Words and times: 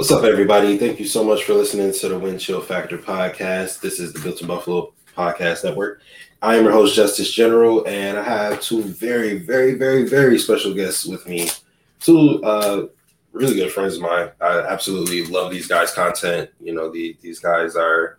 What's 0.00 0.10
up, 0.10 0.24
everybody? 0.24 0.78
Thank 0.78 0.98
you 0.98 1.04
so 1.04 1.22
much 1.22 1.44
for 1.44 1.52
listening 1.52 1.92
to 1.92 2.08
the 2.08 2.18
Wind 2.18 2.40
Chill 2.40 2.62
Factor 2.62 2.96
podcast. 2.96 3.82
This 3.82 4.00
is 4.00 4.14
the 4.14 4.20
Built 4.20 4.40
in 4.40 4.46
Buffalo 4.46 4.94
podcast 5.14 5.62
network. 5.62 6.00
I 6.40 6.56
am 6.56 6.64
your 6.64 6.72
host, 6.72 6.96
Justice 6.96 7.30
General, 7.30 7.86
and 7.86 8.18
I 8.18 8.22
have 8.22 8.62
two 8.62 8.82
very, 8.82 9.40
very, 9.40 9.74
very, 9.74 10.08
very 10.08 10.38
special 10.38 10.72
guests 10.72 11.04
with 11.04 11.28
me. 11.28 11.50
Two 11.98 12.42
uh, 12.42 12.86
really 13.32 13.56
good 13.56 13.70
friends 13.72 13.96
of 13.96 14.00
mine. 14.00 14.30
I 14.40 14.60
absolutely 14.60 15.26
love 15.26 15.50
these 15.50 15.68
guys' 15.68 15.92
content. 15.92 16.48
You 16.60 16.72
know, 16.72 16.90
the, 16.90 17.18
these 17.20 17.38
guys 17.38 17.76
are 17.76 18.16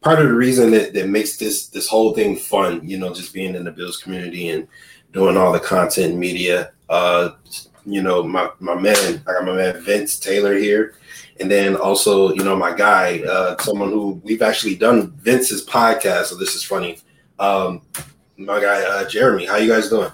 part 0.00 0.18
of 0.18 0.26
the 0.26 0.34
reason 0.34 0.72
that, 0.72 0.94
that 0.94 1.08
makes 1.08 1.36
this 1.36 1.68
this 1.68 1.86
whole 1.86 2.12
thing 2.12 2.34
fun. 2.34 2.80
You 2.82 2.98
know, 2.98 3.14
just 3.14 3.32
being 3.32 3.54
in 3.54 3.62
the 3.62 3.70
Bills 3.70 3.98
community 3.98 4.48
and 4.48 4.66
doing 5.12 5.36
all 5.36 5.52
the 5.52 5.60
content 5.60 6.16
media. 6.16 6.72
Uh, 6.88 7.30
you 7.84 8.02
know, 8.02 8.22
my 8.22 8.50
my 8.60 8.74
man, 8.74 9.22
I 9.26 9.32
got 9.32 9.44
my 9.44 9.54
man 9.54 9.82
Vince 9.82 10.18
Taylor 10.18 10.54
here. 10.56 10.94
And 11.40 11.50
then 11.50 11.74
also 11.74 12.34
you 12.34 12.44
know 12.44 12.54
my 12.54 12.74
guy 12.74 13.20
uh 13.20 13.56
someone 13.58 13.88
who 13.90 14.20
we've 14.24 14.42
actually 14.42 14.76
done 14.76 15.12
vince's 15.12 15.64
podcast 15.64 16.26
so 16.26 16.36
this 16.36 16.54
is 16.54 16.62
funny. 16.62 16.98
Um 17.38 17.82
my 18.36 18.60
guy 18.60 18.82
uh 18.82 19.08
jeremy 19.08 19.46
how 19.46 19.56
you 19.56 19.72
guys 19.72 19.88
doing? 19.88 20.10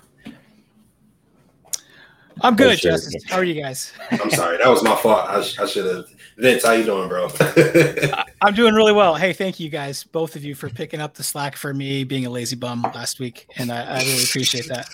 I'm 2.42 2.54
good 2.54 2.72
oh, 2.72 2.76
justice. 2.76 3.24
How 3.28 3.38
are 3.38 3.44
you 3.44 3.60
guys? 3.60 3.92
I'm 4.10 4.30
sorry 4.30 4.58
that 4.58 4.68
was 4.68 4.84
my 4.84 4.94
fault. 4.94 5.26
I, 5.26 5.38
I 5.38 5.66
should 5.66 5.86
have 5.86 6.04
vince 6.38 6.64
how 6.64 6.72
you 6.72 6.84
doing 6.84 7.08
bro? 7.08 7.28
I'm 8.42 8.54
doing 8.54 8.74
really 8.74 8.92
well. 8.92 9.16
Hey 9.16 9.32
thank 9.32 9.58
you 9.58 9.68
guys 9.68 10.04
both 10.04 10.36
of 10.36 10.44
you 10.44 10.54
for 10.54 10.68
picking 10.68 11.00
up 11.00 11.14
the 11.14 11.24
slack 11.24 11.56
for 11.56 11.74
me 11.74 12.04
being 12.04 12.26
a 12.26 12.30
lazy 12.30 12.54
bum 12.54 12.82
last 12.94 13.18
week 13.18 13.48
and 13.56 13.72
i, 13.72 13.82
I 13.82 13.98
really 13.98 14.22
appreciate 14.22 14.68
that 14.68 14.88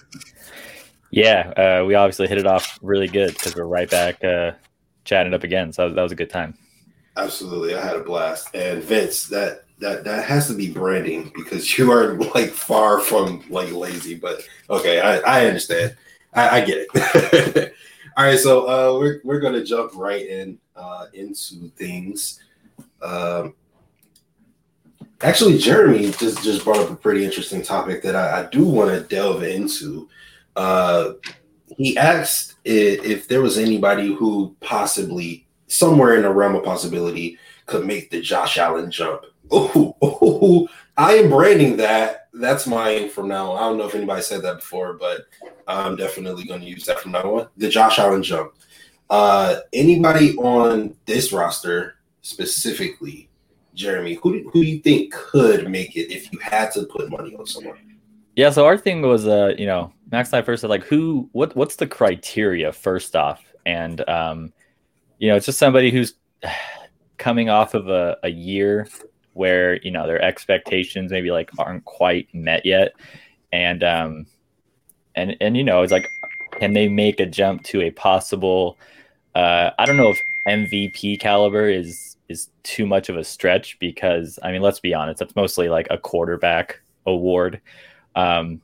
yeah 1.13 1.53
uh, 1.57 1.85
we 1.85 1.95
obviously 1.95 2.27
hit 2.27 2.39
it 2.39 2.47
off 2.47 2.79
really 2.83 3.07
good 3.07 3.33
because 3.35 3.55
we're 3.55 3.65
right 3.65 3.89
back 3.89 4.23
uh, 4.25 4.51
chatting 5.05 5.35
up 5.35 5.45
again. 5.45 5.73
So 5.73 5.91
that 5.91 6.03
was 6.03 6.13
a 6.13 6.17
good 6.17 6.31
time. 6.31 6.55
Absolutely, 7.17 7.75
I 7.75 7.85
had 7.85 7.97
a 7.97 8.03
blast. 8.03 8.55
And 8.55 8.83
Vince, 8.83 9.27
that 9.29 9.65
that 9.79 10.05
that 10.05 10.25
has 10.25 10.49
to 10.49 10.55
be 10.55 10.71
branding 10.71 11.33
because 11.35 11.79
you 11.79 11.91
are 11.93 12.15
like 12.35 12.51
far 12.51 13.01
from 13.01 13.45
like 13.51 13.73
lazy. 13.73 14.15
But 14.15 14.43
okay, 14.71 15.01
I, 15.01 15.19
I 15.19 15.47
understand. 15.47 15.97
I, 16.35 16.61
I 16.61 16.65
get 16.65 16.87
it. 16.95 17.75
All 18.17 18.25
right, 18.25 18.39
so 18.39 18.67
uh, 18.67 18.99
we're 18.99 19.21
we're 19.25 19.41
gonna 19.41 19.65
jump 19.65 19.93
right 19.95 20.27
in 20.27 20.59
uh, 20.77 21.07
into 21.13 21.69
things. 21.77 22.41
Um, 23.03 23.55
actually, 25.23 25.59
Jeremy 25.59 26.11
just 26.13 26.43
just 26.43 26.65
brought 26.65 26.79
up 26.79 26.91
a 26.91 26.97
pretty 26.97 27.25
interesting 27.25 27.63
topic 27.63 28.03
that 28.03 28.17
I, 28.17 28.43
I 28.43 28.47
do 28.51 28.65
want 28.65 28.91
to 28.91 29.01
delve 29.01 29.43
into. 29.43 30.09
Uh, 30.57 31.13
he 31.77 31.97
asked 31.97 32.57
if, 32.65 33.05
if 33.05 33.29
there 33.29 33.43
was 33.43 33.59
anybody 33.59 34.15
who 34.15 34.55
possibly 34.61 35.47
somewhere 35.67 36.17
in 36.17 36.23
the 36.23 36.31
realm 36.31 36.55
of 36.55 36.65
possibility 36.65 37.39
could 37.67 37.87
make 37.87 38.11
the 38.11 38.21
Josh 38.21 38.59
Allen 38.59 38.91
jump. 38.91 39.23
Oh, 39.51 40.69
I 40.97 41.15
am 41.15 41.31
branding 41.31 41.77
that. 41.79 42.29
That's 42.35 42.67
mine 42.67 43.09
from 43.09 43.29
now. 43.29 43.53
I 43.53 43.61
don't 43.61 43.79
know 43.79 43.87
if 43.87 43.95
anybody 43.95 44.23
said 44.23 44.43
that 44.43 44.57
before, 44.57 44.95
but 44.95 45.27
I'm 45.67 45.97
definitely 45.97 46.45
going 46.45 46.61
to 46.61 46.67
use 46.67 46.85
that 46.87 47.01
from 47.01 47.13
now 47.13 47.39
on. 47.39 47.49
The 47.57 47.69
Josh 47.69 47.99
Allen 47.99 48.23
jump. 48.23 48.55
Uh, 49.11 49.57
anybody 49.73 50.35
on 50.37 50.97
this 51.07 51.33
roster 51.33 51.97
specifically, 52.23 53.29
Jeremy, 53.75 54.15
who 54.15 54.33
do, 54.33 54.51
who 54.51 54.63
do 54.63 54.71
you 54.71 54.79
think 54.79 55.13
could 55.13 55.71
make 55.71 55.97
it 55.97 56.13
if 56.13 56.33
you 56.33 56.39
had 56.39 56.71
to 56.73 56.85
put 56.85 57.11
money 57.11 57.35
on 57.37 57.47
someone? 57.47 57.77
Yeah, 58.35 58.51
so 58.51 58.65
our 58.65 58.79
thing 58.79 59.03
was, 59.03 59.27
uh, 59.27 59.55
you 59.59 59.67
know, 59.67 59.93
Max 60.11 60.33
and 60.33 60.39
I 60.39 60.43
first 60.43 60.63
said 60.63 60.71
like, 60.71 60.85
who, 60.85 61.29
what, 61.33 61.55
what's 61.55 61.77
the 61.77 61.87
criteria 61.87 62.73
first 62.73 63.15
off, 63.15 63.43
and 63.67 64.07
um, 64.09 64.53
you 65.19 65.29
know, 65.29 65.37
it's 65.37 65.47
just 65.47 65.59
somebody 65.59 65.91
who's 65.91 66.15
coming 67.19 67.51
off 67.51 67.75
of 67.75 67.89
a, 67.89 68.17
a 68.23 68.29
year 68.29 68.89
where 69.35 69.81
you 69.83 69.91
know 69.91 70.07
their 70.07 70.21
expectations 70.21 71.11
maybe 71.11 71.31
like 71.31 71.51
aren't 71.59 71.85
quite 71.85 72.29
met 72.35 72.65
yet, 72.65 72.93
and 73.53 73.85
um, 73.85 74.27
and 75.15 75.37
and 75.41 75.57
you 75.57 75.65
know, 75.65 75.83
it's 75.83 75.93
like, 75.93 76.09
can 76.59 76.73
they 76.73 76.89
make 76.89 77.21
a 77.21 77.27
jump 77.27 77.63
to 77.65 77.83
a 77.83 77.91
possible? 77.91 78.79
Uh, 79.35 79.71
I 79.79 79.87
don't 79.87 79.97
know 79.97 80.11
if 80.11 80.21
MVP 80.49 81.21
caliber 81.21 81.69
is 81.69 82.17
is 82.29 82.49
too 82.63 82.87
much 82.87 83.09
of 83.09 83.17
a 83.17 83.25
stretch 83.25 83.79
because 83.79 84.39
I 84.43 84.53
mean, 84.53 84.63
let's 84.63 84.81
be 84.81 84.95
honest, 84.95 85.19
that's 85.21 85.37
mostly 85.37 85.69
like 85.69 85.87
a 85.91 85.99
quarterback 85.99 86.81
award. 87.07 87.61
Um, 88.15 88.61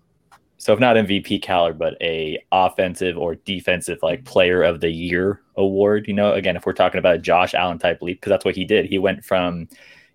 so 0.59 0.73
if 0.73 0.81
not 0.81 0.97
MVP 0.97 1.41
caliber, 1.41 1.79
but 1.79 1.97
a 2.03 2.43
offensive 2.51 3.17
or 3.17 3.37
defensive 3.37 3.99
like 4.03 4.25
player 4.25 4.63
of 4.63 4.81
the 4.81 4.91
year 4.91 5.41
award. 5.57 6.09
You 6.09 6.15
know, 6.15 6.33
again, 6.33 6.57
if 6.57 6.67
we're 6.67 6.73
talking 6.73 6.99
about 6.99 7.15
a 7.15 7.21
Josh 7.21 7.55
Allen 7.55 7.79
type 7.79 8.03
leap, 8.03 8.21
because 8.21 8.31
that's 8.31 8.45
what 8.45 8.57
he 8.57 8.65
did. 8.65 8.87
He 8.87 8.99
went 8.99 9.25
from, 9.25 9.69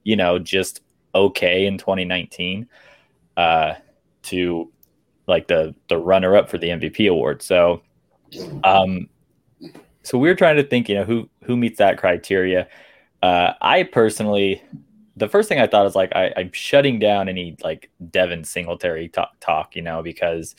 you 0.04 0.18
know, 0.18 0.38
just 0.40 0.82
okay 1.16 1.66
in 1.66 1.78
2019 1.78 2.68
uh, 3.38 3.76
to 4.24 4.72
like 5.28 5.48
the 5.48 5.74
the 5.88 5.98
runner 5.98 6.36
up 6.36 6.50
for 6.50 6.58
the 6.58 6.68
MVP 6.68 7.10
award. 7.10 7.42
So, 7.42 7.82
um, 8.66 9.08
so 10.04 10.18
we 10.18 10.30
are 10.30 10.36
trying 10.36 10.58
to 10.58 10.64
think, 10.64 10.90
you 10.90 10.96
know, 10.96 11.06
who 11.06 11.30
who 11.46 11.56
meets 11.56 11.78
that 11.78 11.98
criteria. 11.98 12.68
Uh, 13.22 13.54
I 13.62 13.84
personally 13.84 14.62
the 15.16 15.28
first 15.28 15.47
thing 15.47 15.59
I 15.59 15.68
thought 15.68 15.85
is 15.85 15.96
like 15.96 16.12
I, 16.16 16.28
am 16.38 16.51
shutting 16.51 17.00
down 17.00 17.29
any 17.29 17.56
like 17.63 17.90
Devin 18.09 18.44
Singletary 18.44 19.09
talk, 19.09 19.31
talk, 19.40 19.75
you 19.75 19.81
know, 19.81 20.01
because 20.01 20.56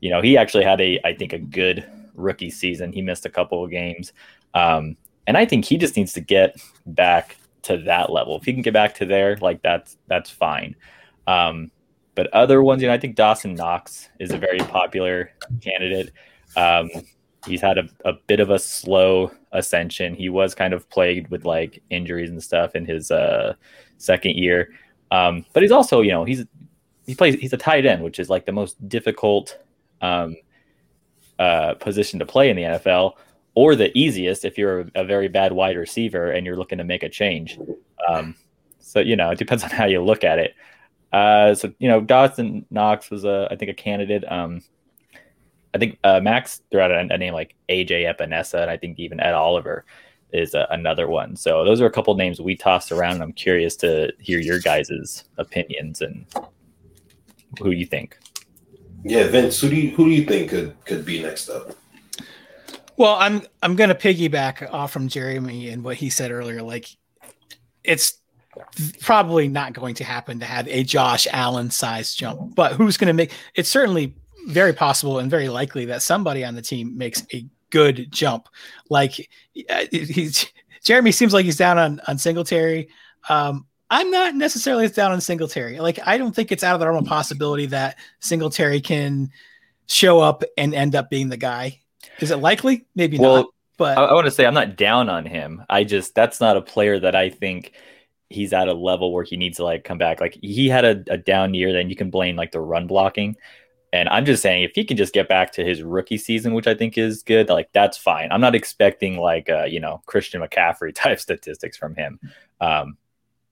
you 0.00 0.10
know 0.10 0.20
he 0.20 0.36
actually 0.36 0.64
had 0.64 0.80
a 0.80 1.00
I 1.04 1.14
think 1.14 1.32
a 1.32 1.38
good 1.38 1.88
rookie 2.14 2.50
season. 2.50 2.92
He 2.92 3.02
missed 3.02 3.26
a 3.26 3.30
couple 3.30 3.64
of 3.64 3.70
games, 3.70 4.12
um, 4.54 4.96
and 5.26 5.36
I 5.36 5.44
think 5.44 5.64
he 5.64 5.76
just 5.76 5.96
needs 5.96 6.12
to 6.14 6.20
get 6.20 6.56
back 6.86 7.36
to 7.62 7.78
that 7.78 8.10
level. 8.10 8.36
If 8.36 8.44
he 8.44 8.52
can 8.52 8.62
get 8.62 8.74
back 8.74 8.94
to 8.96 9.06
there, 9.06 9.36
like 9.36 9.62
that's 9.62 9.96
that's 10.08 10.30
fine. 10.30 10.74
Um, 11.26 11.70
but 12.14 12.32
other 12.34 12.62
ones, 12.62 12.82
you 12.82 12.88
know, 12.88 12.94
I 12.94 12.98
think 12.98 13.16
Dawson 13.16 13.54
Knox 13.54 14.08
is 14.18 14.32
a 14.32 14.38
very 14.38 14.58
popular 14.58 15.30
candidate. 15.62 16.12
Um, 16.56 16.90
he's 17.46 17.60
had 17.60 17.78
a, 17.78 17.88
a 18.04 18.12
bit 18.26 18.40
of 18.40 18.50
a 18.50 18.58
slow 18.58 19.30
ascension. 19.52 20.14
He 20.14 20.28
was 20.28 20.54
kind 20.54 20.74
of 20.74 20.88
plagued 20.90 21.30
with 21.30 21.44
like 21.44 21.82
injuries 21.90 22.30
and 22.30 22.42
stuff 22.42 22.74
in 22.74 22.84
his 22.84 23.10
uh, 23.10 23.54
second 24.02 24.36
year. 24.36 24.72
Um, 25.10 25.44
but 25.52 25.62
he's 25.62 25.72
also, 25.72 26.00
you 26.00 26.10
know, 26.10 26.24
he's 26.24 26.44
he 27.06 27.14
plays 27.14 27.34
he's 27.34 27.52
a 27.52 27.58
tight 27.58 27.86
end, 27.86 28.02
which 28.02 28.18
is 28.18 28.28
like 28.28 28.46
the 28.46 28.52
most 28.52 28.88
difficult 28.88 29.58
um, 30.00 30.36
uh, 31.38 31.74
position 31.74 32.18
to 32.18 32.26
play 32.26 32.50
in 32.50 32.56
the 32.56 32.62
NFL, 32.62 33.14
or 33.54 33.74
the 33.74 33.96
easiest 33.96 34.44
if 34.44 34.56
you're 34.58 34.80
a, 34.80 34.90
a, 34.96 35.04
very 35.04 35.28
bad 35.28 35.52
wide 35.52 35.76
receiver 35.76 36.30
and 36.30 36.46
you're 36.46 36.56
looking 36.56 36.78
to 36.78 36.84
make 36.84 37.02
a 37.02 37.08
change. 37.08 37.58
Um, 38.08 38.34
so 38.80 39.00
you 39.00 39.16
know, 39.16 39.30
it 39.30 39.38
depends 39.38 39.62
on 39.64 39.70
how 39.70 39.86
you 39.86 40.02
look 40.02 40.24
at 40.24 40.38
it. 40.38 40.54
Uh, 41.12 41.54
so 41.54 41.72
you 41.78 41.88
know, 41.88 42.00
Dawson 42.00 42.64
Knox 42.70 43.10
was 43.10 43.24
a 43.24 43.48
I 43.50 43.56
think 43.56 43.70
a 43.70 43.74
candidate. 43.74 44.24
Um, 44.30 44.62
I 45.74 45.78
think 45.78 45.98
uh, 46.04 46.20
Max 46.20 46.62
threw 46.70 46.80
out 46.80 46.90
a, 46.90 46.98
a, 46.98 47.18
name 47.18 47.32
like 47.32 47.54
AJ 47.68 48.14
Epenesa, 48.14 48.60
and 48.60 48.70
I 48.70 48.76
think 48.76 48.98
even 48.98 49.20
Ed 49.20 49.32
Oliver 49.32 49.84
is 50.32 50.54
a, 50.54 50.66
another 50.70 51.08
one. 51.08 51.36
So 51.36 51.64
those 51.64 51.80
are 51.80 51.86
a 51.86 51.90
couple 51.90 52.14
names 52.14 52.40
we 52.40 52.56
tossed 52.56 52.92
around. 52.92 53.14
And 53.14 53.22
I'm 53.22 53.32
curious 53.32 53.76
to 53.76 54.12
hear 54.18 54.40
your 54.40 54.58
guys' 54.58 55.24
opinions 55.38 56.00
and 56.00 56.26
who 57.60 57.70
you 57.70 57.86
think. 57.86 58.18
Yeah, 59.04 59.26
Vince, 59.28 59.60
who 59.60 59.68
do 59.68 59.76
you 59.76 59.90
who 59.96 60.04
do 60.04 60.10
you 60.10 60.24
think 60.24 60.50
could 60.50 60.76
could 60.84 61.04
be 61.04 61.22
next 61.22 61.48
up? 61.48 61.76
Well, 62.96 63.16
I'm 63.18 63.42
I'm 63.62 63.74
gonna 63.74 63.94
piggyback 63.94 64.72
off 64.72 64.92
from 64.92 65.08
Jeremy 65.08 65.70
and 65.70 65.82
what 65.82 65.96
he 65.96 66.08
said 66.08 66.30
earlier. 66.30 66.62
Like, 66.62 66.88
it's 67.82 68.18
probably 69.00 69.48
not 69.48 69.72
going 69.72 69.94
to 69.96 70.04
happen 70.04 70.38
to 70.40 70.46
have 70.46 70.68
a 70.68 70.84
Josh 70.84 71.26
Allen 71.30 71.70
size 71.70 72.14
jump, 72.14 72.54
but 72.54 72.72
who's 72.72 72.96
going 72.96 73.08
to 73.08 73.14
make? 73.14 73.32
It's 73.54 73.68
certainly 73.68 74.14
very 74.46 74.72
possible 74.72 75.18
and 75.18 75.30
very 75.30 75.48
likely 75.48 75.86
that 75.86 76.02
somebody 76.02 76.44
on 76.44 76.54
the 76.54 76.62
team 76.62 76.96
makes 76.96 77.24
a 77.32 77.44
good 77.72 78.12
jump. 78.12 78.48
Like 78.88 79.28
uh, 79.68 79.86
he's 79.90 80.46
Jeremy 80.84 81.10
seems 81.10 81.32
like 81.32 81.44
he's 81.44 81.56
down 81.56 81.78
on 81.78 82.00
on 82.06 82.18
Singletary. 82.18 82.88
Um, 83.28 83.66
I'm 83.90 84.10
not 84.10 84.36
necessarily 84.36 84.88
down 84.88 85.10
on 85.10 85.20
Singletary. 85.20 85.80
Like 85.80 85.98
I 86.06 86.18
don't 86.18 86.34
think 86.34 86.52
it's 86.52 86.62
out 86.62 86.74
of 86.74 86.80
the 86.80 86.86
realm 86.86 87.02
of 87.02 87.08
possibility 87.08 87.66
that 87.66 87.98
Singletary 88.20 88.80
can 88.80 89.30
show 89.86 90.20
up 90.20 90.44
and 90.56 90.74
end 90.74 90.94
up 90.94 91.10
being 91.10 91.28
the 91.28 91.36
guy. 91.36 91.80
Is 92.20 92.30
it 92.30 92.36
likely? 92.36 92.86
Maybe 92.94 93.18
well, 93.18 93.36
not. 93.36 93.46
But 93.78 93.98
I, 93.98 94.04
I 94.04 94.14
want 94.14 94.26
to 94.26 94.30
say 94.30 94.46
I'm 94.46 94.54
not 94.54 94.76
down 94.76 95.08
on 95.08 95.26
him. 95.26 95.64
I 95.68 95.84
just 95.84 96.14
that's 96.14 96.40
not 96.40 96.56
a 96.56 96.62
player 96.62 97.00
that 97.00 97.16
I 97.16 97.30
think 97.30 97.72
he's 98.28 98.52
at 98.52 98.68
a 98.68 98.72
level 98.72 99.12
where 99.12 99.24
he 99.24 99.36
needs 99.36 99.58
to 99.58 99.64
like 99.64 99.84
come 99.84 99.98
back. 99.98 100.20
Like 100.20 100.38
he 100.40 100.68
had 100.68 100.84
a, 100.84 101.04
a 101.08 101.18
down 101.18 101.54
year, 101.54 101.72
then 101.72 101.90
you 101.90 101.96
can 101.96 102.10
blame 102.10 102.36
like 102.36 102.52
the 102.52 102.60
run 102.60 102.86
blocking. 102.86 103.36
And 103.92 104.08
I'm 104.08 104.24
just 104.24 104.42
saying, 104.42 104.62
if 104.62 104.72
he 104.74 104.84
can 104.84 104.96
just 104.96 105.12
get 105.12 105.28
back 105.28 105.52
to 105.52 105.64
his 105.64 105.82
rookie 105.82 106.16
season, 106.16 106.54
which 106.54 106.66
I 106.66 106.74
think 106.74 106.96
is 106.96 107.22
good, 107.22 107.50
like 107.50 107.70
that's 107.72 107.98
fine. 107.98 108.32
I'm 108.32 108.40
not 108.40 108.54
expecting 108.54 109.18
like 109.18 109.50
uh, 109.50 109.64
you 109.64 109.80
know 109.80 110.02
Christian 110.06 110.40
McCaffrey 110.40 110.94
type 110.94 111.20
statistics 111.20 111.76
from 111.76 111.94
him. 111.94 112.18
Um, 112.60 112.96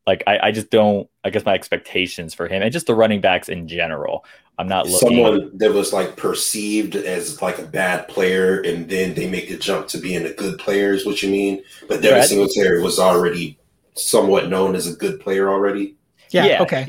Like 0.06 0.22
I, 0.26 0.38
I 0.44 0.52
just 0.52 0.70
don't. 0.70 1.08
I 1.24 1.30
guess 1.30 1.44
my 1.44 1.54
expectations 1.54 2.32
for 2.32 2.48
him 2.48 2.62
and 2.62 2.72
just 2.72 2.86
the 2.86 2.94
running 2.94 3.20
backs 3.20 3.48
in 3.48 3.68
general. 3.68 4.24
I'm 4.58 4.66
not 4.66 4.86
looking. 4.88 5.08
Someone 5.08 5.56
that 5.58 5.72
was 5.72 5.92
like 5.92 6.16
perceived 6.16 6.96
as 6.96 7.40
like 7.40 7.58
a 7.58 7.64
bad 7.64 8.08
player, 8.08 8.60
and 8.60 8.88
then 8.88 9.14
they 9.14 9.28
make 9.28 9.48
the 9.48 9.56
jump 9.58 9.88
to 9.88 9.98
being 9.98 10.24
a 10.26 10.32
good 10.32 10.58
player. 10.58 10.92
Is 10.92 11.04
what 11.06 11.22
you 11.22 11.30
mean? 11.30 11.62
But 11.88 12.02
Devin 12.02 12.26
Singletary 12.26 12.82
was 12.82 12.98
already 12.98 13.58
somewhat 13.94 14.48
known 14.48 14.74
as 14.74 14.86
a 14.86 14.96
good 14.96 15.20
player 15.20 15.50
already. 15.50 15.96
Yeah, 16.30 16.46
yeah 16.46 16.62
okay. 16.62 16.86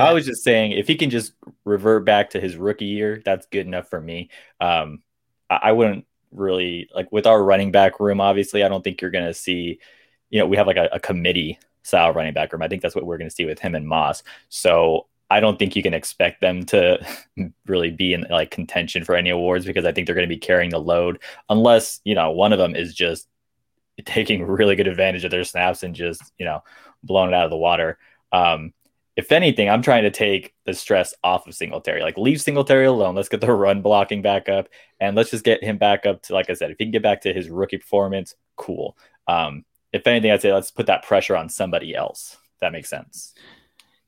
I 0.00 0.12
was 0.12 0.26
just 0.26 0.42
saying 0.42 0.72
if 0.72 0.86
he 0.86 0.96
can 0.96 1.10
just 1.10 1.32
revert 1.64 2.04
back 2.04 2.30
to 2.30 2.40
his 2.40 2.56
rookie 2.56 2.86
year, 2.86 3.22
that's 3.24 3.46
good 3.46 3.66
enough 3.66 3.88
for 3.88 4.00
me. 4.00 4.30
Um, 4.60 5.02
I, 5.48 5.58
I 5.62 5.72
wouldn't 5.72 6.06
really 6.30 6.88
like 6.94 7.12
with 7.12 7.26
our 7.26 7.42
running 7.42 7.70
back 7.70 8.00
room. 8.00 8.20
Obviously, 8.20 8.62
I 8.64 8.68
don't 8.68 8.82
think 8.82 9.00
you're 9.00 9.10
going 9.10 9.26
to 9.26 9.34
see. 9.34 9.78
You 10.30 10.38
know, 10.38 10.46
we 10.46 10.56
have 10.56 10.66
like 10.66 10.78
a, 10.78 10.88
a 10.92 11.00
committee 11.00 11.58
style 11.82 12.12
running 12.12 12.32
back 12.32 12.52
room. 12.52 12.62
I 12.62 12.68
think 12.68 12.82
that's 12.82 12.94
what 12.94 13.04
we're 13.04 13.18
going 13.18 13.28
to 13.28 13.34
see 13.34 13.44
with 13.44 13.58
him 13.58 13.74
and 13.74 13.86
Moss. 13.86 14.22
So 14.48 15.06
I 15.32 15.40
don't 15.40 15.58
think 15.58 15.74
you 15.76 15.82
can 15.82 15.94
expect 15.94 16.40
them 16.40 16.64
to 16.66 17.04
really 17.66 17.90
be 17.90 18.12
in 18.12 18.26
like 18.28 18.50
contention 18.50 19.04
for 19.04 19.14
any 19.14 19.30
awards 19.30 19.64
because 19.64 19.86
I 19.86 19.92
think 19.92 20.06
they're 20.06 20.14
going 20.14 20.28
to 20.28 20.34
be 20.34 20.38
carrying 20.38 20.70
the 20.70 20.78
load 20.78 21.22
unless, 21.48 22.00
you 22.04 22.14
know, 22.14 22.30
one 22.30 22.52
of 22.52 22.58
them 22.58 22.76
is 22.76 22.94
just 22.94 23.28
taking 24.04 24.44
really 24.44 24.76
good 24.76 24.88
advantage 24.88 25.24
of 25.24 25.30
their 25.30 25.44
snaps 25.44 25.82
and 25.82 25.94
just, 25.94 26.22
you 26.38 26.44
know, 26.44 26.62
blowing 27.02 27.30
it 27.30 27.34
out 27.34 27.44
of 27.44 27.50
the 27.50 27.56
water. 27.56 27.98
Um, 28.32 28.72
if 29.14 29.30
anything, 29.30 29.68
I'm 29.68 29.82
trying 29.82 30.04
to 30.04 30.10
take 30.10 30.54
the 30.64 30.72
stress 30.72 31.14
off 31.22 31.46
of 31.46 31.54
Singletary. 31.54 32.02
Like 32.02 32.16
leave 32.16 32.40
Singletary 32.40 32.86
alone. 32.86 33.14
Let's 33.14 33.28
get 33.28 33.40
the 33.40 33.52
run 33.52 33.82
blocking 33.82 34.22
back 34.22 34.48
up, 34.48 34.68
and 35.00 35.16
let's 35.16 35.30
just 35.30 35.44
get 35.44 35.62
him 35.62 35.78
back 35.78 36.06
up 36.06 36.22
to 36.22 36.32
like 36.34 36.48
I 36.48 36.54
said. 36.54 36.70
If 36.70 36.78
he 36.78 36.86
can 36.86 36.92
get 36.92 37.02
back 37.02 37.20
to 37.22 37.34
his 37.34 37.50
rookie 37.50 37.78
performance, 37.78 38.34
cool. 38.56 38.96
Um, 39.28 39.64
if 39.92 40.06
anything, 40.06 40.30
I'd 40.30 40.40
say 40.40 40.52
let's 40.52 40.70
put 40.70 40.86
that 40.86 41.02
pressure 41.02 41.36
on 41.36 41.48
somebody 41.48 41.94
else. 41.94 42.38
that 42.60 42.72
makes 42.72 42.88
sense. 42.88 43.34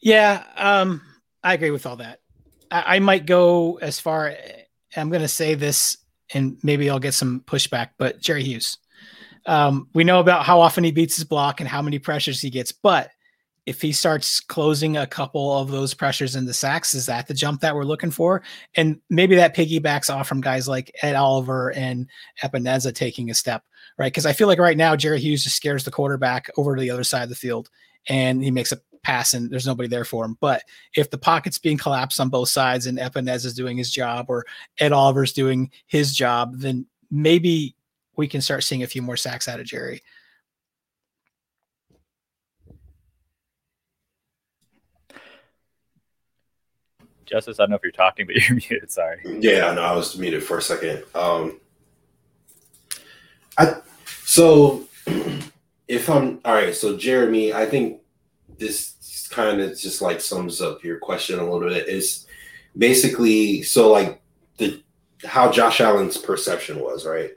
Yeah, 0.01 0.45
um, 0.57 1.03
I 1.43 1.55
agree 1.55 1.71
with 1.71 1.87
all 1.87 1.97
that. 1.97 2.21
I, 2.71 2.97
I 2.97 2.99
might 2.99 3.27
go 3.27 3.77
as 3.77 4.01
far. 4.01 4.35
I'm 4.97 5.11
going 5.11 5.23
to 5.23 5.29
say 5.29 5.55
this, 5.55 5.99
and 6.33 6.59
maybe 6.63 6.89
I'll 6.89 6.99
get 6.99 7.15
some 7.15 7.41
pushback. 7.47 7.91
But 7.99 8.21
Jerry 8.21 8.45
Hughes, 8.45 8.79
um, 9.47 9.89
we 9.93 10.05
know 10.05 10.21
about 10.21 10.45
how 10.45 10.61
often 10.61 10.85
he 10.85 10.93
beats 10.93 11.17
his 11.17 11.25
block 11.25 11.61
and 11.61 11.69
how 11.69 11.83
many 11.83 11.99
pressures 11.99 12.41
he 12.41 12.49
gets, 12.49 12.73
but 12.73 13.11
if 13.67 13.81
he 13.81 13.93
starts 13.93 14.41
closing 14.41 14.97
a 14.97 15.07
couple 15.07 15.59
of 15.59 15.71
those 15.71 15.95
pressures 15.95 16.37
into 16.37 16.53
sacks, 16.53 16.95
is 16.95 17.07
that 17.07 17.27
the 17.27 17.35
jump 17.35 17.61
that 17.63 17.75
we're 17.75 17.85
looking 17.85 18.11
for? 18.11 18.43
And 18.77 19.01
maybe 19.09 19.37
that 19.37 19.57
piggybacks 19.57 20.15
off 20.15 20.29
from 20.29 20.41
guys 20.41 20.69
like 20.69 20.95
Ed 21.03 21.15
Oliver 21.15 21.73
and 21.73 22.09
Epenesa 22.43 22.95
taking 22.95 23.31
a 23.31 23.35
step, 23.35 23.65
right? 23.99 24.13
Because 24.13 24.27
I 24.27 24.35
feel 24.35 24.49
like 24.49 24.59
right 24.59 24.77
now 24.77 24.97
Jerry 24.97 25.19
Hughes 25.19 25.45
just 25.45 25.57
scares 25.57 25.85
the 25.85 25.91
quarterback 25.91 26.51
over 26.59 26.77
to 26.77 26.81
the 26.81 26.91
other 26.91 27.05
side 27.05 27.23
of 27.23 27.31
the 27.31 27.35
field 27.35 27.71
and 28.07 28.45
he 28.45 28.51
makes 28.51 28.73
a 28.73 28.81
pass 29.03 29.35
and 29.35 29.51
there's 29.51 29.67
nobody 29.67 29.89
there 29.89 30.05
for 30.05 30.25
him. 30.25 30.37
But 30.41 30.63
if 30.95 31.11
the 31.11 31.19
pocket's 31.19 31.59
being 31.59 31.79
collapsed 31.79 32.21
on 32.21 32.29
both 32.29 32.51
sides 32.51 32.87
and 32.87 32.99
Epenesa 32.99 33.47
is 33.47 33.55
doing 33.55 33.79
his 33.79 33.91
job 33.91 34.27
or 34.29 34.45
Ed 34.79 34.93
Oliver's 34.93 35.33
doing 35.33 35.71
his 35.87 36.15
job, 36.15 36.57
then 36.57 36.87
maybe 37.11 37.77
we 38.17 38.29
can 38.29 38.41
start 38.41 38.65
seeing 38.65 38.83
a 38.83 38.89
few 38.89 39.03
more 39.03 39.17
sacks 39.17 39.49
out 39.49 39.61
of 39.61 39.67
Jerry. 39.67 40.03
Justice, 47.35 47.59
I 47.59 47.65
don't 47.65 47.71
know 47.71 47.77
if 47.77 47.83
you're 47.83 47.91
talking, 47.91 48.27
but 48.27 48.37
you're 48.49 48.55
muted. 48.55 48.93
Sorry. 48.93 49.21
Yeah, 49.25 49.73
no, 49.73 49.83
I 49.83 49.93
was 49.93 50.17
muted 50.17 50.45
for 50.45 50.59
a 50.59 50.63
second. 50.63 51.03
Um, 51.17 51.59
I 53.59 53.75
so 54.25 54.85
if 55.89 56.09
I'm 56.09 56.41
all 56.45 56.55
right, 56.55 56.75
so 56.75 56.97
Jeremy, 56.97 57.53
I 57.53 57.67
think 57.67 58.01
this 58.59 59.27
kind 59.33 59.61
of 59.61 59.77
just 59.77 60.01
like 60.01 60.21
sums 60.21 60.61
up 60.61 60.85
your 60.85 60.99
question 60.99 61.41
a 61.41 61.51
little 61.51 61.69
bit. 61.69 61.89
Is 61.89 62.27
basically 62.79 63.63
so 63.63 63.91
like 63.91 64.23
the 64.59 64.81
how 65.25 65.51
Josh 65.51 65.81
Allen's 65.81 66.17
perception 66.17 66.79
was, 66.79 67.05
right? 67.05 67.33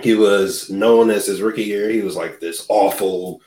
He 0.00 0.14
was 0.14 0.70
known 0.70 1.10
as 1.10 1.26
his 1.26 1.42
rookie 1.42 1.64
year. 1.64 1.90
He 1.90 2.00
was 2.00 2.16
like 2.16 2.40
this 2.40 2.64
awful, 2.70 3.42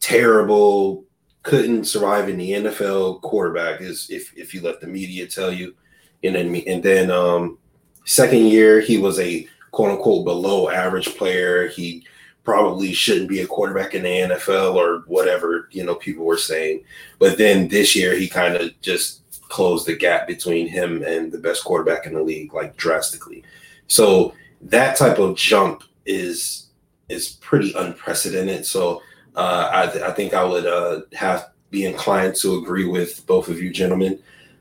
terrible 0.00 1.04
couldn't 1.42 1.84
survive 1.84 2.28
in 2.28 2.38
the 2.38 2.50
NFL 2.50 3.20
quarterback 3.22 3.80
is 3.80 4.08
if 4.10 4.32
if 4.36 4.54
you 4.54 4.60
let 4.60 4.80
the 4.80 4.86
media 4.86 5.26
tell 5.26 5.52
you. 5.52 5.74
And 6.22 6.34
then 6.34 6.54
and 6.66 6.82
then 6.82 7.10
um 7.10 7.58
second 8.04 8.46
year 8.46 8.80
he 8.80 8.98
was 8.98 9.18
a 9.18 9.46
quote 9.72 9.90
unquote 9.90 10.24
below 10.24 10.70
average 10.70 11.16
player. 11.16 11.68
He 11.68 12.06
probably 12.44 12.92
shouldn't 12.92 13.28
be 13.28 13.40
a 13.40 13.46
quarterback 13.46 13.94
in 13.94 14.02
the 14.02 14.08
NFL 14.08 14.74
or 14.74 15.04
whatever, 15.06 15.68
you 15.70 15.84
know, 15.84 15.94
people 15.94 16.24
were 16.24 16.36
saying. 16.36 16.82
But 17.18 17.38
then 17.38 17.68
this 17.68 17.94
year 17.94 18.16
he 18.16 18.28
kind 18.28 18.56
of 18.56 18.80
just 18.80 19.22
closed 19.48 19.86
the 19.86 19.96
gap 19.96 20.26
between 20.26 20.66
him 20.66 21.02
and 21.02 21.30
the 21.30 21.38
best 21.38 21.64
quarterback 21.64 22.06
in 22.06 22.14
the 22.14 22.22
league 22.22 22.54
like 22.54 22.76
drastically. 22.76 23.44
So 23.86 24.34
that 24.62 24.96
type 24.96 25.18
of 25.18 25.36
jump 25.36 25.82
is 26.06 26.68
is 27.08 27.32
pretty 27.40 27.72
unprecedented. 27.74 28.64
So 28.64 29.02
uh, 29.36 29.70
I, 29.72 29.86
th- 29.86 30.04
I, 30.04 30.12
think 30.12 30.34
I 30.34 30.44
would 30.44 30.66
uh, 30.66 31.02
have 31.14 31.50
be 31.70 31.86
inclined 31.86 32.36
to 32.36 32.58
agree 32.58 32.84
with 32.84 33.26
both 33.26 33.48
of 33.48 33.60
you 33.60 33.70
gentlemen. 33.70 34.18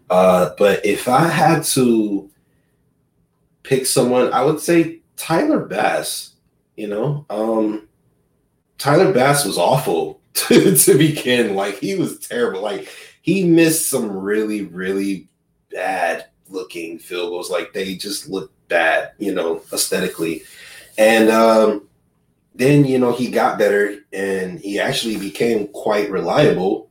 Uh, 0.10 0.52
but 0.58 0.86
if 0.86 1.08
I 1.08 1.28
had 1.28 1.64
to 1.64 2.30
pick 3.64 3.86
someone, 3.86 4.32
I 4.34 4.44
would 4.44 4.60
say 4.60 5.00
Tyler 5.18 5.66
Bass. 5.66 6.30
You 6.78 6.88
know, 6.88 7.26
um, 7.30 7.88
Tyler 8.78 9.14
Bass 9.14 9.46
was 9.46 9.58
awful 9.58 10.22
to, 10.34 10.76
to 10.76 10.98
begin. 10.98 11.56
Like 11.56 11.78
he 11.80 11.96
was 11.96 12.20
terrible. 12.20 12.62
Like 12.62 12.90
he 13.22 13.44
missed 13.44 13.90
some 13.90 14.12
really, 14.12 14.64
really 14.66 15.30
bad 15.70 16.26
looking 16.50 16.98
field 16.98 17.30
goals. 17.30 17.52
Like 17.52 17.74
they 17.74 17.96
just 17.96 18.30
looked 18.30 18.56
bad, 18.68 19.12
you 19.20 19.34
know, 19.34 19.62
aesthetically. 19.72 20.44
And 20.98 21.30
um, 21.30 21.88
then 22.62 22.86
you 22.86 23.00
know 23.00 23.12
he 23.12 23.30
got 23.30 23.58
better 23.58 23.98
and 24.14 24.60
he 24.60 24.80
actually 24.80 25.18
became 25.18 25.68
quite 25.70 26.10
reliable 26.12 26.90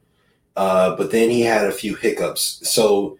uh, 0.56 0.96
but 0.96 1.10
then 1.10 1.30
he 1.30 1.40
had 1.40 1.64
a 1.64 1.72
few 1.72 1.94
hiccups. 1.94 2.60
So 2.68 3.16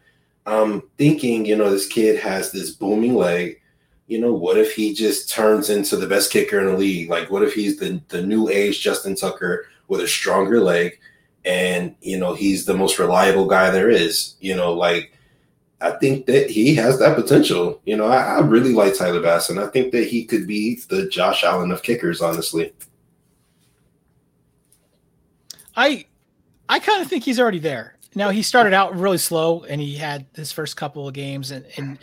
i'm 0.47 0.82
thinking 0.97 1.44
you 1.44 1.55
know 1.55 1.70
this 1.70 1.87
kid 1.87 2.19
has 2.19 2.50
this 2.50 2.70
booming 2.70 3.14
leg. 3.14 3.61
You 4.08 4.20
know 4.20 4.32
what 4.32 4.58
if 4.58 4.75
he 4.75 4.93
just 4.93 5.31
turns 5.31 5.70
into 5.70 5.97
the 5.97 6.06
best 6.06 6.32
kicker 6.32 6.58
in 6.61 6.67
the 6.67 6.76
league? 6.76 7.08
Like 7.08 7.31
what 7.31 7.43
if 7.43 7.55
he's 7.55 7.79
the, 7.79 8.00
the 8.08 8.23
new 8.23 8.49
age 8.49 8.82
justin 8.82 9.14
tucker 9.14 9.67
with 9.88 10.00
a 10.00 10.08
stronger 10.08 10.61
leg 10.61 10.99
and 11.44 11.94
you 12.02 12.19
know 12.19 12.35
he's 12.35 12.67
the 12.67 12.76
most 12.76 12.99
reliable 12.99 13.47
guy 13.47 13.70
there 13.70 13.91
is? 13.91 14.35
You 14.41 14.56
know 14.56 14.73
like 14.73 15.12
I 15.81 15.93
think 15.93 16.27
that 16.27 16.50
he 16.50 16.75
has 16.75 16.99
that 16.99 17.17
potential. 17.17 17.81
You 17.85 17.97
know, 17.97 18.06
I, 18.06 18.37
I, 18.37 18.41
really 18.41 18.75
like 18.75 18.97
Tyler 18.97 19.23
Bass, 19.23 19.49
and 19.49 19.59
I 19.59 19.67
think 19.69 19.93
that 19.93 20.06
he 20.06 20.25
could 20.25 20.47
be 20.47 20.81
the 20.88 21.09
Josh 21.09 21.43
Allen 21.43 21.71
of 21.71 21.82
kickers. 21.82 22.21
Honestly, 22.21 22.73
I 25.76 26.04
I 26.69 26.78
kind 26.78 27.00
of 27.00 27.09
think 27.09 27.25
he's 27.25 27.40
already 27.40 27.59
there. 27.59 27.97
Now 28.14 28.31
he 28.31 28.43
started 28.43 28.75
out 28.75 28.95
really 28.97 29.19
slow, 29.19 29.64
and 29.64 29.81
he 29.81 29.97
had 29.97 30.26
his 30.35 30.52
first 30.52 30.76
couple 30.76 31.09
of 31.09 31.14
games, 31.14 31.50
and, 31.50 31.64
and, 31.76 31.99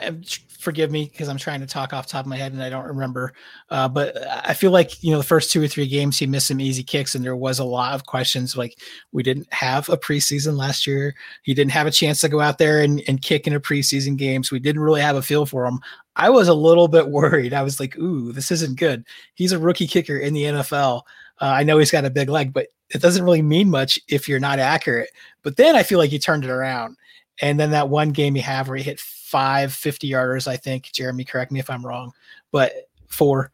and 0.00 0.38
forgive 0.68 0.90
me 0.90 1.08
because 1.10 1.30
I'm 1.30 1.38
trying 1.38 1.60
to 1.60 1.66
talk 1.66 1.94
off 1.94 2.06
top 2.06 2.26
of 2.26 2.28
my 2.28 2.36
head 2.36 2.52
and 2.52 2.62
I 2.62 2.68
don't 2.68 2.86
remember. 2.86 3.32
Uh, 3.70 3.88
but 3.88 4.14
I 4.46 4.52
feel 4.52 4.70
like 4.70 5.02
you 5.02 5.10
know 5.10 5.16
the 5.16 5.24
first 5.24 5.50
two 5.50 5.62
or 5.62 5.66
three 5.66 5.86
games 5.86 6.18
he 6.18 6.26
missed 6.26 6.48
some 6.48 6.60
easy 6.60 6.82
kicks 6.82 7.14
and 7.14 7.24
there 7.24 7.34
was 7.34 7.58
a 7.58 7.64
lot 7.64 7.94
of 7.94 8.04
questions. 8.04 8.54
Like 8.54 8.78
we 9.10 9.22
didn't 9.22 9.50
have 9.50 9.88
a 9.88 9.96
preseason 9.96 10.58
last 10.58 10.86
year. 10.86 11.14
He 11.42 11.54
didn't 11.54 11.70
have 11.70 11.86
a 11.86 11.90
chance 11.90 12.20
to 12.20 12.28
go 12.28 12.40
out 12.40 12.58
there 12.58 12.82
and, 12.82 13.02
and 13.08 13.22
kick 13.22 13.46
in 13.46 13.54
a 13.54 13.60
preseason 13.60 14.18
game, 14.18 14.44
so 14.44 14.56
we 14.56 14.60
didn't 14.60 14.82
really 14.82 15.00
have 15.00 15.16
a 15.16 15.22
feel 15.22 15.46
for 15.46 15.64
him. 15.64 15.80
I 16.16 16.28
was 16.28 16.48
a 16.48 16.54
little 16.54 16.86
bit 16.86 17.08
worried. 17.18 17.54
I 17.54 17.62
was 17.62 17.80
like, 17.80 17.96
"Ooh, 17.96 18.30
this 18.32 18.50
isn't 18.50 18.78
good." 18.78 19.06
He's 19.32 19.52
a 19.52 19.58
rookie 19.58 19.86
kicker 19.86 20.18
in 20.18 20.34
the 20.34 20.44
NFL. 20.44 21.00
Uh, 21.40 21.44
I 21.46 21.62
know 21.62 21.78
he's 21.78 21.90
got 21.90 22.04
a 22.04 22.10
big 22.10 22.28
leg, 22.28 22.52
but 22.52 22.66
it 22.90 23.00
doesn't 23.00 23.24
really 23.24 23.40
mean 23.40 23.70
much 23.70 23.98
if 24.08 24.28
you're 24.28 24.38
not 24.38 24.58
accurate. 24.58 25.08
But 25.42 25.56
then 25.56 25.76
I 25.76 25.82
feel 25.82 25.98
like 25.98 26.10
he 26.10 26.18
turned 26.18 26.44
it 26.44 26.50
around. 26.50 26.98
And 27.40 27.58
then 27.58 27.70
that 27.70 27.88
one 27.88 28.10
game 28.10 28.34
he 28.34 28.40
had 28.40 28.66
where 28.66 28.76
he 28.76 28.82
hit 28.82 29.00
five 29.00 29.72
50 29.72 30.10
yarders, 30.10 30.48
I 30.48 30.56
think. 30.56 30.90
Jeremy, 30.92 31.24
correct 31.24 31.52
me 31.52 31.60
if 31.60 31.70
I'm 31.70 31.84
wrong, 31.84 32.12
but 32.50 32.72
four. 33.08 33.50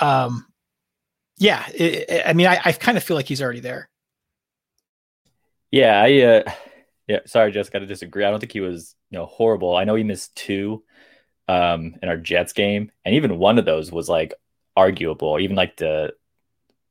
Um, 0.00 0.46
yeah, 1.38 1.64
it, 1.74 2.10
it, 2.10 2.22
I 2.26 2.32
mean, 2.32 2.46
I, 2.46 2.58
I 2.64 2.72
kind 2.72 2.96
of 2.96 3.04
feel 3.04 3.16
like 3.16 3.26
he's 3.26 3.42
already 3.42 3.60
there. 3.60 3.88
Yeah, 5.70 6.00
I 6.00 6.20
uh, 6.22 6.52
yeah, 7.06 7.20
sorry, 7.26 7.52
Justice, 7.52 7.72
to 7.72 7.86
disagree. 7.86 8.24
I 8.24 8.30
don't 8.30 8.40
think 8.40 8.52
he 8.52 8.60
was 8.60 8.94
you 9.10 9.18
know 9.18 9.26
horrible. 9.26 9.76
I 9.76 9.84
know 9.84 9.94
he 9.94 10.04
missed 10.04 10.34
two 10.34 10.82
um 11.46 11.94
in 12.02 12.08
our 12.08 12.16
Jets 12.16 12.52
game, 12.52 12.90
and 13.04 13.14
even 13.14 13.38
one 13.38 13.58
of 13.58 13.64
those 13.64 13.92
was 13.92 14.08
like 14.08 14.34
arguable. 14.76 15.38
Even 15.38 15.56
like 15.56 15.76
the 15.76 16.14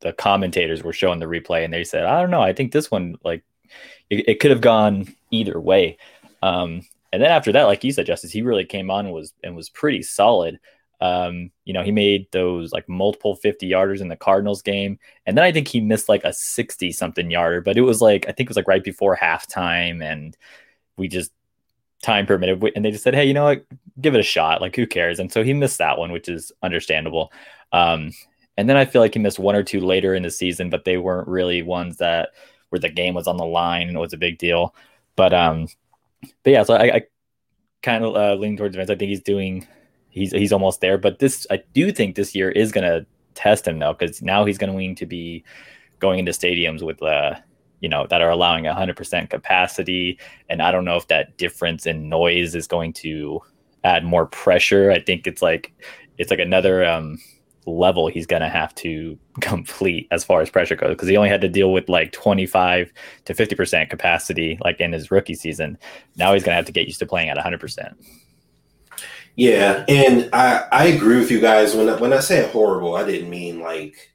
the 0.02 0.14
commentators 0.14 0.84
were 0.84 0.94
showing 0.94 1.20
the 1.20 1.26
replay, 1.26 1.66
and 1.66 1.74
they 1.74 1.84
said, 1.84 2.06
I 2.06 2.22
don't 2.22 2.32
know, 2.32 2.42
I 2.42 2.54
think 2.54 2.72
this 2.72 2.92
one 2.92 3.16
like 3.24 3.44
it, 4.10 4.30
it 4.30 4.40
could 4.40 4.52
have 4.52 4.62
gone 4.62 5.16
either 5.32 5.60
way. 5.60 5.98
Um, 6.42 6.82
and 7.12 7.22
then 7.22 7.32
after 7.32 7.52
that, 7.54 7.64
like 7.64 7.84
you 7.84 7.92
said, 7.92 8.06
Justice, 8.06 8.32
he 8.32 8.42
really 8.42 8.66
came 8.66 8.92
on 8.92 9.06
and 9.06 9.14
was 9.14 9.34
and 9.44 9.56
was 9.56 9.70
pretty 9.70 10.02
solid. 10.02 10.60
Um, 11.00 11.52
you 11.64 11.74
know, 11.74 11.84
he 11.84 11.92
made 11.92 12.28
those 12.32 12.72
like 12.74 12.90
multiple 12.90 13.36
50 13.36 13.70
yarders 13.70 14.02
in 14.02 14.08
the 14.08 14.16
Cardinals 14.16 14.62
game. 14.62 14.98
And 15.26 15.38
then 15.38 15.44
I 15.46 15.52
think 15.52 15.68
he 15.68 15.80
missed 15.80 16.10
like 16.10 16.24
a 16.24 16.34
60 16.34 16.92
something 16.92 17.30
yarder, 17.30 17.62
but 17.62 17.78
it 17.78 17.82
was 17.82 18.02
like, 18.02 18.26
I 18.28 18.32
think 18.32 18.48
it 18.48 18.50
was 18.50 18.58
like 18.58 18.68
right 18.68 18.84
before 18.84 19.16
halftime. 19.16 20.04
And 20.04 20.36
we 20.98 21.08
just 21.08 21.32
time 22.02 22.26
permitted. 22.26 22.64
And 22.76 22.84
they 22.84 22.92
just 22.92 23.04
said, 23.04 23.14
hey, 23.14 23.26
you 23.26 23.34
know 23.34 23.44
what? 23.44 23.66
Give 24.02 24.16
it 24.16 24.20
a 24.20 24.24
shot. 24.24 24.60
Like, 24.60 24.76
who 24.76 24.88
cares? 24.88 25.20
And 25.20 25.32
so 25.32 25.44
he 25.44 25.54
missed 25.54 25.78
that 25.78 26.00
one, 26.00 26.12
which 26.12 26.30
is 26.30 26.52
understandable. 26.64 27.32
Um, 27.72 28.12
and 28.58 28.68
then 28.68 28.76
I 28.78 28.86
feel 28.86 29.02
like 29.02 29.14
he 29.14 29.20
missed 29.20 29.40
one 29.40 29.56
or 29.56 29.64
two 29.64 29.82
later 29.82 30.16
in 30.16 30.24
the 30.24 30.32
season, 30.32 30.72
but 30.72 30.84
they 30.84 30.98
weren't 30.98 31.28
really 31.28 31.62
ones 31.62 31.98
that 31.98 32.30
where 32.70 32.80
the 32.80 32.90
game 32.90 33.14
was 33.14 33.28
on 33.28 33.38
the 33.38 33.46
line 33.46 33.88
and 33.88 33.96
it 33.96 34.00
was 34.00 34.14
a 34.14 34.18
big 34.18 34.40
deal. 34.40 34.74
But 35.16 35.34
um, 35.34 35.68
but 36.22 36.52
yeah, 36.52 36.64
so 36.64 36.74
I, 36.76 36.96
I 36.96 37.02
kind 37.82 38.04
of 38.04 38.16
uh, 38.16 38.36
lean 38.36 38.58
towards 38.58 38.76
Vince. 38.76 38.90
I 38.90 38.96
think 38.96 39.10
he's 39.10 39.22
doing 39.22 39.68
he's 40.10 40.32
he's 40.32 40.52
almost 40.52 40.82
there. 40.82 40.98
But 40.98 41.20
this 41.20 41.46
I 41.50 41.64
do 41.74 41.92
think 41.92 42.16
this 42.16 42.36
year 42.36 42.50
is 42.50 42.72
gonna 42.72 43.06
test 43.36 43.68
him 43.68 43.80
though, 43.80 43.94
because 43.94 44.22
now 44.22 44.46
he's 44.46 44.58
going 44.58 44.96
to 44.96 45.06
be 45.06 45.44
going 46.00 46.20
into 46.20 46.32
stadiums 46.32 46.84
with 46.84 47.02
uh 47.02 47.36
you 47.80 47.90
know 47.90 48.08
that 48.10 48.22
are 48.22 48.30
allowing 48.30 48.66
100% 48.66 49.30
capacity 49.30 50.20
and 50.50 50.62
i 50.62 50.72
don't 50.72 50.86
know 50.86 50.96
if 50.96 51.08
that 51.08 51.38
difference 51.38 51.86
in 51.86 52.10
noise 52.10 52.56
is 52.56 52.68
going 52.68 52.94
to 52.94 53.40
add 53.84 54.04
more 54.04 54.26
pressure 54.26 54.92
i 54.92 55.00
think 55.00 55.28
it's 55.28 55.42
like 55.42 55.74
it's 56.18 56.32
like 56.32 56.40
another 56.40 56.86
um 56.86 57.18
level 57.68 58.08
he's 58.08 58.26
going 58.26 58.42
to 58.42 58.50
have 58.50 58.74
to 58.76 59.18
complete 59.42 60.08
as 60.12 60.24
far 60.24 60.42
as 60.42 60.50
pressure 60.50 60.76
goes 60.76 60.92
because 60.92 61.08
he 61.08 61.18
only 61.18 61.30
had 61.30 61.42
to 61.42 61.50
deal 61.50 61.72
with 61.72 61.90
like 61.90 62.12
25 62.12 62.92
to 63.26 63.34
50% 63.34 63.90
capacity 63.90 64.58
like 64.64 64.80
in 64.80 64.94
his 64.94 65.12
rookie 65.12 65.36
season. 65.36 65.78
Now 66.16 66.34
he's 66.34 66.44
going 66.44 66.54
to 66.54 66.58
have 66.58 66.66
to 66.66 66.72
get 66.72 66.88
used 66.88 67.00
to 67.00 67.06
playing 67.06 67.30
at 67.30 67.38
100%. 67.38 67.94
Yeah, 69.36 69.86
and 69.88 70.32
I 70.34 70.66
I 70.72 70.86
agree 70.86 71.20
with 71.20 71.30
you 71.30 71.40
guys 71.40 71.76
when 71.76 71.88
I, 71.88 71.96
when 71.96 72.12
I 72.12 72.22
say 72.22 72.50
horrible, 72.50 72.96
I 72.96 73.06
didn't 73.06 73.30
mean 73.30 73.60
like 73.60 74.12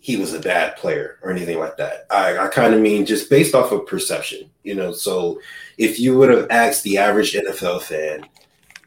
he 0.00 0.16
was 0.16 0.34
a 0.34 0.40
bad 0.40 0.76
player 0.76 1.18
or 1.22 1.30
anything 1.30 1.60
like 1.60 1.76
that. 1.76 2.06
I, 2.10 2.36
I 2.36 2.48
kind 2.48 2.74
of 2.74 2.80
mean 2.80 3.06
just 3.06 3.30
based 3.30 3.54
off 3.54 3.70
of 3.70 3.86
perception, 3.86 4.50
you 4.64 4.74
know. 4.74 4.90
So 4.90 5.40
if 5.76 6.00
you 6.00 6.18
would 6.18 6.30
have 6.30 6.48
asked 6.50 6.82
the 6.82 6.98
average 6.98 7.34
NFL 7.34 7.82
fan 7.82 8.26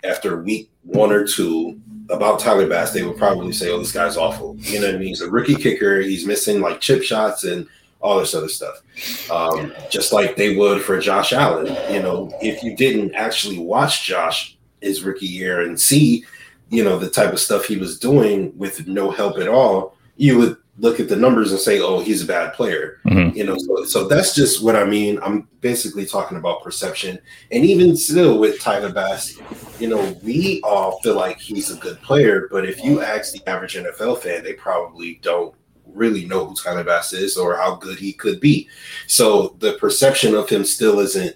after 0.03 0.41
week 0.41 0.69
one 0.83 1.11
or 1.11 1.25
two 1.25 1.79
about 2.09 2.39
Tyler 2.39 2.67
Bass, 2.67 2.91
they 2.91 3.03
would 3.03 3.17
probably 3.17 3.53
say, 3.53 3.69
"Oh, 3.69 3.79
this 3.79 3.91
guy's 3.91 4.17
awful." 4.17 4.55
You 4.59 4.79
know 4.79 4.87
what 4.87 4.95
I 4.95 4.99
mean? 4.99 5.09
He's 5.09 5.21
a 5.21 5.29
rookie 5.29 5.55
kicker. 5.55 6.01
He's 6.01 6.25
missing 6.25 6.61
like 6.61 6.81
chip 6.81 7.03
shots 7.03 7.43
and 7.43 7.67
all 8.01 8.19
this 8.19 8.33
other 8.33 8.49
stuff. 8.49 8.81
Um, 9.29 9.73
just 9.89 10.11
like 10.11 10.35
they 10.35 10.55
would 10.55 10.81
for 10.81 10.99
Josh 10.99 11.33
Allen. 11.33 11.67
You 11.93 12.01
know, 12.01 12.31
if 12.41 12.63
you 12.63 12.75
didn't 12.75 13.13
actually 13.15 13.59
watch 13.59 14.05
Josh 14.05 14.57
his 14.81 15.03
rookie 15.03 15.27
year 15.27 15.61
and 15.61 15.79
see, 15.79 16.25
you 16.69 16.83
know, 16.83 16.97
the 16.97 17.09
type 17.09 17.31
of 17.31 17.39
stuff 17.39 17.65
he 17.65 17.77
was 17.77 17.99
doing 17.99 18.57
with 18.57 18.87
no 18.87 19.11
help 19.11 19.37
at 19.37 19.47
all, 19.47 19.95
you 20.17 20.37
would 20.37 20.57
look 20.81 20.99
at 20.99 21.07
the 21.07 21.15
numbers 21.15 21.51
and 21.51 21.59
say, 21.59 21.79
"Oh, 21.79 21.99
he's 21.99 22.23
a 22.23 22.25
bad 22.27 22.53
player." 22.53 22.99
Mm-hmm. 23.05 23.37
You 23.37 23.45
know, 23.45 23.57
so, 23.57 23.85
so 23.85 24.07
that's 24.07 24.35
just 24.35 24.63
what 24.63 24.75
I 24.75 24.83
mean. 24.83 25.19
I'm 25.21 25.47
basically 25.61 26.05
talking 26.05 26.37
about 26.37 26.63
perception, 26.63 27.19
and 27.51 27.63
even 27.63 27.95
still 27.95 28.39
with 28.39 28.59
Tyler 28.59 28.91
Bass, 28.91 29.39
you 29.79 29.87
know, 29.87 30.17
we 30.23 30.59
all 30.63 30.99
feel 31.01 31.15
like 31.15 31.39
he's 31.39 31.71
a 31.71 31.79
good 31.79 32.01
player, 32.01 32.47
but 32.51 32.67
if 32.67 32.83
you 32.83 33.01
ask 33.01 33.31
the 33.31 33.47
average 33.47 33.75
NFL 33.75 34.21
fan, 34.21 34.43
they 34.43 34.53
probably 34.53 35.19
don't 35.21 35.55
really 35.85 36.25
know 36.25 36.45
who 36.45 36.55
Tyler 36.55 36.83
Bass 36.83 37.13
is 37.13 37.37
or 37.37 37.55
how 37.55 37.75
good 37.75 37.99
he 37.99 38.13
could 38.13 38.39
be. 38.39 38.67
So 39.07 39.55
the 39.59 39.73
perception 39.73 40.35
of 40.35 40.49
him 40.49 40.63
still 40.63 40.99
isn't, 40.99 41.35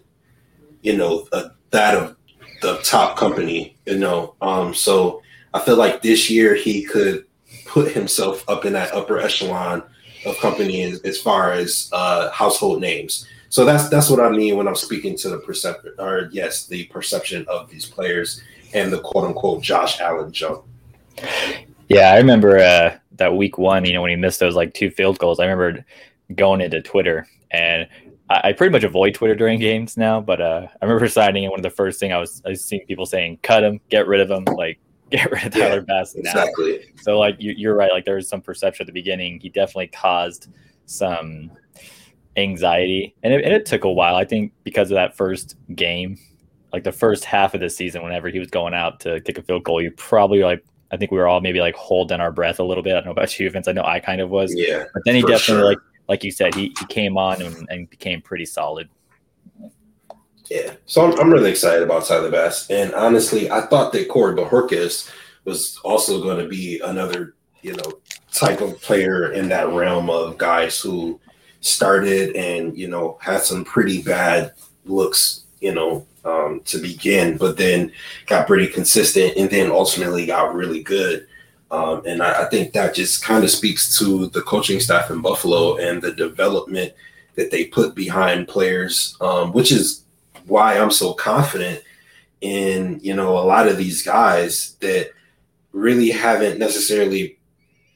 you 0.81 0.97
know, 0.97 1.27
that 1.71 1.95
of 1.95 2.15
the 2.61 2.77
top 2.83 3.17
company. 3.17 3.77
You 3.85 3.99
know, 3.99 4.35
um, 4.41 4.73
so 4.73 5.21
I 5.53 5.59
feel 5.59 5.75
like 5.77 6.01
this 6.01 6.29
year 6.29 6.55
he 6.55 6.83
could 6.83 7.25
put 7.75 7.91
himself 7.91 8.48
up 8.48 8.63
in 8.63 8.72
that 8.72 8.94
upper 8.94 9.20
echelon 9.20 9.84
of 10.25 10.38
company 10.38 10.82
as, 10.84 11.01
as 11.01 11.20
far 11.20 11.51
as 11.51 11.89
uh, 11.91 12.32
household 12.32 12.79
names. 12.79 13.27
So 13.50 13.65
that's 13.65 13.89
that's 13.89 14.10
what 14.10 14.22
I 14.22 14.29
mean 14.29 14.55
when 14.55 14.65
I'm 14.65 14.75
speaking 14.75 15.17
to 15.17 15.29
the 15.29 15.39
perception, 15.39 15.91
or 16.00 16.29
yes, 16.32 16.67
the 16.67 16.86
perception 16.86 17.46
of 17.50 17.70
these 17.70 17.86
players 17.86 18.41
and 18.74 18.94
the 18.94 19.01
quote 19.01 19.25
unquote 19.25 19.62
Josh 19.62 20.00
Allen 20.00 20.32
jump. 20.32 20.63
Yeah, 21.89 22.12
I 22.13 22.17
remember 22.17 22.60
uh, 22.60 22.98
that 23.17 23.36
week 23.36 23.58
one. 23.58 23.84
You 23.84 23.94
know, 23.94 24.01
when 24.01 24.12
he 24.12 24.15
missed 24.15 24.39
those 24.39 24.55
like 24.55 24.74
two 24.74 24.89
field 24.89 25.20
goals, 25.20 25.41
I 25.41 25.44
remember 25.44 25.86
going 26.34 26.62
into 26.62 26.82
Twitter 26.82 27.27
and 27.51 27.89
I, 28.29 28.53
pretty 28.53 28.72
much 28.72 28.84
avoid 28.84 29.13
Twitter 29.13 29.36
during 29.36 29.60
games 29.60 29.98
now. 29.98 30.22
But 30.22 30.41
uh, 30.41 30.67
I 30.82 30.86
remember 30.86 31.08
signing 31.10 31.44
in 31.44 31.51
one 31.51 31.60
of 31.60 31.63
the 31.63 31.70
first 31.70 32.00
thing 32.00 32.13
I 32.13 32.20
was 32.20 32.41
I 32.46 32.50
was 32.50 32.63
seeing 32.63 32.86
people 32.88 33.05
saying, 33.05 33.39
"Cut 33.44 33.63
him, 33.63 33.82
get 33.89 34.08
rid 34.08 34.22
of 34.22 34.32
him." 34.32 34.46
Like 34.46 34.79
get 35.12 35.31
rid 35.31 35.45
of 35.45 35.53
Tyler 35.53 35.75
yeah, 35.75 35.79
Bass 35.81 36.15
now. 36.15 36.31
Exactly. 36.31 36.93
So 37.01 37.19
like 37.19 37.35
you, 37.39 37.69
are 37.69 37.75
right. 37.75 37.91
Like 37.91 38.05
there 38.05 38.15
was 38.15 38.27
some 38.27 38.41
perception 38.41 38.83
at 38.83 38.88
the 38.88 38.93
beginning. 38.93 39.39
He 39.39 39.50
definitely 39.50 39.88
caused 39.88 40.47
some 40.85 41.51
anxiety, 42.38 43.15
and 43.24 43.33
it, 43.33 43.43
and 43.43 43.53
it 43.53 43.65
took 43.65 43.83
a 43.83 43.91
while. 43.91 44.15
I 44.15 44.25
think 44.25 44.51
because 44.63 44.91
of 44.91 44.95
that 44.95 45.15
first 45.15 45.55
game, 45.75 46.17
like 46.74 46.83
the 46.83 46.91
first 46.91 47.24
half 47.24 47.53
of 47.53 47.62
the 47.62 47.69
season, 47.69 48.03
whenever 48.03 48.29
he 48.29 48.39
was 48.39 48.50
going 48.50 48.74
out 48.74 49.00
to 49.01 49.21
kick 49.21 49.38
a 49.38 49.43
field 49.43 49.63
goal, 49.63 49.81
you 49.81 49.91
probably 49.91 50.43
like. 50.43 50.63
I 50.91 50.97
think 50.97 51.12
we 51.12 51.17
were 51.17 51.27
all 51.27 51.41
maybe 51.41 51.59
like 51.59 51.75
holding 51.75 52.21
our 52.21 52.31
breath 52.31 52.59
a 52.59 52.63
little 52.63 52.83
bit. 52.83 52.91
I 52.91 52.93
don't 52.97 53.05
know 53.05 53.12
about 53.12 53.38
you, 53.39 53.50
Vince. 53.50 53.67
I 53.67 53.71
know 53.71 53.83
I 53.83 54.00
kind 54.00 54.21
of 54.21 54.29
was. 54.29 54.53
Yeah. 54.55 54.85
But 54.93 55.01
then 55.03 55.15
he 55.15 55.21
definitely 55.21 55.41
sure. 55.41 55.65
like 55.65 55.79
like 56.07 56.24
you 56.24 56.31
said, 56.31 56.53
he, 56.53 56.74
he 56.79 56.85
came 56.85 57.17
on 57.17 57.41
and, 57.41 57.67
and 57.69 57.89
became 57.89 58.21
pretty 58.21 58.45
solid. 58.45 58.88
Yeah, 60.49 60.73
so 60.85 61.05
I'm, 61.05 61.19
I'm 61.19 61.31
really 61.31 61.49
excited 61.49 61.81
about 61.81 62.05
Tyler 62.05 62.29
Bass, 62.29 62.69
and 62.69 62.93
honestly, 62.93 63.49
I 63.49 63.61
thought 63.61 63.91
that 63.93 64.09
Corey 64.09 64.35
Bojorquez 64.35 65.11
was 65.43 65.79
also 65.83 66.21
going 66.21 66.37
to 66.37 66.47
be 66.47 66.79
another, 66.83 67.35
you 67.61 67.73
know, 67.73 67.99
type 68.31 68.61
of 68.61 68.79
player 68.81 69.31
in 69.31 69.49
that 69.49 69.69
realm 69.69 70.09
of 70.09 70.37
guys 70.37 70.79
who 70.79 71.19
started 71.61 72.35
and 72.35 72.77
you 72.77 72.87
know 72.87 73.17
had 73.21 73.41
some 73.41 73.65
pretty 73.65 74.01
bad 74.03 74.53
looks, 74.85 75.45
you 75.61 75.73
know, 75.73 76.05
um, 76.25 76.61
to 76.65 76.77
begin, 76.77 77.37
but 77.37 77.57
then 77.57 77.91
got 78.27 78.47
pretty 78.47 78.67
consistent, 78.67 79.35
and 79.37 79.49
then 79.49 79.71
ultimately 79.71 80.25
got 80.25 80.53
really 80.53 80.83
good. 80.83 81.27
Um, 81.71 82.03
and 82.05 82.21
I, 82.21 82.43
I 82.43 82.49
think 82.49 82.73
that 82.73 82.93
just 82.93 83.23
kind 83.23 83.43
of 83.43 83.49
speaks 83.49 83.97
to 83.97 84.27
the 84.27 84.41
coaching 84.41 84.79
staff 84.79 85.09
in 85.09 85.21
Buffalo 85.21 85.77
and 85.77 86.01
the 86.01 86.11
development 86.11 86.93
that 87.35 87.51
they 87.51 87.65
put 87.65 87.95
behind 87.95 88.47
players, 88.47 89.17
um, 89.19 89.51
which 89.51 89.71
is 89.71 90.04
why 90.47 90.77
I'm 90.77 90.91
so 90.91 91.13
confident 91.13 91.81
in 92.41 92.99
you 93.01 93.15
know 93.15 93.37
a 93.37 93.45
lot 93.45 93.67
of 93.67 93.77
these 93.77 94.03
guys 94.03 94.75
that 94.81 95.11
really 95.71 96.09
haven't 96.09 96.59
necessarily 96.59 97.39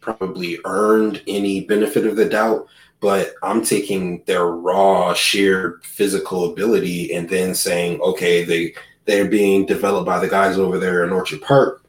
probably 0.02 0.60
earned 0.66 1.22
any 1.28 1.62
benefit 1.66 2.06
of 2.06 2.16
the 2.16 2.26
doubt 2.26 2.68
but 3.02 3.34
I'm 3.44 3.64
taking 3.64 4.24
their 4.26 4.46
raw 4.48 5.14
sheer 5.14 5.80
physical 5.84 6.52
ability 6.52 7.14
and 7.14 7.30
then 7.30 7.54
saying 7.54 8.00
okay 8.02 8.44
they 8.44 8.74
they're 9.06 9.30
being 9.30 9.66
developed 9.66 10.06
by 10.06 10.20
the 10.20 10.28
guys 10.28 10.58
over 10.58 10.78
there 10.78 11.04
in 11.04 11.12
Orchard 11.12 11.42
Park 11.42 11.84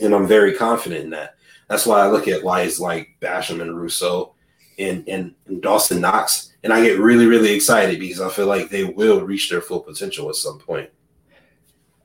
and 0.00 0.14
I'm 0.14 0.26
very 0.26 0.54
confident 0.54 1.04
in 1.04 1.10
that. 1.10 1.36
That's 1.68 1.86
why 1.86 2.00
I 2.00 2.08
look 2.08 2.28
at 2.28 2.42
guys 2.42 2.80
like 2.80 3.08
Basham 3.20 3.60
and 3.60 3.78
Rousseau 3.78 4.34
and, 4.78 5.08
and, 5.08 5.34
and 5.46 5.62
Dawson 5.62 6.00
Knox 6.00 6.52
and 6.64 6.72
I 6.72 6.82
get 6.82 6.98
really, 6.98 7.26
really 7.26 7.52
excited 7.52 8.00
because 8.00 8.22
I 8.22 8.30
feel 8.30 8.46
like 8.46 8.70
they 8.70 8.84
will 8.84 9.20
reach 9.20 9.50
their 9.50 9.60
full 9.60 9.80
potential 9.80 10.30
at 10.30 10.34
some 10.34 10.58
point. 10.58 10.90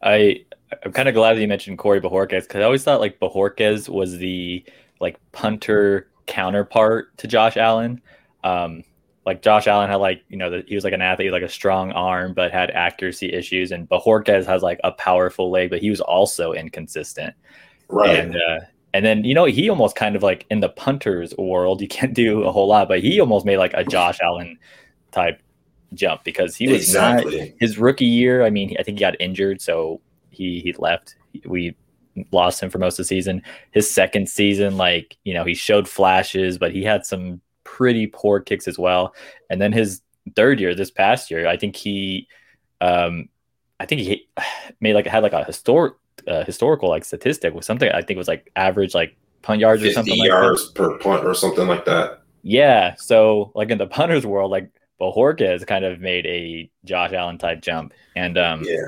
I 0.03 0.45
I'm 0.83 0.91
kind 0.91 1.07
of 1.07 1.15
glad 1.15 1.35
that 1.35 1.41
you 1.41 1.47
mentioned 1.47 1.77
Corey 1.79 2.01
Bojorquez 2.01 2.41
because 2.41 2.61
I 2.61 2.63
always 2.63 2.83
thought 2.83 2.99
like 2.99 3.19
Bojorquez 3.19 3.89
was 3.89 4.17
the 4.17 4.63
like 4.99 5.17
punter 5.31 6.09
counterpart 6.27 7.17
to 7.17 7.27
Josh 7.27 7.55
Allen. 7.57 8.01
Um, 8.43 8.83
like 9.25 9.41
Josh 9.41 9.67
Allen 9.67 9.89
had 9.89 9.95
like 9.95 10.23
you 10.27 10.37
know 10.37 10.49
the, 10.49 10.63
he 10.67 10.75
was 10.75 10.83
like 10.83 10.93
an 10.93 11.01
athlete 11.01 11.31
like 11.31 11.41
a 11.41 11.49
strong 11.49 11.91
arm 11.93 12.33
but 12.33 12.51
had 12.51 12.69
accuracy 12.71 13.31
issues, 13.31 13.71
and 13.71 13.87
Bojorquez 13.87 14.45
has 14.45 14.61
like 14.61 14.81
a 14.83 14.91
powerful 14.91 15.49
leg, 15.49 15.69
but 15.69 15.79
he 15.79 15.89
was 15.89 16.01
also 16.01 16.51
inconsistent. 16.51 17.33
Right. 17.87 18.19
And 18.19 18.35
uh, 18.35 18.59
and 18.93 19.05
then, 19.05 19.23
you 19.23 19.35
know, 19.35 19.45
he 19.45 19.69
almost 19.69 19.95
kind 19.95 20.15
of 20.15 20.23
like 20.23 20.45
in 20.49 20.61
the 20.61 20.69
punters 20.69 21.33
world, 21.37 21.81
you 21.81 21.87
can't 21.87 22.13
do 22.13 22.43
a 22.43 22.51
whole 22.51 22.67
lot, 22.67 22.87
but 22.87 22.99
he 22.99 23.19
almost 23.19 23.45
made 23.45 23.57
like 23.57 23.73
a 23.73 23.83
Josh 23.83 24.19
Allen 24.23 24.57
type 25.11 25.41
jump 25.93 26.23
because 26.23 26.55
he 26.55 26.67
was 26.67 26.81
exactly. 26.83 27.39
not 27.39 27.49
his 27.59 27.77
rookie 27.77 28.05
year. 28.05 28.43
I 28.43 28.49
mean, 28.49 28.75
I 28.79 28.83
think 28.83 28.97
he 28.97 29.01
got 29.01 29.19
injured, 29.19 29.61
so 29.61 30.01
he 30.31 30.59
he 30.61 30.73
left. 30.73 31.15
We 31.45 31.75
lost 32.31 32.61
him 32.61 32.69
for 32.69 32.79
most 32.79 32.93
of 32.93 33.05
the 33.05 33.07
season. 33.07 33.43
His 33.71 33.89
second 33.89 34.27
season, 34.29 34.77
like, 34.77 35.17
you 35.23 35.33
know, 35.33 35.43
he 35.43 35.53
showed 35.53 35.87
flashes, 35.87 36.57
but 36.57 36.71
he 36.71 36.83
had 36.83 37.05
some 37.05 37.41
pretty 37.63 38.07
poor 38.07 38.39
kicks 38.39 38.67
as 38.67 38.79
well. 38.79 39.13
And 39.49 39.61
then 39.61 39.71
his 39.71 40.01
third 40.35 40.59
year, 40.59 40.73
this 40.73 40.91
past 40.91 41.29
year, 41.29 41.47
I 41.47 41.57
think 41.57 41.75
he 41.75 42.27
um 42.81 43.29
I 43.79 43.85
think 43.85 44.01
he 44.01 44.27
made 44.79 44.93
like 44.93 45.05
had 45.05 45.23
like 45.23 45.33
a 45.33 45.43
historic 45.43 45.93
uh, 46.27 46.43
historical 46.43 46.89
like 46.89 47.05
statistic 47.05 47.53
was 47.53 47.65
something 47.65 47.89
I 47.91 48.01
think 48.01 48.17
was 48.17 48.27
like 48.27 48.51
average 48.55 48.93
like 48.93 49.15
punt 49.41 49.61
yards 49.61 49.83
or 49.83 49.91
something 49.91 50.15
yards 50.15 50.67
like 50.67 50.75
per 50.75 50.97
punt 50.97 51.25
or 51.25 51.33
something 51.33 51.67
like 51.67 51.85
that. 51.85 52.21
Yeah, 52.41 52.95
so 52.95 53.51
like 53.55 53.69
in 53.69 53.77
the 53.77 53.87
punters 53.87 54.25
world, 54.25 54.51
like 54.51 54.69
Bojorquez 54.99 55.65
kind 55.67 55.85
of 55.85 55.99
made 55.99 56.25
a 56.25 56.69
Josh 56.85 57.13
Allen 57.13 57.37
type 57.37 57.61
jump, 57.61 57.93
and 58.15 58.37
um, 58.37 58.63
yeah, 58.63 58.87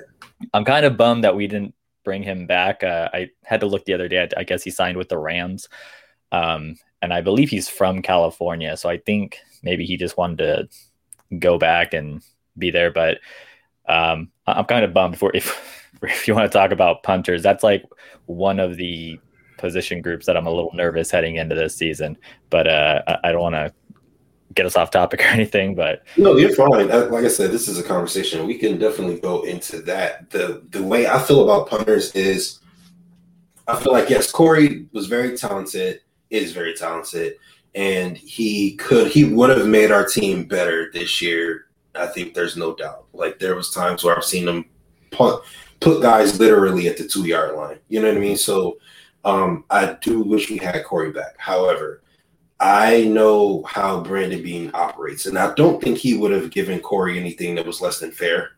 I'm 0.54 0.66
kind 0.66 0.86
of 0.86 0.98
bummed 0.98 1.24
that 1.24 1.36
we 1.36 1.48
didn't 1.48 1.74
bring 2.04 2.24
him 2.24 2.48
back. 2.48 2.84
Uh, 2.84 3.10
I 3.14 3.30
had 3.44 3.60
to 3.62 3.68
look 3.68 3.86
the 3.86 3.94
other 3.94 4.08
day. 4.08 4.24
I, 4.24 4.42
I 4.42 4.44
guess 4.44 4.64
he 4.64 4.72
signed 4.72 4.98
with 4.98 5.10
the 5.10 5.18
Rams, 5.18 5.70
um, 6.32 6.76
and 7.02 7.14
I 7.14 7.22
believe 7.22 7.50
he's 7.50 7.70
from 7.70 8.02
California. 8.02 8.76
So 8.78 8.90
I 8.90 8.98
think 8.98 9.40
maybe 9.64 9.86
he 9.86 9.98
just 9.98 10.18
wanted 10.18 10.38
to 10.38 11.38
go 11.38 11.58
back 11.58 11.94
and 11.94 12.22
be 12.58 12.72
there. 12.72 12.92
But 12.92 13.20
um, 13.88 14.32
I'm 14.48 14.66
kind 14.66 14.86
of 14.86 14.94
bummed 14.94 15.18
for 15.18 15.32
if 15.36 15.81
if 16.10 16.28
you 16.28 16.36
want 16.36 16.52
to 16.52 16.58
talk 16.58 16.72
about 16.72 17.04
punters. 17.04 17.44
That's 17.44 17.64
like 17.64 17.84
one 18.26 18.60
of 18.60 18.78
the 18.78 19.20
position 19.58 20.02
groups 20.02 20.26
that 20.26 20.36
I'm 20.36 20.48
a 20.48 20.52
little 20.52 20.72
nervous 20.74 21.12
heading 21.12 21.36
into 21.36 21.56
this 21.56 21.76
season. 21.76 22.18
But 22.50 22.68
uh, 22.68 23.02
I 23.24 23.32
don't 23.32 23.42
want 23.42 23.56
to 23.56 23.74
get 24.54 24.66
us 24.66 24.76
off 24.76 24.92
topic 24.92 25.22
or 25.22 25.24
anything, 25.28 25.76
but 25.76 26.04
no, 26.18 26.36
you're 26.36 26.54
fine. 26.54 26.88
Like 26.90 27.26
I 27.26 27.30
said, 27.30 27.52
this 27.52 27.68
is 27.68 27.80
a 27.80 27.84
conversation. 27.84 28.48
We 28.48 28.58
can 28.58 28.78
definitely 28.78 29.20
go 29.20 29.44
into 29.44 29.82
that. 29.84 30.30
the 30.30 30.64
The 30.70 30.84
way 30.84 31.08
I 31.08 31.20
feel 31.20 31.44
about 31.44 31.70
punters 31.70 32.14
is, 32.14 32.60
I 33.68 33.80
feel 33.80 33.94
like 33.94 34.10
yes, 34.10 34.32
Corey 34.32 34.88
was 34.92 35.08
very 35.08 35.38
talented, 35.38 36.02
is 36.30 36.52
very 36.52 36.74
talented, 36.74 37.36
and 37.76 38.18
he 38.18 38.76
could 38.76 39.08
he 39.08 39.24
would 39.24 39.50
have 39.56 39.68
made 39.68 39.92
our 39.92 40.06
team 40.06 40.46
better 40.46 40.92
this 40.92 41.22
year. 41.22 41.68
I 41.94 42.08
think 42.08 42.34
there's 42.34 42.58
no 42.58 42.74
doubt. 42.74 43.06
Like 43.14 43.40
there 43.40 43.56
was 43.56 43.72
times 43.72 44.04
where 44.04 44.16
I've 44.16 44.26
seen 44.26 44.48
him 44.48 44.66
punt, 45.12 45.44
put 45.82 46.02
guys 46.02 46.40
literally 46.40 46.88
at 46.88 46.98
the 46.98 47.08
two 47.08 47.26
yard 47.26 47.56
line. 47.56 47.80
You 47.90 48.02
know 48.02 48.08
what 48.08 48.18
I 48.18 48.22
mean? 48.22 48.38
So 48.38 48.78
um, 49.26 49.66
I 49.70 49.98
do 50.02 50.22
wish 50.22 50.50
we 50.50 50.58
had 50.58 50.86
Corey 50.86 51.12
back. 51.12 51.36
However, 51.38 52.02
I 52.60 53.06
know 53.06 53.64
how 53.64 54.02
Brandon 54.02 54.42
Beane 54.42 54.72
operates, 54.74 55.26
and 55.26 55.38
I 55.38 55.54
don't 55.56 55.82
think 55.82 55.98
he 55.98 56.16
would 56.16 56.32
have 56.32 56.52
given 56.52 56.80
Corey 56.80 57.20
anything 57.20 57.56
that 57.56 57.66
was 57.66 57.82
less 57.82 58.00
than 58.00 58.12
fair. 58.12 58.52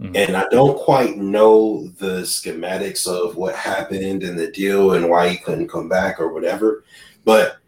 Mm-hmm. 0.00 0.16
And 0.16 0.36
I 0.36 0.46
don't 0.50 0.78
quite 0.78 1.18
know 1.18 1.86
the 1.98 2.22
schematics 2.22 3.06
of 3.06 3.36
what 3.36 3.54
happened 3.54 4.22
and 4.24 4.36
the 4.36 4.50
deal 4.50 4.94
and 4.94 5.08
why 5.08 5.28
he 5.28 5.36
couldn't 5.36 5.68
come 5.68 5.88
back 5.88 6.18
or 6.18 6.32
whatever. 6.32 6.84
But 7.24 7.58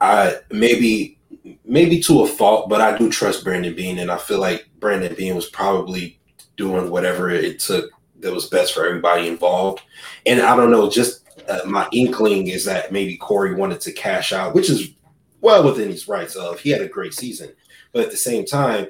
I 0.00 0.36
maybe 0.50 1.18
maybe 1.64 2.00
to 2.00 2.22
a 2.22 2.28
fault, 2.28 2.68
but 2.68 2.80
I 2.80 2.96
do 2.96 3.10
trust 3.10 3.42
Brandon 3.42 3.74
Beane, 3.74 3.98
and 3.98 4.10
I 4.10 4.18
feel 4.18 4.38
like 4.38 4.68
Brandon 4.78 5.14
Beane 5.14 5.34
was 5.34 5.48
probably 5.48 6.20
doing 6.56 6.90
whatever 6.90 7.30
it 7.30 7.58
took 7.58 7.90
that 8.22 8.32
was 8.32 8.46
best 8.46 8.74
for 8.74 8.86
everybody 8.86 9.28
involved. 9.28 9.82
And 10.26 10.40
I 10.40 10.56
don't 10.56 10.70
know, 10.70 10.88
just 10.88 11.28
uh, 11.48 11.60
my 11.66 11.88
inkling 11.92 12.48
is 12.48 12.64
that 12.64 12.92
maybe 12.92 13.16
Corey 13.16 13.54
wanted 13.54 13.80
to 13.82 13.92
cash 13.92 14.32
out, 14.32 14.54
which 14.54 14.70
is 14.70 14.92
well 15.40 15.64
within 15.64 15.90
his 15.90 16.08
rights 16.08 16.34
of 16.36 16.60
he 16.60 16.70
had 16.70 16.80
a 16.80 16.88
great 16.88 17.14
season. 17.14 17.52
But 17.92 18.04
at 18.04 18.10
the 18.10 18.16
same 18.16 18.46
time, 18.46 18.88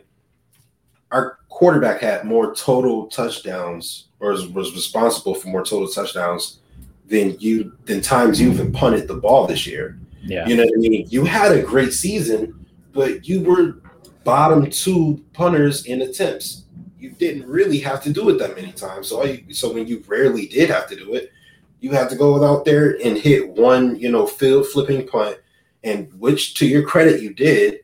our 1.10 1.38
quarterback 1.48 2.00
had 2.00 2.24
more 2.24 2.54
total 2.54 3.06
touchdowns 3.08 4.08
or 4.20 4.30
was, 4.30 4.48
was 4.48 4.72
responsible 4.74 5.34
for 5.34 5.48
more 5.48 5.64
total 5.64 5.88
touchdowns 5.88 6.60
than 7.06 7.36
you 7.40 7.76
than 7.84 8.00
times 8.00 8.40
you've 8.40 8.54
even 8.54 8.72
punted 8.72 9.08
the 9.08 9.14
ball 9.14 9.46
this 9.46 9.66
year. 9.66 9.98
Yeah. 10.22 10.46
You 10.46 10.56
know 10.56 10.64
what 10.64 10.74
I 10.74 10.78
mean? 10.78 11.06
You 11.10 11.24
had 11.24 11.52
a 11.52 11.62
great 11.62 11.92
season, 11.92 12.66
but 12.92 13.28
you 13.28 13.42
were 13.42 13.80
bottom 14.24 14.70
two 14.70 15.22
punters 15.32 15.86
in 15.86 16.02
attempts. 16.02 16.61
You 17.02 17.10
didn't 17.10 17.48
really 17.48 17.80
have 17.80 18.02
to 18.04 18.12
do 18.12 18.28
it 18.30 18.38
that 18.38 18.54
many 18.54 18.72
times. 18.72 19.08
So 19.08 19.24
you, 19.24 19.52
so 19.52 19.72
when 19.72 19.88
you 19.88 20.04
rarely 20.06 20.46
did 20.46 20.70
have 20.70 20.88
to 20.88 20.96
do 20.96 21.14
it, 21.14 21.32
you 21.80 21.90
had 21.90 22.08
to 22.10 22.16
go 22.16 22.44
out 22.44 22.64
there 22.64 22.96
and 23.04 23.18
hit 23.18 23.48
one, 23.48 23.96
you 23.98 24.10
know, 24.10 24.24
field 24.24 24.68
flipping 24.68 25.06
punt 25.06 25.38
and 25.82 26.12
which 26.20 26.54
to 26.54 26.66
your 26.66 26.84
credit 26.84 27.20
you 27.20 27.34
did. 27.34 27.80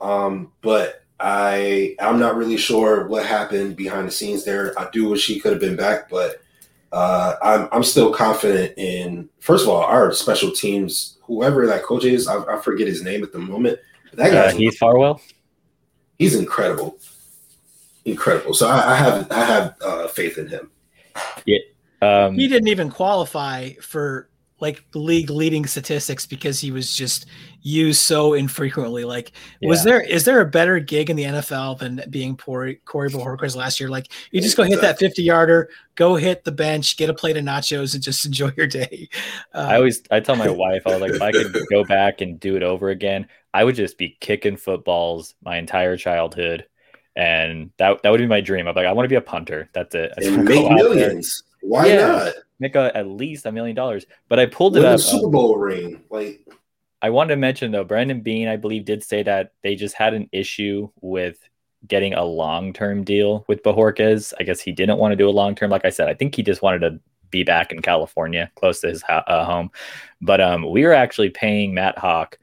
Um, 0.00 0.52
but 0.60 1.04
I 1.18 1.94
I'm 2.00 2.18
not 2.18 2.36
really 2.36 2.56
sure 2.56 3.06
what 3.06 3.24
happened 3.24 3.76
behind 3.76 4.08
the 4.08 4.12
scenes 4.12 4.44
there. 4.44 4.78
I 4.78 4.88
do 4.90 5.08
wish 5.08 5.26
he 5.26 5.40
could 5.40 5.52
have 5.52 5.60
been 5.60 5.76
back, 5.76 6.10
but 6.10 6.42
uh, 6.92 7.36
I'm 7.42 7.68
I'm 7.72 7.84
still 7.84 8.12
confident 8.12 8.74
in 8.76 9.28
first 9.38 9.64
of 9.64 9.70
all 9.70 9.82
our 9.82 10.12
special 10.12 10.50
teams. 10.50 11.18
Whoever 11.22 11.66
that 11.66 11.82
coach 11.82 12.04
is, 12.04 12.28
I, 12.28 12.42
I 12.44 12.60
forget 12.60 12.86
his 12.86 13.02
name 13.02 13.22
at 13.22 13.32
the 13.32 13.38
moment. 13.38 13.78
That 14.12 14.32
guy, 14.32 14.46
uh, 14.46 14.52
Heath 14.52 14.78
Farwell. 14.78 15.20
He's 16.18 16.34
incredible, 16.34 16.98
incredible. 18.06 18.54
So 18.54 18.68
I, 18.68 18.92
I 18.92 18.96
have 18.96 19.30
I 19.30 19.44
have 19.44 19.74
uh, 19.82 20.08
faith 20.08 20.38
in 20.38 20.48
him. 20.48 20.70
Yeah, 21.44 21.58
um, 22.00 22.34
he 22.34 22.48
didn't 22.48 22.68
even 22.68 22.90
qualify 22.90 23.72
for 23.74 24.30
like 24.58 24.82
league 24.94 25.28
leading 25.28 25.66
statistics 25.66 26.24
because 26.24 26.58
he 26.58 26.70
was 26.70 26.94
just 26.94 27.26
used 27.60 28.00
so 28.00 28.32
infrequently. 28.32 29.04
Like, 29.04 29.32
yeah. 29.60 29.68
was 29.68 29.84
there 29.84 30.00
is 30.00 30.24
there 30.24 30.40
a 30.40 30.46
better 30.46 30.78
gig 30.78 31.10
in 31.10 31.16
the 31.16 31.24
NFL 31.24 31.78
than 31.78 32.02
being 32.08 32.36
poor 32.36 32.72
Corey 32.86 33.10
Bojorquez 33.10 33.54
last 33.54 33.78
year? 33.78 33.90
Like, 33.90 34.08
you 34.30 34.40
just 34.40 34.56
go 34.56 34.62
hit 34.62 34.80
that 34.80 34.98
fifty 34.98 35.22
yarder, 35.22 35.68
go 35.94 36.16
hit 36.16 36.44
the 36.44 36.52
bench, 36.52 36.96
get 36.96 37.10
a 37.10 37.14
plate 37.14 37.36
of 37.36 37.44
nachos, 37.44 37.94
and 37.94 38.02
just 38.02 38.24
enjoy 38.26 38.52
your 38.56 38.66
day. 38.66 39.08
Uh, 39.52 39.66
I 39.70 39.76
always 39.76 40.02
I 40.10 40.20
tell 40.20 40.36
my 40.36 40.48
wife 40.50 40.86
I 40.86 40.96
was 40.96 41.00
like, 41.00 41.12
if 41.12 41.22
I 41.22 41.32
could 41.32 41.54
go 41.70 41.84
back 41.84 42.20
and 42.20 42.40
do 42.40 42.56
it 42.56 42.62
over 42.62 42.88
again, 42.88 43.28
I 43.52 43.64
would 43.64 43.74
just 43.74 43.98
be 43.98 44.16
kicking 44.20 44.56
footballs 44.56 45.34
my 45.42 45.58
entire 45.58 45.96
childhood. 45.96 46.66
And 47.16 47.70
that 47.78 48.02
that 48.02 48.10
would 48.10 48.18
be 48.18 48.26
my 48.26 48.40
dream. 48.40 48.68
I'm 48.68 48.74
like, 48.74 48.86
I 48.86 48.92
want 48.92 49.06
to 49.06 49.08
be 49.08 49.16
a 49.16 49.20
punter. 49.20 49.70
That's 49.72 49.94
it. 49.94 50.12
Make 50.18 50.70
millions. 50.70 51.42
Why 51.62 51.86
yeah. 51.86 52.06
not? 52.06 52.34
make 52.58 52.74
a, 52.74 52.96
at 52.96 53.06
least 53.06 53.46
a 53.46 53.52
million 53.52 53.76
dollars. 53.76 54.06
But 54.28 54.38
I 54.38 54.46
pulled 54.46 54.76
it 54.76 54.84
up. 54.84 55.00
Super 55.00 55.28
Bowl 55.28 55.54
um, 55.54 55.60
ring, 55.60 56.02
like. 56.10 56.46
I 57.02 57.10
wanted 57.10 57.34
to 57.34 57.36
mention 57.36 57.72
though, 57.72 57.84
Brandon 57.84 58.20
Beane, 58.22 58.48
I 58.48 58.56
believe, 58.56 58.86
did 58.86 59.04
say 59.04 59.22
that 59.22 59.52
they 59.62 59.76
just 59.76 59.94
had 59.94 60.14
an 60.14 60.28
issue 60.32 60.88
with 61.02 61.38
getting 61.86 62.14
a 62.14 62.24
long 62.24 62.72
term 62.72 63.04
deal 63.04 63.44
with 63.48 63.62
Bojorquez. 63.62 64.32
I 64.40 64.44
guess 64.44 64.60
he 64.60 64.72
didn't 64.72 64.98
want 64.98 65.12
to 65.12 65.16
do 65.16 65.28
a 65.28 65.30
long 65.30 65.54
term. 65.54 65.70
Like 65.70 65.84
I 65.84 65.90
said, 65.90 66.08
I 66.08 66.14
think 66.14 66.34
he 66.34 66.42
just 66.42 66.62
wanted 66.62 66.80
to 66.80 66.98
be 67.30 67.44
back 67.44 67.70
in 67.70 67.82
California, 67.82 68.50
close 68.56 68.80
to 68.80 68.88
his 68.88 69.04
uh, 69.08 69.44
home. 69.44 69.70
But 70.20 70.40
um, 70.40 70.68
we 70.70 70.84
were 70.84 70.94
actually 70.94 71.30
paying 71.30 71.74
Matt 71.74 71.96
Haack 71.96 72.38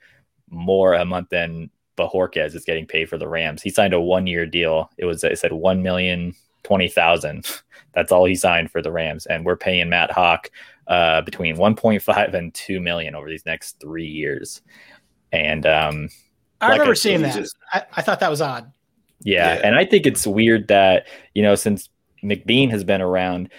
more 0.49 0.93
a 0.93 1.03
month 1.03 1.29
than 1.29 1.71
Bojorquez 1.97 2.55
is 2.55 2.65
getting 2.65 2.85
paid 2.85 3.09
for 3.09 3.17
the 3.17 3.27
Rams. 3.27 3.61
He 3.61 3.69
signed 3.69 3.93
a 3.93 4.01
one 4.01 4.27
year 4.27 4.45
deal. 4.45 4.89
It 4.97 5.05
was 5.05 5.23
it 5.23 5.37
said 5.39 5.53
one 5.53 5.83
million 5.83 6.35
twenty 6.63 6.87
thousand. 6.87 7.49
That's 7.93 8.11
all 8.11 8.25
he 8.25 8.35
signed 8.35 8.71
for 8.71 8.81
the 8.81 8.91
Rams, 8.91 9.27
and 9.27 9.45
we're 9.45 9.55
paying 9.55 9.89
Matt 9.89 10.09
Haack 10.09 10.49
uh, 10.87 11.21
between 11.21 11.55
1.5 11.55 12.33
and 12.33 12.53
2 12.53 12.79
million 12.79 13.15
over 13.15 13.29
these 13.29 13.45
next 13.45 13.79
three 13.79 14.07
years. 14.07 14.61
And 15.31 15.65
um, 15.65 16.09
I 16.61 16.67
like 16.67 16.73
remember 16.73 16.91
I, 16.91 16.95
seeing 16.95 17.21
that. 17.21 17.35
Just, 17.35 17.55
I, 17.71 17.83
I, 17.93 18.01
thought 18.01 18.19
that 18.19 18.29
was 18.29 18.41
odd. 18.41 18.71
Yeah, 19.21 19.55
yeah, 19.55 19.61
and 19.63 19.75
I 19.75 19.85
think 19.85 20.05
it's 20.05 20.27
weird 20.27 20.67
that 20.67 21.07
you 21.33 21.41
know 21.41 21.55
since 21.55 21.89
McBeane 22.23 22.69
has 22.69 22.83
been 22.83 23.01
around, 23.01 23.49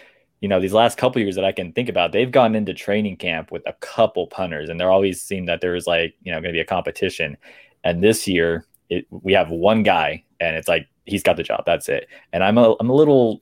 you 0.41 0.49
know 0.49 0.61
these 0.61 0.73
last 0.73 0.99
couple 0.99 1.21
years 1.21 1.35
that 1.35 1.45
I 1.45 1.53
can 1.53 1.73
think 1.73 1.89
about, 1.89 2.13
they've 2.13 2.31
gone 2.31 2.55
into 2.55 2.75
training 2.75 3.17
camp 3.17 3.51
with 3.51 3.63
a 3.67 3.73
couple 3.75 4.27
punters, 4.27 4.69
and 4.69 4.79
there 4.79 4.91
always 4.91 5.21
seemed 5.21 5.49
that 5.49 5.61
there 5.61 5.73
was 5.73 5.87
like 5.87 6.15
you 6.23 6.31
know 6.31 6.39
going 6.39 6.53
to 6.53 6.57
be 6.57 6.61
a 6.61 6.67
competition. 6.67 7.37
And 7.85 8.03
this 8.03 8.27
year, 8.27 8.67
it, 8.91 9.07
we 9.11 9.33
have 9.35 9.51
one 9.51 9.83
guy, 9.83 10.25
and 10.41 10.57
it's 10.57 10.69
like 10.69 10.89
he's 11.05 11.23
got 11.23 11.37
the 11.37 11.43
job. 11.43 11.65
That's 11.67 11.89
it. 11.89 12.09
And 12.33 12.43
I'm 12.43 12.59
a 12.59 12.75
I'm 12.81 12.91
a 12.91 12.95
little 12.95 13.41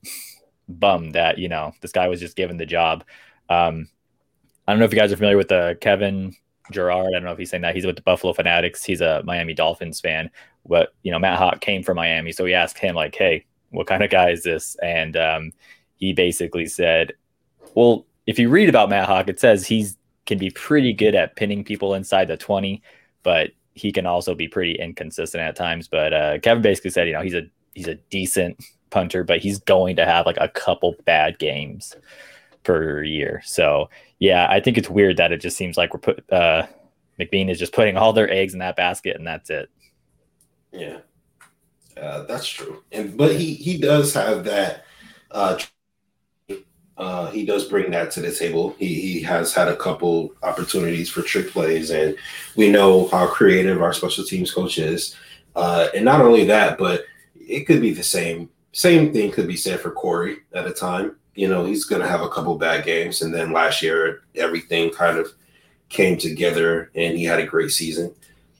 bummed 0.69 1.15
that 1.15 1.37
you 1.37 1.49
know 1.49 1.73
this 1.81 1.91
guy 1.91 2.07
was 2.07 2.19
just 2.19 2.35
given 2.35 2.57
the 2.57 2.65
job. 2.65 3.03
Um, 3.49 3.87
I 4.67 4.71
don't 4.71 4.79
know 4.79 4.85
if 4.85 4.93
you 4.93 4.99
guys 4.99 5.11
are 5.11 5.17
familiar 5.17 5.37
with 5.37 5.51
uh, 5.51 5.75
Kevin 5.75 6.35
Gerard. 6.71 7.07
I 7.07 7.11
don't 7.11 7.23
know 7.23 7.31
if 7.31 7.37
he's 7.37 7.49
saying 7.49 7.61
that 7.63 7.75
he's 7.75 7.85
with 7.85 7.95
the 7.95 8.01
Buffalo 8.01 8.33
Fanatics. 8.33 8.83
He's 8.83 9.01
a 9.01 9.21
Miami 9.25 9.53
Dolphins 9.53 9.99
fan. 9.99 10.29
But 10.65 10.93
you 11.03 11.11
know, 11.11 11.19
Matt 11.19 11.39
Haack 11.39 11.61
came 11.61 11.83
from 11.83 11.97
Miami, 11.97 12.31
so 12.31 12.43
we 12.43 12.53
asked 12.53 12.77
him 12.77 12.95
like, 12.95 13.15
"Hey, 13.15 13.45
what 13.71 13.87
kind 13.87 14.03
of 14.03 14.09
guy 14.09 14.29
is 14.29 14.43
this?" 14.43 14.75
And 14.81 15.17
um, 15.17 15.51
he 15.97 16.13
basically 16.13 16.65
said, 16.65 17.13
"Well, 17.75 18.05
if 18.27 18.39
you 18.39 18.49
read 18.49 18.69
about 18.69 18.89
Matt 18.89 19.09
Haack, 19.09 19.27
it 19.27 19.39
says 19.39 19.67
he's 19.67 19.97
can 20.25 20.37
be 20.37 20.49
pretty 20.51 20.93
good 20.93 21.15
at 21.15 21.35
pinning 21.35 21.65
people 21.65 21.93
inside 21.93 22.29
the 22.29 22.37
twenty, 22.37 22.81
but 23.23 23.51
he 23.73 23.91
can 23.91 24.05
also 24.05 24.35
be 24.35 24.47
pretty 24.47 24.75
inconsistent 24.75 25.41
at 25.41 25.55
times." 25.55 25.87
But 25.87 26.13
uh, 26.13 26.39
Kevin 26.39 26.61
basically 26.61 26.91
said, 26.91 27.07
you 27.07 27.13
know, 27.13 27.21
he's 27.21 27.33
a 27.33 27.43
he's 27.73 27.87
a 27.87 27.95
decent 27.95 28.63
punter, 28.89 29.23
but 29.23 29.39
he's 29.39 29.59
going 29.59 29.95
to 29.97 30.05
have 30.05 30.25
like 30.25 30.37
a 30.39 30.47
couple 30.47 30.95
bad 31.05 31.39
games 31.39 31.95
per 32.63 33.03
year. 33.03 33.41
So 33.45 33.89
yeah, 34.19 34.47
I 34.49 34.59
think 34.59 34.77
it's 34.77 34.89
weird 34.89 35.17
that 35.17 35.31
it 35.31 35.41
just 35.41 35.57
seems 35.57 35.77
like 35.77 35.93
we're 35.93 35.99
put 35.99 36.31
uh 36.31 36.65
McBeane 37.19 37.49
is 37.49 37.59
just 37.59 37.73
putting 37.73 37.97
all 37.97 38.13
their 38.13 38.31
eggs 38.31 38.53
in 38.53 38.59
that 38.59 38.75
basket 38.75 39.17
and 39.17 39.27
that's 39.27 39.49
it. 39.49 39.69
Yeah. 40.71 40.99
Uh, 41.95 42.23
that's 42.23 42.47
true. 42.47 42.83
And 42.91 43.17
but 43.17 43.35
he 43.35 43.53
he 43.55 43.77
does 43.77 44.13
have 44.13 44.45
that 44.45 44.85
uh 45.31 45.59
uh, 46.97 47.31
he 47.31 47.45
does 47.45 47.65
bring 47.65 47.89
that 47.91 48.11
to 48.11 48.21
the 48.21 48.31
table. 48.31 48.75
He, 48.77 49.01
he 49.01 49.21
has 49.23 49.53
had 49.53 49.67
a 49.67 49.75
couple 49.75 50.33
opportunities 50.43 51.09
for 51.09 51.21
trick 51.21 51.49
plays, 51.49 51.89
and 51.89 52.15
we 52.55 52.69
know 52.69 53.07
how 53.07 53.27
creative 53.27 53.81
our 53.81 53.93
special 53.93 54.23
teams 54.23 54.53
coach 54.53 54.77
is. 54.77 55.15
Uh, 55.55 55.87
and 55.95 56.05
not 56.05 56.21
only 56.21 56.45
that, 56.45 56.77
but 56.77 57.05
it 57.35 57.65
could 57.65 57.81
be 57.81 57.93
the 57.93 58.03
same 58.03 58.49
same 58.75 59.13
thing 59.13 59.31
could 59.31 59.47
be 59.47 59.55
said 59.55 59.79
for 59.79 59.91
Corey 59.91 60.37
at 60.53 60.65
a 60.65 60.73
time. 60.73 61.15
You 61.35 61.47
know, 61.47 61.63
he's 61.63 61.85
going 61.85 62.01
to 62.01 62.07
have 62.07 62.21
a 62.21 62.29
couple 62.29 62.57
bad 62.57 62.85
games, 62.85 63.21
and 63.21 63.33
then 63.33 63.51
last 63.51 63.81
year 63.81 64.21
everything 64.35 64.91
kind 64.91 65.17
of 65.17 65.31
came 65.89 66.17
together, 66.17 66.91
and 66.95 67.17
he 67.17 67.23
had 67.23 67.39
a 67.39 67.45
great 67.45 67.71
season. 67.71 68.13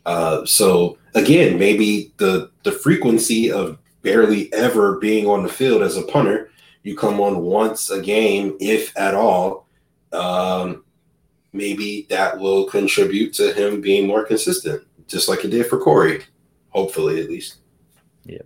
Uh, 0.05 0.45
so 0.45 0.97
again, 1.13 1.59
maybe 1.59 2.11
the 2.17 2.49
the 2.63 2.71
frequency 2.71 3.51
of 3.51 3.77
barely 4.01 4.51
ever 4.53 4.97
being 4.97 5.27
on 5.27 5.43
the 5.43 5.49
field 5.49 5.81
as 5.81 5.97
a 5.97 6.03
punter 6.03 6.49
you 6.83 6.95
come 6.97 7.19
on 7.19 7.41
once 7.41 7.89
a 7.89 8.01
game, 8.01 8.57
if 8.59 8.95
at 8.97 9.15
all, 9.15 9.67
um, 10.11 10.83
maybe 11.53 12.05
that 12.09 12.37
will 12.37 12.65
contribute 12.65 13.33
to 13.33 13.53
him 13.53 13.81
being 13.81 14.05
more 14.05 14.25
consistent, 14.25 14.83
just 15.07 15.29
like 15.29 15.43
it 15.45 15.49
did 15.49 15.65
for 15.65 15.79
Corey. 15.79 16.23
Hopefully, 16.69 17.21
at 17.21 17.29
least. 17.29 17.57
Yeah. 18.25 18.39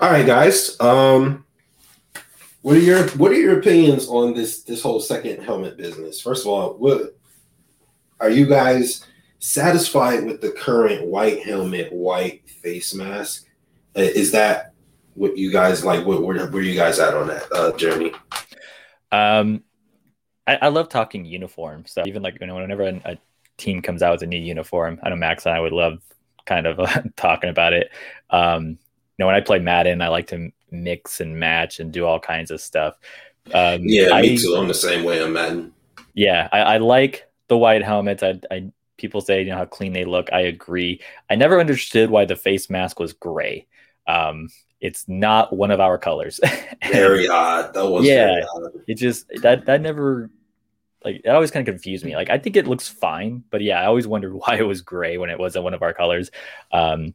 All 0.00 0.10
right, 0.10 0.26
guys. 0.26 0.78
Um, 0.80 1.44
what 2.62 2.76
are 2.76 2.80
your 2.80 3.08
What 3.10 3.32
are 3.32 3.40
your 3.40 3.58
opinions 3.58 4.08
on 4.08 4.34
this 4.34 4.62
this 4.62 4.82
whole 4.82 5.00
second 5.00 5.42
helmet 5.42 5.76
business? 5.76 6.20
First 6.20 6.44
of 6.44 6.48
all, 6.48 6.74
what 6.74 7.16
are 8.20 8.30
you 8.30 8.46
guys 8.46 9.06
satisfied 9.38 10.24
with 10.24 10.40
the 10.40 10.50
current 10.50 11.06
white 11.06 11.42
helmet, 11.42 11.92
white 11.92 12.48
face 12.48 12.94
mask? 12.94 13.46
Uh, 13.96 14.00
is 14.00 14.32
that 14.32 14.72
what 15.18 15.36
you 15.36 15.50
guys 15.52 15.84
like? 15.84 16.06
What 16.06 16.22
where, 16.22 16.46
where 16.46 16.60
are 16.60 16.60
you 16.60 16.74
guys 16.74 16.98
at 16.98 17.14
on 17.14 17.26
that 17.26 17.52
uh, 17.52 17.72
journey? 17.76 18.12
Um, 19.10 19.62
I, 20.46 20.56
I 20.62 20.68
love 20.68 20.88
talking 20.88 21.24
uniform. 21.24 21.84
So 21.86 22.02
even 22.06 22.22
like 22.22 22.38
you 22.40 22.46
know, 22.46 22.54
whenever 22.54 22.84
a, 22.84 23.00
a 23.04 23.18
team 23.56 23.82
comes 23.82 24.02
out 24.02 24.12
with 24.12 24.22
a 24.22 24.26
new 24.26 24.38
uniform, 24.38 25.00
I 25.02 25.10
know 25.10 25.16
Max 25.16 25.46
and 25.46 25.54
I 25.54 25.60
would 25.60 25.72
love 25.72 26.00
kind 26.46 26.66
of 26.66 26.80
uh, 26.80 27.02
talking 27.16 27.50
about 27.50 27.72
it. 27.72 27.90
Um, 28.30 28.66
you 28.66 28.76
know, 29.18 29.26
when 29.26 29.34
I 29.34 29.40
play 29.40 29.58
Madden, 29.58 30.00
I 30.00 30.08
like 30.08 30.28
to 30.28 30.50
mix 30.70 31.20
and 31.20 31.38
match 31.38 31.80
and 31.80 31.92
do 31.92 32.06
all 32.06 32.20
kinds 32.20 32.50
of 32.50 32.60
stuff. 32.60 32.96
Um, 33.52 33.80
Yeah, 33.82 34.10
I, 34.12 34.22
me 34.22 34.38
too. 34.38 34.54
I'm 34.56 34.68
the 34.68 34.74
same 34.74 35.04
way 35.04 35.22
on 35.22 35.32
Madden. 35.32 35.72
Yeah, 36.14 36.48
I, 36.52 36.60
I 36.60 36.76
like 36.78 37.28
the 37.48 37.56
white 37.56 37.82
helmets. 37.82 38.22
I, 38.22 38.40
I 38.50 38.70
people 38.96 39.20
say 39.20 39.42
you 39.42 39.50
know 39.50 39.56
how 39.56 39.64
clean 39.64 39.92
they 39.92 40.04
look. 40.04 40.32
I 40.32 40.42
agree. 40.42 41.00
I 41.28 41.34
never 41.34 41.60
understood 41.60 42.10
why 42.10 42.24
the 42.24 42.36
face 42.36 42.70
mask 42.70 43.00
was 43.00 43.12
gray. 43.12 43.66
Um, 44.06 44.48
it's 44.80 45.08
not 45.08 45.52
one 45.54 45.70
of 45.70 45.80
our 45.80 45.98
colors. 45.98 46.38
Very 46.92 47.28
odd. 47.28 47.74
That 47.74 47.86
was 47.88 48.04
Yeah. 48.06 48.26
very 48.26 48.42
odd. 48.54 48.72
it 48.86 48.94
just 48.94 49.28
that 49.42 49.66
that 49.66 49.80
never 49.80 50.30
like 51.04 51.20
it 51.24 51.28
always 51.28 51.50
kind 51.50 51.66
of 51.66 51.72
confused 51.72 52.04
me. 52.04 52.14
Like 52.16 52.30
I 52.30 52.38
think 52.38 52.56
it 52.56 52.66
looks 52.66 52.88
fine, 52.88 53.42
but 53.50 53.60
yeah, 53.60 53.80
I 53.80 53.86
always 53.86 54.06
wondered 54.06 54.34
why 54.40 54.56
it 54.56 54.66
was 54.66 54.80
gray 54.82 55.18
when 55.18 55.30
it 55.30 55.38
wasn't 55.38 55.64
one 55.64 55.74
of 55.74 55.82
our 55.82 55.92
colors. 55.92 56.30
Um, 56.72 57.14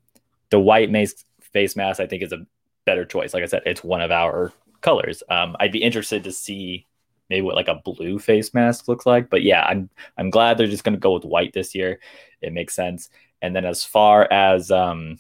the 0.50 0.60
white 0.60 0.92
mace 0.92 1.24
face 1.54 1.76
mask 1.76 2.00
I 2.00 2.08
think 2.08 2.24
is 2.24 2.34
a 2.34 2.46
better 2.86 3.06
choice. 3.06 3.34
Like 3.34 3.44
I 3.44 3.48
said, 3.48 3.64
it's 3.66 3.84
one 3.84 4.02
of 4.02 4.12
our 4.12 4.52
colors. 4.82 5.24
Um, 5.30 5.56
I'd 5.60 5.72
be 5.72 5.82
interested 5.84 6.26
to 6.26 6.32
see 6.34 6.86
maybe 7.30 7.42
what 7.44 7.56
like 7.56 7.70
a 7.70 7.76
blue 7.86 8.20
face 8.20 8.54
mask 8.54 8.88
looks 8.90 9.06
like. 9.06 9.30
But 9.30 9.42
yeah, 9.44 9.64
I'm 9.66 9.90
I'm 10.18 10.30
glad 10.30 10.58
they're 10.58 10.68
just 10.68 10.84
going 10.84 10.96
to 10.96 11.00
go 11.00 11.14
with 11.14 11.24
white 11.24 11.54
this 11.54 11.74
year. 11.74 12.00
It 12.42 12.52
makes 12.52 12.76
sense. 12.76 13.10
And 13.42 13.56
then 13.56 13.64
as 13.66 13.84
far 13.86 14.28
as 14.32 14.70
um, 14.72 15.18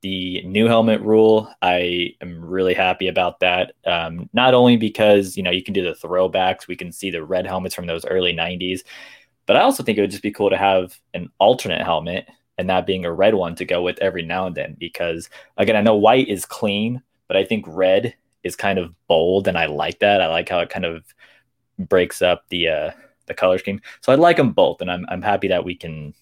the 0.00 0.42
new 0.42 0.66
helmet 0.66 1.00
rule, 1.00 1.52
I 1.62 2.14
am 2.20 2.44
really 2.44 2.74
happy 2.74 3.08
about 3.08 3.40
that. 3.40 3.72
Um, 3.84 4.28
not 4.32 4.54
only 4.54 4.76
because 4.76 5.36
you 5.36 5.42
know 5.42 5.50
you 5.50 5.62
can 5.62 5.74
do 5.74 5.82
the 5.82 5.94
throwbacks, 5.94 6.68
we 6.68 6.76
can 6.76 6.92
see 6.92 7.10
the 7.10 7.24
red 7.24 7.46
helmets 7.46 7.74
from 7.74 7.86
those 7.86 8.04
early 8.06 8.32
'90s, 8.32 8.80
but 9.46 9.56
I 9.56 9.60
also 9.60 9.82
think 9.82 9.98
it 9.98 10.00
would 10.00 10.10
just 10.10 10.22
be 10.22 10.32
cool 10.32 10.50
to 10.50 10.56
have 10.56 10.98
an 11.14 11.30
alternate 11.38 11.82
helmet 11.82 12.28
and 12.58 12.68
that 12.70 12.86
being 12.86 13.04
a 13.04 13.12
red 13.12 13.34
one 13.34 13.54
to 13.56 13.64
go 13.64 13.82
with 13.82 13.98
every 14.00 14.22
now 14.22 14.46
and 14.46 14.54
then. 14.56 14.76
Because 14.78 15.30
again, 15.56 15.76
I 15.76 15.82
know 15.82 15.96
white 15.96 16.28
is 16.28 16.44
clean, 16.44 17.02
but 17.28 17.36
I 17.36 17.44
think 17.44 17.64
red 17.68 18.14
is 18.44 18.56
kind 18.56 18.78
of 18.78 18.94
bold, 19.08 19.48
and 19.48 19.58
I 19.58 19.66
like 19.66 20.00
that. 20.00 20.20
I 20.22 20.28
like 20.28 20.48
how 20.48 20.60
it 20.60 20.70
kind 20.70 20.84
of 20.84 21.04
breaks 21.78 22.22
up 22.22 22.44
the 22.50 22.68
uh, 22.68 22.90
the 23.26 23.34
color 23.34 23.58
scheme. 23.58 23.80
So 24.02 24.12
I 24.12 24.16
like 24.16 24.36
them 24.36 24.52
both, 24.52 24.80
and 24.80 24.90
I'm 24.90 25.06
I'm 25.08 25.22
happy 25.22 25.48
that 25.48 25.64
we 25.64 25.74
can 25.74 26.14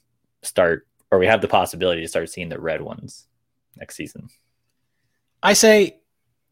start 0.42 0.86
or 1.10 1.18
we 1.18 1.26
have 1.26 1.40
the 1.40 1.48
possibility 1.48 2.00
to 2.00 2.08
start 2.08 2.30
seeing 2.30 2.48
the 2.48 2.60
red 2.60 2.82
ones 2.82 3.26
next 3.76 3.96
season. 3.96 4.28
I 5.42 5.52
say 5.52 6.00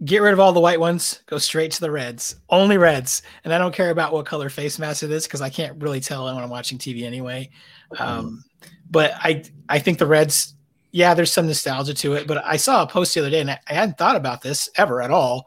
get 0.04 0.22
rid 0.22 0.32
of 0.32 0.40
all 0.40 0.52
the 0.52 0.60
white 0.60 0.80
ones, 0.80 1.22
go 1.26 1.38
straight 1.38 1.70
to 1.72 1.80
the 1.80 1.90
reds, 1.90 2.36
only 2.50 2.76
reds. 2.76 3.22
And 3.44 3.54
I 3.54 3.58
don't 3.58 3.74
care 3.74 3.90
about 3.90 4.12
what 4.12 4.26
color 4.26 4.48
face 4.48 4.78
mask 4.78 5.02
it 5.02 5.10
is 5.10 5.24
because 5.24 5.40
I 5.40 5.50
can't 5.50 5.80
really 5.82 6.00
tell 6.00 6.24
when 6.26 6.36
I'm 6.36 6.50
watching 6.50 6.78
TV 6.78 7.04
anyway. 7.04 7.50
Um, 7.98 8.44
but 8.90 9.12
I 9.14 9.44
I 9.68 9.78
think 9.78 9.98
the 9.98 10.06
reds, 10.06 10.54
yeah, 10.90 11.14
there's 11.14 11.32
some 11.32 11.46
nostalgia 11.46 11.94
to 11.94 12.14
it. 12.14 12.26
But 12.26 12.44
I 12.44 12.56
saw 12.56 12.82
a 12.82 12.86
post 12.86 13.14
the 13.14 13.20
other 13.20 13.30
day 13.30 13.40
and 13.40 13.50
I, 13.50 13.60
I 13.68 13.74
hadn't 13.74 13.98
thought 13.98 14.16
about 14.16 14.42
this 14.42 14.68
ever 14.76 15.00
at 15.00 15.10
all. 15.10 15.46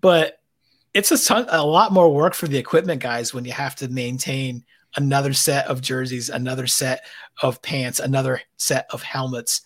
But 0.00 0.40
it's 0.94 1.12
a 1.12 1.22
ton, 1.22 1.46
a 1.50 1.64
lot 1.64 1.92
more 1.92 2.12
work 2.12 2.34
for 2.34 2.48
the 2.48 2.58
equipment 2.58 3.02
guys 3.02 3.34
when 3.34 3.44
you 3.44 3.52
have 3.52 3.76
to 3.76 3.88
maintain 3.88 4.64
another 4.96 5.34
set 5.34 5.66
of 5.66 5.82
jerseys, 5.82 6.30
another 6.30 6.66
set 6.66 7.04
of 7.42 7.60
pants, 7.60 8.00
another 8.00 8.40
set 8.56 8.86
of 8.90 9.02
helmets. 9.02 9.60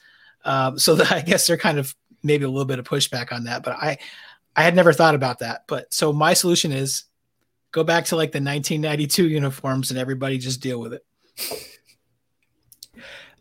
Um, 0.44 0.78
so 0.78 0.94
that 0.96 1.12
I 1.12 1.20
guess 1.20 1.46
they're 1.46 1.56
kind 1.56 1.78
of 1.78 1.94
maybe 2.22 2.44
a 2.44 2.48
little 2.48 2.66
bit 2.66 2.78
of 2.78 2.86
pushback 2.86 3.32
on 3.32 3.44
that, 3.44 3.62
but 3.62 3.74
I 3.74 3.98
I 4.56 4.62
had 4.62 4.74
never 4.74 4.92
thought 4.92 5.14
about 5.14 5.38
that. 5.38 5.64
But 5.66 5.92
so 5.92 6.12
my 6.12 6.34
solution 6.34 6.72
is 6.72 7.04
go 7.72 7.84
back 7.84 8.06
to 8.06 8.16
like 8.16 8.32
the 8.32 8.38
1992 8.38 9.28
uniforms 9.28 9.90
and 9.90 9.98
everybody 9.98 10.38
just 10.38 10.60
deal 10.60 10.80
with 10.80 10.92
it. 10.92 11.04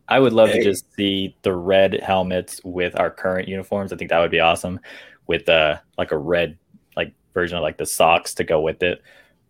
I 0.07 0.19
would 0.19 0.33
love 0.33 0.49
Hey. 0.49 0.59
to 0.59 0.63
just 0.63 0.91
see 0.95 1.35
the 1.43 1.53
red 1.53 1.99
helmets 2.01 2.61
with 2.63 2.99
our 2.99 3.09
current 3.11 3.47
uniforms. 3.47 3.93
I 3.93 3.97
think 3.97 4.09
that 4.09 4.19
would 4.19 4.31
be 4.31 4.39
awesome 4.39 4.79
with 5.27 5.47
uh 5.49 5.77
like 5.97 6.11
a 6.11 6.17
red 6.17 6.57
like 6.95 7.13
version 7.33 7.57
of 7.57 7.63
like 7.63 7.77
the 7.77 7.85
socks 7.85 8.33
to 8.35 8.43
go 8.43 8.61
with 8.61 8.81
it. 8.81 9.01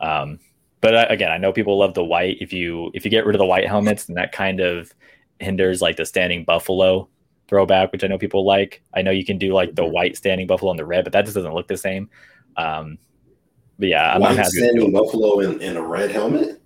Um, 0.02 0.40
but 0.82 0.96
uh, 0.96 1.06
again, 1.10 1.32
I 1.32 1.38
know 1.38 1.52
people 1.52 1.78
love 1.78 1.94
the 1.94 2.04
white. 2.04 2.38
If 2.42 2.54
you 2.54 2.92
if 2.94 3.06
you 3.06 3.12
get 3.12 3.26
rid 3.26 3.36
of 3.36 3.40
the 3.40 3.46
white 3.46 3.68
helmets, 3.68 4.06
then 4.06 4.16
that 4.16 4.32
kind 4.32 4.60
of 4.60 4.94
hinders 5.40 5.82
like 5.82 5.98
the 5.98 6.06
standing 6.06 6.44
buffalo 6.44 7.08
throwback, 7.50 7.92
which 7.92 8.04
I 8.04 8.08
know 8.08 8.18
people 8.18 8.46
like. 8.46 8.82
I 8.94 9.02
know 9.02 9.12
you 9.12 9.26
can 9.26 9.38
do 9.38 9.54
like 9.54 9.76
the 9.76 9.86
white 9.86 10.16
standing 10.16 10.48
buffalo 10.48 10.72
and 10.72 10.80
the 10.80 10.86
red, 10.86 11.04
but 11.04 11.12
that 11.14 11.26
just 11.26 11.36
doesn't 11.36 11.54
look 11.54 11.68
the 11.68 11.78
same. 11.78 12.10
Um, 12.56 12.98
but 13.78 13.90
yeah, 13.90 14.14
I'm, 14.14 14.22
White 14.22 14.38
happy. 14.38 14.50
standing 14.50 14.88
it. 14.88 14.94
buffalo 14.94 15.40
in, 15.40 15.60
in 15.62 15.78
a 15.78 15.82
red 15.82 16.12
helmet? 16.12 16.62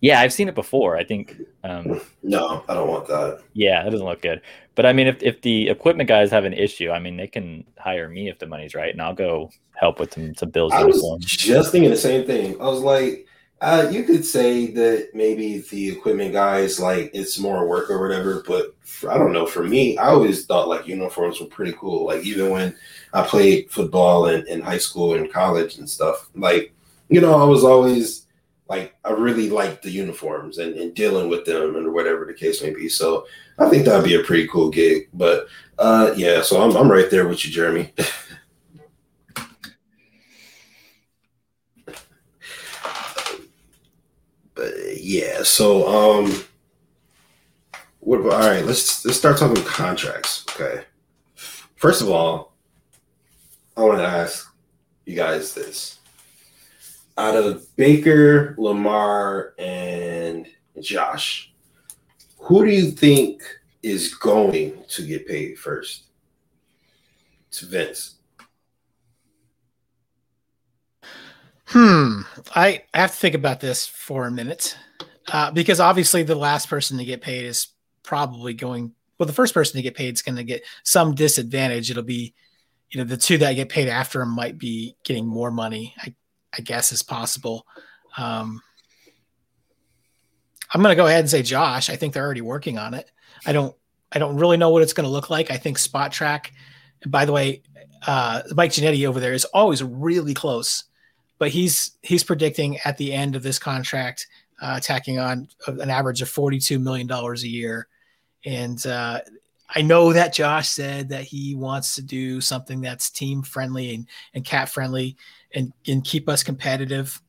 Yeah, 0.00 0.20
I've 0.20 0.32
seen 0.32 0.48
it 0.48 0.54
before. 0.54 0.96
I 0.96 1.04
think 1.04 1.36
um, 1.64 2.00
No, 2.22 2.64
I 2.68 2.74
don't 2.74 2.88
want 2.88 3.06
that. 3.08 3.42
Yeah, 3.52 3.82
that 3.82 3.90
doesn't 3.90 4.06
look 4.06 4.22
good. 4.22 4.40
But 4.74 4.86
I 4.86 4.92
mean, 4.92 5.08
if 5.08 5.22
if 5.22 5.42
the 5.42 5.68
equipment 5.68 6.08
guys 6.08 6.30
have 6.30 6.44
an 6.44 6.52
issue, 6.52 6.90
I 6.90 7.00
mean, 7.00 7.16
they 7.16 7.26
can 7.26 7.64
hire 7.78 8.08
me 8.08 8.28
if 8.28 8.38
the 8.38 8.46
money's 8.46 8.74
right, 8.74 8.92
and 8.92 9.02
I'll 9.02 9.14
go 9.14 9.50
help 9.74 9.98
with 10.00 10.14
some 10.14 10.34
some 10.34 10.50
Bills 10.50 10.72
I 10.72 10.84
was 10.84 11.24
just 11.24 11.72
thinking 11.72 11.90
the 11.90 11.96
same 11.96 12.26
thing. 12.26 12.60
I 12.60 12.68
was 12.68 12.80
like, 12.80 13.26
uh, 13.60 13.88
you 13.90 14.04
could 14.04 14.24
say 14.24 14.68
that 14.68 15.10
maybe 15.14 15.58
the 15.70 15.90
equipment 15.90 16.32
guys 16.32 16.78
like 16.78 17.10
it's 17.12 17.38
more 17.38 17.66
work 17.66 17.90
or 17.90 18.00
whatever, 18.00 18.42
but 18.46 18.76
for, 18.80 19.10
I 19.10 19.18
don't 19.18 19.32
know. 19.32 19.46
For 19.46 19.64
me, 19.64 19.98
I 19.98 20.08
always 20.08 20.46
thought 20.46 20.68
like 20.68 20.86
uniforms 20.86 21.40
were 21.40 21.46
pretty 21.46 21.72
cool. 21.72 22.06
Like 22.06 22.24
even 22.24 22.50
when 22.50 22.76
I 23.12 23.22
played 23.22 23.70
football 23.70 24.28
in, 24.28 24.46
in 24.46 24.60
high 24.60 24.78
school 24.78 25.14
and 25.14 25.32
college 25.32 25.78
and 25.78 25.90
stuff, 25.90 26.28
like 26.34 26.72
you 27.08 27.20
know, 27.20 27.34
I 27.34 27.44
was 27.44 27.64
always 27.64 28.26
like 28.68 28.94
I 29.04 29.10
really 29.12 29.50
liked 29.50 29.82
the 29.82 29.90
uniforms 29.90 30.58
and, 30.58 30.74
and 30.76 30.94
dealing 30.94 31.28
with 31.28 31.44
them 31.44 31.76
and 31.76 31.92
whatever 31.92 32.24
the 32.26 32.34
case 32.34 32.62
may 32.62 32.70
be. 32.70 32.88
So 32.88 33.26
I 33.58 33.68
think 33.68 33.84
that'd 33.84 34.04
be 34.04 34.14
a 34.16 34.22
pretty 34.22 34.46
cool 34.48 34.70
gig. 34.70 35.08
But 35.14 35.48
uh, 35.78 36.12
yeah, 36.16 36.42
so 36.42 36.62
I'm 36.62 36.76
I'm 36.76 36.90
right 36.90 37.10
there 37.10 37.26
with 37.26 37.44
you, 37.44 37.50
Jeremy. 37.50 37.92
but 44.54 44.74
yeah, 45.00 45.42
so 45.42 45.86
um, 45.88 46.44
what 48.00 48.20
about 48.20 48.32
all 48.32 48.50
right? 48.50 48.64
Let's 48.64 49.04
let's 49.04 49.18
start 49.18 49.38
talking 49.38 49.62
contracts. 49.64 50.44
Okay, 50.50 50.84
first 51.76 52.02
of 52.02 52.10
all, 52.10 52.54
I 53.76 53.82
want 53.82 53.98
to 53.98 54.06
ask 54.06 54.52
you 55.04 55.14
guys 55.14 55.54
this: 55.54 55.98
out 57.16 57.36
of 57.36 57.74
Baker, 57.76 58.54
Lamar, 58.58 59.54
and 59.58 60.46
Josh, 60.80 61.52
who 62.38 62.64
do 62.64 62.70
you 62.70 62.90
think 62.90 63.42
is 63.82 64.14
going 64.14 64.84
to 64.88 65.06
get 65.06 65.26
paid 65.26 65.58
first? 65.58 66.04
It's 67.48 67.60
Vince. 67.60 68.17
Hmm. 71.68 72.22
I 72.54 72.82
I 72.94 73.00
have 73.00 73.10
to 73.10 73.16
think 73.16 73.34
about 73.34 73.60
this 73.60 73.86
for 73.86 74.26
a 74.26 74.30
minute 74.30 74.76
uh, 75.30 75.50
because 75.50 75.80
obviously 75.80 76.22
the 76.22 76.34
last 76.34 76.70
person 76.70 76.96
to 76.96 77.04
get 77.04 77.20
paid 77.20 77.44
is 77.44 77.68
probably 78.02 78.54
going. 78.54 78.94
Well, 79.18 79.26
the 79.26 79.34
first 79.34 79.52
person 79.52 79.76
to 79.76 79.82
get 79.82 79.94
paid 79.94 80.14
is 80.14 80.22
going 80.22 80.36
to 80.36 80.44
get 80.44 80.62
some 80.84 81.14
disadvantage. 81.14 81.90
It'll 81.90 82.04
be, 82.04 82.34
you 82.90 82.98
know, 82.98 83.04
the 83.04 83.16
two 83.16 83.36
that 83.38 83.52
get 83.54 83.68
paid 83.68 83.88
after 83.88 84.22
him 84.22 84.30
might 84.30 84.56
be 84.56 84.96
getting 85.04 85.26
more 85.26 85.50
money. 85.50 85.94
I 85.98 86.14
I 86.56 86.62
guess 86.62 86.90
is 86.90 87.02
possible. 87.02 87.66
Um, 88.16 88.62
I'm 90.72 90.82
going 90.82 90.92
to 90.92 91.00
go 91.00 91.06
ahead 91.06 91.20
and 91.20 91.30
say 91.30 91.42
Josh. 91.42 91.90
I 91.90 91.96
think 91.96 92.14
they're 92.14 92.24
already 92.24 92.40
working 92.40 92.78
on 92.78 92.94
it. 92.94 93.10
I 93.44 93.52
don't 93.52 93.76
I 94.10 94.18
don't 94.18 94.36
really 94.36 94.56
know 94.56 94.70
what 94.70 94.82
it's 94.82 94.94
going 94.94 95.06
to 95.06 95.12
look 95.12 95.28
like. 95.28 95.50
I 95.50 95.58
think 95.58 95.76
Spotrac. 95.76 96.46
By 97.06 97.26
the 97.26 97.32
way, 97.32 97.62
uh, 98.06 98.42
Mike 98.54 98.70
Ginnitti 98.70 99.06
over 99.06 99.20
there 99.20 99.34
is 99.34 99.44
always 99.46 99.82
really 99.82 100.32
close 100.32 100.84
but 101.38 101.50
he's 101.50 101.92
he's 102.02 102.24
predicting 102.24 102.78
at 102.84 102.96
the 102.96 103.12
end 103.12 103.36
of 103.36 103.42
this 103.42 103.58
contract 103.58 104.26
uh, 104.60 104.80
tacking 104.80 105.18
on 105.18 105.48
an 105.66 105.90
average 105.90 106.20
of 106.22 106.28
42 106.28 106.78
million 106.78 107.06
dollars 107.06 107.44
a 107.44 107.48
year 107.48 107.88
and 108.44 108.84
uh, 108.86 109.20
I 109.74 109.82
know 109.82 110.12
that 110.12 110.32
Josh 110.32 110.68
said 110.68 111.10
that 111.10 111.24
he 111.24 111.54
wants 111.54 111.94
to 111.96 112.02
do 112.02 112.40
something 112.40 112.80
that's 112.80 113.10
team 113.10 113.42
friendly 113.42 113.94
and, 113.94 114.06
and 114.34 114.44
cat 114.44 114.68
friendly 114.68 115.16
and, 115.54 115.72
and 115.86 116.04
keep 116.04 116.28
us 116.28 116.42
competitive. 116.42 117.20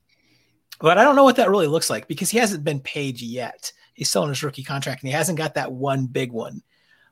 But 0.79 0.97
I 0.97 1.03
don't 1.03 1.17
know 1.17 1.25
what 1.25 1.35
that 1.35 1.49
really 1.49 1.67
looks 1.67 1.89
like 1.89 2.07
because 2.07 2.29
he 2.29 2.37
hasn't 2.37 2.63
been 2.63 2.79
paid 2.79 3.19
yet. 3.19 3.73
He's 3.93 4.09
still 4.09 4.23
in 4.23 4.29
his 4.29 4.41
rookie 4.43 4.63
contract 4.63 5.01
and 5.01 5.09
he 5.09 5.13
hasn't 5.13 5.37
got 5.37 5.55
that 5.55 5.71
one 5.71 6.05
big 6.05 6.31
one. 6.31 6.63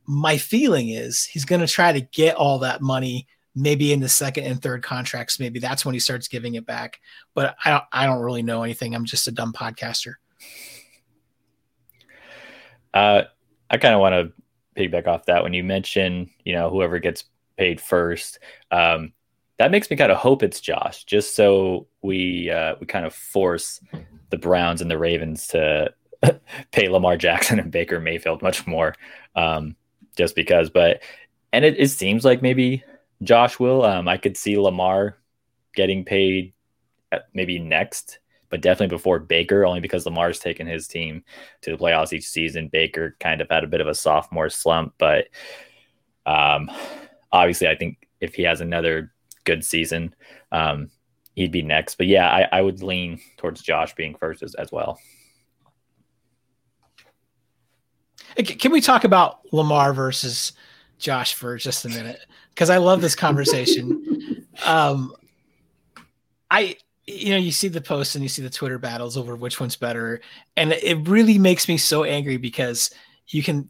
My 0.06 0.38
feeling 0.38 0.90
is 0.90 1.26
he's 1.26 1.44
going 1.44 1.60
to 1.60 1.68
try 1.68 1.92
to 1.92 2.00
get 2.00 2.36
all 2.36 2.60
that 2.60 2.82
money 2.82 3.28
maybe 3.58 3.92
in 3.92 4.00
the 4.00 4.10
second 4.10 4.46
and 4.46 4.62
third 4.62 4.84
contracts. 4.84 5.40
Maybe 5.40 5.60
that's 5.60 5.84
when 5.84 5.94
he 5.94 6.00
starts 6.00 6.28
giving 6.28 6.56
it 6.56 6.66
back. 6.66 7.00
But 7.34 7.56
I 7.66 7.72
don't, 7.72 7.84
I 7.92 8.06
don't 8.06 8.22
really 8.22 8.44
know 8.44 8.64
anything. 8.64 8.94
I'm 8.94 9.06
just 9.06 9.28
a 9.28 9.32
dumb 9.32 9.52
podcaster. 9.52 10.16
Uh, 12.94 13.24
I 13.70 13.78
kind 13.78 13.96
of 13.96 14.00
want 14.00 14.14
to 14.14 14.34
piggyback 14.80 15.08
off 15.08 15.26
that 15.26 15.44
when 15.44 15.54
you 15.54 15.64
mention, 15.64 16.30
you 16.46 16.54
know, 16.54 16.70
whoever 16.70 17.00
gets 17.00 17.24
paid 17.58 17.82
first. 17.82 18.40
Um, 18.70 19.14
that 19.58 19.72
makes 19.72 19.90
me 19.90 19.98
kind 19.98 20.12
of 20.12 20.20
hope 20.20 20.44
it's 20.44 20.62
Josh, 20.62 21.04
just 21.06 21.36
so 21.36 21.88
we 22.04 22.52
uh, 22.52 22.76
we 22.80 22.86
kind 22.86 23.08
of 23.08 23.14
force 23.14 23.82
the 24.30 24.38
Browns 24.38 24.82
and 24.82 24.92
the 24.92 25.00
Ravens 25.00 25.48
to 25.48 25.92
pay 26.72 26.90
Lamar 26.90 27.18
Jackson 27.18 27.60
and 27.60 27.72
Baker 27.72 28.00
Mayfield 28.00 28.44
much 28.44 28.68
more, 28.68 28.94
um, 29.36 29.76
just 30.16 30.36
because. 30.36 30.70
But 30.70 31.02
and 31.52 31.66
it, 31.66 31.76
it 31.80 31.88
seems 31.88 32.24
like 32.24 32.44
maybe 32.44 32.84
Josh 33.24 33.60
will. 33.60 33.84
Um, 33.84 34.08
I 34.08 34.18
could 34.18 34.38
see 34.38 34.58
Lamar 34.58 35.18
getting 35.76 36.06
paid 36.06 36.54
maybe 37.34 37.60
next, 37.60 38.20
but 38.50 38.62
definitely 38.62 38.96
before 38.96 39.20
Baker, 39.20 39.66
only 39.66 39.80
because 39.80 40.06
Lamar's 40.06 40.40
taken 40.40 40.68
his 40.68 40.88
team 40.88 41.24
to 41.62 41.72
the 41.72 41.78
playoffs 41.78 42.14
each 42.14 42.28
season. 42.28 42.68
Baker 42.68 43.16
kind 43.20 43.42
of 43.42 43.50
had 43.50 43.64
a 43.64 43.68
bit 43.68 43.82
of 43.82 43.88
a 43.88 43.96
sophomore 43.96 44.50
slump, 44.50 44.94
but 44.98 45.28
um, 46.26 46.70
obviously, 47.32 47.68
I 47.68 47.76
think 47.76 48.08
if 48.20 48.36
he 48.36 48.44
has 48.44 48.62
another 48.62 49.14
good 49.46 49.64
season, 49.64 50.14
um, 50.52 50.90
he'd 51.36 51.52
be 51.52 51.62
next. 51.62 51.96
But 51.96 52.08
yeah, 52.08 52.30
I, 52.30 52.58
I 52.58 52.62
would 52.62 52.84
lean 52.84 53.20
towards 53.38 53.62
Josh 53.62 53.96
being 53.96 54.16
first 54.16 54.44
as, 54.44 54.54
as 54.56 54.72
well. 54.72 55.00
Can 58.36 58.72
we 58.72 58.82
talk 58.82 59.04
about 59.04 59.40
Lamar 59.52 59.94
versus 59.94 60.52
Josh 61.00 61.34
for 61.34 61.58
just 61.58 61.86
a 61.86 61.90
minute? 61.90 62.20
Because 62.50 62.70
I 62.70 62.78
love 62.78 63.02
this 63.02 63.16
conversation. 63.16 64.46
um, 64.66 65.14
I, 66.50 66.78
you 67.06 67.32
know, 67.32 67.38
you 67.38 67.52
see 67.52 67.68
the 67.68 67.82
posts 67.82 68.16
and 68.16 68.24
you 68.24 68.30
see 68.30 68.42
the 68.42 68.50
Twitter 68.50 68.80
battles 68.80 69.18
over 69.18 69.36
which 69.36 69.60
one's 69.60 69.76
better, 69.76 70.22
and 70.56 70.74
it 70.74 71.08
really 71.08 71.38
makes 71.38 71.68
me 71.68 71.78
so 71.78 72.04
angry 72.04 72.38
because 72.38 72.92
you 73.28 73.44
can 73.44 73.70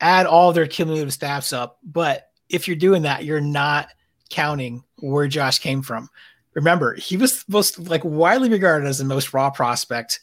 add 0.00 0.26
all 0.26 0.52
their 0.52 0.66
cumulative 0.66 1.10
stats 1.10 1.56
up, 1.56 1.78
but 1.84 2.30
if 2.48 2.66
you're 2.66 2.76
doing 2.76 3.02
that, 3.02 3.24
you're 3.24 3.40
not 3.40 3.88
counting 4.30 4.82
where 4.98 5.28
Josh 5.28 5.60
came 5.60 5.80
from. 5.80 6.08
Remember, 6.54 6.94
he 6.94 7.16
was 7.16 7.44
most 7.48 7.78
like 7.78 8.04
widely 8.04 8.50
regarded 8.50 8.86
as 8.86 8.98
the 8.98 9.04
most 9.04 9.32
raw 9.32 9.48
prospect, 9.48 10.20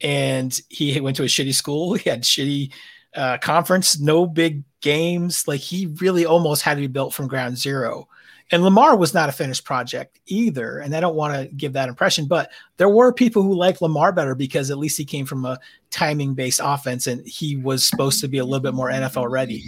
and 0.00 0.58
he 0.68 0.98
went 1.00 1.16
to 1.18 1.22
a 1.22 1.26
shitty 1.26 1.54
school. 1.54 1.94
He 1.98 2.10
had 2.10 2.22
shitty 2.22 2.72
uh, 3.14 3.38
conference, 3.38 3.98
no 3.98 4.26
big 4.26 4.62
games. 4.80 5.46
Like 5.46 5.60
he 5.60 5.86
really 6.00 6.26
almost 6.26 6.62
had 6.62 6.74
to 6.74 6.80
be 6.80 6.86
built 6.86 7.14
from 7.14 7.28
ground 7.28 7.58
zero. 7.58 8.08
And 8.52 8.64
Lamar 8.64 8.96
was 8.96 9.14
not 9.14 9.28
a 9.28 9.32
finished 9.32 9.64
project 9.64 10.18
either. 10.26 10.78
And 10.78 10.94
I 10.94 11.00
don't 11.00 11.14
want 11.14 11.34
to 11.34 11.54
give 11.54 11.72
that 11.74 11.88
impression, 11.88 12.26
but 12.26 12.50
there 12.78 12.88
were 12.88 13.12
people 13.12 13.42
who 13.42 13.54
liked 13.54 13.80
Lamar 13.80 14.10
better 14.10 14.34
because 14.34 14.72
at 14.72 14.78
least 14.78 14.98
he 14.98 15.04
came 15.04 15.24
from 15.24 15.44
a 15.44 15.58
timing 15.90 16.34
based 16.34 16.60
offense 16.62 17.06
and 17.06 17.24
he 17.26 17.56
was 17.56 17.86
supposed 17.86 18.20
to 18.22 18.28
be 18.28 18.38
a 18.38 18.44
little 18.44 18.60
bit 18.60 18.74
more 18.74 18.90
NFL 18.90 19.30
ready. 19.30 19.62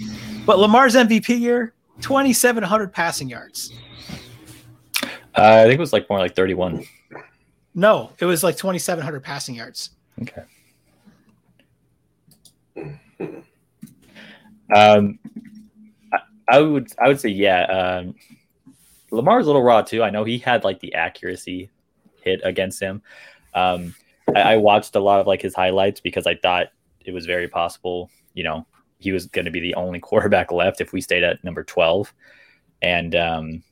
But 0.44 0.59
Lamar's 0.59 0.96
MVP 0.96 1.38
year, 1.38 1.74
2,700 2.00 2.92
passing 2.92 3.28
yards. 3.28 3.72
Uh, 5.35 5.61
I 5.61 5.62
think 5.62 5.74
it 5.74 5.81
was 5.81 5.92
like 5.92 6.11
more 6.11 6.18
like 6.18 6.35
31. 6.35 6.85
No, 7.74 8.11
it 8.18 8.24
was 8.24 8.42
like 8.42 8.57
2,700 8.57 9.20
passing 9.20 9.55
yards. 9.55 9.90
Okay. 10.20 10.42
Um, 14.75 15.19
I, 16.13 16.19
I, 16.49 16.61
would 16.61 16.93
I 16.99 17.09
would 17.09 17.21
say 17.21 17.29
yeah. 17.29 17.65
Um, 17.65 18.15
Lamar's 19.11 19.45
a 19.45 19.49
little 19.49 19.63
raw 19.63 19.83
too. 19.83 20.03
I 20.03 20.11
know 20.11 20.25
he 20.25 20.39
had 20.39 20.65
like 20.65 20.81
the 20.81 20.95
accuracy 20.95 21.71
hit 22.23 22.41
against 22.45 22.81
him. 22.81 23.03
Um, 23.55 23.95
I, 24.35 24.41
I 24.41 24.57
watched 24.57 24.97
a 24.97 25.01
lot 25.01 25.21
of 25.21 25.27
like 25.27 25.43
his 25.43 25.55
highlights 25.55 26.01
because 26.01 26.27
I 26.27 26.37
thought 26.37 26.69
it 27.05 27.13
was 27.13 27.27
very 27.27 27.49
possible. 27.49 28.11
You 28.35 28.45
know, 28.45 28.67
he 28.99 29.13
was 29.13 29.27
going 29.27 29.45
to 29.45 29.51
be 29.51 29.61
the 29.61 29.75
only 29.75 30.01
quarterback 30.09 30.51
left 30.51 30.81
if 30.81 30.93
we 30.93 31.01
stayed 31.01 31.23
at 31.23 31.43
number 31.45 31.65
12. 31.65 32.13
And 32.81 33.15
um, 33.15 33.63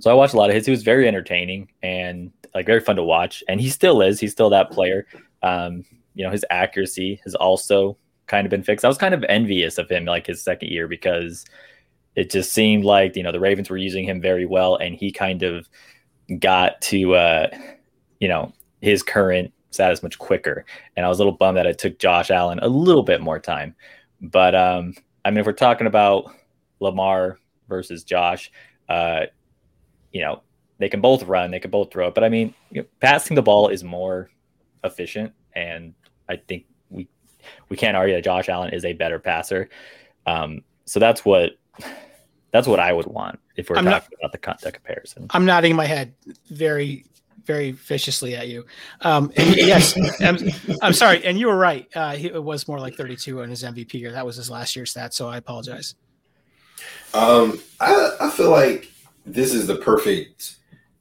so 0.00 0.10
I 0.10 0.14
watched 0.14 0.34
a 0.34 0.36
lot 0.36 0.50
of 0.50 0.56
his. 0.56 0.66
He 0.66 0.70
was 0.70 0.82
very 0.82 1.06
entertaining 1.06 1.70
and 1.82 2.32
like 2.54 2.66
very 2.66 2.80
fun 2.80 2.96
to 2.96 3.02
watch. 3.02 3.42
And 3.48 3.60
he 3.60 3.70
still 3.70 4.02
is. 4.02 4.20
He's 4.20 4.32
still 4.32 4.50
that 4.50 4.70
player. 4.70 5.06
Um, 5.42 5.84
you 6.14 6.24
know, 6.24 6.30
his 6.30 6.44
accuracy 6.50 7.20
has 7.24 7.34
also 7.34 7.96
kind 8.26 8.46
of 8.46 8.50
been 8.50 8.62
fixed. 8.62 8.84
I 8.84 8.88
was 8.88 8.98
kind 8.98 9.14
of 9.14 9.24
envious 9.28 9.78
of 9.78 9.90
him 9.90 10.04
like 10.04 10.26
his 10.26 10.42
second 10.42 10.70
year 10.70 10.88
because 10.88 11.44
it 12.14 12.30
just 12.30 12.52
seemed 12.52 12.84
like, 12.84 13.16
you 13.16 13.22
know, 13.22 13.32
the 13.32 13.40
Ravens 13.40 13.70
were 13.70 13.76
using 13.76 14.04
him 14.04 14.20
very 14.20 14.46
well 14.46 14.76
and 14.76 14.94
he 14.94 15.10
kind 15.10 15.42
of 15.42 15.68
got 16.38 16.80
to, 16.82 17.14
uh, 17.14 17.48
you 18.20 18.28
know, 18.28 18.52
his 18.80 19.02
current 19.02 19.52
status 19.70 20.02
much 20.02 20.18
quicker. 20.18 20.64
And 20.96 21.04
I 21.04 21.08
was 21.08 21.18
a 21.18 21.22
little 21.22 21.36
bummed 21.36 21.58
that 21.58 21.66
it 21.66 21.78
took 21.78 21.98
Josh 21.98 22.30
Allen 22.30 22.60
a 22.62 22.68
little 22.68 23.02
bit 23.02 23.20
more 23.20 23.38
time. 23.38 23.74
But 24.20 24.54
um, 24.54 24.94
I 25.24 25.30
mean, 25.30 25.38
if 25.38 25.46
we're 25.46 25.52
talking 25.52 25.86
about 25.86 26.30
Lamar 26.80 27.38
versus 27.68 28.04
Josh, 28.04 28.50
uh, 28.88 29.26
you 30.12 30.20
know, 30.20 30.42
they 30.78 30.88
can 30.88 31.00
both 31.00 31.22
run, 31.24 31.50
they 31.50 31.60
can 31.60 31.70
both 31.70 31.92
throw. 31.92 32.10
But 32.10 32.24
I 32.24 32.28
mean, 32.28 32.54
you 32.70 32.82
know, 32.82 32.88
passing 33.00 33.34
the 33.34 33.42
ball 33.42 33.68
is 33.68 33.84
more 33.84 34.30
efficient, 34.82 35.32
and 35.54 35.94
I 36.28 36.36
think 36.36 36.66
we 37.68 37.74
we 37.74 37.76
can't 37.76 37.96
argue 37.96 38.14
that 38.14 38.22
Josh 38.22 38.48
Allen 38.48 38.72
is 38.72 38.84
a 38.84 38.92
better 38.92 39.18
passer. 39.18 39.68
Um, 40.26 40.62
so 40.84 41.00
that's 41.00 41.24
what 41.24 41.52
that's 42.50 42.68
what 42.68 42.78
I 42.78 42.92
would 42.92 43.06
want 43.06 43.40
if 43.56 43.68
we're 43.68 43.76
I'm 43.76 43.84
talking 43.84 44.16
not, 44.22 44.32
about 44.32 44.60
the, 44.60 44.66
the 44.66 44.72
comparison. 44.72 45.26
I'm 45.30 45.44
nodding 45.44 45.74
my 45.74 45.86
head 45.86 46.14
very 46.50 47.04
very 47.44 47.72
viciously 47.72 48.36
at 48.36 48.48
you. 48.48 48.64
Um, 49.02 49.32
yes, 49.36 49.96
I'm, 50.20 50.38
I'm, 50.82 50.92
sorry, 50.92 51.24
and 51.24 51.38
you 51.38 51.48
were 51.48 51.56
right. 51.56 51.88
Uh, 51.94 52.16
he, 52.16 52.28
it 52.28 52.42
was 52.42 52.66
more 52.66 52.78
like 52.78 52.94
32 52.94 53.40
in 53.42 53.50
his 53.50 53.62
MVP 53.62 53.94
year. 53.94 54.12
That 54.12 54.24
was 54.24 54.36
his 54.36 54.50
last 54.50 54.74
year's 54.76 54.92
stat, 54.92 55.12
so 55.12 55.28
I 55.28 55.36
apologize. 55.36 55.94
Um, 57.12 57.60
I, 57.80 58.16
I 58.20 58.30
feel 58.30 58.50
like 58.50 58.90
this 59.26 59.52
is 59.52 59.66
the 59.66 59.76
perfect 59.76 60.56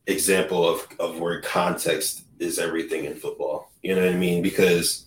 example 0.07 0.67
of, 0.67 0.87
of 0.99 1.19
where 1.19 1.39
context 1.41 2.25
is 2.39 2.59
everything 2.59 3.05
in 3.05 3.15
football. 3.15 3.71
You 3.81 3.95
know 3.95 4.01
what 4.01 4.13
I 4.13 4.17
mean? 4.17 4.41
Because 4.41 5.05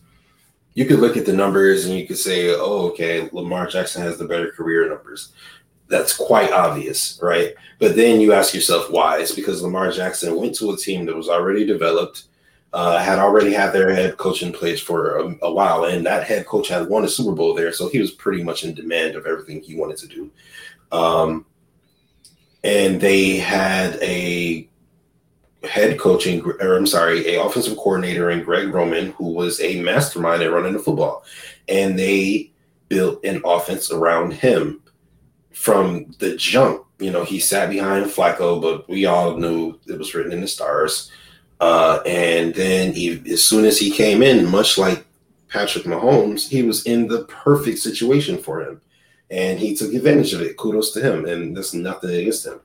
you 0.76 0.84
could 0.84 1.00
look 1.00 1.16
at 1.16 1.26
the 1.26 1.32
numbers 1.32 1.86
and 1.86 1.98
you 1.98 2.06
could 2.06 2.18
say, 2.18 2.54
oh, 2.54 2.88
okay, 2.90 3.28
Lamar 3.32 3.66
Jackson 3.66 4.02
has 4.02 4.16
the 4.16 4.28
better 4.28 4.52
career 4.52 4.88
numbers 4.88 5.32
that's 5.88 6.16
quite 6.16 6.52
obvious, 6.52 7.18
right? 7.22 7.54
But 7.78 7.96
then 7.96 8.20
you 8.20 8.32
ask 8.32 8.54
yourself 8.54 8.90
why. 8.90 9.18
It's 9.20 9.34
because 9.34 9.62
Lamar 9.62 9.90
Jackson 9.92 10.36
went 10.36 10.54
to 10.56 10.72
a 10.72 10.76
team 10.76 11.06
that 11.06 11.16
was 11.16 11.28
already 11.28 11.64
developed, 11.64 12.24
uh, 12.72 12.98
had 12.98 13.18
already 13.18 13.52
had 13.52 13.72
their 13.72 13.94
head 13.94 14.16
coach 14.16 14.42
in 14.42 14.52
place 14.52 14.80
for 14.80 15.18
a, 15.18 15.36
a, 15.42 15.52
while, 15.52 15.84
and 15.84 16.04
that 16.04 16.24
head 16.24 16.46
coach 16.46 16.68
had 16.68 16.88
won 16.88 17.04
a 17.04 17.08
Super 17.08 17.32
Bowl 17.32 17.54
there, 17.54 17.72
so 17.72 17.88
he 17.88 18.00
was 18.00 18.10
pretty 18.10 18.42
much 18.42 18.64
in 18.64 18.74
demand 18.74 19.14
of 19.14 19.26
everything 19.26 19.62
he 19.62 19.76
wanted 19.76 19.96
to 19.98 20.08
do. 20.08 20.30
Um, 20.92 21.46
and 22.64 23.00
they 23.00 23.36
had 23.36 23.94
a 24.02 24.68
head 25.66 25.98
coaching, 25.98 26.44
or 26.60 26.76
I'm 26.76 26.86
sorry, 26.86 27.34
a 27.34 27.42
offensive 27.42 27.76
coordinator 27.76 28.30
in 28.30 28.42
Greg 28.44 28.72
Roman, 28.72 29.12
who 29.12 29.32
was 29.32 29.60
a 29.60 29.80
mastermind 29.82 30.42
at 30.42 30.52
running 30.52 30.72
the 30.72 30.78
football, 30.78 31.24
and 31.68 31.98
they 31.98 32.50
built 32.88 33.24
an 33.24 33.42
offense 33.44 33.90
around 33.90 34.32
him 34.32 34.80
from 35.52 36.14
the 36.18 36.36
jump. 36.36 36.84
You 36.98 37.10
know, 37.10 37.24
he 37.24 37.38
sat 37.38 37.70
behind 37.70 38.06
Flacco, 38.06 38.60
but 38.60 38.88
we 38.88 39.06
all 39.06 39.36
knew 39.36 39.78
it 39.86 39.98
was 39.98 40.14
written 40.14 40.32
in 40.32 40.40
the 40.40 40.48
stars. 40.48 41.10
Uh, 41.60 42.00
and 42.06 42.54
then 42.54 42.92
he, 42.92 43.22
as 43.32 43.44
soon 43.44 43.64
as 43.64 43.78
he 43.78 43.90
came 43.90 44.22
in, 44.22 44.46
much 44.46 44.78
like 44.78 45.06
Patrick 45.48 45.84
Mahomes, 45.84 46.48
he 46.48 46.62
was 46.62 46.84
in 46.86 47.08
the 47.08 47.24
perfect 47.24 47.78
situation 47.78 48.38
for 48.38 48.60
him, 48.60 48.80
and 49.30 49.58
he 49.58 49.74
took 49.74 49.92
advantage 49.92 50.32
of 50.34 50.42
it. 50.42 50.56
Kudos 50.56 50.92
to 50.92 51.00
him, 51.00 51.24
and 51.24 51.56
that's 51.56 51.74
nothing 51.74 52.10
against 52.10 52.46
him. 52.46 52.60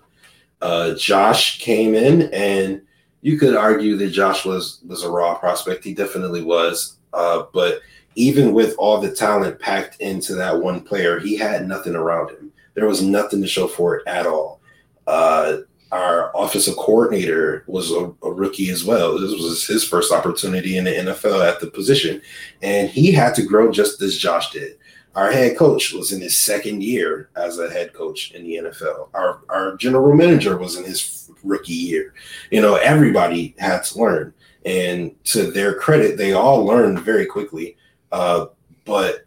Uh, 0.62 0.94
Josh 0.96 1.60
came 1.60 1.96
in, 1.96 2.24
and 2.34 2.82
you 3.22 3.38
could 3.38 3.56
argue 3.56 3.98
that 3.98 4.10
Josh 4.10 4.46
was 4.46 4.80
was 4.88 5.04
a 5.04 5.10
raw 5.10 5.36
prospect. 5.36 5.84
He 5.84 5.94
definitely 5.94 6.42
was, 6.42 6.98
uh, 7.14 7.44
but 7.54 7.82
even 8.16 8.54
with 8.54 8.76
all 8.78 9.00
the 9.00 9.12
talent 9.12 9.60
packed 9.60 10.02
into 10.02 10.36
that 10.36 10.60
one 10.60 10.82
player, 10.82 11.20
he 11.20 11.38
had 11.38 11.68
nothing 11.68 11.96
around 11.96 12.32
him. 12.32 12.52
There 12.74 12.88
was 12.88 13.02
nothing 13.02 13.42
to 13.42 13.48
show 13.48 13.68
for 13.68 13.98
it 13.98 14.08
at 14.08 14.26
all. 14.26 14.60
Uh, 15.08 15.58
our 15.92 16.32
offensive 16.36 16.78
coordinator 16.78 17.64
was 17.68 17.92
a, 17.92 18.14
a, 18.24 18.32
rookie 18.32 18.70
as 18.70 18.86
well. 18.86 19.20
This 19.20 19.34
was 19.34 19.68
his 19.68 19.84
first 19.84 20.14
opportunity 20.14 20.78
in 20.78 20.86
the 20.86 20.92
NFL 20.92 21.46
at 21.46 21.60
the 21.60 21.68
position, 21.68 22.22
and 22.62 22.90
he 22.90 23.12
had 23.12 23.36
to 23.36 23.44
grow 23.44 23.72
just 23.72 24.02
as 24.02 24.18
Josh 24.18 24.52
did. 24.52 24.78
Our 25.16 25.30
head 25.30 25.58
coach 25.58 25.92
was 25.92 26.14
in 26.14 26.22
his 26.22 26.42
second 26.42 26.82
year 26.82 27.30
as 27.36 27.60
a 27.60 27.70
head 27.70 27.94
coach 27.94 28.32
in 28.32 28.44
the 28.44 28.56
NFL. 28.56 29.10
Our 29.14 29.42
our 29.50 29.76
general 29.76 30.16
manager 30.16 30.56
was 30.58 30.78
in 30.78 30.86
his 30.86 31.21
rookie 31.44 31.74
year. 31.74 32.14
You 32.50 32.62
know, 32.62 32.76
everybody 32.76 33.56
had 33.60 33.84
to 33.86 34.00
learn. 34.00 34.34
And 34.66 35.16
to 35.26 35.50
their 35.52 35.76
credit, 35.76 36.18
they 36.18 36.34
all 36.34 36.66
learned 36.66 37.00
very 37.00 37.26
quickly. 37.26 37.78
Uh, 38.12 38.48
but 38.86 39.26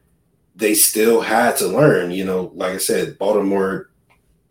they 0.56 0.74
still 0.74 1.20
had 1.20 1.56
to 1.56 1.66
learn. 1.66 2.10
You 2.10 2.24
know, 2.24 2.52
like 2.54 2.72
I 2.72 2.78
said, 2.78 3.18
Baltimore, 3.18 3.90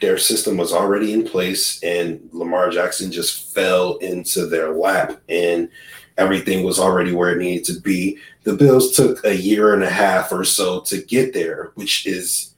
their 0.02 0.17
system 0.17 0.58
was 0.58 0.73
already 0.73 1.13
in 1.13 1.23
place, 1.26 1.82
and 1.82 2.30
Lamar 2.34 2.69
Jackson 2.69 3.12
just 3.12 3.54
fell 3.54 3.95
into 3.97 4.45
their 4.45 4.73
lap, 4.73 5.21
and 5.30 5.69
everything 6.17 6.65
was 6.65 6.80
already 6.80 7.13
where 7.13 7.32
it 7.32 7.38
needed 7.38 7.63
to 7.65 7.80
be. 7.80 8.17
The 8.43 8.54
Bills 8.54 8.95
took 8.95 9.23
a 9.23 9.36
year 9.36 9.73
and 9.73 9.84
a 9.84 9.89
half 9.89 10.32
or 10.32 10.43
so 10.43 10.82
to 10.82 11.02
get 11.02 11.34
there, 11.34 11.71
which 11.76 12.06
is 12.06 12.54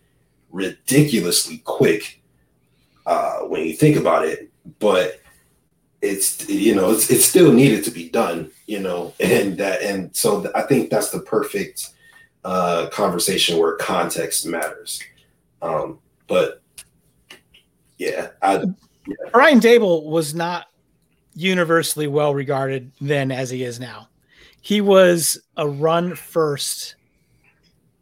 ridiculously 0.51 1.59
quick 1.59 2.21
uh, 3.05 3.39
when 3.41 3.63
you 3.65 3.73
think 3.73 3.97
about 3.97 4.25
it. 4.25 4.49
But 4.79 5.21
it's 6.01 6.47
you 6.49 6.75
know 6.75 6.91
it's 6.91 7.09
it 7.09 7.21
still 7.21 7.51
needed 7.51 7.83
to 7.85 7.91
be 7.91 8.09
done, 8.09 8.51
you 8.67 8.79
know, 8.79 9.13
and 9.19 9.57
that 9.57 9.81
and 9.81 10.15
so 10.15 10.51
I 10.55 10.61
think 10.63 10.89
that's 10.89 11.09
the 11.09 11.19
perfect 11.19 11.91
uh, 12.43 12.87
conversation 12.91 13.57
where 13.57 13.75
context 13.77 14.45
matters. 14.45 15.01
Um, 15.61 15.99
but 16.27 16.61
yeah, 17.97 18.29
I, 18.41 18.63
yeah. 19.07 19.15
Brian 19.31 19.59
Daboll 19.59 20.05
was 20.05 20.35
not 20.35 20.67
universally 21.33 22.07
well 22.07 22.33
regarded 22.33 22.91
then 23.01 23.31
as 23.31 23.49
he 23.49 23.63
is 23.63 23.79
now. 23.79 24.07
He 24.61 24.81
was 24.81 25.39
a 25.57 25.67
run 25.67 26.15
first 26.15 26.95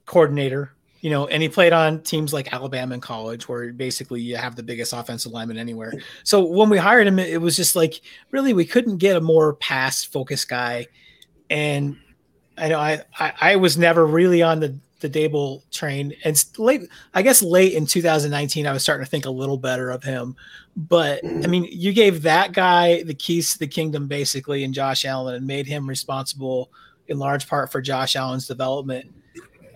coordinator, 0.06 0.73
you 1.04 1.10
know, 1.10 1.28
and 1.28 1.44
he 1.44 1.50
played 1.50 1.74
on 1.74 2.02
teams 2.02 2.32
like 2.32 2.54
Alabama 2.54 2.96
in 2.96 3.02
college, 3.02 3.50
where 3.50 3.74
basically 3.74 4.22
you 4.22 4.38
have 4.38 4.56
the 4.56 4.64
biggest 4.64 4.94
offensive 4.94 5.34
lineman 5.34 5.58
anywhere. 5.58 5.94
So 6.24 6.42
when 6.46 6.70
we 6.70 6.78
hired 6.78 7.08
him, 7.08 7.20
it 7.20 7.42
was 7.42 7.58
just 7.58 7.76
like 7.76 8.00
really 8.32 8.54
we 8.54 8.64
couldn't 8.64 9.00
get 9.00 9.18
a 9.18 9.22
more 9.22 9.56
pass 9.56 10.06
focused 10.06 10.48
guy, 10.48 10.88
and 11.50 11.98
I 12.58 12.70
know 12.70 12.80
I, 12.80 13.02
I, 13.20 13.34
I 13.42 13.56
was 13.58 13.78
never 13.78 14.06
really 14.06 14.42
on 14.42 14.62
the 14.62 14.80
the 15.02 15.10
Daboll 15.10 15.70
train, 15.72 16.14
and 16.24 16.42
late 16.58 16.84
I 17.14 17.22
guess 17.22 17.42
late 17.44 17.74
in 17.74 17.86
2019 17.86 18.66
I 18.66 18.72
was 18.72 18.82
starting 18.82 19.04
to 19.04 19.12
think 19.12 19.26
a 19.26 19.30
little 19.30 19.58
better 19.58 19.90
of 19.90 20.06
him. 20.06 20.38
But 20.78 21.20
I 21.26 21.48
mean, 21.48 21.68
you 21.70 21.92
gave 21.92 22.22
that 22.22 22.54
guy 22.54 23.04
the 23.04 23.14
keys 23.14 23.52
to 23.52 23.60
the 23.60 23.68
kingdom 23.68 24.08
basically, 24.08 24.64
and 24.64 24.74
Josh 24.74 25.04
Allen, 25.04 25.36
and 25.36 25.46
made 25.46 25.68
him 25.68 25.86
responsible 25.86 26.72
in 27.10 27.20
large 27.20 27.46
part 27.50 27.74
for 27.74 27.82
Josh 27.82 28.16
Allen's 28.16 28.48
development. 28.48 29.14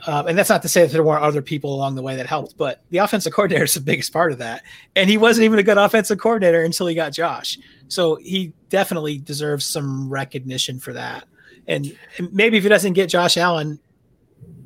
Um, 0.05 0.27
and 0.27 0.37
that's 0.37 0.49
not 0.49 0.61
to 0.61 0.69
say 0.69 0.81
that 0.81 0.91
there 0.91 1.03
weren't 1.03 1.23
other 1.23 1.41
people 1.41 1.73
along 1.73 1.95
the 1.95 2.01
way 2.01 2.15
that 2.15 2.27
helped, 2.27 2.55
but 2.55 2.81
the 2.91 2.99
offensive 2.99 3.33
coordinator 3.33 3.63
is 3.63 3.73
the 3.73 3.81
biggest 3.81 4.13
part 4.13 4.31
of 4.31 4.37
that. 4.37 4.63
And 4.95 5.09
he 5.09 5.17
wasn't 5.17 5.45
even 5.45 5.57
a 5.57 5.63
good 5.63 5.77
offensive 5.77 6.19
coordinator 6.19 6.63
until 6.63 6.87
he 6.87 6.93
got 6.93 7.13
Josh. 7.13 7.57
So 7.87 8.15
he 8.15 8.53
definitely 8.69 9.17
deserves 9.17 9.65
some 9.65 10.09
recognition 10.09 10.79
for 10.79 10.93
that. 10.93 11.25
And, 11.67 11.97
maybe 12.31 12.57
if 12.57 12.63
he 12.63 12.69
doesn't 12.69 12.93
get 12.93 13.09
Josh 13.09 13.37
Allen, 13.37 13.79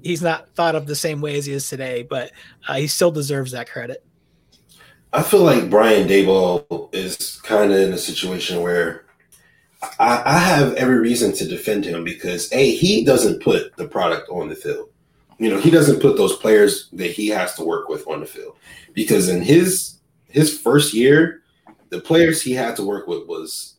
he's 0.04 0.22
not 0.22 0.54
thought 0.54 0.76
of 0.76 0.86
the 0.86 0.96
same 0.96 1.22
way 1.22 1.38
as 1.38 1.46
he 1.46 1.54
is 1.54 1.68
today, 1.68 2.04
but 2.04 2.32
uh, 2.68 2.76
he 2.76 2.88
still 2.88 3.12
deserves 3.12 3.52
that 3.52 3.70
credit. 3.70 4.06
I 5.14 5.24
feel 5.24 5.42
like 5.42 5.70
Brian 5.70 6.08
Daboll 6.08 6.94
is 6.94 7.40
kind 7.44 7.72
of 7.72 7.80
in 7.80 7.92
a 7.92 7.98
situation 7.98 8.62
where 8.62 9.06
I, 10.00 10.22
I, 10.26 10.40
have 10.40 10.74
every 10.76 11.00
reason 11.00 11.34
to 11.34 11.48
defend 11.48 11.86
him 11.86 12.04
because 12.04 12.52
a 12.54 12.76
he 12.76 13.04
doesn't 13.04 13.42
put 13.42 13.76
the 13.76 13.88
product 13.88 14.30
on 14.30 14.48
the 14.48 14.56
field. 14.56 14.91
You 15.42 15.50
know, 15.50 15.60
he 15.60 15.72
doesn't 15.72 16.02
put 16.02 16.18
those 16.18 16.36
players 16.36 16.88
that 16.94 17.10
he 17.10 17.28
has 17.30 17.56
to 17.56 17.64
work 17.64 17.90
with 17.90 18.08
on 18.08 18.20
the 18.20 18.26
field 18.28 18.56
because 18.94 19.28
in 19.28 19.42
his 19.42 19.96
his 20.28 20.58
first 20.58 20.94
year, 20.94 21.42
the 21.90 22.00
players 22.00 22.42
he 22.42 22.54
had 22.54 22.76
to 22.76 22.84
work 22.84 23.08
with 23.08 23.28
was 23.28 23.76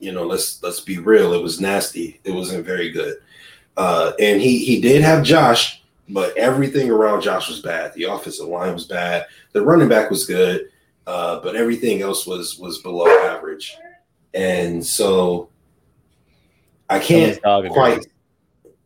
you 0.00 0.12
know, 0.12 0.24
let's 0.24 0.62
let's 0.62 0.80
be 0.80 0.98
real. 0.98 1.34
It 1.34 1.42
was 1.42 1.60
nasty. 1.60 2.20
It 2.24 2.32
wasn't 2.32 2.64
very 2.64 2.90
good. 2.90 3.16
Uh, 3.76 4.12
and 4.18 4.40
he 4.40 4.64
he 4.64 4.80
did 4.80 5.02
have 5.02 5.22
Josh, 5.22 5.82
but 6.08 6.36
everything 6.36 6.90
around 6.90 7.20
Josh 7.20 7.48
was 7.48 7.60
bad. 7.60 7.92
The 7.94 8.04
offensive 8.04 8.48
line 8.48 8.72
was 8.72 8.86
bad. 8.86 9.26
The 9.52 9.62
running 9.62 9.88
back 9.88 10.10
was 10.10 10.26
good, 10.26 10.70
uh, 11.06 11.40
but 11.40 11.54
everything 11.54 12.02
else 12.02 12.26
was 12.26 12.58
was 12.58 12.78
below 12.78 13.08
average. 13.26 13.76
And 14.32 14.84
so 14.84 15.50
I 16.88 16.98
can't 16.98 17.40
quite. 17.42 18.06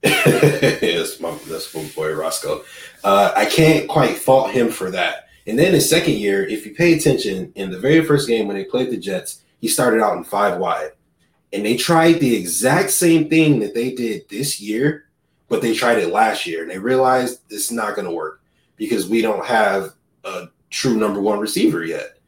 Yes, 0.04 1.18
my, 1.20 1.36
that's 1.48 1.74
my 1.74 1.84
boy 1.94 2.12
Roscoe. 2.12 2.64
Uh, 3.02 3.32
I 3.34 3.46
can't 3.46 3.88
quite 3.88 4.16
fault 4.16 4.50
him 4.50 4.70
for 4.70 4.90
that. 4.90 5.28
And 5.46 5.58
then 5.58 5.72
his 5.72 5.88
second 5.88 6.14
year, 6.14 6.44
if 6.46 6.64
you 6.66 6.74
pay 6.74 6.94
attention, 6.94 7.52
in 7.54 7.70
the 7.70 7.78
very 7.78 8.04
first 8.04 8.28
game 8.28 8.46
when 8.46 8.56
they 8.56 8.64
played 8.64 8.90
the 8.90 8.96
Jets, 8.96 9.42
he 9.60 9.68
started 9.68 10.02
out 10.02 10.16
in 10.16 10.24
five 10.24 10.58
wide 10.58 10.90
and 11.52 11.64
they 11.64 11.76
tried 11.76 12.14
the 12.14 12.34
exact 12.34 12.90
same 12.90 13.28
thing 13.28 13.60
that 13.60 13.74
they 13.74 13.92
did 13.92 14.28
this 14.28 14.60
year, 14.60 15.06
but 15.48 15.62
they 15.62 15.74
tried 15.74 15.98
it 15.98 16.12
last 16.12 16.46
year 16.46 16.62
and 16.62 16.70
they 16.70 16.78
realized 16.78 17.40
it's 17.48 17.70
not 17.70 17.94
going 17.94 18.06
to 18.06 18.14
work 18.14 18.40
because 18.76 19.08
we 19.08 19.22
don't 19.22 19.46
have 19.46 19.94
a 20.24 20.48
true 20.70 20.96
number 20.96 21.20
one 21.20 21.38
receiver 21.38 21.84
yet, 21.84 22.18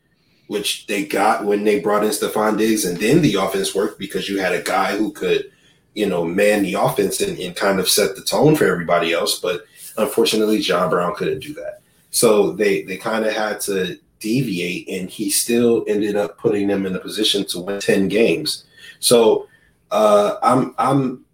which 0.47 0.87
they 0.87 1.05
got 1.05 1.45
when 1.45 1.65
they 1.65 1.81
brought 1.81 2.05
in 2.05 2.11
Stefon 2.11 2.57
Diggs, 2.57 2.85
and 2.85 2.99
then 2.99 3.21
the 3.21 3.35
offense 3.35 3.75
worked 3.75 3.99
because 3.99 4.29
you 4.29 4.39
had 4.39 4.53
a 4.53 4.63
guy 4.63 4.97
who 4.97 5.11
could, 5.11 5.51
you 5.97 6.07
know, 6.07 6.25
man 6.25 6.63
the 6.63 6.75
offense 6.75 7.21
and, 7.21 7.39
and 7.39 7.57
kind 7.57 7.81
of 7.81 7.89
set 7.89 8.15
the 8.15 8.23
tone 8.23 8.55
for 8.55 8.67
everybody 8.67 9.13
else. 9.13 9.41
But 9.41 9.65
unfortunately, 9.97 10.61
John 10.61 10.91
Brown 10.91 11.15
couldn't 11.17 11.41
do 11.41 11.55
that. 11.55 11.81
So 12.11 12.53
they 12.53 12.83
they 12.83 12.97
kind 12.97 13.25
of 13.25 13.33
had 13.33 13.61
to 13.63 13.99
deviate, 14.21 14.89
and 14.89 15.11
he 15.11 15.31
still 15.31 15.85
ended 15.89 16.15
up 16.15 16.39
putting 16.39 16.69
them 16.69 16.87
in 16.87 16.95
a 16.95 17.01
position 17.01 17.45
to 17.47 17.61
win 17.61 17.81
10 17.81 18.09
games 18.09 18.67
so 18.99 19.49
uh, 19.91 20.37
I'm 20.43 20.75
I'm 20.79 21.25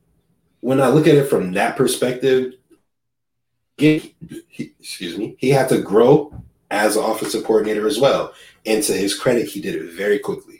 when 0.60 0.80
I 0.80 0.88
look 0.88 1.06
at 1.06 1.14
it 1.14 1.28
from 1.28 1.52
that 1.52 1.76
perspective, 1.76 2.54
he, 3.76 4.14
excuse 4.78 5.18
me, 5.18 5.36
he 5.38 5.50
had 5.50 5.68
to 5.70 5.80
grow 5.80 6.32
as 6.70 6.96
an 6.96 7.04
offensive 7.04 7.44
coordinator 7.44 7.86
as 7.86 7.98
well. 7.98 8.32
And 8.64 8.82
to 8.84 8.92
his 8.92 9.18
credit, 9.18 9.48
he 9.48 9.60
did 9.60 9.74
it 9.74 9.92
very 9.92 10.18
quickly. 10.18 10.51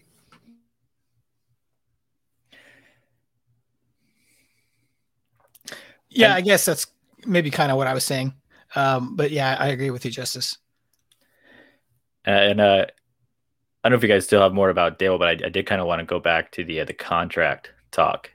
Yeah, 6.15 6.35
I 6.35 6.41
guess 6.41 6.65
that's 6.65 6.87
maybe 7.27 7.51
kind 7.51 7.71
of 7.71 7.79
what 7.79 7.87
I 7.87 7.95
was 7.95 8.05
saying. 8.05 8.35
Um, 8.75 9.17
but 9.17 9.31
yeah, 9.31 9.57
I 9.59 9.69
agree 9.69 9.91
with 9.91 10.05
you, 10.05 10.11
Justice. 10.11 10.59
and 12.25 12.61
uh, 12.61 12.87
I 13.85 13.89
don't 13.89 13.93
know 13.93 13.97
if 13.97 14.03
you 14.03 14.09
guys 14.09 14.25
still 14.25 14.41
have 14.41 14.55
more 14.55 14.71
about 14.71 14.99
Dale, 14.99 15.19
but 15.19 15.29
I, 15.29 15.47
I 15.47 15.49
did 15.49 15.67
kind 15.67 15.81
of 15.81 15.87
want 15.87 16.01
to 16.01 16.07
go 16.07 16.21
back 16.21 16.53
to 16.53 16.65
the 16.65 16.81
uh, 16.81 16.85
the 16.85 16.93
contract 16.93 17.73
talk, 17.91 18.31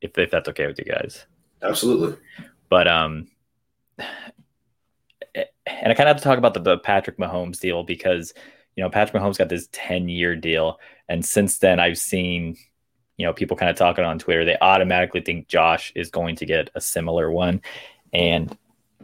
if 0.00 0.16
if 0.18 0.30
that's 0.30 0.48
okay 0.48 0.66
with 0.66 0.78
you 0.78 0.86
guys. 0.86 1.26
Absolutely. 1.62 2.16
But 2.68 2.88
um, 2.88 3.28
and 5.34 5.92
I 5.92 5.94
kind 5.94 6.08
of 6.08 6.16
have 6.16 6.18
to 6.18 6.24
talk 6.24 6.38
about 6.38 6.54
the, 6.54 6.60
the 6.60 6.78
Patrick 6.78 7.18
Mahomes 7.18 7.60
deal 7.60 7.82
because 7.84 8.32
you 8.74 8.82
know 8.82 8.90
Patrick 8.90 9.22
Mahomes 9.22 9.38
got 9.38 9.48
this 9.48 9.68
ten 9.72 10.08
year 10.08 10.34
deal, 10.34 10.78
and 11.08 11.24
since 11.24 11.58
then 11.58 11.78
I've 11.78 11.98
seen 11.98 12.56
you 13.16 13.26
know 13.26 13.32
people 13.32 13.56
kind 13.56 13.70
of 13.70 13.76
talking 13.76 14.04
on 14.04 14.18
Twitter. 14.18 14.44
They 14.44 14.56
automatically 14.60 15.20
think 15.20 15.48
Josh 15.48 15.92
is 15.94 16.10
going 16.10 16.36
to 16.36 16.46
get 16.46 16.70
a 16.74 16.80
similar 16.80 17.30
one, 17.30 17.62
and 18.12 18.56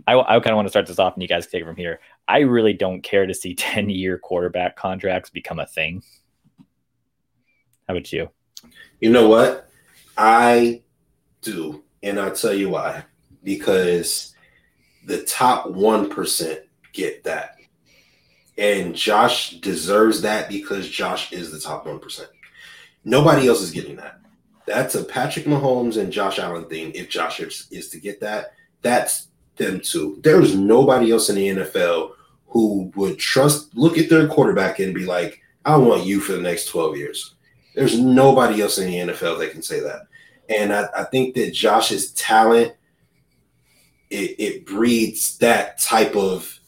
I, 0.07 0.19
I 0.19 0.41
kind 0.41 0.51
of 0.51 0.57
want 0.57 0.67
to 0.67 0.71
start 0.71 0.87
this 0.87 0.99
off, 0.99 1.15
and 1.15 1.23
you 1.23 1.29
guys 1.29 1.47
take 1.47 1.63
it 1.63 1.67
from 1.67 1.77
here. 1.77 2.01
I 2.29 2.41
really 2.41 2.73
don't 2.73 3.03
care 3.03 3.27
to 3.27 3.35
see 3.35 3.55
10 3.57 3.91
year 3.91 4.19
quarterback 4.19 4.77
contracts 4.77 5.31
become 5.31 5.59
a 5.59 5.67
thing. 5.67 6.03
How 7.89 7.95
about 7.95 8.13
you? 8.13 8.31
You 9.01 9.11
know 9.11 9.29
what? 9.29 9.69
I 10.17 10.83
do. 11.41 11.83
And 12.03 12.19
I'll 12.19 12.35
tell 12.35 12.55
you 12.55 12.71
why. 12.71 13.05
Because 13.43 14.35
the 15.05 15.23
top 15.25 15.67
1% 15.67 16.59
get 16.93 17.25
that. 17.25 17.57
And 18.57 18.95
Josh 18.95 19.59
deserves 19.61 20.23
that 20.23 20.49
because 20.49 20.89
Josh 20.89 21.33
is 21.33 21.51
the 21.51 21.59
top 21.59 21.87
1%. 21.87 22.27
Nobody 23.05 23.49
else 23.49 23.61
is 23.61 23.71
getting 23.71 23.97
that. 23.97 24.21
That's 24.67 24.95
a 24.95 25.05
Patrick 25.05 25.47
Mahomes 25.47 25.97
and 25.97 26.13
Josh 26.13 26.39
Allen 26.39 26.67
thing. 26.67 26.93
If 26.95 27.09
Josh 27.09 27.41
is, 27.41 27.67
is 27.71 27.89
to 27.91 28.01
get 28.01 28.21
that, 28.21 28.55
that's 28.81 29.29
them 29.57 29.81
too. 29.81 30.21
There's 30.23 30.55
nobody 30.55 31.11
else 31.11 31.29
in 31.29 31.37
the 31.37 31.49
NFL 31.49 32.13
who 32.47 32.93
would 32.95 33.19
trust, 33.19 33.75
look 33.77 33.99
at 33.99 34.09
their 34.09 34.29
quarterback 34.29 34.79
and 34.79 34.95
be 34.95 35.05
like, 35.05 35.41
I 35.65 35.77
want 35.77 36.05
you 36.05 36.21
for 36.21 36.33
the 36.33 36.43
next 36.43 36.67
12 36.67 36.97
years. 36.97 37.35
There's 37.75 37.99
nobody 37.99 38.61
else 38.61 38.79
in 38.79 38.87
the 38.87 39.13
NFL 39.13 39.39
that 39.39 39.53
can 39.53 39.63
say 39.63 39.81
that. 39.81 40.03
And 40.49 40.73
I, 40.73 40.87
I 40.97 41.05
think 41.05 41.35
that 41.35 41.55
Josh's 41.55 42.13
talent, 42.13 42.75
it, 44.11 44.37
it 44.39 44.67
breeds 44.67 45.39
that 45.39 45.79
type 45.79 46.15
of 46.15 46.61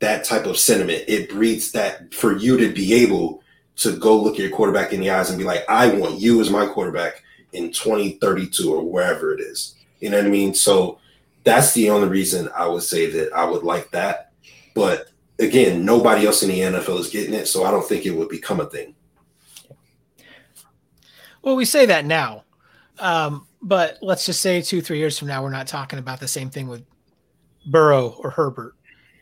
that 0.00 0.24
type 0.24 0.46
of 0.46 0.58
sentiment. 0.58 1.04
It 1.08 1.30
breeds 1.30 1.72
that 1.72 2.12
for 2.12 2.36
you 2.36 2.58
to 2.58 2.72
be 2.72 2.92
able 2.94 3.42
to 3.76 3.96
go 3.96 4.20
look 4.20 4.34
at 4.34 4.40
your 4.40 4.50
quarterback 4.50 4.92
in 4.92 5.00
the 5.00 5.10
eyes 5.10 5.30
and 5.30 5.38
be 5.38 5.44
like, 5.44 5.64
I 5.68 5.88
want 5.88 6.20
you 6.20 6.40
as 6.40 6.50
my 6.50 6.66
quarterback 6.66 7.22
in 7.52 7.72
2032 7.72 8.72
or 8.72 8.82
wherever 8.82 9.32
it 9.32 9.40
is. 9.40 9.74
You 10.00 10.10
know 10.10 10.18
what 10.18 10.26
I 10.26 10.30
mean? 10.30 10.54
So 10.54 10.98
that's 11.44 11.72
the 11.74 11.90
only 11.90 12.08
reason 12.08 12.48
I 12.56 12.66
would 12.66 12.82
say 12.82 13.10
that 13.10 13.32
I 13.32 13.44
would 13.44 13.62
like 13.62 13.90
that. 13.90 14.32
But 14.74 15.10
again, 15.38 15.84
nobody 15.84 16.26
else 16.26 16.42
in 16.42 16.48
the 16.48 16.60
NFL 16.60 16.98
is 17.00 17.10
getting 17.10 17.34
it, 17.34 17.48
so 17.48 17.64
I 17.64 17.70
don't 17.70 17.86
think 17.86 18.06
it 18.06 18.10
would 18.10 18.28
become 18.28 18.60
a 18.60 18.66
thing. 18.66 18.94
Well, 21.42 21.56
we 21.56 21.64
say 21.64 21.86
that 21.86 22.06
now, 22.06 22.44
um, 22.98 23.46
but 23.60 23.98
let's 24.00 24.24
just 24.24 24.40
say 24.40 24.62
two, 24.62 24.80
three 24.80 24.98
years 24.98 25.18
from 25.18 25.28
now, 25.28 25.42
we're 25.42 25.50
not 25.50 25.66
talking 25.66 25.98
about 25.98 26.20
the 26.20 26.28
same 26.28 26.48
thing 26.48 26.68
with 26.68 26.84
Burrow 27.66 28.16
or 28.18 28.30
Herbert. 28.30 28.74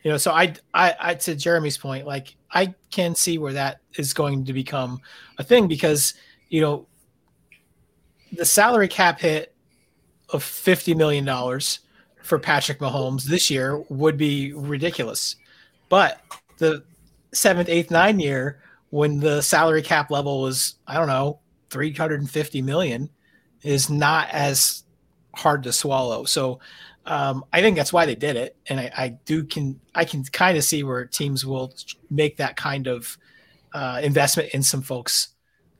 You 0.03 0.11
know, 0.11 0.17
so 0.17 0.31
I, 0.31 0.53
I, 0.73 0.95
I, 0.99 1.15
to 1.15 1.35
Jeremy's 1.35 1.77
point, 1.77 2.05
like 2.05 2.35
I 2.51 2.73
can 2.91 3.15
see 3.15 3.37
where 3.37 3.53
that 3.53 3.79
is 3.97 4.13
going 4.13 4.45
to 4.45 4.53
become 4.53 4.99
a 5.37 5.43
thing 5.43 5.67
because 5.67 6.13
you 6.49 6.61
know 6.61 6.87
the 8.33 8.45
salary 8.45 8.87
cap 8.87 9.19
hit 9.19 9.55
of 10.29 10.43
fifty 10.43 10.93
million 10.93 11.23
dollars 11.23 11.79
for 12.21 12.37
Patrick 12.37 12.79
Mahomes 12.79 13.23
this 13.23 13.49
year 13.49 13.79
would 13.89 14.17
be 14.17 14.53
ridiculous, 14.53 15.37
but 15.89 16.21
the 16.57 16.83
seventh, 17.31 17.69
eighth, 17.69 17.91
nine 17.91 18.19
year 18.19 18.61
when 18.89 19.19
the 19.19 19.41
salary 19.41 19.81
cap 19.81 20.11
level 20.11 20.41
was 20.41 20.75
I 20.85 20.95
don't 20.95 21.07
know 21.07 21.39
350 21.73 22.61
million 22.61 23.09
is 23.63 23.89
not 23.89 24.29
as 24.29 24.83
hard 25.35 25.63
to 25.63 25.73
swallow. 25.73 26.23
So 26.23 26.59
um, 27.05 27.43
I 27.51 27.61
think 27.61 27.75
that's 27.75 27.91
why 27.91 28.05
they 28.05 28.15
did 28.15 28.35
it, 28.35 28.55
and 28.67 28.79
I, 28.79 28.91
I 28.95 29.07
do 29.25 29.43
can 29.43 29.79
I 29.93 30.05
can 30.05 30.23
kind 30.23 30.57
of 30.57 30.63
see 30.63 30.83
where 30.83 31.05
teams 31.05 31.45
will 31.45 31.73
make 32.09 32.37
that 32.37 32.55
kind 32.55 32.87
of 32.87 33.17
uh, 33.73 33.99
investment 34.03 34.49
in 34.49 34.63
some 34.63 34.81
folks 34.81 35.29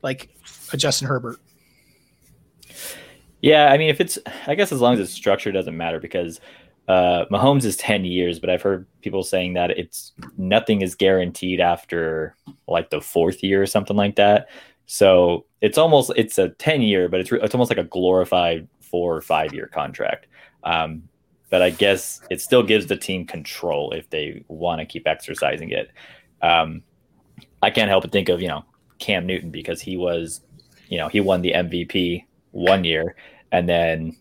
like 0.02 0.30
a 0.72 0.76
Justin 0.76 1.08
Herbert. 1.08 1.38
Yeah, 3.40 3.70
I 3.70 3.78
mean, 3.78 3.90
if 3.90 4.00
it's, 4.00 4.18
I 4.46 4.54
guess 4.54 4.72
as 4.72 4.80
long 4.80 4.94
as 4.94 5.00
it's 5.00 5.12
structure 5.12 5.52
doesn't 5.52 5.76
matter 5.76 6.00
because 6.00 6.40
uh, 6.88 7.24
Mahomes 7.30 7.64
is 7.64 7.76
10 7.76 8.04
years, 8.04 8.38
but 8.38 8.48
I've 8.48 8.62
heard 8.62 8.86
people 9.02 9.22
saying 9.22 9.54
that 9.54 9.70
it's 9.70 10.12
nothing 10.38 10.82
is 10.82 10.94
guaranteed 10.94 11.60
after 11.60 12.36
like 12.68 12.90
the 12.90 13.00
fourth 13.00 13.42
year 13.42 13.62
or 13.62 13.66
something 13.66 13.96
like 13.96 14.16
that. 14.16 14.48
So 14.86 15.46
it's 15.60 15.78
almost 15.78 16.12
it's 16.16 16.38
a 16.38 16.50
10 16.50 16.82
year, 16.82 17.08
but 17.08 17.20
it's 17.20 17.32
it's 17.32 17.54
almost 17.54 17.70
like 17.70 17.78
a 17.78 17.84
glorified 17.84 18.68
four 18.80 19.16
or 19.16 19.22
five 19.22 19.54
year 19.54 19.66
contract. 19.66 20.26
Um, 20.62 21.02
but 21.54 21.62
I 21.62 21.70
guess 21.70 22.20
it 22.30 22.40
still 22.40 22.64
gives 22.64 22.86
the 22.86 22.96
team 22.96 23.24
control 23.24 23.92
if 23.92 24.10
they 24.10 24.42
want 24.48 24.80
to 24.80 24.84
keep 24.84 25.06
exercising 25.06 25.70
it. 25.70 25.88
Um, 26.42 26.82
I 27.62 27.70
can't 27.70 27.88
help 27.88 28.02
but 28.02 28.10
think 28.10 28.28
of 28.28 28.42
you 28.42 28.48
know 28.48 28.64
Cam 28.98 29.24
Newton 29.24 29.50
because 29.50 29.80
he 29.80 29.96
was, 29.96 30.40
you 30.88 30.98
know, 30.98 31.06
he 31.06 31.20
won 31.20 31.42
the 31.42 31.52
MVP 31.52 32.24
one 32.50 32.82
year, 32.82 33.14
and 33.52 33.68
then 33.68 34.16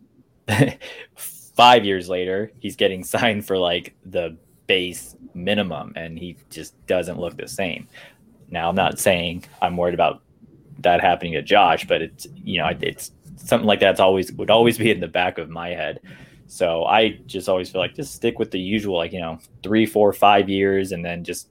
five 1.16 1.84
years 1.84 2.08
later 2.08 2.52
he's 2.60 2.76
getting 2.76 3.04
signed 3.16 3.48
for 3.48 3.58
like 3.58 3.96
the 4.06 4.38
base 4.68 5.16
minimum, 5.34 5.94
and 5.96 6.20
he 6.20 6.38
just 6.52 6.76
doesn't 6.86 7.18
look 7.18 7.36
the 7.36 7.48
same. 7.48 7.88
Now 8.52 8.70
I'm 8.70 8.76
not 8.76 9.00
saying 9.00 9.46
I'm 9.60 9.76
worried 9.76 9.96
about 9.96 10.22
that 10.82 11.02
happening 11.02 11.34
to 11.34 11.42
Josh, 11.42 11.88
but 11.88 12.04
it's 12.04 12.28
you 12.36 12.60
know 12.60 12.70
it's 12.80 13.12
something 13.38 13.66
like 13.66 13.80
that's 13.80 14.00
always 14.00 14.32
would 14.34 14.52
always 14.52 14.78
be 14.78 14.92
in 14.92 15.00
the 15.00 15.08
back 15.08 15.40
of 15.40 15.50
my 15.50 15.70
head. 15.70 16.00
So 16.48 16.86
I 16.86 17.20
just 17.26 17.50
always 17.50 17.70
feel 17.70 17.82
like 17.82 17.96
just 17.96 18.14
stick 18.14 18.40
with 18.40 18.52
the 18.52 18.60
usual, 18.60 18.98
like 18.98 19.14
you 19.14 19.20
know, 19.20 19.40
three, 19.64 19.86
four, 19.86 20.14
five 20.14 20.50
years, 20.50 20.92
and 20.92 21.04
then 21.04 21.24
just 21.24 21.50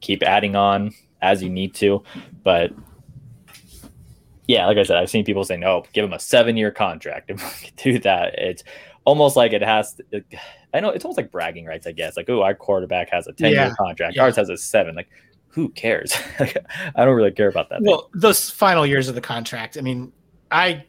keep 0.00 0.22
adding 0.22 0.56
on 0.56 0.92
as 1.20 1.42
you 1.42 1.48
need 1.48 1.74
to. 1.74 2.02
But 2.42 2.72
yeah, 4.46 4.66
like 4.66 4.76
I 4.76 4.82
said, 4.82 4.96
I've 4.96 5.10
seen 5.10 5.24
people 5.24 5.44
say, 5.44 5.56
no, 5.56 5.78
oh, 5.78 5.84
give 5.92 6.04
him 6.04 6.12
a 6.12 6.18
seven 6.18 6.56
year 6.56 6.70
contract. 6.70 7.30
If 7.30 7.62
we 7.62 7.70
do 7.76 7.98
that, 8.00 8.34
it's 8.38 8.64
almost 9.04 9.36
like 9.36 9.52
it 9.52 9.62
has 9.62 9.94
to, 9.94 10.22
I 10.74 10.80
know 10.80 10.90
it's 10.90 11.04
almost 11.04 11.16
like 11.16 11.30
bragging 11.30 11.64
rights, 11.64 11.86
I 11.86 11.92
guess. 11.92 12.16
Like, 12.16 12.28
oh, 12.28 12.42
our 12.42 12.54
quarterback 12.54 13.10
has 13.10 13.26
a 13.26 13.32
10 13.32 13.50
year 13.50 13.60
yeah, 13.60 13.72
contract, 13.78 14.16
yeah. 14.16 14.22
ours 14.22 14.36
has 14.36 14.48
a 14.48 14.56
seven. 14.56 14.94
Like, 14.94 15.08
who 15.48 15.68
cares? 15.70 16.14
I 16.38 17.04
don't 17.04 17.14
really 17.14 17.30
care 17.30 17.48
about 17.48 17.68
that. 17.70 17.82
Well, 17.82 18.08
thing. 18.12 18.20
those 18.20 18.50
final 18.50 18.86
years 18.86 19.08
of 19.08 19.14
the 19.14 19.20
contract, 19.20 19.78
I 19.78 19.80
mean, 19.82 20.12
I 20.50 20.84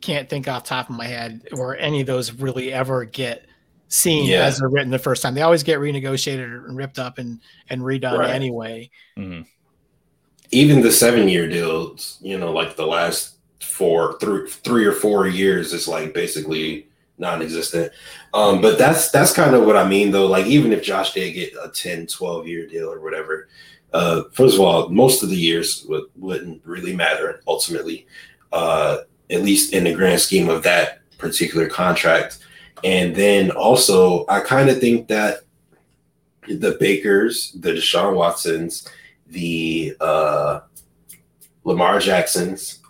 can't 0.00 0.28
think 0.28 0.48
off 0.48 0.64
top 0.64 0.90
of 0.90 0.96
my 0.96 1.06
head 1.06 1.42
where 1.52 1.76
any 1.78 2.00
of 2.00 2.06
those 2.06 2.32
really 2.32 2.72
ever 2.72 3.04
get 3.04 3.46
seen 3.88 4.26
yeah. 4.26 4.44
as 4.44 4.58
they're 4.58 4.68
written 4.68 4.90
the 4.90 4.98
first 4.98 5.22
time. 5.22 5.34
They 5.34 5.42
always 5.42 5.62
get 5.62 5.78
renegotiated 5.78 6.66
and 6.66 6.76
ripped 6.76 6.98
up 6.98 7.18
and 7.18 7.40
and 7.70 7.82
redone 7.82 8.18
right. 8.18 8.30
anyway. 8.30 8.90
Mm-hmm. 9.16 9.42
Even 10.50 10.80
the 10.80 10.92
seven 10.92 11.28
year 11.28 11.48
deals, 11.48 12.18
you 12.20 12.38
know, 12.38 12.52
like 12.52 12.76
the 12.76 12.86
last 12.86 13.36
four, 13.60 14.18
three, 14.20 14.48
three 14.48 14.84
or 14.84 14.92
four 14.92 15.26
years, 15.26 15.72
is 15.72 15.88
like 15.88 16.14
basically 16.14 16.88
non-existent. 17.18 17.92
Um, 18.34 18.60
but 18.60 18.78
that's 18.78 19.10
that's 19.10 19.32
kind 19.32 19.54
of 19.54 19.64
what 19.64 19.76
I 19.76 19.88
mean 19.88 20.10
though. 20.10 20.26
Like 20.26 20.46
even 20.46 20.72
if 20.72 20.82
Josh 20.82 21.14
did 21.14 21.32
get 21.32 21.52
a 21.62 21.68
10, 21.68 22.06
12 22.06 22.46
year 22.46 22.66
deal 22.66 22.92
or 22.92 23.00
whatever, 23.00 23.48
uh, 23.92 24.24
first 24.32 24.54
of 24.54 24.60
all, 24.60 24.88
most 24.88 25.22
of 25.22 25.30
the 25.30 25.36
years 25.36 25.84
would, 25.88 26.04
wouldn't 26.16 26.60
really 26.64 26.94
matter 26.94 27.40
ultimately, 27.46 28.06
uh, 28.52 28.98
at 29.30 29.42
least 29.42 29.72
in 29.72 29.84
the 29.84 29.94
grand 29.94 30.20
scheme 30.20 30.48
of 30.48 30.62
that 30.62 31.00
particular 31.18 31.68
contract. 31.68 32.38
And 32.84 33.14
then 33.14 33.50
also, 33.50 34.24
I 34.28 34.40
kind 34.40 34.68
of 34.68 34.78
think 34.78 35.08
that 35.08 35.40
the 36.48 36.76
Bakers, 36.78 37.52
the 37.52 37.72
Deshaun 37.72 38.14
Watsons, 38.14 38.88
the 39.26 39.96
uh, 40.00 40.60
Lamar 41.64 41.98
Jacksons, 41.98 42.80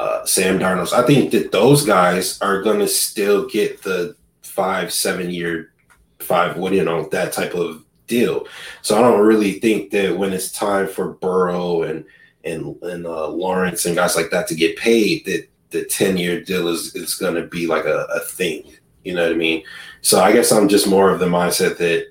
uh, 0.00 0.24
Sam 0.24 0.58
Darnold, 0.58 0.92
I 0.92 1.06
think 1.06 1.30
that 1.30 1.52
those 1.52 1.84
guys 1.84 2.40
are 2.40 2.62
going 2.62 2.80
to 2.80 2.88
still 2.88 3.46
get 3.48 3.82
the 3.82 4.16
five, 4.42 4.92
seven 4.92 5.30
year, 5.30 5.72
five, 6.18 6.56
what 6.56 6.72
you 6.72 6.84
know, 6.84 7.08
that 7.10 7.32
type 7.32 7.54
of 7.54 7.84
deal. 8.06 8.46
So 8.82 8.98
I 8.98 9.02
don't 9.02 9.26
really 9.26 9.60
think 9.60 9.90
that 9.90 10.16
when 10.16 10.32
it's 10.32 10.50
time 10.50 10.88
for 10.88 11.12
Burrow 11.14 11.82
and 11.82 12.04
and 12.44 12.80
and 12.82 13.06
uh, 13.06 13.28
Lawrence 13.28 13.86
and 13.86 13.96
guys 13.96 14.16
like 14.16 14.30
that 14.30 14.46
to 14.48 14.54
get 14.54 14.76
paid, 14.76 15.24
that 15.26 15.48
the 15.76 15.84
ten 15.84 16.16
year 16.16 16.40
deal 16.40 16.68
is 16.68 16.94
is 16.94 17.14
going 17.14 17.34
to 17.34 17.46
be 17.46 17.66
like 17.66 17.84
a, 17.84 18.06
a 18.14 18.20
thing. 18.20 18.64
You 19.04 19.14
know 19.14 19.22
what 19.22 19.32
I 19.32 19.36
mean? 19.36 19.62
So 20.00 20.20
I 20.20 20.32
guess 20.32 20.50
I'm 20.50 20.68
just 20.68 20.88
more 20.88 21.10
of 21.10 21.20
the 21.20 21.26
mindset 21.26 21.76
that 21.78 22.06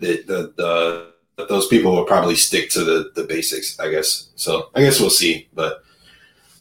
that 0.00 0.26
the 0.26 0.52
the 0.56 1.44
those 1.48 1.66
people 1.68 1.92
will 1.92 2.04
probably 2.04 2.36
stick 2.36 2.70
to 2.70 2.84
the 2.84 3.10
the 3.14 3.24
basics. 3.24 3.78
I 3.80 3.90
guess. 3.90 4.30
So 4.36 4.70
I 4.74 4.80
guess 4.80 5.00
we'll 5.00 5.10
see. 5.10 5.48
But 5.54 5.82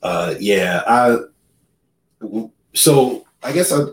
uh, 0.01 0.35
yeah, 0.39 0.83
I 0.87 1.17
so 2.73 3.25
I 3.43 3.51
guess 3.51 3.71
I 3.71 3.85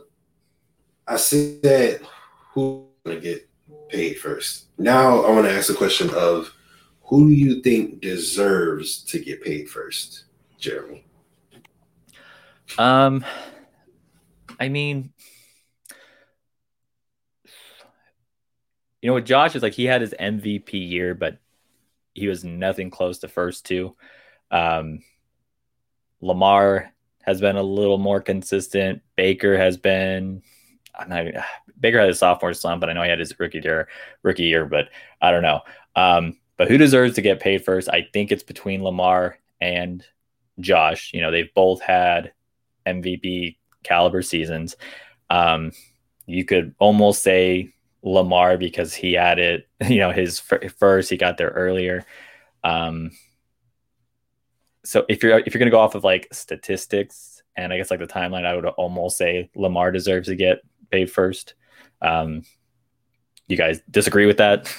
I 1.07 1.17
said 1.17 2.01
who 2.53 2.87
gonna 3.05 3.21
get 3.21 3.49
paid 3.89 4.15
first. 4.15 4.67
Now 4.79 5.23
I 5.23 5.31
want 5.31 5.47
to 5.47 5.53
ask 5.53 5.69
the 5.69 5.75
question 5.75 6.11
of 6.15 6.55
who 7.03 7.29
do 7.29 7.35
you 7.35 7.61
think 7.61 8.01
deserves 8.01 9.03
to 9.05 9.19
get 9.19 9.43
paid 9.43 9.69
first, 9.69 10.25
Jeremy? 10.59 11.05
Um, 12.79 13.25
I 14.59 14.69
mean, 14.69 15.13
you 19.01 19.09
know 19.09 19.15
what 19.15 19.27
Josh 19.27 19.55
is 19.55 19.63
like. 19.63 19.75
He 19.75 19.85
had 19.85 20.01
his 20.01 20.15
MVP 20.19 20.73
year, 20.73 21.15
but 21.15 21.39
he 22.15 22.29
was 22.29 22.45
nothing 22.45 22.91
close 22.91 23.19
to 23.19 23.29
first 23.29 23.67
two. 23.67 23.97
Um, 24.51 25.03
Lamar 26.21 26.93
has 27.23 27.41
been 27.41 27.57
a 27.57 27.63
little 27.63 27.99
more 27.99 28.21
consistent. 28.21 29.03
Baker 29.17 29.57
has 29.57 29.77
been 29.77 30.43
I'm 30.95 31.09
not 31.09 31.27
Baker 31.81 31.99
had 31.99 32.11
a 32.11 32.15
sophomore 32.15 32.55
slump, 32.55 32.81
but 32.81 32.91
I 32.91 32.93
know 32.93 33.03
he 33.03 33.11
had 33.11 33.19
his 33.19 33.39
rookie 33.41 33.61
year, 33.61 33.89
rookie 34.23 34.45
year, 34.45 34.67
but 34.67 34.89
I 35.21 35.31
don't 35.33 35.43
know. 35.43 35.61
Um, 35.97 36.39
but 36.57 36.69
who 36.69 36.79
deserves 36.79 37.15
to 37.15 37.23
get 37.23 37.41
paid 37.41 37.65
first? 37.65 37.89
I 37.89 38.09
think 38.13 38.31
it's 38.31 38.45
between 38.45 38.85
Lamar 38.85 39.39
and 39.61 40.05
Josh. 40.61 41.11
You 41.13 41.21
know, 41.21 41.33
they've 41.33 41.53
both 41.55 41.81
had 41.83 42.33
MVP 42.87 43.57
caliber 43.83 44.23
seasons. 44.23 44.77
Um, 45.31 45.73
you 46.27 46.45
could 46.45 46.75
almost 46.79 47.23
say 47.23 47.73
Lamar 48.03 48.59
because 48.59 48.95
he 48.95 49.15
had 49.15 49.39
it, 49.39 49.69
you 49.89 49.99
know, 49.99 50.11
his 50.11 50.41
first, 50.41 51.11
he 51.11 51.17
got 51.17 51.39
there 51.39 51.51
earlier. 51.51 52.05
Um, 52.65 53.11
so 54.85 55.05
if 55.09 55.23
you're 55.23 55.39
if 55.39 55.55
you're 55.55 55.61
gonna 55.61 55.71
go 55.71 55.79
off 55.79 55.95
of 55.95 56.05
like 56.05 56.29
statistics 56.33 57.43
and 57.57 57.73
I 57.73 57.77
guess 57.77 57.91
like 57.91 58.01
the 58.01 58.07
timeline, 58.07 58.45
I 58.45 58.55
would 58.55 58.67
almost 58.67 59.17
say 59.17 59.51
Lamar 59.55 59.93
deserves 59.93 60.29
to 60.29 60.37
get 60.37 60.63
paid 60.91 61.11
first. 61.11 61.55
Um, 62.01 62.43
you 63.47 63.57
guys 63.57 63.81
disagree 63.91 64.27
with 64.27 64.39
that? 64.39 64.75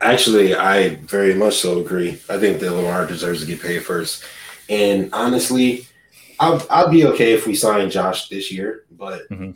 Actually, 0.00 0.54
I 0.54 0.96
very 0.96 1.34
much 1.34 1.58
so 1.58 1.78
agree. 1.78 2.20
I 2.28 2.38
think 2.38 2.58
that 2.58 2.72
Lamar 2.72 3.06
deserves 3.06 3.40
to 3.40 3.46
get 3.46 3.62
paid 3.62 3.84
first. 3.84 4.24
And 4.68 5.08
honestly, 5.12 5.86
I'll, 6.42 6.66
I'll 6.70 6.88
be 6.90 7.06
okay 7.06 7.32
if 7.32 7.46
we 7.46 7.54
sign 7.54 7.88
Josh 7.88 8.28
this 8.28 8.50
year, 8.50 8.84
but 8.90 9.28
mm-hmm. 9.30 9.52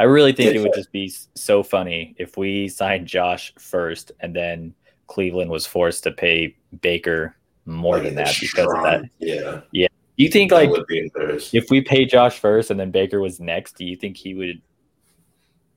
I 0.00 0.04
really 0.04 0.32
think 0.32 0.54
it 0.54 0.60
would 0.60 0.74
just 0.74 0.90
be 0.90 1.12
so 1.34 1.62
funny 1.62 2.16
if 2.18 2.36
we 2.36 2.66
signed 2.68 3.06
Josh 3.06 3.54
first 3.58 4.10
and 4.18 4.34
then 4.34 4.74
Cleveland 5.06 5.50
was 5.50 5.64
forced 5.64 6.02
to 6.04 6.10
pay 6.10 6.56
Baker 6.80 7.36
more 7.66 7.94
like 7.94 8.02
than 8.02 8.14
that 8.16 8.34
because 8.40 8.66
of 8.66 8.82
that. 8.82 9.04
Yeah. 9.20 9.60
Yeah. 9.72 9.86
Do 10.18 10.24
you 10.24 10.28
think 10.28 10.50
That 10.50 10.56
like 10.56 10.70
would 10.70 10.86
be 10.88 10.98
embarrassing. 11.00 11.56
if 11.56 11.70
we 11.70 11.80
pay 11.80 12.04
Josh 12.04 12.38
first 12.40 12.72
and 12.72 12.78
then 12.78 12.90
Baker 12.90 13.20
was 13.20 13.38
next, 13.38 13.76
do 13.76 13.84
you 13.84 13.96
think 13.96 14.16
he 14.16 14.34
would 14.34 14.60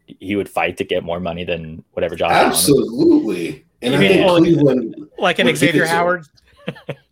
he 0.08 0.36
would 0.36 0.50
fight 0.50 0.78
to 0.78 0.86
get 0.86 1.04
more 1.04 1.20
money 1.20 1.44
than 1.44 1.84
whatever 1.92 2.16
Josh? 2.16 2.32
Allen 2.32 2.50
was? 2.50 2.58
Absolutely. 2.58 3.66
And 3.84 3.96
I 3.96 4.02
You 4.02 4.08
think 4.10 4.28
Cleveland, 4.28 4.96
Like 5.20 5.38
an 5.38 5.56
Xavier 5.56 5.72
give 5.72 5.76
it 5.76 5.80
to 5.80 5.92
him. 5.92 5.96
Howard. 5.96 6.26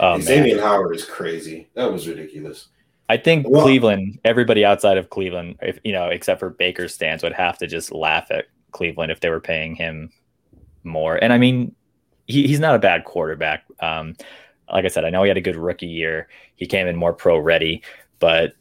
Oh. 0.00 0.20
Xavier 0.20 0.60
Howard 0.60 0.96
is 0.96 1.04
crazy. 1.04 1.68
That 1.74 1.90
was 1.90 2.06
ridiculous. 2.06 2.68
I 3.08 3.16
think 3.16 3.48
Well- 3.48 3.62
Cleveland, 3.62 4.18
everybody 4.24 4.64
outside 4.64 4.98
of 4.98 5.10
Cleveland, 5.10 5.56
if 5.62 5.78
you 5.84 5.92
know, 5.92 6.08
except 6.08 6.40
for 6.40 6.50
Baker's 6.50 6.94
stands, 6.94 7.22
would 7.22 7.32
have 7.32 7.58
to 7.58 7.66
just 7.66 7.92
laugh 7.92 8.30
at 8.30 8.46
Cleveland 8.72 9.12
if 9.12 9.20
they 9.20 9.30
were 9.30 9.40
paying 9.40 9.74
him 9.74 10.10
more. 10.84 11.16
And 11.16 11.32
I 11.32 11.38
mean, 11.38 11.74
he, 12.26 12.46
he's 12.46 12.60
not 12.60 12.74
a 12.74 12.78
bad 12.80 13.04
quarterback. 13.04 13.64
Um, 13.80 14.16
like 14.72 14.84
I 14.84 14.88
said, 14.88 15.04
I 15.04 15.10
know 15.10 15.22
he 15.22 15.28
had 15.28 15.36
a 15.36 15.42
good 15.42 15.56
rookie 15.56 15.86
year. 15.86 16.28
He 16.56 16.66
came 16.66 16.86
in 16.88 16.96
more 16.96 17.12
pro 17.12 17.38
ready, 17.38 17.82
but 18.18 18.54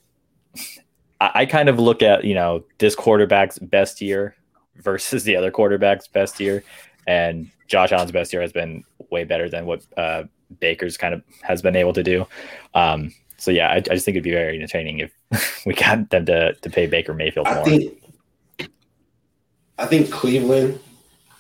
I, 1.20 1.32
I 1.34 1.46
kind 1.46 1.70
of 1.70 1.80
look 1.80 2.04
at 2.04 2.24
you 2.24 2.36
know 2.36 2.64
this 2.78 2.96
quarterback's 2.96 3.58
best 3.60 4.02
year 4.02 4.36
versus 4.76 5.24
the 5.24 5.36
other 5.36 5.52
quarterback's 5.52 6.08
best 6.08 6.40
year, 6.40 6.64
and 7.08 7.50
Josh 7.68 7.92
Allen's 7.92 8.12
best 8.12 8.32
year 8.32 8.42
has 8.42 8.52
been 8.52 8.84
way 9.10 9.24
better 9.24 9.50
than 9.50 9.66
what 9.66 9.84
uh, 9.98 10.24
Baker's 10.60 10.98
kind 10.98 11.14
of 11.14 11.24
has 11.42 11.62
been 11.62 11.76
able 11.76 11.94
to 11.94 12.04
do. 12.04 12.26
Um, 12.74 13.14
so 13.38 13.52
yeah, 13.52 13.70
I, 13.70 13.76
I 13.76 13.82
just 13.82 14.06
think 14.06 14.16
it'd 14.16 14.24
be 14.24 14.32
very 14.32 14.56
entertaining 14.56 15.00
if 15.00 15.64
we 15.66 15.74
got 15.74 16.10
them 16.10 16.26
to, 16.26 16.54
to 16.54 16.70
pay 16.70 16.88
Baker 16.88 17.14
Mayfield 17.14 17.48
I 17.48 17.56
more. 17.56 17.66
think 17.66 18.02
I 19.78 19.86
think 19.86 20.10
Cleveland, 20.10 20.80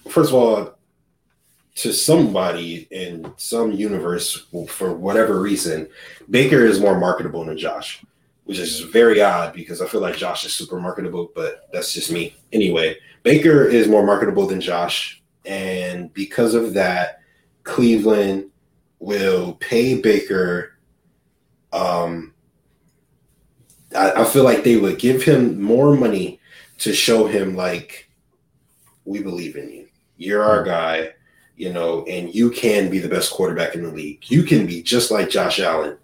first 0.10 0.32
of 0.32 0.36
all, 0.36 0.76
to 1.76 1.94
somebody 1.94 2.88
in 2.92 3.34
some 3.38 3.72
universe, 3.72 4.46
for 4.68 4.94
whatever 4.94 5.42
reason, 5.42 5.88
Baker 6.30 6.66
is 6.66 6.80
more 6.80 7.00
marketable 7.00 7.44
than 7.46 7.58
Josh, 7.58 8.04
which 8.46 8.60
is 8.60 8.80
very 8.82 9.22
odd 9.22 9.54
because 9.54 9.82
I 9.82 9.88
feel 9.88 10.02
like 10.02 10.16
Josh 10.16 10.46
is 10.46 10.54
super 10.54 10.80
marketable, 10.80 11.32
but 11.36 11.70
that's 11.72 11.94
just 11.94 12.12
me. 12.12 12.36
Anyway, 12.54 12.98
Baker 13.24 13.66
is 13.66 13.88
more 13.88 14.06
marketable 14.06 14.48
than 14.48 14.62
Josh. 14.62 15.22
And 15.46 16.14
because 16.14 16.56
of 16.56 16.74
that, 16.74 17.22
Cleveland 17.64 18.52
will 19.06 19.54
pay 19.60 20.02
Baker. 20.02 20.80
Um, 21.72 22.34
I, 23.96 24.24
I 24.24 24.24
feel 24.26 24.44
like 24.44 24.64
they 24.64 24.78
would 24.78 24.98
give 24.98 25.22
him 25.22 25.62
more 25.62 25.96
money 25.96 26.40
to 26.80 26.92
show 26.92 27.28
him 27.28 27.56
like 27.56 28.10
we 29.06 29.22
believe 29.22 29.58
in 29.58 29.72
you. 29.72 29.88
You're 30.18 30.44
our 30.44 30.64
guy, 30.64 31.14
you 31.56 31.72
know, 31.72 32.04
and 32.06 32.34
you 32.34 32.50
can 32.50 32.90
be 32.90 32.98
the 32.98 33.08
best 33.08 33.32
quarterback 33.32 33.76
in 33.76 33.84
the 33.84 33.92
league. 33.92 34.24
You 34.32 34.42
can 34.42 34.66
be 34.66 34.82
just 34.82 35.12
like 35.12 35.30
Josh 35.30 35.60
Allen. 35.60 35.98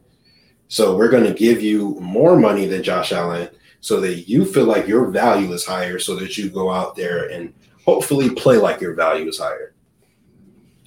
So 0.67 0.95
we're 0.95 1.09
going 1.09 1.25
to 1.25 1.33
give 1.33 1.59
you 1.59 1.99
more 1.99 2.37
money 2.37 2.67
than 2.67 2.83
Josh 2.83 3.11
Allen 3.11 3.49
so 3.79 3.99
that 4.01 4.29
you 4.29 4.45
feel 4.45 4.65
like 4.65 4.87
your 4.87 5.09
value 5.09 5.51
is 5.53 5.65
higher 5.65 5.97
so 5.97 6.15
that 6.17 6.37
you 6.37 6.51
go 6.51 6.69
out 6.69 6.95
there 6.95 7.31
and 7.31 7.51
hopefully 7.83 8.29
play 8.29 8.57
like 8.57 8.79
your 8.79 8.93
value 8.93 9.27
is 9.27 9.39
higher. 9.39 9.73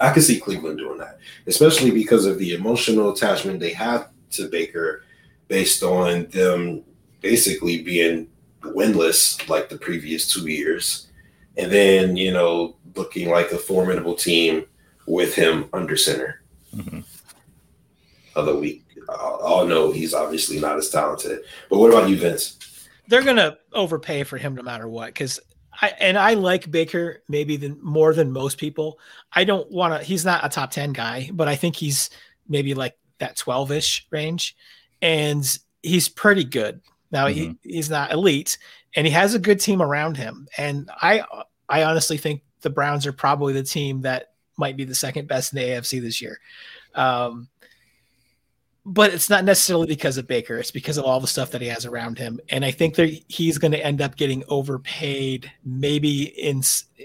I 0.04 0.12
can 0.12 0.22
see 0.22 0.38
Cleveland 0.38 0.78
doing 0.78 0.98
that, 0.98 1.18
especially 1.46 1.90
because 1.90 2.26
of 2.26 2.38
the 2.38 2.54
emotional 2.54 3.12
attachment 3.12 3.60
they 3.60 3.72
have 3.72 4.10
to 4.32 4.48
Baker 4.48 5.02
based 5.48 5.82
on 5.82 6.26
them 6.26 6.82
basically 7.20 7.82
being 7.82 8.28
winless 8.62 9.48
like 9.48 9.68
the 9.68 9.78
previous 9.78 10.28
two 10.30 10.46
years. 10.46 11.08
And 11.56 11.70
then, 11.70 12.16
you 12.16 12.32
know, 12.32 12.76
looking 12.96 13.30
like 13.30 13.52
a 13.52 13.58
formidable 13.58 14.14
team 14.14 14.66
with 15.06 15.34
him 15.34 15.68
under 15.72 15.96
center. 15.96 16.42
Mhm. 16.74 17.04
Although 18.36 18.58
we 18.58 18.82
all 19.08 19.38
all 19.38 19.66
know 19.66 19.92
he's 19.92 20.14
obviously 20.14 20.58
not 20.58 20.78
as 20.78 20.90
talented. 20.90 21.40
But 21.70 21.78
what 21.78 21.90
about 21.90 22.08
you, 22.08 22.16
Vince? 22.16 22.56
They're 23.08 23.22
gonna 23.22 23.58
overpay 23.72 24.24
for 24.24 24.38
him 24.38 24.54
no 24.54 24.62
matter 24.62 24.88
what. 24.88 25.08
Because 25.08 25.40
I 25.80 25.88
and 26.00 26.18
I 26.18 26.34
like 26.34 26.70
Baker 26.70 27.22
maybe 27.28 27.56
than 27.56 27.78
more 27.82 28.14
than 28.14 28.32
most 28.32 28.58
people. 28.58 28.98
I 29.32 29.44
don't 29.44 29.70
want 29.70 29.98
to. 29.98 30.04
He's 30.04 30.24
not 30.24 30.44
a 30.44 30.48
top 30.48 30.70
ten 30.70 30.92
guy, 30.92 31.30
but 31.32 31.48
I 31.48 31.56
think 31.56 31.76
he's 31.76 32.10
maybe 32.48 32.74
like 32.74 32.96
that 33.18 33.36
twelve 33.36 33.70
ish 33.72 34.06
range, 34.10 34.56
and 35.02 35.44
he's 35.82 36.08
pretty 36.08 36.44
good. 36.44 36.80
Now 37.10 37.26
he, 37.28 37.56
he's 37.62 37.90
not 37.90 38.12
elite, 38.12 38.58
and 38.96 39.06
he 39.06 39.12
has 39.12 39.34
a 39.34 39.38
good 39.38 39.60
team 39.60 39.80
around 39.80 40.16
him. 40.16 40.48
And 40.58 40.90
I 41.00 41.22
I 41.68 41.84
honestly 41.84 42.18
think 42.18 42.42
the 42.62 42.70
Browns 42.70 43.06
are 43.06 43.12
probably 43.12 43.52
the 43.52 43.62
team 43.62 44.02
that 44.02 44.32
might 44.56 44.76
be 44.76 44.84
the 44.84 44.94
second 44.94 45.28
best 45.28 45.52
in 45.52 45.58
the 45.58 45.64
AFC 45.64 46.00
this 46.00 46.20
year. 46.20 46.40
Um, 46.94 47.48
but 48.86 49.12
it's 49.12 49.30
not 49.30 49.44
necessarily 49.44 49.86
because 49.86 50.18
of 50.18 50.26
Baker. 50.26 50.58
It's 50.58 50.70
because 50.70 50.98
of 50.98 51.04
all 51.04 51.20
the 51.20 51.26
stuff 51.26 51.50
that 51.52 51.62
he 51.62 51.68
has 51.68 51.86
around 51.86 52.18
him, 52.18 52.40
and 52.50 52.64
I 52.64 52.70
think 52.70 52.96
that 52.96 53.08
he's 53.28 53.58
going 53.58 53.72
to 53.72 53.84
end 53.84 54.02
up 54.02 54.16
getting 54.16 54.44
overpaid, 54.48 55.50
maybe 55.64 56.24
in 56.24 56.62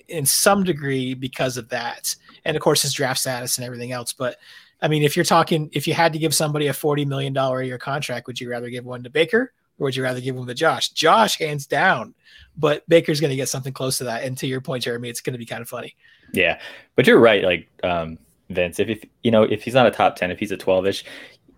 in 0.07 0.25
some 0.25 0.63
degree 0.63 1.13
because 1.13 1.57
of 1.57 1.69
that, 1.69 2.15
and 2.45 2.57
of 2.57 2.63
course 2.63 2.81
his 2.81 2.93
draft 2.93 3.19
status 3.19 3.57
and 3.57 3.65
everything 3.65 3.91
else. 3.91 4.13
But 4.13 4.37
I 4.81 4.87
mean, 4.87 5.03
if 5.03 5.15
you're 5.15 5.25
talking, 5.25 5.69
if 5.71 5.87
you 5.87 5.93
had 5.93 6.13
to 6.13 6.19
give 6.19 6.33
somebody 6.33 6.67
a 6.67 6.73
forty 6.73 7.05
million 7.05 7.33
dollar 7.33 7.61
a 7.61 7.65
year 7.65 7.77
contract, 7.77 8.27
would 8.27 8.39
you 8.39 8.49
rather 8.49 8.69
give 8.69 8.85
one 8.85 9.03
to 9.03 9.09
Baker 9.09 9.53
or 9.79 9.85
would 9.85 9.95
you 9.95 10.03
rather 10.03 10.21
give 10.21 10.35
one 10.35 10.47
to 10.47 10.53
Josh? 10.53 10.89
Josh, 10.89 11.37
hands 11.37 11.65
down. 11.65 12.13
But 12.57 12.87
Baker's 12.89 13.21
going 13.21 13.29
to 13.31 13.37
get 13.37 13.49
something 13.49 13.73
close 13.73 13.97
to 13.99 14.03
that. 14.05 14.23
And 14.23 14.37
to 14.39 14.47
your 14.47 14.61
point, 14.61 14.83
Jeremy, 14.83 15.09
it's 15.09 15.21
going 15.21 15.33
to 15.33 15.39
be 15.39 15.45
kind 15.45 15.61
of 15.61 15.69
funny. 15.69 15.95
Yeah, 16.33 16.59
but 16.95 17.07
you're 17.07 17.19
right. 17.19 17.43
Like 17.43 17.69
um, 17.83 18.17
Vince, 18.49 18.79
if, 18.79 18.89
if 18.89 19.03
you 19.23 19.31
know 19.31 19.43
if 19.43 19.63
he's 19.63 19.73
not 19.73 19.87
a 19.87 19.91
top 19.91 20.15
ten, 20.15 20.29
if 20.29 20.39
he's 20.39 20.51
a 20.51 20.57
twelve 20.57 20.85
ish, 20.85 21.05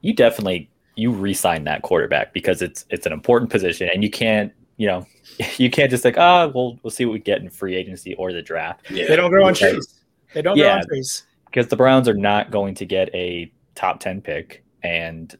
you 0.02 0.14
definitely 0.14 0.70
you 0.96 1.12
re-sign 1.12 1.64
that 1.64 1.82
quarterback 1.82 2.34
because 2.34 2.62
it's 2.62 2.86
it's 2.90 3.06
an 3.06 3.14
important 3.14 3.50
position, 3.50 3.90
and 3.94 4.04
you 4.04 4.10
can't 4.10 4.52
you 4.78 4.88
know 4.88 5.06
you 5.58 5.70
can't 5.70 5.90
just 5.90 6.04
like 6.06 6.18
ah 6.18 6.48
we'll 6.54 6.80
we'll 6.84 6.92
see 6.92 7.06
what 7.06 7.14
we 7.14 7.20
get 7.20 7.42
in 7.42 7.50
free 7.50 7.76
agency 7.76 8.14
or 8.16 8.34
the 8.34 8.42
draft 8.42 8.90
Yeah. 8.92 9.08
They 9.08 9.16
don't 9.16 9.32
grow 9.32 9.48
on 9.48 9.54
trees. 9.54 10.00
They 10.34 10.42
don't 10.42 10.58
grow 10.58 10.70
on 10.70 10.86
trees. 10.88 11.26
because 11.46 11.68
the 11.68 11.76
Browns 11.76 12.08
are 12.08 12.14
not 12.14 12.52
going 12.52 12.76
to 12.76 12.86
get 12.86 13.14
a 13.14 13.52
top 13.76 14.00
ten 14.00 14.22
pick, 14.22 14.64
and 14.84 15.36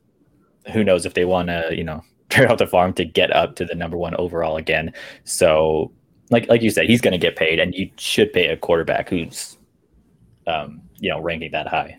who 0.72 0.84
knows 0.84 1.06
if 1.06 1.14
they 1.14 1.26
want 1.26 1.50
to 1.50 1.70
you 1.72 1.84
know 1.84 2.04
trade 2.30 2.50
out 2.50 2.58
the 2.58 2.68
farm 2.68 2.94
to 2.94 3.06
get 3.06 3.32
up 3.36 3.56
to 3.58 3.66
the 3.66 3.76
number 3.76 3.98
one 3.98 4.16
overall 4.16 4.58
again. 4.58 4.94
So 5.26 5.92
like 6.30 6.48
like 6.48 6.62
you 6.62 6.70
said, 6.70 6.88
he's 6.88 7.02
going 7.02 7.12
to 7.12 7.18
get 7.18 7.36
paid, 7.36 7.60
and 7.60 7.76
you 7.76 7.90
should 7.98 8.32
pay 8.34 8.48
a 8.48 8.58
quarterback 8.58 9.10
who's 9.10 9.58
um, 10.48 10.82
you 11.00 11.10
know 11.10 11.20
ranking 11.20 11.52
that 11.52 11.68
high. 11.68 11.98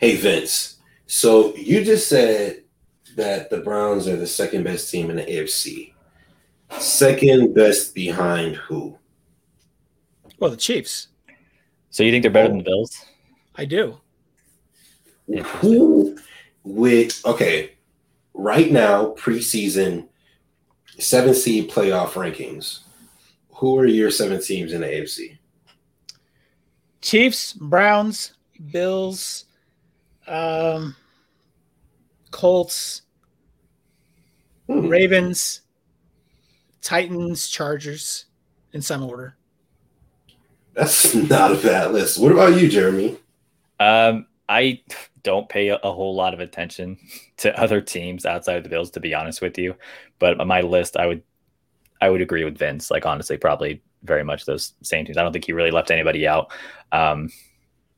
Hey, 0.00 0.16
Vince. 0.16 0.71
So 1.12 1.54
you 1.56 1.84
just 1.84 2.08
said 2.08 2.62
that 3.16 3.50
the 3.50 3.58
Browns 3.58 4.08
are 4.08 4.16
the 4.16 4.26
second 4.26 4.64
best 4.64 4.90
team 4.90 5.10
in 5.10 5.16
the 5.16 5.22
AFC. 5.22 5.92
Second 6.78 7.54
best 7.54 7.94
behind 7.94 8.56
who? 8.56 8.98
Well, 10.38 10.50
the 10.50 10.56
Chiefs. 10.56 11.08
So 11.90 12.02
you 12.02 12.10
think 12.10 12.22
they're 12.22 12.30
better 12.30 12.48
than 12.48 12.56
the 12.56 12.64
Bills? 12.64 13.04
I 13.56 13.66
do. 13.66 14.00
Who 15.28 16.16
would 16.64 17.12
okay? 17.26 17.72
Right 18.32 18.72
now, 18.72 19.12
preseason 19.12 20.08
seven 20.98 21.34
seed 21.34 21.70
playoff 21.70 22.12
rankings. 22.12 22.80
Who 23.56 23.78
are 23.78 23.84
your 23.84 24.10
seven 24.10 24.40
teams 24.40 24.72
in 24.72 24.80
the 24.80 24.86
AFC? 24.86 25.36
Chiefs, 27.02 27.52
Browns, 27.52 28.32
Bills, 28.70 29.44
um, 30.26 30.96
Colts, 32.32 33.02
Hmm. 34.68 34.88
Ravens, 34.88 35.62
Titans, 36.80 37.48
Chargers, 37.48 38.26
in 38.72 38.82
some 38.82 39.02
order. 39.02 39.36
That's 40.74 41.14
not 41.14 41.52
a 41.52 41.56
bad 41.56 41.92
list. 41.92 42.18
What 42.18 42.32
about 42.32 42.60
you, 42.60 42.68
Jeremy? 42.68 43.18
Um, 43.80 44.26
I 44.48 44.82
don't 45.22 45.48
pay 45.48 45.68
a, 45.68 45.76
a 45.76 45.92
whole 45.92 46.14
lot 46.14 46.34
of 46.34 46.40
attention 46.40 46.98
to 47.38 47.58
other 47.60 47.80
teams 47.80 48.24
outside 48.24 48.56
of 48.56 48.62
the 48.62 48.68
Bills, 48.68 48.90
to 48.92 49.00
be 49.00 49.14
honest 49.14 49.42
with 49.42 49.58
you. 49.58 49.74
But 50.18 50.40
on 50.40 50.48
my 50.48 50.60
list, 50.60 50.96
I 50.96 51.06
would, 51.06 51.22
I 52.00 52.08
would 52.10 52.22
agree 52.22 52.44
with 52.44 52.58
Vince. 52.58 52.90
Like 52.90 53.06
honestly, 53.06 53.36
probably 53.36 53.82
very 54.04 54.24
much 54.24 54.44
those 54.44 54.74
same 54.82 55.04
teams. 55.04 55.16
I 55.16 55.22
don't 55.22 55.32
think 55.32 55.44
he 55.44 55.52
really 55.52 55.70
left 55.70 55.90
anybody 55.90 56.26
out. 56.26 56.52
Um, 56.90 57.30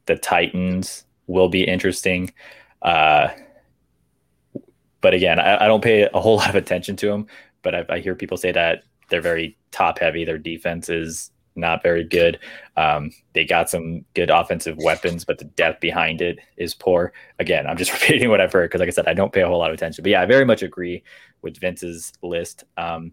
the 0.06 0.16
Titans 0.16 1.04
will 1.26 1.48
be 1.48 1.64
interesting. 1.64 2.32
Uh, 2.82 3.28
but 5.04 5.12
again, 5.12 5.38
I, 5.38 5.64
I 5.64 5.66
don't 5.66 5.84
pay 5.84 6.08
a 6.14 6.18
whole 6.18 6.36
lot 6.38 6.48
of 6.48 6.54
attention 6.54 6.96
to 6.96 7.08
them. 7.08 7.26
But 7.60 7.74
I, 7.74 7.84
I 7.90 7.98
hear 7.98 8.14
people 8.14 8.38
say 8.38 8.52
that 8.52 8.84
they're 9.10 9.20
very 9.20 9.58
top 9.70 9.98
heavy. 9.98 10.24
Their 10.24 10.38
defense 10.38 10.88
is 10.88 11.30
not 11.56 11.82
very 11.82 12.04
good. 12.04 12.38
Um, 12.78 13.10
they 13.34 13.44
got 13.44 13.68
some 13.68 14.06
good 14.14 14.30
offensive 14.30 14.78
weapons, 14.78 15.26
but 15.26 15.38
the 15.38 15.44
depth 15.44 15.82
behind 15.82 16.22
it 16.22 16.38
is 16.56 16.72
poor. 16.72 17.12
Again, 17.38 17.66
I'm 17.66 17.76
just 17.76 17.92
repeating 18.00 18.30
what 18.30 18.40
I've 18.40 18.52
heard 18.52 18.70
because, 18.70 18.80
like 18.80 18.88
I 18.88 18.92
said, 18.92 19.06
I 19.06 19.12
don't 19.12 19.32
pay 19.32 19.42
a 19.42 19.46
whole 19.46 19.58
lot 19.58 19.70
of 19.70 19.74
attention. 19.74 20.02
But 20.02 20.10
yeah, 20.10 20.22
I 20.22 20.26
very 20.26 20.46
much 20.46 20.62
agree 20.62 21.04
with 21.42 21.60
Vince's 21.60 22.14
list. 22.22 22.64
Um, 22.78 23.12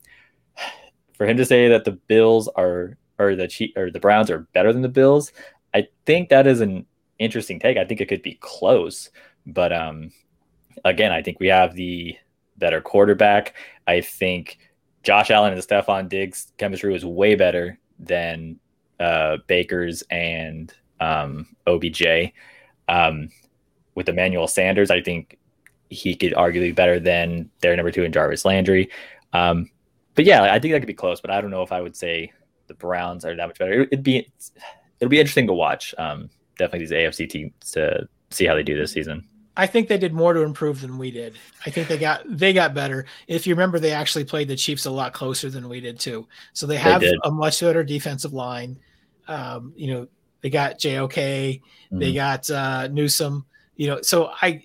for 1.17 1.27
him 1.27 1.35
to 1.35 1.45
say 1.45 1.67
that 1.67 1.83
the 1.83 1.91
Bills 1.91 2.47
are 2.55 2.97
or 3.19 3.35
the 3.35 3.49
Chief, 3.49 3.71
or 3.75 3.91
the 3.91 3.99
Browns 3.99 4.31
are 4.31 4.47
better 4.53 4.71
than 4.71 4.81
the 4.81 4.87
Bills, 4.87 5.33
I 5.73 5.89
think 6.05 6.29
that 6.29 6.47
is 6.47 6.61
an 6.61 6.85
interesting 7.19 7.59
take. 7.59 7.75
I 7.75 7.83
think 7.83 7.99
it 7.99 8.07
could 8.07 8.23
be 8.23 8.39
close, 8.41 9.09
but 9.45 9.73
um, 9.73 10.11
again, 10.85 11.11
I 11.11 11.21
think 11.21 11.39
we 11.39 11.47
have 11.47 11.75
the 11.75 12.15
better 12.57 12.81
quarterback. 12.81 13.55
I 13.87 14.01
think 14.01 14.57
Josh 15.03 15.31
Allen 15.31 15.53
and 15.53 15.61
Stefon 15.61 16.09
Diggs 16.09 16.51
chemistry 16.57 16.91
was 16.91 17.05
way 17.05 17.35
better 17.35 17.79
than 17.99 18.59
uh, 18.99 19.37
Baker's 19.47 20.03
and 20.09 20.73
um, 20.99 21.47
OBJ. 21.67 22.03
Um, 22.87 23.29
with 23.95 24.09
Emmanuel 24.09 24.47
Sanders, 24.47 24.91
I 24.91 25.01
think 25.01 25.37
he 25.89 26.15
could 26.15 26.33
arguably 26.33 26.61
be 26.61 26.71
better 26.71 26.99
than 26.99 27.49
their 27.59 27.75
number 27.75 27.91
two 27.91 28.03
in 28.03 28.11
Jarvis 28.11 28.45
Landry. 28.45 28.89
Um, 29.33 29.69
but 30.15 30.25
yeah, 30.25 30.43
I 30.43 30.59
think 30.59 30.73
that 30.73 30.79
could 30.79 30.87
be 30.87 30.93
close, 30.93 31.19
but 31.21 31.31
I 31.31 31.41
don't 31.41 31.51
know 31.51 31.63
if 31.63 31.71
I 31.71 31.81
would 31.81 31.95
say 31.95 32.31
the 32.67 32.73
Browns 32.73 33.25
are 33.25 33.35
that 33.35 33.47
much 33.47 33.59
better. 33.59 33.81
It'd 33.83 34.03
be 34.03 34.31
it'll 34.99 35.09
be 35.09 35.19
interesting 35.19 35.47
to 35.47 35.53
watch. 35.53 35.93
Um, 35.97 36.29
definitely 36.57 36.85
these 36.85 36.91
AFC 36.91 37.29
teams 37.29 37.53
to 37.71 38.07
see 38.29 38.45
how 38.45 38.55
they 38.55 38.63
do 38.63 38.77
this 38.77 38.91
season. 38.91 39.27
I 39.55 39.67
think 39.67 39.89
they 39.89 39.97
did 39.97 40.13
more 40.13 40.33
to 40.33 40.41
improve 40.41 40.81
than 40.81 40.97
we 40.97 41.11
did. 41.11 41.37
I 41.65 41.69
think 41.69 41.87
they 41.87 41.97
got 41.97 42.23
they 42.25 42.53
got 42.53 42.73
better. 42.73 43.05
If 43.27 43.45
you 43.45 43.53
remember, 43.53 43.79
they 43.79 43.91
actually 43.91 44.23
played 44.23 44.47
the 44.47 44.55
Chiefs 44.55 44.85
a 44.85 44.91
lot 44.91 45.13
closer 45.13 45.49
than 45.49 45.67
we 45.67 45.81
did 45.81 45.99
too. 45.99 46.27
So 46.53 46.65
they 46.65 46.77
have 46.77 47.01
they 47.01 47.13
a 47.23 47.31
much 47.31 47.59
better 47.59 47.83
defensive 47.83 48.33
line. 48.33 48.79
Um, 49.27 49.73
you 49.75 49.93
know, 49.93 50.07
they 50.41 50.49
got 50.49 50.79
JOK, 50.79 51.13
mm-hmm. 51.15 51.99
they 51.99 52.13
got 52.13 52.49
uh, 52.49 52.87
Newsome. 52.87 53.45
You 53.75 53.87
know, 53.87 54.01
so 54.01 54.31
I 54.41 54.63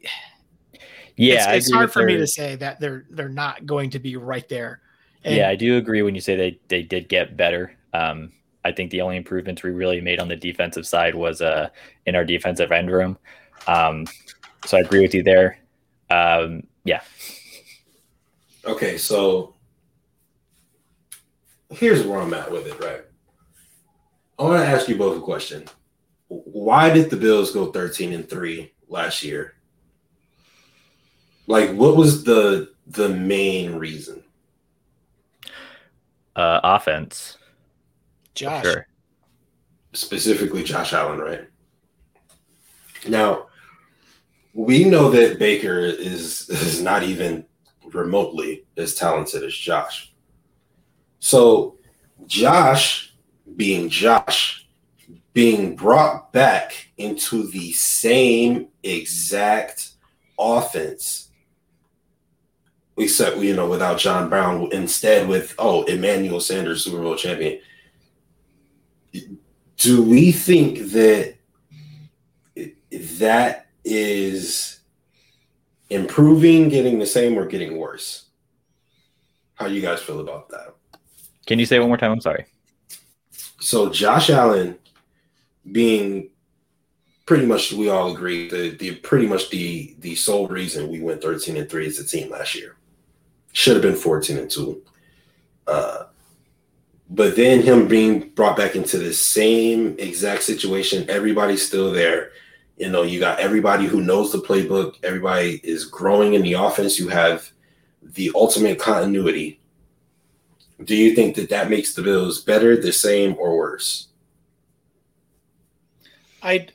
yeah, 1.16 1.52
it's, 1.52 1.66
it's 1.66 1.74
hard 1.74 1.92
for 1.92 2.04
me 2.04 2.16
to 2.18 2.26
say 2.26 2.56
that 2.56 2.78
they're 2.78 3.06
they're 3.10 3.28
not 3.28 3.66
going 3.66 3.90
to 3.90 3.98
be 3.98 4.16
right 4.16 4.48
there. 4.48 4.80
And, 5.24 5.34
yeah, 5.34 5.48
I 5.48 5.56
do 5.56 5.78
agree 5.78 6.02
when 6.02 6.14
you 6.14 6.20
say 6.20 6.36
they 6.36 6.60
they 6.68 6.82
did 6.82 7.08
get 7.08 7.36
better. 7.36 7.74
Um, 7.92 8.32
I 8.64 8.72
think 8.72 8.90
the 8.90 9.00
only 9.00 9.16
improvements 9.16 9.62
we 9.62 9.70
really 9.70 10.00
made 10.00 10.20
on 10.20 10.28
the 10.28 10.36
defensive 10.36 10.86
side 10.86 11.14
was 11.14 11.40
uh, 11.40 11.68
in 12.04 12.14
our 12.14 12.24
defensive 12.24 12.72
end 12.72 12.90
room. 12.90 13.18
Um, 13.66 14.06
so 14.64 14.76
I 14.76 14.80
agree 14.80 15.00
with 15.00 15.14
you 15.14 15.22
there. 15.22 15.58
Um, 16.10 16.62
yeah. 16.84 17.02
Okay, 18.64 18.98
so 18.98 19.54
here's 21.70 22.04
where 22.04 22.20
I'm 22.20 22.34
at 22.34 22.50
with 22.50 22.66
it, 22.66 22.80
right? 22.80 23.02
I 24.38 24.42
want 24.42 24.62
to 24.62 24.68
ask 24.68 24.88
you 24.88 24.96
both 24.96 25.18
a 25.18 25.20
question. 25.20 25.64
Why 26.28 26.90
did 26.90 27.10
the 27.10 27.16
Bills 27.16 27.52
go 27.52 27.70
13 27.70 28.12
and 28.12 28.28
3 28.28 28.72
last 28.88 29.22
year? 29.22 29.54
Like 31.46 31.70
what 31.70 31.96
was 31.96 32.24
the 32.24 32.72
the 32.88 33.08
main 33.08 33.74
reason? 33.74 34.22
Uh 36.34 36.60
offense. 36.62 37.38
Josh. 38.34 38.64
Sure. 38.64 38.86
Specifically 39.92 40.62
Josh 40.62 40.92
Allen, 40.92 41.18
right? 41.18 41.48
Now, 43.08 43.46
we 44.56 44.84
know 44.84 45.10
that 45.10 45.38
Baker 45.38 45.80
is 45.80 46.48
is 46.48 46.80
not 46.80 47.02
even 47.02 47.44
remotely 47.92 48.64
as 48.78 48.94
talented 48.94 49.42
as 49.42 49.54
Josh. 49.54 50.14
So 51.18 51.76
Josh 52.26 53.14
being 53.56 53.90
Josh 53.90 54.66
being 55.34 55.76
brought 55.76 56.32
back 56.32 56.88
into 56.96 57.46
the 57.48 57.70
same 57.72 58.68
exact 58.82 59.90
offense 60.38 61.28
except 62.96 63.36
you 63.36 63.54
know 63.54 63.68
without 63.68 63.98
John 63.98 64.30
Brown 64.30 64.72
instead 64.72 65.28
with 65.28 65.54
oh 65.58 65.82
Emmanuel 65.84 66.40
Sanders 66.40 66.82
Super 66.82 67.02
Bowl 67.02 67.16
champion 67.16 67.60
do 69.76 70.02
we 70.02 70.32
think 70.32 70.90
that 70.92 71.36
that 72.90 73.65
is 73.86 74.80
improving, 75.88 76.68
getting 76.68 76.98
the 76.98 77.06
same, 77.06 77.38
or 77.38 77.46
getting 77.46 77.78
worse? 77.78 78.26
How 79.54 79.66
you 79.66 79.80
guys 79.80 80.02
feel 80.02 80.20
about 80.20 80.50
that? 80.50 80.74
Can 81.46 81.58
you 81.58 81.66
say 81.66 81.78
one 81.78 81.88
more 81.88 81.96
time? 81.96 82.12
I'm 82.12 82.20
sorry. 82.20 82.46
So 83.60 83.88
Josh 83.88 84.28
Allen 84.28 84.78
being 85.70 86.30
pretty 87.24 87.46
much 87.46 87.72
we 87.72 87.88
all 87.88 88.12
agree 88.12 88.48
the, 88.48 88.70
the 88.70 88.96
pretty 88.96 89.26
much 89.26 89.50
the 89.50 89.96
the 90.00 90.14
sole 90.14 90.46
reason 90.46 90.88
we 90.88 91.00
went 91.00 91.22
13 91.22 91.56
and 91.56 91.68
3 91.68 91.86
as 91.86 91.98
a 91.98 92.06
team 92.06 92.30
last 92.30 92.54
year. 92.54 92.76
Should 93.52 93.74
have 93.74 93.82
been 93.82 93.96
14 93.96 94.38
and 94.38 94.50
2. 94.50 94.82
Uh 95.66 96.04
but 97.08 97.36
then 97.36 97.62
him 97.62 97.86
being 97.86 98.30
brought 98.30 98.56
back 98.56 98.74
into 98.74 98.98
the 98.98 99.14
same 99.14 99.96
exact 99.98 100.42
situation, 100.42 101.08
everybody's 101.08 101.64
still 101.64 101.92
there. 101.92 102.32
You 102.76 102.90
know, 102.90 103.02
you 103.02 103.20
got 103.20 103.40
everybody 103.40 103.86
who 103.86 104.02
knows 104.02 104.32
the 104.32 104.38
playbook, 104.38 104.96
everybody 105.02 105.60
is 105.64 105.86
growing 105.86 106.34
in 106.34 106.42
the 106.42 106.54
offense. 106.54 106.98
You 106.98 107.08
have 107.08 107.50
the 108.02 108.30
ultimate 108.34 108.78
continuity. 108.78 109.60
Do 110.84 110.94
you 110.94 111.14
think 111.14 111.36
that 111.36 111.48
that 111.48 111.70
makes 111.70 111.94
the 111.94 112.02
Bills 112.02 112.42
better, 112.42 112.76
the 112.76 112.92
same, 112.92 113.34
or 113.38 113.56
worse? 113.56 114.08
I 116.42 116.68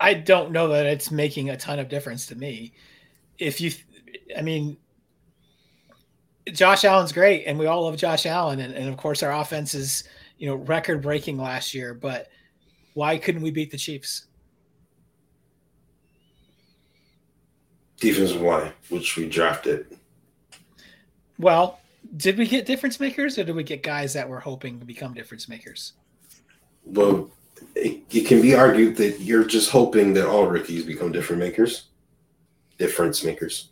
I 0.00 0.14
don't 0.14 0.52
know 0.52 0.68
that 0.68 0.86
it's 0.86 1.10
making 1.10 1.50
a 1.50 1.56
ton 1.56 1.78
of 1.78 1.88
difference 1.88 2.26
to 2.26 2.36
me. 2.36 2.72
If 3.38 3.60
you, 3.60 3.72
I 4.36 4.42
mean, 4.42 4.76
Josh 6.52 6.84
Allen's 6.84 7.12
great, 7.12 7.44
and 7.46 7.58
we 7.58 7.66
all 7.66 7.84
love 7.84 7.96
Josh 7.96 8.26
Allen, 8.26 8.60
and, 8.60 8.74
and 8.74 8.88
of 8.88 8.96
course 8.96 9.22
our 9.22 9.32
offense 9.32 9.74
is 9.74 10.04
you 10.38 10.48
know 10.48 10.56
record 10.56 11.02
breaking 11.02 11.38
last 11.38 11.74
year. 11.74 11.94
But 11.94 12.28
why 12.94 13.18
couldn't 13.18 13.42
we 13.42 13.50
beat 13.50 13.70
the 13.70 13.78
Chiefs? 13.78 14.26
Defensive 18.00 18.40
line, 18.40 18.72
which 18.88 19.16
we 19.16 19.28
drafted. 19.28 19.98
Well, 21.38 21.80
did 22.16 22.38
we 22.38 22.46
get 22.46 22.66
difference 22.66 22.98
makers 23.00 23.38
or 23.38 23.44
did 23.44 23.54
we 23.54 23.62
get 23.62 23.82
guys 23.82 24.12
that 24.14 24.28
were 24.28 24.40
hoping 24.40 24.78
to 24.80 24.84
become 24.84 25.14
difference 25.14 25.48
makers? 25.48 25.92
Well, 26.84 27.30
it, 27.74 28.02
it 28.10 28.26
can 28.26 28.40
be 28.40 28.54
argued 28.54 28.96
that 28.96 29.20
you're 29.20 29.44
just 29.44 29.70
hoping 29.70 30.14
that 30.14 30.26
all 30.26 30.46
rookies 30.46 30.84
become 30.84 31.12
different 31.12 31.40
makers, 31.40 31.88
difference 32.78 33.24
makers. 33.24 33.68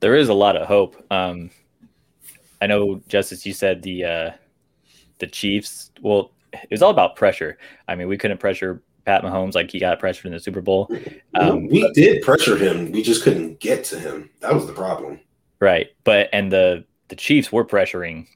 There 0.00 0.14
is 0.14 0.28
a 0.28 0.34
lot 0.34 0.56
of 0.56 0.66
hope. 0.66 1.02
Um, 1.10 1.50
I 2.60 2.66
know, 2.66 3.00
Justice, 3.08 3.44
you 3.44 3.52
said 3.52 3.82
the 3.82 4.04
uh, 4.04 4.30
the 5.18 5.26
Chiefs. 5.26 5.90
Well, 6.00 6.32
it 6.52 6.70
was 6.70 6.82
all 6.82 6.90
about 6.90 7.16
pressure. 7.16 7.58
I 7.88 7.94
mean, 7.94 8.08
we 8.08 8.18
couldn't 8.18 8.38
pressure 8.38 8.82
Pat 9.04 9.22
Mahomes 9.22 9.54
like 9.54 9.70
he 9.70 9.78
got 9.78 9.98
pressured 10.00 10.26
in 10.26 10.32
the 10.32 10.40
Super 10.40 10.60
Bowl. 10.60 10.90
Um, 11.34 11.68
we 11.68 11.82
but, 11.82 11.94
did 11.94 12.22
pressure 12.22 12.56
him. 12.56 12.92
We 12.92 13.02
just 13.02 13.22
couldn't 13.22 13.60
get 13.60 13.84
to 13.84 13.98
him. 13.98 14.30
That 14.40 14.54
was 14.54 14.66
the 14.66 14.72
problem. 14.72 15.20
Right. 15.60 15.88
But 16.04 16.28
and 16.32 16.50
the 16.50 16.84
the 17.08 17.16
Chiefs 17.16 17.52
were 17.52 17.64
pressuring 17.64 18.26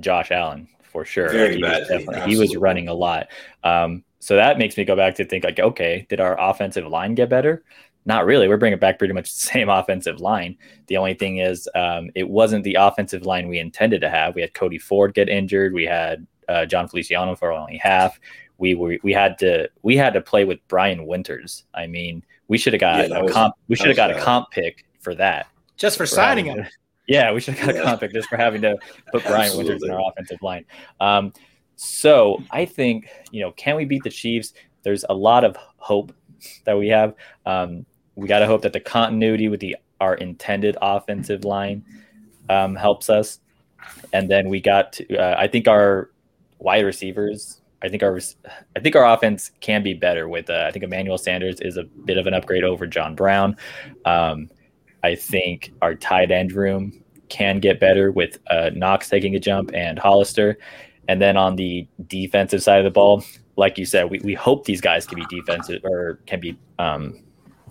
Josh 0.00 0.30
Allen 0.30 0.68
for 0.82 1.04
sure. 1.04 1.30
Very 1.30 1.56
he 1.56 1.62
badly. 1.62 2.06
Was 2.06 2.24
he 2.24 2.36
was 2.36 2.56
running 2.56 2.88
a 2.88 2.94
lot. 2.94 3.28
Um, 3.64 4.04
so 4.20 4.36
that 4.36 4.58
makes 4.58 4.76
me 4.76 4.84
go 4.84 4.96
back 4.96 5.14
to 5.16 5.24
think 5.24 5.44
like, 5.44 5.58
okay, 5.58 6.06
did 6.08 6.20
our 6.20 6.38
offensive 6.40 6.86
line 6.86 7.14
get 7.14 7.30
better? 7.30 7.64
Not 8.04 8.26
really. 8.26 8.48
We're 8.48 8.56
bringing 8.56 8.78
back 8.78 8.98
pretty 8.98 9.14
much 9.14 9.32
the 9.32 9.40
same 9.52 9.68
offensive 9.68 10.20
line. 10.20 10.56
The 10.86 10.96
only 10.96 11.14
thing 11.14 11.38
is, 11.38 11.68
um, 11.74 12.10
it 12.14 12.28
wasn't 12.28 12.64
the 12.64 12.76
offensive 12.80 13.26
line 13.26 13.48
we 13.48 13.58
intended 13.58 14.00
to 14.00 14.10
have. 14.10 14.34
We 14.34 14.40
had 14.40 14.54
Cody 14.54 14.78
Ford 14.78 15.14
get 15.14 15.28
injured. 15.28 15.72
We 15.72 15.84
had 15.84 16.26
uh, 16.48 16.64
Jon 16.66 16.88
Feliciano 16.88 17.36
for 17.36 17.52
only 17.52 17.76
half 17.76 18.18
we 18.58 18.74
were 18.74 18.98
we 19.02 19.12
had 19.12 19.38
to 19.38 19.68
we 19.82 19.96
had 19.96 20.12
to 20.12 20.20
play 20.20 20.44
with 20.44 20.58
Brian 20.68 21.06
Winters. 21.06 21.64
I 21.74 21.86
mean, 21.86 22.24
we 22.48 22.58
should 22.58 22.72
have 22.72 22.80
got 22.80 23.08
yeah, 23.08 23.18
a 23.18 23.22
was, 23.22 23.32
comp. 23.32 23.54
We 23.68 23.76
should 23.76 23.86
have 23.88 23.96
got 23.96 24.10
bad. 24.10 24.20
a 24.20 24.24
comp 24.24 24.50
pick 24.50 24.84
for 25.00 25.14
that. 25.14 25.46
Just 25.76 25.96
for, 25.96 26.04
for 26.04 26.14
signing 26.14 26.46
him. 26.46 26.64
To, 26.64 26.70
yeah, 27.06 27.32
we 27.32 27.40
should 27.40 27.54
have 27.54 27.66
got 27.66 27.74
yeah. 27.76 27.82
a 27.82 27.84
comp 27.84 28.00
pick 28.00 28.12
just 28.12 28.28
for 28.28 28.36
having 28.36 28.60
to 28.62 28.76
put 29.12 29.22
Brian 29.26 29.44
Absolutely. 29.44 29.72
Winters 29.72 29.88
in 29.88 29.94
our 29.94 30.10
offensive 30.10 30.42
line. 30.42 30.64
Um, 31.00 31.32
so 31.76 32.42
I 32.50 32.64
think 32.64 33.08
you 33.30 33.40
know, 33.40 33.52
can 33.52 33.76
we 33.76 33.84
beat 33.84 34.02
the 34.02 34.10
Chiefs? 34.10 34.52
There's 34.82 35.04
a 35.08 35.14
lot 35.14 35.44
of 35.44 35.56
hope 35.76 36.12
that 36.64 36.76
we 36.76 36.88
have. 36.88 37.14
Um, 37.46 37.86
we 38.16 38.26
got 38.26 38.40
to 38.40 38.46
hope 38.46 38.62
that 38.62 38.72
the 38.72 38.80
continuity 38.80 39.48
with 39.48 39.60
the 39.60 39.76
our 40.00 40.14
intended 40.14 40.76
offensive 40.82 41.44
line 41.44 41.84
um, 42.48 42.74
helps 42.74 43.08
us, 43.08 43.38
and 44.12 44.28
then 44.28 44.48
we 44.48 44.60
got 44.60 44.94
to. 44.94 45.16
Uh, 45.16 45.36
I 45.38 45.46
think 45.46 45.68
our 45.68 46.10
wide 46.58 46.84
receivers 46.84 47.57
I 47.82 47.88
think 47.88 48.02
our 48.02 48.18
I 48.76 48.80
think 48.80 48.96
our 48.96 49.06
offense 49.06 49.50
can 49.60 49.82
be 49.82 49.94
better 49.94 50.28
with. 50.28 50.50
Uh, 50.50 50.64
I 50.66 50.72
think 50.72 50.84
Emmanuel 50.84 51.18
Sanders 51.18 51.60
is 51.60 51.76
a 51.76 51.84
bit 51.84 52.18
of 52.18 52.26
an 52.26 52.34
upgrade 52.34 52.64
over 52.64 52.86
John 52.86 53.14
Brown. 53.14 53.56
Um, 54.04 54.50
I 55.02 55.14
think 55.14 55.72
our 55.80 55.94
tight 55.94 56.30
end 56.30 56.52
room 56.52 57.04
can 57.28 57.60
get 57.60 57.78
better 57.78 58.10
with 58.10 58.38
uh, 58.50 58.70
Knox 58.74 59.08
taking 59.08 59.36
a 59.36 59.38
jump 59.40 59.70
and 59.74 59.98
Hollister. 59.98 60.58
And 61.08 61.22
then 61.22 61.36
on 61.36 61.56
the 61.56 61.86
defensive 62.06 62.62
side 62.62 62.78
of 62.78 62.84
the 62.84 62.90
ball, 62.90 63.22
like 63.56 63.78
you 63.78 63.86
said, 63.86 64.10
we, 64.10 64.18
we 64.20 64.34
hope 64.34 64.64
these 64.64 64.80
guys 64.80 65.06
can 65.06 65.18
be 65.18 65.26
defensive 65.30 65.84
or 65.84 66.20
can 66.26 66.40
be 66.40 66.58
um, 66.78 67.22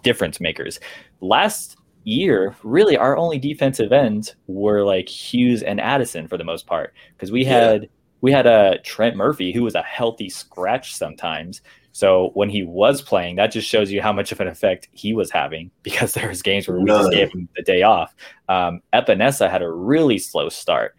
difference 0.04 0.40
makers. 0.40 0.80
Last 1.22 1.78
year, 2.04 2.56
really, 2.64 2.98
our 2.98 3.18
only 3.18 3.38
defensive 3.40 3.92
ends 3.92 4.36
were 4.48 4.84
like 4.84 5.10
Hughes 5.10 5.64
and 5.64 5.82
Addison 5.82 6.28
for 6.28 6.38
the 6.38 6.44
most 6.44 6.66
part 6.66 6.94
because 7.16 7.32
we 7.32 7.44
had. 7.44 7.84
Yeah 7.84 7.90
we 8.22 8.32
had 8.32 8.48
a 8.48 8.80
Trent 8.80 9.16
Murphy 9.16 9.52
who 9.52 9.64
was 9.64 9.76
a 9.76 9.82
healthy 9.84 10.30
scratch 10.30 10.96
sometimes. 10.96 11.62
So 11.92 12.32
when 12.34 12.50
he 12.50 12.64
was 12.64 13.02
playing, 13.02 13.38
that 13.38 13.52
just 13.52 13.68
shows 13.68 13.92
you 13.92 14.02
how 14.02 14.14
much 14.14 14.32
of 14.32 14.40
an 14.40 14.48
effect 14.48 14.88
he 14.92 15.14
was 15.14 15.32
having 15.32 15.72
because 15.84 16.14
there 16.14 16.30
was 16.30 16.42
games 16.42 16.68
where 16.68 16.78
we 16.78 16.86
None. 16.86 17.04
just 17.04 17.12
gave 17.12 17.32
him 17.32 17.50
the 17.56 17.64
day 17.64 17.84
off. 17.84 18.16
Um, 18.50 18.82
Epenesa 18.94 19.50
had 19.50 19.62
a 19.62 19.72
really 19.72 20.20
slow 20.20 20.50
start. 20.50 20.96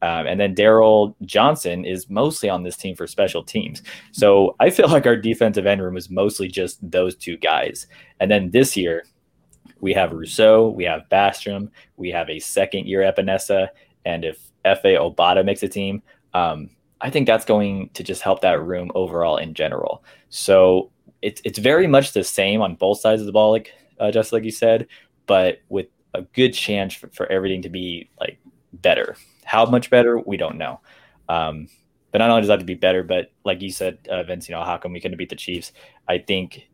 Um, 0.00 0.26
and 0.26 0.38
then 0.38 0.54
Darryl 0.54 1.14
Johnson 1.22 1.84
is 1.84 2.08
mostly 2.08 2.48
on 2.48 2.62
this 2.62 2.76
team 2.76 2.94
for 2.94 3.06
special 3.06 3.42
teams. 3.42 3.82
So 4.12 4.54
I 4.60 4.70
feel 4.70 4.88
like 4.88 5.06
our 5.06 5.16
defensive 5.16 5.66
end 5.66 5.82
room 5.82 5.96
is 5.96 6.08
mostly 6.08 6.48
just 6.48 6.78
those 6.88 7.16
two 7.16 7.36
guys. 7.36 7.86
And 8.20 8.30
then 8.30 8.50
this 8.50 8.76
year, 8.76 9.04
we 9.80 9.92
have 9.94 10.12
Rousseau, 10.12 10.68
we 10.68 10.84
have 10.84 11.02
Basham, 11.10 11.70
we 11.96 12.10
have 12.10 12.30
a 12.30 12.38
second 12.38 12.86
year 12.86 13.00
Epenesa. 13.00 13.68
And 14.04 14.24
if 14.24 14.38
Efe 14.64 14.84
Obada 14.84 15.44
makes 15.44 15.62
a 15.62 15.68
team, 15.68 16.02
um, 16.34 16.70
I 17.00 17.10
think 17.10 17.26
that's 17.26 17.44
going 17.44 17.90
to 17.94 18.02
just 18.02 18.22
help 18.22 18.40
that 18.42 18.62
room 18.62 18.90
overall 18.94 19.36
in 19.36 19.54
general. 19.54 20.04
So 20.30 20.90
it's 21.22 21.40
it's 21.44 21.58
very 21.58 21.86
much 21.86 22.12
the 22.12 22.24
same 22.24 22.60
on 22.60 22.74
both 22.74 23.00
sides 23.00 23.20
of 23.22 23.26
the 23.26 23.32
ball, 23.32 23.52
like 23.52 23.72
uh, 24.00 24.10
just 24.10 24.32
like 24.32 24.44
you 24.44 24.50
said, 24.50 24.86
but 25.26 25.60
with 25.68 25.86
a 26.14 26.22
good 26.22 26.52
chance 26.54 26.94
for, 26.94 27.08
for 27.08 27.30
everything 27.30 27.62
to 27.62 27.68
be 27.68 28.08
like 28.20 28.38
better. 28.72 29.16
How 29.44 29.64
much 29.66 29.90
better, 29.90 30.18
we 30.18 30.36
don't 30.36 30.58
know. 30.58 30.80
Um, 31.28 31.68
but 32.10 32.18
not 32.18 32.30
only 32.30 32.42
does 32.42 32.48
that 32.48 32.54
have 32.54 32.60
to 32.60 32.66
be 32.66 32.74
better, 32.74 33.02
but 33.02 33.30
like 33.44 33.60
you 33.60 33.70
said, 33.70 33.98
uh, 34.10 34.22
Vince, 34.22 34.48
you 34.48 34.54
know, 34.54 34.64
how 34.64 34.78
come 34.78 34.92
we 34.92 35.00
couldn't 35.00 35.18
beat 35.18 35.28
the 35.28 35.36
Chiefs? 35.36 35.72
I 36.08 36.18
think 36.18 36.68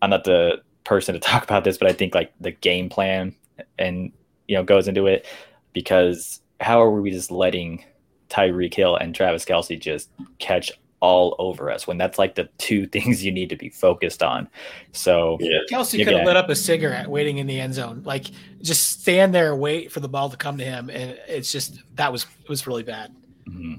I'm 0.00 0.10
not 0.10 0.24
the 0.24 0.62
person 0.84 1.14
to 1.14 1.20
talk 1.20 1.44
about 1.44 1.64
this, 1.64 1.78
but 1.78 1.88
I 1.88 1.92
think 1.92 2.14
like 2.14 2.32
the 2.40 2.52
game 2.52 2.88
plan 2.88 3.34
and 3.78 4.12
you 4.48 4.56
know 4.56 4.62
goes 4.62 4.88
into 4.88 5.06
it 5.06 5.26
because 5.72 6.40
how 6.60 6.80
are 6.80 6.90
we 6.90 7.10
just 7.10 7.30
letting 7.30 7.84
Tyreek 8.28 8.74
Hill 8.74 8.96
and 8.96 9.14
Travis 9.14 9.44
Kelce 9.44 9.80
just 9.80 10.10
catch 10.38 10.72
all 11.00 11.36
over 11.38 11.70
us 11.70 11.86
when 11.86 11.98
that's 11.98 12.18
like 12.18 12.34
the 12.34 12.48
two 12.58 12.86
things 12.94 13.24
you 13.24 13.32
need 13.32 13.48
to 13.50 13.56
be 13.56 13.68
focused 13.68 14.22
on. 14.22 14.48
So 14.92 15.38
yeah. 15.40 15.58
Kelce 15.70 16.02
could 16.04 16.14
have 16.14 16.26
lit 16.26 16.36
up 16.36 16.48
a 16.48 16.56
cigarette 16.56 17.08
waiting 17.08 17.38
in 17.38 17.46
the 17.46 17.60
end 17.60 17.74
zone, 17.74 18.02
like 18.04 18.26
just 18.62 19.00
stand 19.00 19.34
there, 19.34 19.54
wait 19.54 19.92
for 19.92 20.00
the 20.00 20.08
ball 20.08 20.30
to 20.30 20.36
come 20.36 20.58
to 20.58 20.64
him, 20.64 20.90
and 20.90 21.18
it's 21.28 21.52
just 21.52 21.82
that 21.94 22.12
was 22.12 22.26
it 22.42 22.48
was 22.48 22.66
really 22.66 22.82
bad. 22.82 23.14
Mm-hmm. 23.48 23.74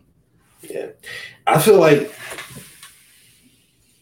Yeah, 0.62 0.88
I 1.46 1.62
feel 1.62 1.80
like 1.80 2.14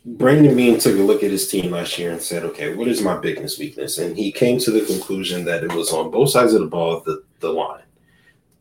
Brandon 0.05 0.55
Beane 0.55 0.79
took 0.79 0.97
a 0.97 1.01
look 1.01 1.23
at 1.23 1.31
his 1.31 1.47
team 1.47 1.71
last 1.71 1.97
year 1.97 2.11
and 2.11 2.21
said, 2.21 2.43
"Okay, 2.43 2.75
what 2.75 2.87
is 2.87 3.01
my 3.01 3.17
biggest 3.17 3.59
weakness?" 3.59 3.97
And 3.97 4.15
he 4.15 4.31
came 4.31 4.59
to 4.59 4.71
the 4.71 4.85
conclusion 4.85 5.45
that 5.45 5.63
it 5.63 5.73
was 5.73 5.91
on 5.91 6.11
both 6.11 6.29
sides 6.29 6.53
of 6.53 6.61
the 6.61 6.67
ball, 6.67 7.01
the 7.01 7.23
the 7.39 7.49
line, 7.49 7.83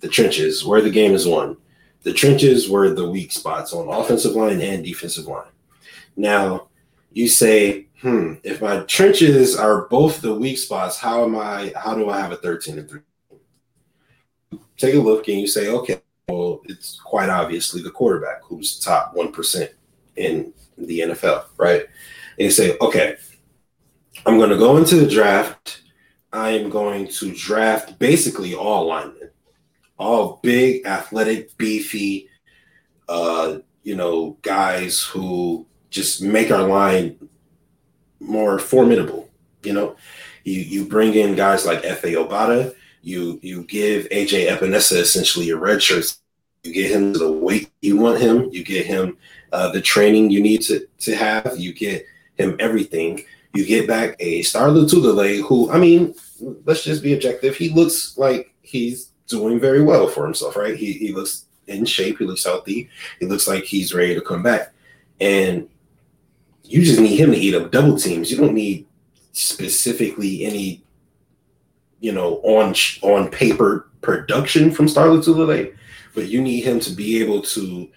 the 0.01 0.09
trenches, 0.09 0.65
where 0.65 0.81
the 0.81 0.91
game 0.91 1.13
is 1.13 1.27
won 1.27 1.57
the 2.05 2.13
trenches 2.13 2.69
were 2.69 2.91
the 2.91 3.09
weak 3.09 3.33
spots 3.33 3.73
on 3.73 3.89
offensive 3.89 4.33
line 4.33 4.61
and 4.61 4.85
defensive 4.85 5.27
line. 5.27 5.51
Now, 6.17 6.69
you 7.13 7.29
say, 7.29 7.87
hmm, 8.01 8.35
if 8.45 8.61
my 8.61 8.81
trenches 8.81 9.57
are 9.57 9.89
both 9.89 10.21
the 10.21 10.35
weak 10.35 10.59
spots, 10.59 10.99
how 10.99 11.25
am 11.25 11.35
I 11.37 11.73
how 11.75 11.95
do 11.95 12.11
I 12.11 12.21
have 12.21 12.31
a 12.31 12.37
13 12.37 12.79
and 12.79 12.89
3? 12.89 13.01
Take 14.77 14.95
a 14.95 14.99
look 14.99 15.29
and 15.29 15.41
you 15.41 15.49
say, 15.49 15.69
okay, 15.69 16.01
well, 16.29 16.61
it's 16.65 17.01
quite 17.01 17.31
obviously 17.31 17.83
the 17.83 17.91
quarterback 17.91 18.43
who's 18.43 18.79
top 18.79 19.15
1% 19.15 19.69
in 20.17 20.53
the 20.77 21.01
NFL, 21.01 21.45
right? 21.57 21.83
And 22.39 22.45
you 22.45 22.51
say, 22.51 22.77
okay, 22.81 23.17
I'm 24.27 24.37
going 24.37 24.51
to 24.51 24.59
go 24.59 24.77
into 24.77 24.97
the 24.97 25.09
draft. 25.09 25.83
I 26.33 26.51
am 26.51 26.69
going 26.69 27.09
to 27.09 27.33
draft 27.33 27.99
basically 27.99 28.55
all 28.55 28.87
linemen 28.87 29.31
all 29.99 30.41
big, 30.43 30.87
athletic, 30.87 31.57
beefy, 31.57 32.29
uh, 33.09 33.59
you 33.83 33.95
know, 33.95 34.37
guys 34.43 35.03
who 35.03 35.67
just 35.91 36.23
make 36.23 36.51
our 36.51 36.67
line 36.67 37.17
more 38.21 38.59
formidable. 38.59 39.31
You 39.63 39.73
know, 39.73 39.97
you 40.45 40.61
you 40.61 40.85
bring 40.87 41.15
in 41.15 41.35
guys 41.35 41.65
like 41.65 41.83
Efe 41.83 42.15
Obada, 42.15 42.75
You 43.03 43.39
you 43.43 43.65
give 43.65 44.09
AJ 44.09 44.49
Epenesa 44.49 44.99
essentially 44.99 45.51
a 45.51 45.57
red 45.57 45.83
shirt. 45.83 46.17
You 46.63 46.73
get 46.73 46.91
him 46.91 47.13
the 47.13 47.31
weight 47.31 47.71
you 47.83 47.97
want 47.97 48.21
him. 48.21 48.49
You 48.51 48.65
get 48.65 48.87
him 48.87 49.19
uh, 49.53 49.71
the 49.71 49.81
training 49.81 50.31
you 50.31 50.43
need 50.43 50.63
to 50.63 50.87
to 51.01 51.15
have. 51.15 51.55
You 51.57 51.73
get 51.73 52.07
him 52.37 52.57
everything. 52.59 53.25
You 53.55 53.65
get 53.65 53.87
back 53.87 54.17
a 54.19 54.43
Star 54.43 54.69
Lotulelei, 54.69 55.41
who 55.43 55.71
I 55.71 55.79
mean, 55.79 56.15
let's 56.65 56.83
just 56.83 57.03
be 57.03 57.15
objective. 57.15 57.55
He 57.57 57.71
looks 57.71 58.19
like 58.19 58.55
he's 58.63 59.11
doing 59.27 59.59
very 59.59 59.83
well 59.83 60.09
for 60.09 60.25
himself, 60.25 60.57
right? 60.57 60.77
He 60.77 60.93
he 60.93 61.13
looks 61.13 61.47
in 61.67 61.85
shape, 61.85 62.19
he 62.19 62.25
looks 62.25 62.45
healthy, 62.45 62.89
he 63.21 63.27
looks 63.27 63.49
like 63.49 63.65
he's 63.65 63.95
ready 63.95 64.15
to 64.15 64.21
come 64.21 64.43
back. 64.43 64.73
And 65.21 65.69
you 66.63 66.83
just 66.83 67.01
need 67.01 67.19
him 67.19 67.31
to 67.31 67.37
eat 67.37 67.55
up 67.55 67.71
double 67.71 67.97
teams. 67.97 68.31
You 68.31 68.39
don't 68.39 68.55
need 68.55 68.87
specifically 69.33 70.45
any, 70.45 70.83
you 72.01 72.13
know, 72.13 72.37
on 72.43 72.75
on 73.03 73.31
paper 73.31 73.91
production 74.01 74.71
from 74.71 74.89
Star 74.89 75.07
Lotulelei, 75.07 75.75
but 76.15 76.29
you 76.29 76.41
need 76.43 76.65
him 76.65 76.81
to 76.81 76.91
be 76.91 77.23
able 77.23 77.43
to, 77.43 77.89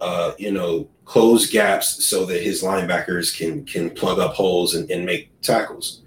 uh, 0.00 0.32
you 0.38 0.52
know, 0.52 0.88
close 1.04 1.50
gaps 1.50 2.04
so 2.06 2.24
that 2.26 2.42
his 2.42 2.62
linebackers 2.62 3.36
can 3.36 3.64
can 3.64 3.90
plug 3.90 4.18
up 4.18 4.34
holes 4.34 4.74
and, 4.74 4.90
and 4.90 5.04
make 5.04 5.30
tackles. 5.42 6.02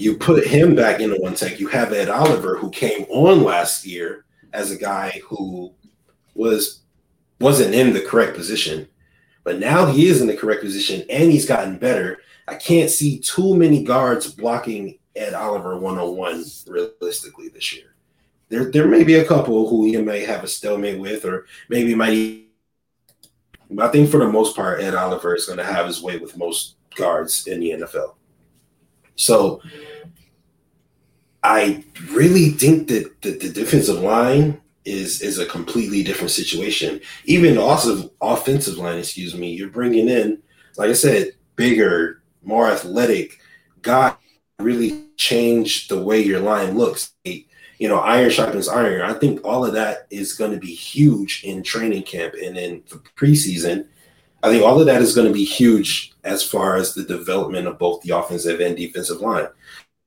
You 0.00 0.16
put 0.16 0.46
him 0.46 0.74
back 0.74 1.00
into 1.00 1.20
one 1.20 1.34
tech. 1.34 1.60
You 1.60 1.68
have 1.68 1.92
Ed 1.92 2.08
Oliver, 2.08 2.56
who 2.56 2.70
came 2.70 3.04
on 3.10 3.42
last 3.42 3.84
year 3.84 4.24
as 4.54 4.70
a 4.70 4.78
guy 4.78 5.20
who 5.22 5.74
was 6.34 6.80
wasn't 7.38 7.74
in 7.74 7.92
the 7.92 8.00
correct 8.00 8.34
position, 8.34 8.88
but 9.44 9.58
now 9.58 9.84
he 9.84 10.06
is 10.06 10.22
in 10.22 10.26
the 10.26 10.36
correct 10.36 10.62
position 10.62 11.04
and 11.10 11.30
he's 11.30 11.44
gotten 11.44 11.76
better. 11.76 12.18
I 12.48 12.54
can't 12.54 12.88
see 12.88 13.18
too 13.18 13.54
many 13.54 13.84
guards 13.84 14.32
blocking 14.32 14.98
Ed 15.14 15.34
Oliver 15.34 15.76
one 15.78 15.98
on 15.98 16.16
one 16.16 16.44
realistically 16.66 17.48
this 17.48 17.74
year. 17.76 17.94
There, 18.48 18.70
there 18.70 18.88
may 18.88 19.04
be 19.04 19.16
a 19.16 19.24
couple 19.26 19.68
who 19.68 19.84
he 19.84 19.98
may 19.98 20.24
have 20.24 20.42
a 20.42 20.48
stalemate 20.48 20.98
with, 20.98 21.26
or 21.26 21.44
maybe 21.68 21.94
might. 21.94 22.46
But 23.70 23.88
I 23.88 23.92
think 23.92 24.10
for 24.10 24.18
the 24.18 24.32
most 24.32 24.56
part, 24.56 24.80
Ed 24.80 24.94
Oliver 24.94 25.34
is 25.34 25.44
going 25.44 25.58
to 25.58 25.64
have 25.64 25.86
his 25.86 26.02
way 26.02 26.16
with 26.16 26.38
most 26.38 26.76
guards 26.96 27.46
in 27.46 27.60
the 27.60 27.72
NFL. 27.72 28.14
So 29.20 29.60
I 31.42 31.84
really 32.10 32.50
think 32.50 32.88
that 32.88 33.20
the, 33.20 33.32
the 33.32 33.50
defensive 33.50 34.00
line 34.00 34.60
is 34.86 35.20
is 35.20 35.38
a 35.38 35.46
completely 35.46 36.02
different 36.02 36.30
situation. 36.30 37.00
Even 37.26 37.58
also 37.58 38.10
offensive 38.22 38.78
line, 38.78 38.98
excuse 38.98 39.34
me, 39.36 39.52
you're 39.52 39.68
bringing 39.68 40.08
in, 40.08 40.38
like 40.78 40.88
I 40.88 40.94
said, 40.94 41.32
bigger, 41.56 42.22
more 42.42 42.68
athletic 42.68 43.38
guy. 43.82 44.14
Really 44.58 45.04
change 45.16 45.88
the 45.88 46.02
way 46.02 46.20
your 46.22 46.40
line 46.40 46.76
looks. 46.76 47.12
You 47.24 47.88
know, 47.88 47.98
iron 47.98 48.30
sharpens 48.30 48.68
iron. 48.68 49.02
I 49.02 49.14
think 49.14 49.44
all 49.44 49.64
of 49.64 49.74
that 49.74 50.06
is 50.10 50.32
going 50.34 50.52
to 50.52 50.58
be 50.58 50.74
huge 50.74 51.44
in 51.44 51.62
training 51.62 52.02
camp 52.02 52.34
and 52.42 52.56
in 52.56 52.82
the 52.88 52.96
preseason. 53.16 53.86
I 54.42 54.50
think 54.50 54.62
all 54.62 54.80
of 54.80 54.86
that 54.86 55.02
is 55.02 55.14
going 55.14 55.28
to 55.28 55.32
be 55.32 55.44
huge 55.44 56.09
as 56.24 56.42
far 56.42 56.76
as 56.76 56.94
the 56.94 57.04
development 57.04 57.66
of 57.66 57.78
both 57.78 58.02
the 58.02 58.16
offensive 58.16 58.60
and 58.60 58.76
defensive 58.76 59.20
line. 59.20 59.48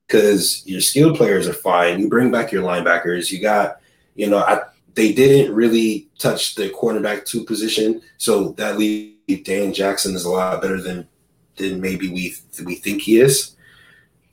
Because 0.07 0.65
your 0.67 0.81
skilled 0.81 1.17
players 1.17 1.47
are 1.47 1.53
fine. 1.53 1.99
You 1.99 2.09
bring 2.09 2.31
back 2.31 2.51
your 2.51 2.63
linebackers. 2.63 3.31
You 3.31 3.41
got, 3.41 3.79
you 4.15 4.29
know, 4.29 4.39
I, 4.39 4.61
they 4.95 5.13
didn't 5.13 5.55
really 5.55 6.09
touch 6.19 6.55
the 6.55 6.69
cornerback 6.69 7.25
two 7.25 7.43
position, 7.45 8.01
so 8.17 8.49
that 8.53 8.77
leaves 8.77 9.13
Dane 9.43 9.73
Jackson 9.73 10.15
is 10.15 10.25
a 10.25 10.29
lot 10.29 10.61
better 10.61 10.81
than 10.81 11.07
than 11.55 11.81
maybe 11.81 12.09
we 12.09 12.35
we 12.63 12.75
think 12.75 13.01
he 13.01 13.19
is. 13.19 13.55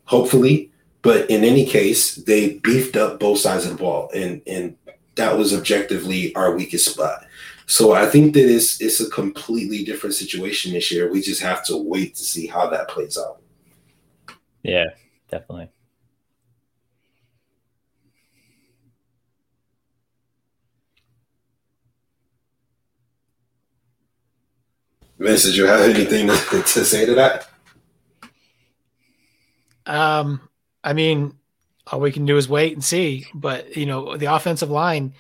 Hopefully, 0.05 0.71
but 1.03 1.31
in 1.31 1.45
any 1.45 1.65
case, 1.65 2.17
they 2.17 2.59
beefed 2.59 2.97
up 2.97 3.21
both 3.21 3.39
sides 3.39 3.65
of 3.65 3.73
the 3.73 3.79
ball, 3.79 4.11
and 4.15 4.43
and 4.47 4.77
that 5.15 5.37
was 5.37 5.55
objectively 5.55 6.35
our 6.35 6.55
weakest 6.55 6.93
spot. 6.93 7.25
So 7.71 7.93
I 7.93 8.05
think 8.07 8.35
that 8.35 8.53
it's 8.53 8.81
it's 8.81 9.01
a 9.01 9.09
completely 9.09 9.85
different 9.85 10.17
situation 10.17 10.73
this 10.73 10.91
year. 10.91 11.09
We 11.09 11.21
just 11.21 11.41
have 11.41 11.65
to 11.67 11.77
wait 11.77 12.17
to 12.17 12.25
see 12.25 12.49
how 12.49 12.69
that 12.69 12.89
plays 12.89 13.17
out. 13.17 13.41
Yeah, 14.65 14.87
definitely. 15.31 15.71
Vince, 25.21 25.45
did 25.45 25.55
you 25.55 25.67
have 25.67 25.83
anything 25.83 26.27
to, 26.27 26.63
to 26.65 26.85
say 26.85 27.07
to 27.07 27.15
that? 27.15 27.49
Um, 29.87 30.41
I 30.83 30.93
mean, 30.93 31.35
all 31.87 32.01
we 32.01 32.11
can 32.11 32.27
do 32.27 32.37
is 32.37 32.49
wait 32.49 32.73
and 32.73 32.83
see. 32.83 33.29
But 33.33 33.77
you 33.77 33.87
know, 33.87 34.17
the 34.17 34.27
offensive 34.27 34.71
line 34.71 35.15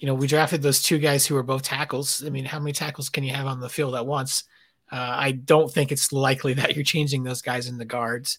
you 0.00 0.06
know, 0.06 0.14
we 0.14 0.26
drafted 0.26 0.62
those 0.62 0.82
two 0.82 0.98
guys 0.98 1.26
who 1.26 1.34
were 1.34 1.42
both 1.42 1.62
tackles. 1.62 2.24
I 2.24 2.30
mean, 2.30 2.46
how 2.46 2.58
many 2.58 2.72
tackles 2.72 3.10
can 3.10 3.22
you 3.22 3.34
have 3.34 3.46
on 3.46 3.60
the 3.60 3.68
field 3.68 3.94
at 3.94 4.06
once? 4.06 4.44
Uh, 4.90 4.96
I 4.96 5.32
don't 5.32 5.70
think 5.70 5.92
it's 5.92 6.10
likely 6.10 6.54
that 6.54 6.74
you're 6.74 6.84
changing 6.84 7.22
those 7.22 7.42
guys 7.42 7.68
in 7.68 7.78
the 7.78 7.84
guards. 7.84 8.38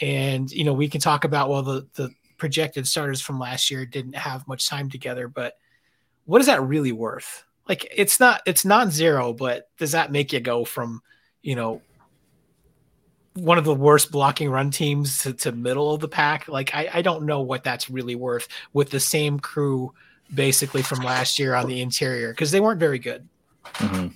And 0.00 0.50
you 0.50 0.64
know, 0.64 0.72
we 0.72 0.88
can 0.88 1.00
talk 1.00 1.24
about 1.24 1.50
well, 1.50 1.62
the 1.62 1.86
the 1.94 2.10
projected 2.38 2.86
starters 2.86 3.20
from 3.20 3.38
last 3.38 3.70
year 3.70 3.84
didn't 3.84 4.14
have 4.14 4.48
much 4.48 4.68
time 4.68 4.88
together, 4.88 5.28
but 5.28 5.54
what 6.24 6.40
is 6.40 6.46
that 6.46 6.62
really 6.62 6.92
worth? 6.92 7.44
Like, 7.68 7.92
it's 7.94 8.18
not 8.18 8.40
it's 8.46 8.64
not 8.64 8.90
zero, 8.90 9.32
but 9.32 9.68
does 9.76 9.92
that 9.92 10.12
make 10.12 10.32
you 10.32 10.40
go 10.40 10.64
from 10.64 11.02
you 11.42 11.56
know, 11.56 11.82
one 13.34 13.58
of 13.58 13.64
the 13.64 13.74
worst 13.74 14.10
blocking 14.10 14.48
run 14.48 14.70
teams 14.70 15.22
to, 15.22 15.32
to 15.32 15.52
middle 15.52 15.92
of 15.92 16.00
the 16.00 16.08
pack. 16.08 16.48
Like 16.48 16.74
I, 16.74 16.88
I 16.94 17.02
don't 17.02 17.24
know 17.24 17.40
what 17.40 17.64
that's 17.64 17.90
really 17.90 18.14
worth 18.14 18.48
with 18.72 18.90
the 18.90 19.00
same 19.00 19.40
crew 19.40 19.92
basically 20.34 20.82
from 20.82 21.00
last 21.00 21.38
year 21.38 21.54
on 21.54 21.66
the 21.66 21.80
interior 21.80 22.32
because 22.32 22.50
they 22.50 22.60
weren't 22.60 22.80
very 22.80 22.98
good. 22.98 23.28
Mm-hmm. 23.74 24.08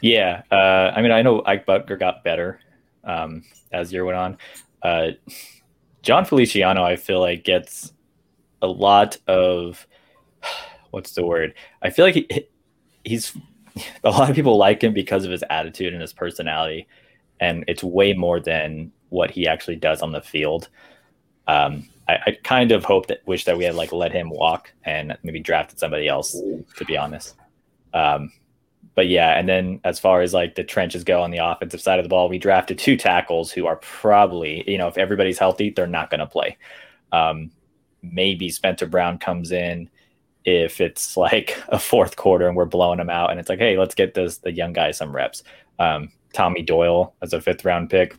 Yeah, 0.00 0.42
uh, 0.50 0.92
I 0.94 1.00
mean, 1.00 1.12
I 1.12 1.22
know 1.22 1.42
Ike 1.46 1.64
Boettger 1.64 1.98
got 1.98 2.24
better 2.24 2.60
um, 3.04 3.44
as 3.70 3.92
year 3.92 4.04
went 4.04 4.18
on. 4.18 4.38
Uh, 4.82 5.12
Jon 6.02 6.24
Feliciano, 6.24 6.82
I 6.82 6.96
feel 6.96 7.20
like 7.20 7.44
gets 7.44 7.92
a 8.60 8.66
lot 8.66 9.16
of 9.28 9.86
what's 10.90 11.12
the 11.12 11.24
word? 11.24 11.54
I 11.82 11.90
feel 11.90 12.04
like 12.04 12.14
he, 12.14 12.48
he's 13.04 13.36
a 14.04 14.10
lot 14.10 14.28
of 14.28 14.36
people 14.36 14.56
like 14.56 14.82
him 14.82 14.92
because 14.92 15.24
of 15.24 15.30
his 15.30 15.44
attitude 15.50 15.92
and 15.92 16.02
his 16.02 16.12
personality, 16.12 16.88
and 17.38 17.64
it's 17.68 17.84
way 17.84 18.12
more 18.12 18.40
than 18.40 18.90
what 19.10 19.30
he 19.30 19.46
actually 19.46 19.76
does 19.76 20.02
on 20.02 20.10
the 20.10 20.20
field. 20.20 20.68
Um, 21.46 21.88
I, 22.12 22.30
I, 22.30 22.38
kind 22.42 22.72
of 22.72 22.84
hope 22.84 23.06
that 23.06 23.26
wish 23.26 23.44
that 23.44 23.56
we 23.56 23.64
had 23.64 23.74
like 23.74 23.92
let 23.92 24.12
him 24.12 24.30
walk 24.30 24.72
and 24.84 25.16
maybe 25.22 25.40
drafted 25.40 25.78
somebody 25.78 26.08
else. 26.08 26.32
To 26.32 26.84
be 26.84 26.96
honest, 26.96 27.34
um, 27.94 28.32
but 28.94 29.08
yeah, 29.08 29.38
and 29.38 29.48
then 29.48 29.80
as 29.84 29.98
far 29.98 30.20
as 30.20 30.34
like 30.34 30.54
the 30.54 30.64
trenches 30.64 31.04
go 31.04 31.22
on 31.22 31.30
the 31.30 31.38
offensive 31.38 31.80
side 31.80 31.98
of 31.98 32.04
the 32.04 32.08
ball, 32.08 32.28
we 32.28 32.38
drafted 32.38 32.78
two 32.78 32.96
tackles 32.96 33.50
who 33.50 33.66
are 33.66 33.76
probably, 33.76 34.68
you 34.70 34.76
know, 34.76 34.88
if 34.88 34.98
everybody's 34.98 35.38
healthy, 35.38 35.70
they're 35.70 35.86
not 35.86 36.10
going 36.10 36.20
to 36.20 36.26
play. 36.26 36.58
Um, 37.10 37.50
maybe 38.02 38.50
Spencer 38.50 38.86
Brown 38.86 39.18
comes 39.18 39.52
in 39.52 39.88
if 40.44 40.80
it's 40.80 41.16
like 41.16 41.62
a 41.68 41.78
fourth 41.78 42.16
quarter 42.16 42.46
and 42.46 42.56
we're 42.56 42.64
blowing 42.66 42.98
them 42.98 43.10
out, 43.10 43.30
and 43.30 43.40
it's 43.40 43.48
like, 43.48 43.58
hey, 43.58 43.78
let's 43.78 43.94
get 43.94 44.14
this 44.14 44.38
the 44.38 44.52
young 44.52 44.72
guy 44.72 44.90
some 44.90 45.14
reps. 45.14 45.42
Um, 45.78 46.10
Tommy 46.34 46.62
Doyle 46.62 47.14
as 47.22 47.32
a 47.32 47.40
fifth 47.40 47.64
round 47.64 47.90
pick 47.90 48.16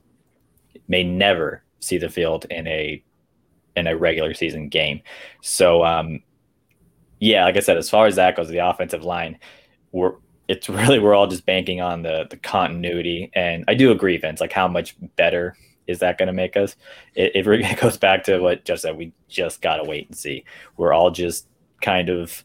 may 0.87 1.03
never 1.03 1.63
see 1.79 1.97
the 1.97 2.09
field 2.09 2.45
in 2.49 2.67
a 2.67 3.03
in 3.75 3.87
a 3.87 3.97
regular 3.97 4.33
season 4.33 4.69
game. 4.69 5.01
So 5.41 5.83
um, 5.83 6.21
yeah, 7.19 7.45
like 7.45 7.57
I 7.57 7.61
said, 7.61 7.77
as 7.77 7.89
far 7.89 8.05
as 8.05 8.15
that 8.17 8.35
goes, 8.35 8.49
the 8.49 8.57
offensive 8.57 9.03
line, 9.03 9.39
we're 9.91 10.13
it's 10.47 10.67
really 10.69 10.99
we're 10.99 11.15
all 11.15 11.27
just 11.27 11.45
banking 11.45 11.81
on 11.81 12.01
the 12.01 12.27
the 12.29 12.37
continuity. 12.37 13.31
And 13.33 13.63
I 13.67 13.73
do 13.73 13.91
agree, 13.91 14.17
Vince. 14.17 14.41
Like, 14.41 14.53
how 14.53 14.67
much 14.67 14.95
better 15.15 15.55
is 15.87 15.99
that 15.99 16.17
going 16.17 16.27
to 16.27 16.33
make 16.33 16.57
us? 16.57 16.75
It, 17.15 17.35
it 17.35 17.79
goes 17.81 17.97
back 17.97 18.23
to 18.25 18.39
what 18.39 18.65
just 18.65 18.83
said. 18.83 18.97
We 18.97 19.13
just 19.29 19.61
got 19.61 19.77
to 19.77 19.83
wait 19.83 20.07
and 20.07 20.17
see. 20.17 20.43
We're 20.77 20.93
all 20.93 21.11
just 21.11 21.47
kind 21.81 22.09
of 22.09 22.43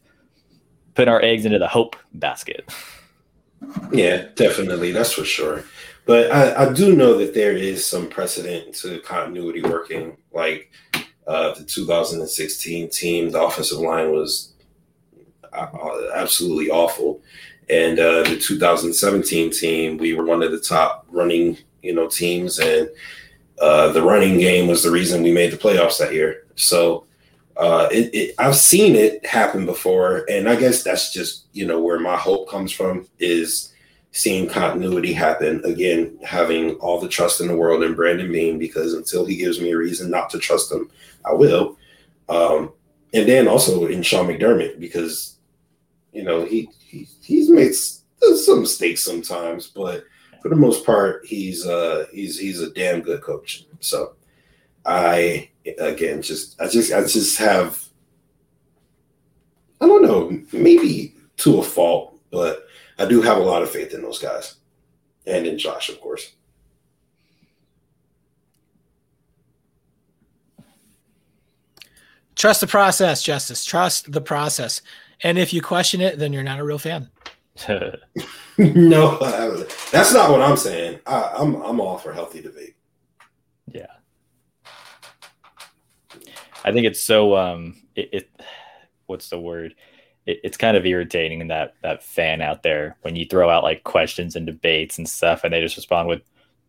putting 0.95 1.13
our 1.13 1.21
eggs 1.21 1.45
into 1.45 1.59
the 1.59 1.67
hope 1.67 1.95
basket. 2.13 2.69
Yeah, 3.91 4.27
definitely. 4.35 4.93
That's 4.93 5.11
for 5.11 5.25
sure. 5.25 5.65
But 6.05 6.31
I, 6.31 6.63
I 6.69 6.73
do 6.73 6.95
know 6.95 7.17
that 7.17 7.33
there 7.33 7.51
is 7.51 7.85
some 7.85 8.07
precedent 8.07 8.73
to 8.75 8.99
continuity 9.01 9.61
working. 9.61 10.15
Like 10.31 10.71
uh, 11.29 11.53
the 11.53 11.63
2016 11.63 12.89
team, 12.89 13.29
the 13.29 13.39
offensive 13.39 13.77
line 13.77 14.11
was 14.11 14.51
uh, 15.53 15.67
absolutely 16.15 16.71
awful. 16.71 17.21
And 17.69 17.99
uh, 17.99 18.23
the 18.23 18.39
2017 18.39 19.51
team, 19.51 19.97
we 19.97 20.15
were 20.15 20.25
one 20.25 20.41
of 20.41 20.51
the 20.51 20.59
top 20.59 21.05
running, 21.11 21.55
you 21.83 21.93
know, 21.93 22.07
teams, 22.07 22.57
and 22.57 22.89
uh, 23.61 23.91
the 23.91 24.01
running 24.01 24.39
game 24.39 24.67
was 24.67 24.81
the 24.81 24.89
reason 24.89 25.21
we 25.21 25.31
made 25.31 25.51
the 25.51 25.57
playoffs 25.57 25.99
that 25.99 26.15
year. 26.15 26.47
So 26.55 27.05
uh, 27.57 27.87
it, 27.91 28.09
it, 28.15 28.35
I've 28.39 28.55
seen 28.55 28.95
it 28.95 29.23
happen 29.23 29.67
before, 29.67 30.25
and 30.31 30.49
I 30.49 30.55
guess 30.55 30.81
that's 30.81 31.13
just 31.13 31.45
you 31.53 31.67
know 31.67 31.79
where 31.79 31.99
my 31.99 32.15
hope 32.15 32.49
comes 32.49 32.71
from 32.71 33.07
is 33.19 33.71
seeing 34.11 34.47
continuity 34.47 35.13
happen 35.13 35.63
again, 35.65 36.17
having 36.23 36.71
all 36.75 36.99
the 36.99 37.07
trust 37.07 37.41
in 37.41 37.47
the 37.47 37.55
world 37.55 37.83
in 37.83 37.93
Brandon 37.93 38.31
Beane 38.31 38.57
because 38.57 38.93
until 38.93 39.25
he 39.25 39.35
gives 39.35 39.61
me 39.61 39.71
a 39.71 39.77
reason 39.77 40.09
not 40.09 40.29
to 40.31 40.39
trust 40.39 40.71
him, 40.71 40.89
I 41.25 41.33
will. 41.33 41.77
Um, 42.27 42.73
and 43.13 43.27
then 43.27 43.47
also 43.47 43.87
in 43.87 44.01
Sean 44.01 44.27
McDermott 44.27 44.79
because 44.79 45.37
you 46.11 46.23
know 46.23 46.45
he 46.45 46.69
he, 46.79 47.07
he's 47.21 47.49
made 47.49 47.73
some 47.73 48.61
mistakes 48.61 49.03
sometimes, 49.03 49.67
but 49.67 50.03
for 50.41 50.49
the 50.49 50.55
most 50.55 50.85
part, 50.85 51.25
he's 51.25 51.65
uh 51.65 52.05
he's 52.11 52.39
he's 52.39 52.61
a 52.61 52.71
damn 52.71 53.01
good 53.01 53.21
coach. 53.21 53.65
So 53.79 54.13
I 54.85 55.49
again 55.79 56.21
just 56.21 56.59
I 56.61 56.67
just 56.67 56.93
I 56.93 57.01
just 57.01 57.37
have 57.37 57.83
I 59.81 59.87
don't 59.87 60.03
know 60.03 60.39
maybe 60.51 61.15
to 61.37 61.59
a 61.59 61.63
fault, 61.63 62.19
but 62.31 62.65
I 62.99 63.05
do 63.05 63.21
have 63.21 63.37
a 63.37 63.41
lot 63.41 63.63
of 63.63 63.71
faith 63.71 63.93
in 63.93 64.01
those 64.01 64.19
guys 64.19 64.55
and 65.25 65.47
in 65.47 65.57
Josh, 65.57 65.89
of 65.89 66.01
course. 66.01 66.33
Trust 72.35 72.61
the 72.61 72.67
process, 72.67 73.23
Justice. 73.23 73.65
Trust 73.65 74.11
the 74.11 74.21
process. 74.21 74.81
And 75.23 75.37
if 75.37 75.53
you 75.53 75.61
question 75.61 75.99
it, 75.99 76.19
then 76.19 76.31
you're 76.31 76.43
not 76.43 76.59
a 76.59 76.63
real 76.63 76.79
fan. 76.79 77.09
no, 78.57 79.17
that's 79.91 80.13
not 80.13 80.31
what 80.31 80.41
I'm 80.41 80.55
saying. 80.55 80.99
I, 81.05 81.33
I'm 81.37 81.55
I'm 81.61 81.81
all 81.81 81.97
for 81.97 82.13
healthy 82.13 82.41
debate. 82.41 82.75
Yeah, 83.67 83.87
I 86.63 86.71
think 86.71 86.85
it's 86.85 87.03
so. 87.03 87.35
Um, 87.35 87.81
it, 87.97 88.09
it 88.13 88.29
what's 89.07 89.29
the 89.29 89.41
word? 89.41 89.75
It, 90.29 90.39
it's 90.43 90.57
kind 90.57 90.77
of 90.77 90.85
irritating 90.85 91.47
that 91.47 91.75
that 91.81 92.03
fan 92.03 92.41
out 92.41 92.63
there 92.63 92.97
when 93.01 93.15
you 93.15 93.25
throw 93.25 93.49
out 93.49 93.63
like 93.63 93.83
questions 93.83 94.35
and 94.35 94.45
debates 94.45 94.97
and 94.97 95.09
stuff, 95.09 95.43
and 95.43 95.53
they 95.53 95.61
just 95.61 95.77
respond 95.77 96.07
with 96.07 96.21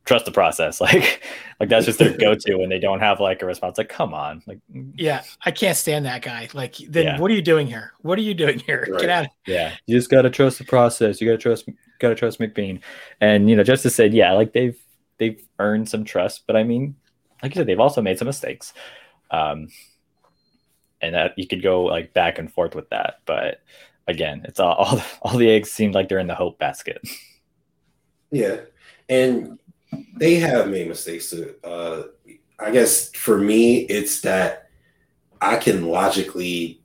trust 0.05 0.25
the 0.25 0.33
process. 0.33 0.81
Like, 0.91 1.23
like 1.61 1.69
that's 1.69 1.87
just 1.87 1.99
their 1.99 2.17
go-to 2.19 2.57
when 2.57 2.71
they 2.71 2.79
don't 2.79 3.01
have 3.01 3.21
like 3.21 3.43
a 3.43 3.47
response. 3.47 3.77
Like, 3.79 3.91
come 3.91 4.15
on, 4.15 4.43
like, 4.47 4.59
yeah, 4.97 5.23
I 5.45 5.51
can't 5.51 5.77
stand 5.77 6.07
that 6.07 6.23
guy. 6.23 6.49
Like, 6.55 6.77
then 6.89 7.05
yeah. 7.05 7.21
what 7.21 7.31
are 7.31 7.35
you 7.35 7.43
doing 7.43 7.67
here? 7.67 7.93
What 8.01 8.19
are 8.19 8.23
you 8.23 8.35
doing 8.35 8.59
here? 8.67 8.89
Right. 8.91 9.01
Get 9.01 9.11
out. 9.11 9.25
Of- 9.27 9.31
yeah, 9.47 9.75
you 9.87 9.97
just 9.97 10.11
gotta 10.11 10.31
trust 10.31 10.59
the 10.59 10.65
process. 10.65 11.21
You 11.21 11.29
gotta 11.29 11.39
trust, 11.39 11.69
gotta 11.99 12.15
trust 12.15 12.41
McBeane. 12.41 12.81
And 13.21 13.51
you 13.51 13.57
know, 13.57 13.63
Justice 13.63 13.95
said, 13.95 14.15
yeah, 14.15 14.33
like 14.33 14.53
they've 14.53 14.79
they've 15.19 15.43
earned 15.59 15.89
some 15.89 16.05
trust, 16.05 16.45
but 16.47 16.57
I 16.57 16.65
mean, 16.65 16.97
like 17.43 17.55
you 17.55 17.61
said, 17.61 17.67
they've 17.67 17.79
also 17.79 18.03
made 18.03 18.19
some 18.19 18.27
mistakes. 18.27 18.73
Um, 19.31 19.69
and 21.03 21.15
that 21.15 21.39
you 21.39 21.47
could 21.47 21.63
go 21.63 21.85
like 21.85 22.13
back 22.13 22.39
and 22.39 22.53
forth 22.53 22.75
with 22.75 22.89
that, 22.91 23.21
but 23.27 23.63
again, 24.07 24.43
it's 24.45 24.61
all 24.61 24.75
all, 24.75 25.03
all 25.23 25.37
the 25.37 25.51
eggs 25.51 25.71
seem 25.71 25.93
like 25.93 26.09
they're 26.09 26.19
in 26.19 26.27
the 26.27 26.35
hope 26.35 26.59
basket. 26.59 27.01
Yeah, 28.31 28.61
and 29.09 29.59
they 30.17 30.37
have 30.37 30.69
made 30.69 30.89
mistakes 30.89 31.31
too. 31.31 31.55
Uh, 31.65 32.03
I 32.59 32.71
guess 32.71 33.11
for 33.13 33.39
me, 33.39 33.79
it's 33.81 34.21
that 34.21 34.69
I 35.41 35.57
can 35.57 35.87
logically 35.87 36.81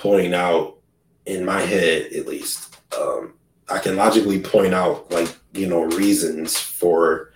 point 0.00 0.34
out 0.34 0.78
in 1.26 1.44
my 1.44 1.60
head, 1.60 2.12
at 2.12 2.26
least, 2.26 2.76
um, 2.98 3.34
I 3.68 3.78
can 3.78 3.96
logically 3.96 4.40
point 4.40 4.72
out 4.72 5.10
like 5.10 5.36
you 5.52 5.66
know 5.66 5.82
reasons 5.84 6.56
for 6.56 7.32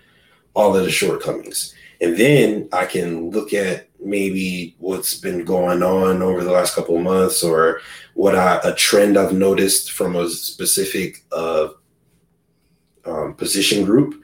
all 0.55 0.77
of 0.77 0.85
the 0.85 0.91
shortcomings, 0.91 1.75
and 2.01 2.17
then 2.17 2.69
I 2.73 2.87
can 2.87 3.31
look 3.31 3.53
at 3.53 3.90
maybe 4.03 4.75
what's 4.79 5.15
been 5.19 5.45
going 5.45 5.83
on 5.83 6.23
over 6.23 6.43
the 6.43 6.53
last 6.53 6.75
couple 6.75 6.97
of 6.97 7.03
months 7.03 7.43
or 7.43 7.81
what 8.15 8.35
I, 8.35 8.61
a 8.65 8.75
trend 8.75 9.17
I've 9.17 9.33
noticed 9.33 9.93
from 9.93 10.17
a 10.17 10.29
specific 10.29 11.25
uh, 11.33 11.69
um, 13.05 13.35
position 13.35 13.85
group 13.85 14.23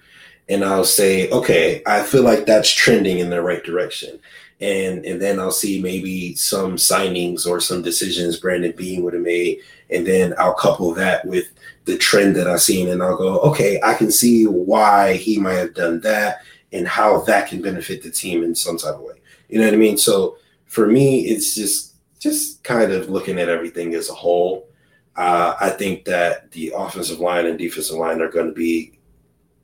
and 0.49 0.65
I'll 0.65 0.85
say, 0.85 1.29
okay, 1.31 1.83
I 1.87 2.03
feel 2.03 2.23
like 2.23 2.47
that's 2.47 2.71
trending 2.71 3.19
in 3.19 3.31
the 3.31 3.43
right 3.43 3.63
direction. 3.65 4.19
And 4.61 5.05
and 5.05 5.21
then 5.21 5.39
I'll 5.39 5.51
see 5.51 5.83
maybe 5.83 6.35
some 6.35 6.77
signings 6.77 7.47
or 7.47 7.61
some 7.61 7.83
decisions 7.83 8.39
Brandon 8.39 8.73
Beane 8.75 9.03
would 9.03 9.13
have 9.13 9.23
made. 9.23 9.61
And 9.91 10.07
then 10.07 10.35
I'll 10.39 10.55
couple 10.55 10.95
that 10.95 11.27
with 11.27 11.53
the 11.85 11.99
trend 11.99 12.37
that 12.37 12.47
I've 12.47 12.63
seen 12.63 12.89
and 12.89 13.03
I'll 13.03 13.19
go, 13.19 13.39
okay, 13.41 13.81
I 13.85 13.95
can 13.95 14.11
see 14.11 14.45
why 14.45 15.15
he 15.15 15.39
might 15.39 15.55
have 15.55 15.75
done 15.75 16.01
that 16.01 16.43
and 16.73 16.89
how 16.89 17.21
that 17.23 17.49
can 17.49 17.61
benefit 17.61 18.03
the 18.03 18.11
team 18.11 18.43
in 18.43 18.55
some 18.55 18.79
type 18.79 18.95
of 18.95 19.01
way. 19.01 19.16
You 19.49 19.59
know 19.59 19.65
what 19.67 19.75
I 19.75 19.79
mean? 19.79 19.97
So 19.99 20.39
for 20.67 20.87
me, 20.87 21.27
it's 21.27 21.55
just 21.55 21.95
just 22.19 22.65
kind 22.65 22.93
of 22.93 23.09
looking 23.09 23.39
at 23.39 23.49
everything 23.49 23.95
as 23.95 24.11
a 24.11 24.15
whole. 24.15 24.69
Uh, 25.17 25.55
I 25.61 25.71
think 25.71 26.05
that 26.05 26.51
the 26.51 26.73
offensive 26.77 27.21
line 27.21 27.47
and 27.47 27.59
defensive 27.59 27.97
line 27.97 28.21
are 28.21 28.31
going 28.31 28.49
to 28.49 28.53
be 28.53 28.99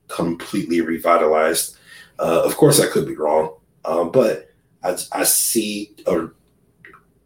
completely 0.09 0.81
revitalized. 0.81 1.77
Uh, 2.19 2.43
of 2.45 2.57
course, 2.57 2.81
I 2.81 2.87
could 2.87 3.07
be 3.07 3.17
wrong, 3.17 3.57
um, 3.85 4.11
but 4.13 4.51
I, 4.83 4.97
I 5.13 5.25
see 5.25 5.95
a, 6.07 6.29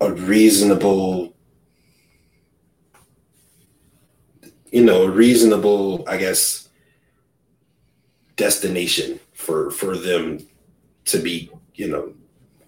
a 0.00 0.12
reasonable, 0.12 1.34
you 4.72 4.84
know, 4.84 5.02
a 5.02 5.10
reasonable, 5.10 6.04
I 6.08 6.16
guess, 6.16 6.68
destination 8.36 9.20
for 9.32 9.70
for 9.70 9.96
them 9.96 10.46
to 11.06 11.18
be, 11.18 11.50
you 11.74 11.88
know, 11.88 12.12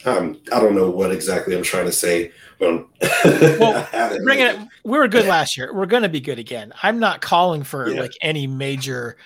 um, 0.05 0.41
I 0.53 0.61
don't 0.61 0.75
know 0.75 0.91
what 0.91 1.11
exactly 1.13 1.57
I'm 1.57 1.63
trying 1.63 1.87
to 1.87 1.93
say. 1.93 2.33
well, 2.61 2.89
bring 4.23 4.41
it. 4.41 4.59
We 4.85 4.99
were 4.99 5.09
good 5.09 5.27
last 5.27 5.57
year. 5.57 5.73
We're 5.73 5.87
going 5.87 6.03
to 6.03 6.09
be 6.09 6.21
good 6.21 6.39
again. 6.39 6.73
I'm 6.83 6.99
not 6.99 7.21
calling 7.21 7.63
for 7.63 7.89
yeah. 7.89 8.01
like 8.01 8.13
any 8.23 8.47
major 8.47 9.17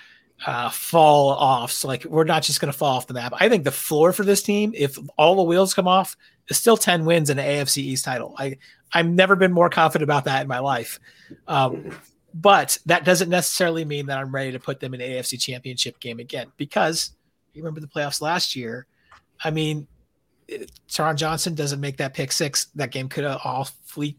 uh, 0.45 0.69
fall 0.69 1.29
off. 1.29 1.71
So 1.71 1.87
like 1.87 2.05
we're 2.05 2.23
not 2.23 2.43
just 2.43 2.59
going 2.59 2.71
to 2.71 2.77
fall 2.77 2.97
off 2.97 3.07
the 3.07 3.13
map. 3.13 3.33
I 3.39 3.49
think 3.49 3.63
the 3.63 3.71
floor 3.71 4.13
for 4.13 4.23
this 4.23 4.43
team, 4.43 4.73
if 4.75 4.97
all 5.17 5.35
the 5.35 5.43
wheels 5.43 5.73
come 5.73 5.87
off, 5.87 6.17
is 6.47 6.57
still 6.57 6.77
10 6.77 7.05
wins 7.05 7.29
and 7.29 7.39
an 7.39 7.45
AFC 7.45 7.77
East 7.77 8.05
title. 8.05 8.35
I 8.37 8.57
I've 8.93 9.07
never 9.07 9.35
been 9.35 9.51
more 9.51 9.69
confident 9.69 10.03
about 10.03 10.25
that 10.25 10.41
in 10.41 10.47
my 10.47 10.59
life. 10.59 10.99
Um, 11.47 11.91
but 12.33 12.77
that 12.85 13.05
doesn't 13.05 13.29
necessarily 13.29 13.85
mean 13.85 14.07
that 14.07 14.17
I'm 14.17 14.33
ready 14.33 14.51
to 14.51 14.59
put 14.59 14.79
them 14.79 14.93
in 14.93 15.01
an 15.01 15.09
AFC 15.09 15.39
championship 15.39 15.99
game 15.99 16.19
again 16.19 16.51
because 16.57 17.11
you 17.53 17.61
remember 17.61 17.79
the 17.79 17.87
playoffs 17.87 18.21
last 18.21 18.55
year. 18.55 18.85
I 19.43 19.51
mean, 19.51 19.87
Taron 20.89 21.15
Johnson 21.15 21.55
doesn't 21.55 21.79
make 21.79 21.97
that 21.97 22.13
pick 22.13 22.31
six. 22.31 22.65
That 22.75 22.91
game 22.91 23.09
could 23.09 23.23
have 23.23 23.41
awfully 23.43 24.17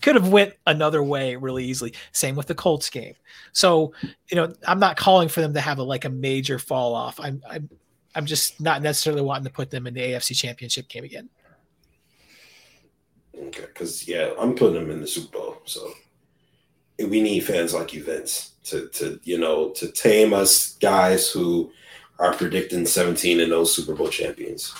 could 0.00 0.14
have 0.14 0.28
went 0.28 0.54
another 0.66 1.02
way 1.02 1.36
really 1.36 1.64
easily. 1.64 1.94
Same 2.12 2.36
with 2.36 2.46
the 2.46 2.54
Colts 2.54 2.90
game. 2.90 3.14
So, 3.52 3.92
you 4.28 4.36
know, 4.36 4.52
I'm 4.66 4.78
not 4.78 4.96
calling 4.96 5.28
for 5.28 5.40
them 5.40 5.54
to 5.54 5.60
have 5.60 5.78
a 5.78 5.82
like 5.82 6.04
a 6.04 6.10
major 6.10 6.58
fall 6.58 6.94
off. 6.94 7.18
I'm 7.20 7.42
I'm 7.48 7.68
I'm 8.14 8.26
just 8.26 8.60
not 8.60 8.82
necessarily 8.82 9.22
wanting 9.22 9.44
to 9.44 9.50
put 9.50 9.70
them 9.70 9.86
in 9.86 9.94
the 9.94 10.00
AFC 10.00 10.36
championship 10.36 10.88
game 10.88 11.04
again. 11.04 11.28
Okay, 13.36 13.64
because 13.66 14.06
yeah, 14.06 14.30
I'm 14.38 14.54
putting 14.54 14.74
them 14.74 14.90
in 14.90 15.00
the 15.00 15.06
Super 15.06 15.38
Bowl. 15.38 15.56
So 15.64 15.92
we 16.98 17.20
need 17.20 17.40
fans 17.40 17.74
like 17.74 17.92
you, 17.92 18.04
Vince, 18.04 18.52
to 18.64 18.88
to 18.88 19.20
you 19.24 19.38
know 19.38 19.70
to 19.70 19.90
tame 19.90 20.32
us 20.32 20.76
guys 20.76 21.30
who 21.30 21.72
are 22.20 22.32
predicting 22.32 22.86
17 22.86 23.40
and 23.40 23.50
those 23.50 23.74
Super 23.74 23.94
Bowl 23.94 24.08
champions. 24.08 24.72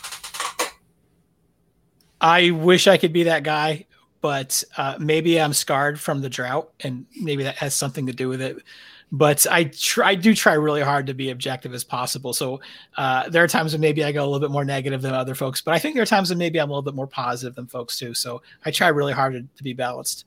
I 2.25 2.53
wish 2.53 2.87
I 2.87 2.97
could 2.97 3.13
be 3.13 3.25
that 3.25 3.43
guy, 3.43 3.85
but 4.23 4.65
uh, 4.79 4.97
maybe 4.99 5.39
I'm 5.39 5.53
scarred 5.53 6.01
from 6.01 6.23
the 6.23 6.31
drought, 6.31 6.73
and 6.81 7.05
maybe 7.21 7.43
that 7.43 7.57
has 7.57 7.75
something 7.75 8.07
to 8.07 8.15
do 8.15 8.31
with 8.31 8.41
it. 8.41 8.57
But 9.13 9.47
I 9.51 9.65
try, 9.65 10.09
I 10.09 10.15
do 10.15 10.35
try 10.35 10.55
really 10.55 10.81
hard 10.81 11.07
to 11.09 11.15
be 11.15 11.29
objective 11.29 11.75
as 11.75 11.85
possible. 11.85 12.33
So 12.33 12.63
uh, 12.97 13.29
there 13.29 13.45
are 13.45 13.47
times 13.47 13.73
when 13.73 13.83
maybe 13.83 14.03
I 14.03 14.11
go 14.11 14.23
a 14.23 14.27
little 14.27 14.41
bit 14.41 14.51
more 14.51 14.65
negative 14.65 15.03
than 15.03 15.13
other 15.13 15.35
folks, 15.35 15.61
but 15.61 15.75
I 15.75 15.79
think 15.79 15.97
there 15.97 16.03
are 16.03 16.07
times 16.07 16.31
when 16.31 16.39
maybe 16.39 16.59
I'm 16.59 16.71
a 16.71 16.73
little 16.73 16.83
bit 16.83 16.95
more 16.95 17.07
positive 17.07 17.55
than 17.57 17.67
folks 17.67 17.99
too. 17.99 18.15
So 18.15 18.41
I 18.65 18.71
try 18.71 18.89
really 18.89 19.13
hard 19.13 19.35
to, 19.35 19.43
to 19.43 19.63
be 19.63 19.75
balanced. 19.75 20.25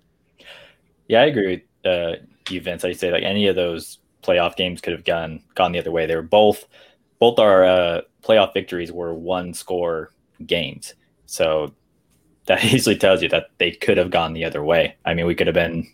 Yeah, 1.08 1.22
I 1.22 1.26
agree 1.26 1.66
with 1.84 1.92
uh, 1.92 2.24
you, 2.48 2.62
Vince. 2.62 2.86
I 2.86 2.92
say 2.92 3.12
like 3.12 3.24
any 3.24 3.48
of 3.48 3.56
those 3.56 3.98
playoff 4.22 4.56
games 4.56 4.82
could 4.82 4.94
have 4.94 5.04
gone 5.04 5.42
gone 5.56 5.72
the 5.72 5.80
other 5.80 5.92
way. 5.92 6.06
They 6.06 6.16
were 6.16 6.22
both 6.22 6.68
both 7.18 7.40
our 7.40 7.66
uh, 7.66 8.02
playoff 8.22 8.54
victories 8.54 8.92
were 8.92 9.16
one 9.16 9.56
score 9.56 10.12
games. 10.46 10.94
So 11.26 11.74
that 12.48 12.64
easily 12.74 12.96
tells 12.96 13.22
you 13.22 13.30
that 13.30 13.50
they 13.60 13.72
could 13.72 13.98
have 13.98 14.12
gone 14.12 14.34
the 14.34 14.46
other 14.46 14.64
way. 14.64 14.96
I 15.06 15.14
mean, 15.14 15.26
we 15.26 15.36
could 15.36 15.48
have 15.48 15.54
been, 15.54 15.88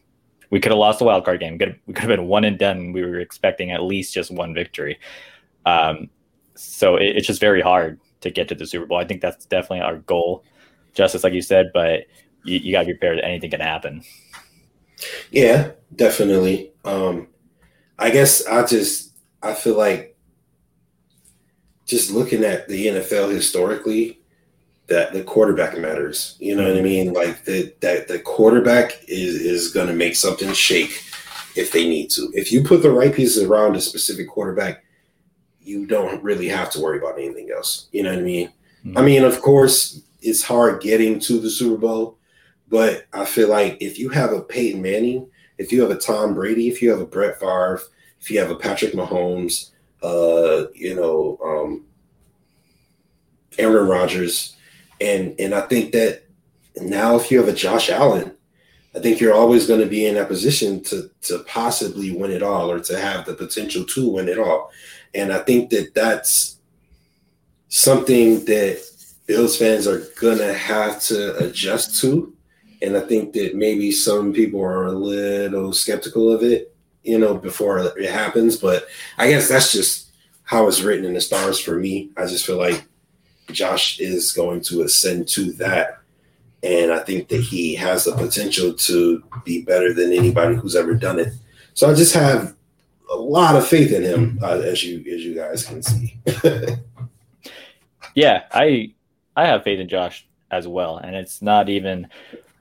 we 0.50 0.60
could 0.60 0.72
have 0.72 0.80
lost 0.80 1.00
the 1.00 1.06
wild 1.06 1.26
card 1.26 1.40
game. 1.40 1.54
We 1.54 1.60
could 1.60 1.68
have, 1.70 1.78
we 1.88 1.94
could 1.94 2.10
have 2.10 2.18
been 2.18 2.28
one 2.28 2.46
and 2.46 2.58
done. 2.58 2.94
We 2.94 3.02
were 3.02 3.20
expecting 3.20 3.72
at 3.72 3.84
least 3.84 4.14
just 4.14 4.32
one 4.32 4.54
victory. 4.54 5.00
Um, 5.66 6.10
so 6.56 6.96
it, 6.96 7.18
it's 7.18 7.28
just 7.28 7.42
very 7.42 7.62
hard 7.62 8.00
to 8.22 8.32
get 8.32 8.48
to 8.50 8.56
the 8.56 8.66
Super 8.66 8.86
Bowl. 8.86 8.98
I 8.98 9.06
think 9.06 9.22
that's 9.22 9.46
definitely 9.46 9.82
our 9.82 9.98
goal, 9.98 10.44
Justice, 10.94 11.24
like 11.24 11.34
you 11.34 11.42
said. 11.42 11.72
But 11.74 12.06
you, 12.44 12.60
you 12.60 12.72
got 12.72 12.82
to 12.82 12.88
be 12.88 12.94
prepared. 12.94 13.20
Anything 13.20 13.52
can 13.52 13.62
happen. 13.62 14.04
Yeah, 15.32 15.72
definitely. 15.96 16.72
Um, 16.86 17.28
I 17.98 18.10
guess 18.10 18.46
I 18.46 18.66
just 18.66 19.14
I 19.42 19.54
feel 19.54 19.78
like 19.78 20.18
just 21.86 22.12
looking 22.12 22.44
at 22.44 22.68
the 22.68 22.88
NFL 22.88 23.32
historically, 23.32 24.23
that 24.88 25.14
the 25.14 25.24
quarterback 25.24 25.78
matters. 25.78 26.36
You 26.40 26.56
know 26.56 26.68
what 26.68 26.78
I 26.78 26.82
mean? 26.82 27.14
Like 27.14 27.46
that 27.46 27.80
that 27.82 28.08
the 28.08 28.20
quarterback 28.20 29.04
is 29.08 29.36
is 29.36 29.72
going 29.72 29.88
to 29.88 29.94
make 29.94 30.16
something 30.16 30.54
shake 30.54 31.04
if 31.56 31.72
they 31.72 31.88
need 31.88 32.10
to. 32.12 32.32
If 32.34 32.52
you 32.52 32.64
put 32.64 32.82
the 32.82 32.92
right 32.92 33.14
pieces 33.14 33.44
around 33.44 33.76
a 33.76 33.82
specific 33.82 34.28
quarterback, 34.28 34.84
you 35.62 35.86
don't 35.86 36.22
really 36.24 36.48
have 36.50 36.70
to 36.72 36.82
worry 36.82 36.98
about 36.98 37.18
anything 37.18 37.50
else. 37.56 37.88
You 37.92 38.04
know 38.04 38.12
what 38.12 38.20
I 38.20 38.24
mean? 38.24 38.48
Mm-hmm. 38.86 38.98
I 38.98 39.02
mean, 39.02 39.24
of 39.24 39.42
course, 39.42 40.02
it's 40.22 40.44
hard 40.44 40.82
getting 40.82 41.20
to 41.22 41.40
the 41.40 41.50
Super 41.50 41.78
Bowl, 41.78 42.18
but 42.70 43.06
I 43.14 43.26
feel 43.26 43.50
like 43.50 43.78
if 43.82 43.98
you 43.98 44.10
have 44.10 44.32
a 44.34 44.42
Peyton 44.42 44.82
Manning, 44.82 45.30
if 45.58 45.72
you 45.72 45.82
have 45.82 45.92
a 45.92 45.98
Tom 45.98 46.34
Brady, 46.34 46.68
if 46.68 46.82
you 46.82 46.90
have 46.90 47.00
a 47.00 47.06
Brett 47.06 47.40
Favre, 47.40 47.82
if 48.20 48.32
you 48.32 48.40
have 48.40 48.52
a 48.52 48.56
Patrick 48.56 48.94
Mahomes, 48.94 49.72
uh, 50.02 50.66
you 50.74 50.96
know, 50.96 51.38
um, 51.44 51.86
Aaron 53.58 53.88
Rodgers, 53.88 54.56
and 55.04 55.40
and 55.40 55.54
I 55.54 55.62
think 55.62 55.92
that 55.92 56.24
now 56.78 57.18
if 57.18 57.30
you 57.30 57.38
have 57.40 57.50
a 57.50 57.54
Josh 57.54 57.90
Allen, 57.90 58.32
I 58.96 59.00
think 59.00 59.20
you're 59.20 59.34
always 59.34 59.68
going 59.68 59.82
to 59.82 59.86
be 59.86 60.06
in 60.06 60.16
that 60.16 60.30
position 60.30 60.82
to 60.86 61.10
to 61.24 61.40
possibly 61.40 62.12
win 62.12 62.32
it 62.32 62.42
all 62.42 62.72
or 62.72 62.80
to 62.80 62.98
have 62.98 63.26
the 63.26 63.34
potential 63.34 63.84
to 63.84 64.10
win 64.10 64.30
it 64.30 64.40
all. 64.40 64.72
And 65.14 65.34
I 65.34 65.40
think 65.40 65.70
that 65.72 65.94
that's 65.94 66.58
something 67.70 68.46
that 68.46 68.82
Bills 69.26 69.58
fans 69.58 69.88
are 69.88 70.08
going 70.20 70.38
to 70.38 70.54
have 70.54 71.02
to 71.04 71.38
adjust 71.38 72.00
to. 72.02 72.34
And 72.82 72.98
I 72.98 73.02
think 73.02 73.34
that 73.34 73.56
maybe 73.56 73.92
some 73.92 74.34
people 74.34 74.62
are 74.62 74.88
a 74.88 74.92
little 74.92 75.72
skeptical 75.72 76.32
of 76.32 76.44
it, 76.44 76.76
you 77.04 77.18
know, 77.18 77.36
before 77.36 77.80
it 77.80 78.10
happens. 78.10 78.58
But 78.58 78.88
I 79.18 79.30
guess 79.30 79.48
that's 79.48 79.72
just 79.72 80.12
how 80.44 80.68
it's 80.68 80.82
written 80.82 81.06
in 81.06 81.14
the 81.14 81.22
stars 81.22 81.60
for 81.60 81.78
me. 81.80 82.12
I 82.18 82.26
just 82.26 82.46
feel 82.46 82.58
like 82.58 82.86
Josh 83.52 84.00
is 84.00 84.32
going 84.32 84.62
to 84.62 84.84
ascend 84.84 85.28
to 85.30 85.52
that. 85.54 86.00
And 86.62 86.92
I 86.92 87.00
think 87.00 87.28
that 87.28 87.42
he 87.42 87.76
has 87.76 88.06
the 88.06 88.14
potential 88.14 88.74
to 88.74 89.24
be 89.44 89.64
better 89.64 89.94
than 89.94 90.14
anybody 90.14 90.56
who's 90.56 90.76
ever 90.76 90.94
done 90.94 91.20
it. 91.20 91.34
So 91.74 91.90
I 91.90 91.94
just 91.94 92.14
have 92.14 92.56
a 93.12 93.16
lot 93.16 93.56
of 93.56 93.68
faith 93.68 93.92
in 93.92 94.04
him, 94.04 94.40
uh, 94.42 94.60
as 94.60 94.84
you 94.84 95.00
as 95.14 95.24
you 95.24 95.36
guys 95.36 95.66
can 95.66 95.84
see. 95.84 96.18
yeah, 98.16 98.44
I 98.52 98.94
I 99.36 99.46
have 99.46 99.64
faith 99.64 99.80
in 99.80 99.90
Josh 99.90 100.26
as 100.52 100.68
well, 100.68 100.98
and 100.98 101.16
it's 101.16 101.42
not 101.42 101.70
even, 101.70 102.08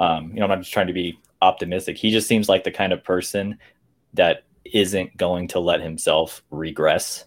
um, 0.01 0.31
you 0.31 0.37
know, 0.37 0.45
I'm 0.45 0.51
not 0.51 0.59
just 0.59 0.73
trying 0.73 0.87
to 0.89 0.93
be 0.93 1.19
optimistic. 1.41 1.97
He 1.97 2.11
just 2.11 2.29
seems 2.29 2.49
like 2.49 2.65
the 2.65 2.71
kind 2.71 2.93
of 2.93 3.05
person 3.05 3.59
that 4.15 4.45
isn't 4.65 5.17
going 5.17 5.49
to 5.49 5.61
let 5.61 5.81
himself 5.81 6.43
regress. 6.51 7.25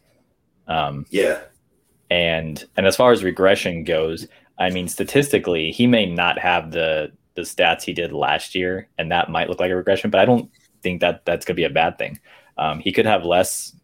Um, 0.68 1.06
yeah, 1.10 1.42
and 2.10 2.64
and 2.78 2.86
as 2.86 2.96
far 2.96 3.12
as 3.12 3.24
regression 3.24 3.84
goes, 3.84 4.28
I 4.58 4.70
mean 4.70 4.88
statistically, 4.88 5.72
he 5.72 5.88
may 5.88 6.06
not 6.06 6.40
have 6.40 6.72
the 6.72 7.12
the 7.36 7.42
stats 7.42 7.84
he 7.84 7.94
did 7.94 8.14
last 8.14 8.56
year, 8.56 8.88
and 8.98 9.12
that 9.12 9.30
might 9.30 9.50
look 9.50 9.60
like 9.60 9.72
a 9.72 9.76
regression, 9.76 10.10
but 10.10 10.22
I 10.22 10.26
don't 10.26 10.50
think 10.82 11.02
that 11.02 11.26
that's 11.26 11.46
going 11.46 11.56
to 11.56 11.60
be 11.60 11.66
a 11.66 11.70
bad 11.70 11.98
thing. 11.98 12.20
Um, 12.58 12.80
he 12.80 12.92
could 12.92 13.06
have 13.06 13.26
less. 13.26 13.76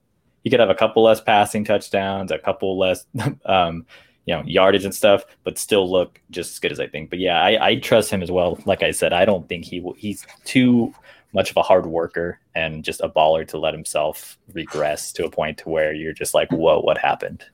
He 0.43 0.49
could 0.49 0.59
have 0.59 0.69
a 0.69 0.75
couple 0.75 1.03
less 1.03 1.21
passing 1.21 1.63
touchdowns, 1.63 2.31
a 2.31 2.39
couple 2.39 2.77
less, 2.79 3.05
um, 3.45 3.85
you 4.25 4.35
know, 4.35 4.41
yardage 4.43 4.85
and 4.85 4.95
stuff, 4.95 5.23
but 5.43 5.59
still 5.59 5.89
look 5.89 6.19
just 6.31 6.53
as 6.53 6.59
good 6.59 6.71
as 6.71 6.79
I 6.79 6.87
think. 6.87 7.11
But 7.11 7.19
yeah, 7.19 7.39
I, 7.39 7.67
I 7.67 7.75
trust 7.75 8.09
him 8.09 8.23
as 8.23 8.31
well. 8.31 8.57
Like 8.65 8.81
I 8.81 8.89
said, 8.89 9.13
I 9.13 9.23
don't 9.23 9.47
think 9.47 9.65
he 9.65 9.79
will, 9.79 9.93
he's 9.93 10.25
too 10.43 10.95
much 11.33 11.51
of 11.51 11.57
a 11.57 11.61
hard 11.61 11.85
worker 11.85 12.39
and 12.55 12.83
just 12.83 13.01
a 13.01 13.09
baller 13.09 13.47
to 13.49 13.57
let 13.59 13.73
himself 13.73 14.37
regress 14.53 15.11
to 15.13 15.25
a 15.25 15.29
point 15.29 15.59
to 15.59 15.69
where 15.69 15.93
you're 15.93 16.13
just 16.13 16.33
like, 16.33 16.51
whoa, 16.51 16.79
what 16.79 16.97
happened? 16.97 17.45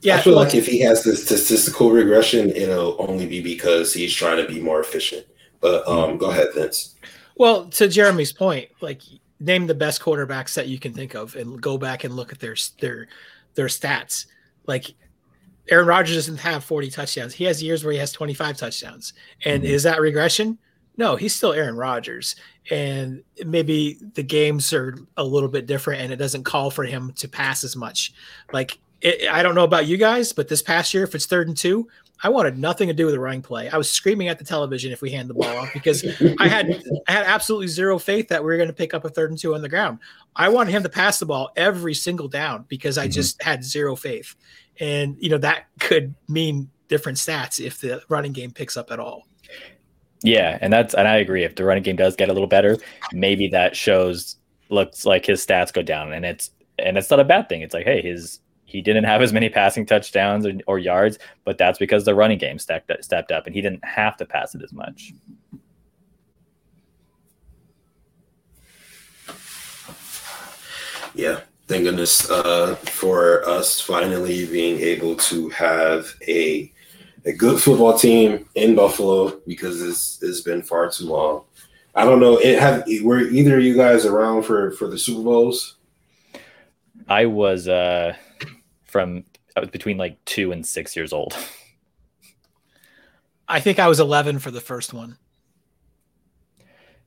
Yeah, 0.00 0.16
I 0.16 0.20
feel 0.20 0.34
like 0.34 0.54
if 0.54 0.66
he 0.66 0.80
has 0.80 1.02
this 1.02 1.24
statistical 1.24 1.90
regression, 1.90 2.50
it'll 2.50 2.96
only 2.98 3.26
be 3.26 3.40
because 3.40 3.92
he's 3.92 4.14
trying 4.14 4.44
to 4.44 4.52
be 4.52 4.60
more 4.60 4.80
efficient. 4.80 5.26
But 5.60 5.86
um, 5.88 6.18
go 6.18 6.30
ahead, 6.30 6.48
Vince. 6.54 6.94
Well, 7.36 7.66
to 7.70 7.88
Jeremy's 7.88 8.32
point, 8.32 8.68
like 8.80 9.00
name 9.40 9.66
the 9.66 9.74
best 9.74 10.00
quarterbacks 10.00 10.54
that 10.54 10.68
you 10.68 10.78
can 10.78 10.92
think 10.92 11.14
of, 11.14 11.34
and 11.36 11.60
go 11.60 11.78
back 11.78 12.04
and 12.04 12.14
look 12.14 12.32
at 12.32 12.40
their 12.40 12.56
their 12.80 13.08
their 13.54 13.66
stats. 13.66 14.26
Like 14.66 14.94
Aaron 15.70 15.86
Rodgers 15.86 16.16
doesn't 16.16 16.38
have 16.38 16.64
40 16.64 16.90
touchdowns. 16.90 17.34
He 17.34 17.44
has 17.44 17.62
years 17.62 17.84
where 17.84 17.92
he 17.92 17.98
has 17.98 18.12
25 18.12 18.56
touchdowns. 18.56 19.14
And 19.44 19.62
mm-hmm. 19.62 19.72
is 19.72 19.82
that 19.84 20.00
regression? 20.00 20.58
No, 20.96 21.16
he's 21.16 21.34
still 21.34 21.52
Aaron 21.52 21.76
Rodgers. 21.76 22.36
And 22.70 23.22
maybe 23.44 23.98
the 24.14 24.22
games 24.22 24.72
are 24.72 24.96
a 25.16 25.24
little 25.24 25.48
bit 25.48 25.66
different 25.66 26.02
and 26.02 26.12
it 26.12 26.16
doesn't 26.16 26.44
call 26.44 26.70
for 26.70 26.84
him 26.84 27.12
to 27.16 27.28
pass 27.28 27.64
as 27.64 27.76
much. 27.76 28.12
Like 28.52 28.78
it, 29.04 29.30
I 29.30 29.42
don't 29.42 29.54
know 29.54 29.64
about 29.64 29.86
you 29.86 29.96
guys, 29.96 30.32
but 30.32 30.48
this 30.48 30.62
past 30.62 30.94
year, 30.94 31.04
if 31.04 31.14
it's 31.14 31.26
third 31.26 31.46
and 31.46 31.56
two, 31.56 31.86
I 32.22 32.30
wanted 32.30 32.56
nothing 32.56 32.88
to 32.88 32.94
do 32.94 33.04
with 33.04 33.14
the 33.14 33.20
running 33.20 33.42
play. 33.42 33.68
I 33.68 33.76
was 33.76 33.90
screaming 33.90 34.28
at 34.28 34.38
the 34.38 34.44
television 34.44 34.92
if 34.92 35.02
we 35.02 35.10
hand 35.10 35.28
the 35.28 35.34
ball 35.34 35.56
off 35.58 35.70
because 35.74 36.02
I 36.38 36.48
had 36.48 36.82
I 37.06 37.12
had 37.12 37.26
absolutely 37.26 37.66
zero 37.66 37.98
faith 37.98 38.28
that 38.28 38.42
we 38.42 38.46
were 38.46 38.56
going 38.56 38.68
to 38.68 38.74
pick 38.74 38.94
up 38.94 39.04
a 39.04 39.10
third 39.10 39.30
and 39.30 39.38
two 39.38 39.54
on 39.54 39.60
the 39.60 39.68
ground. 39.68 39.98
I 40.34 40.48
wanted 40.48 40.72
him 40.72 40.82
to 40.84 40.88
pass 40.88 41.18
the 41.18 41.26
ball 41.26 41.50
every 41.54 41.92
single 41.92 42.28
down 42.28 42.64
because 42.68 42.96
I 42.96 43.04
mm-hmm. 43.04 43.12
just 43.12 43.42
had 43.42 43.62
zero 43.62 43.94
faith, 43.94 44.34
and 44.80 45.16
you 45.20 45.28
know 45.28 45.38
that 45.38 45.66
could 45.80 46.14
mean 46.26 46.70
different 46.88 47.18
stats 47.18 47.64
if 47.64 47.80
the 47.80 48.02
running 48.08 48.32
game 48.32 48.52
picks 48.52 48.76
up 48.76 48.90
at 48.90 48.98
all. 48.98 49.26
Yeah, 50.22 50.56
and 50.62 50.72
that's 50.72 50.94
and 50.94 51.06
I 51.06 51.16
agree. 51.16 51.44
If 51.44 51.56
the 51.56 51.64
running 51.64 51.82
game 51.82 51.96
does 51.96 52.16
get 52.16 52.30
a 52.30 52.32
little 52.32 52.48
better, 52.48 52.78
maybe 53.12 53.48
that 53.48 53.76
shows 53.76 54.36
looks 54.70 55.04
like 55.04 55.26
his 55.26 55.44
stats 55.44 55.74
go 55.74 55.82
down, 55.82 56.14
and 56.14 56.24
it's 56.24 56.50
and 56.78 56.96
it's 56.96 57.10
not 57.10 57.20
a 57.20 57.24
bad 57.24 57.50
thing. 57.50 57.60
It's 57.60 57.74
like, 57.74 57.84
hey, 57.84 58.00
his 58.00 58.40
he 58.74 58.82
didn't 58.82 59.04
have 59.04 59.22
as 59.22 59.32
many 59.32 59.48
passing 59.48 59.86
touchdowns 59.86 60.44
or, 60.44 60.52
or 60.66 60.80
yards, 60.80 61.20
but 61.44 61.56
that's 61.56 61.78
because 61.78 62.04
the 62.04 62.12
running 62.12 62.38
game 62.38 62.58
stepped, 62.58 62.90
stepped 63.04 63.30
up 63.30 63.46
and 63.46 63.54
he 63.54 63.62
didn't 63.62 63.84
have 63.84 64.16
to 64.16 64.26
pass 64.26 64.52
it 64.56 64.62
as 64.64 64.72
much. 64.72 65.12
Yeah. 71.14 71.38
thank 71.68 71.84
goodness 71.84 72.28
uh, 72.28 72.74
for 72.74 73.48
us 73.48 73.80
finally 73.80 74.44
being 74.46 74.80
able 74.80 75.14
to 75.14 75.50
have 75.50 76.12
a 76.26 76.72
a 77.26 77.32
good 77.32 77.58
football 77.60 77.96
team 77.96 78.46
in 78.56 78.74
Buffalo 78.74 79.40
because 79.46 79.80
it's 79.80 80.20
it's 80.20 80.40
been 80.40 80.62
far 80.62 80.90
too 80.90 81.06
long. 81.06 81.44
I 81.94 82.04
don't 82.04 82.18
know. 82.18 82.38
It 82.38 82.58
have 82.58 82.82
were 83.04 83.20
either 83.20 83.56
of 83.56 83.64
you 83.64 83.76
guys 83.76 84.04
around 84.04 84.42
for 84.42 84.72
for 84.72 84.88
the 84.88 84.98
Super 84.98 85.22
Bowls? 85.22 85.76
I 87.08 87.26
was 87.26 87.68
uh 87.68 88.16
from 88.94 89.24
I 89.56 89.60
was 89.60 89.70
between 89.70 89.96
like 89.96 90.24
two 90.24 90.52
and 90.52 90.64
six 90.64 90.94
years 90.94 91.12
old. 91.12 91.36
I 93.48 93.58
think 93.58 93.80
I 93.80 93.88
was 93.88 93.98
11 93.98 94.38
for 94.38 94.52
the 94.52 94.60
first 94.60 94.94
one. 94.94 95.18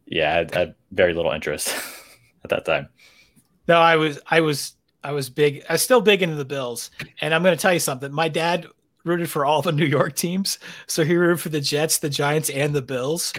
Yeah, 0.05 0.29
I 0.29 0.33
had, 0.33 0.53
I 0.53 0.59
had 0.59 0.75
very 0.91 1.13
little 1.13 1.31
interest 1.31 1.73
at 2.43 2.49
that 2.49 2.65
time. 2.65 2.89
No, 3.69 3.77
I 3.79 3.95
was, 3.95 4.19
I 4.27 4.41
was, 4.41 4.73
I 5.01 5.13
was 5.13 5.29
big. 5.29 5.63
I 5.69 5.73
was 5.73 5.81
still 5.81 6.01
big 6.01 6.21
into 6.21 6.35
the 6.35 6.43
Bills, 6.43 6.91
and 7.21 7.33
I'm 7.33 7.41
going 7.41 7.55
to 7.55 7.61
tell 7.61 7.73
you 7.73 7.79
something. 7.79 8.11
My 8.11 8.27
dad 8.27 8.67
rooted 9.05 9.29
for 9.29 9.45
all 9.45 9.61
the 9.61 9.71
New 9.71 9.85
York 9.85 10.13
teams, 10.15 10.59
so 10.87 11.05
he 11.05 11.15
rooted 11.15 11.39
for 11.39 11.49
the 11.49 11.61
Jets, 11.61 11.99
the 11.99 12.09
Giants, 12.09 12.49
and 12.49 12.75
the 12.75 12.81
Bills. 12.81 13.31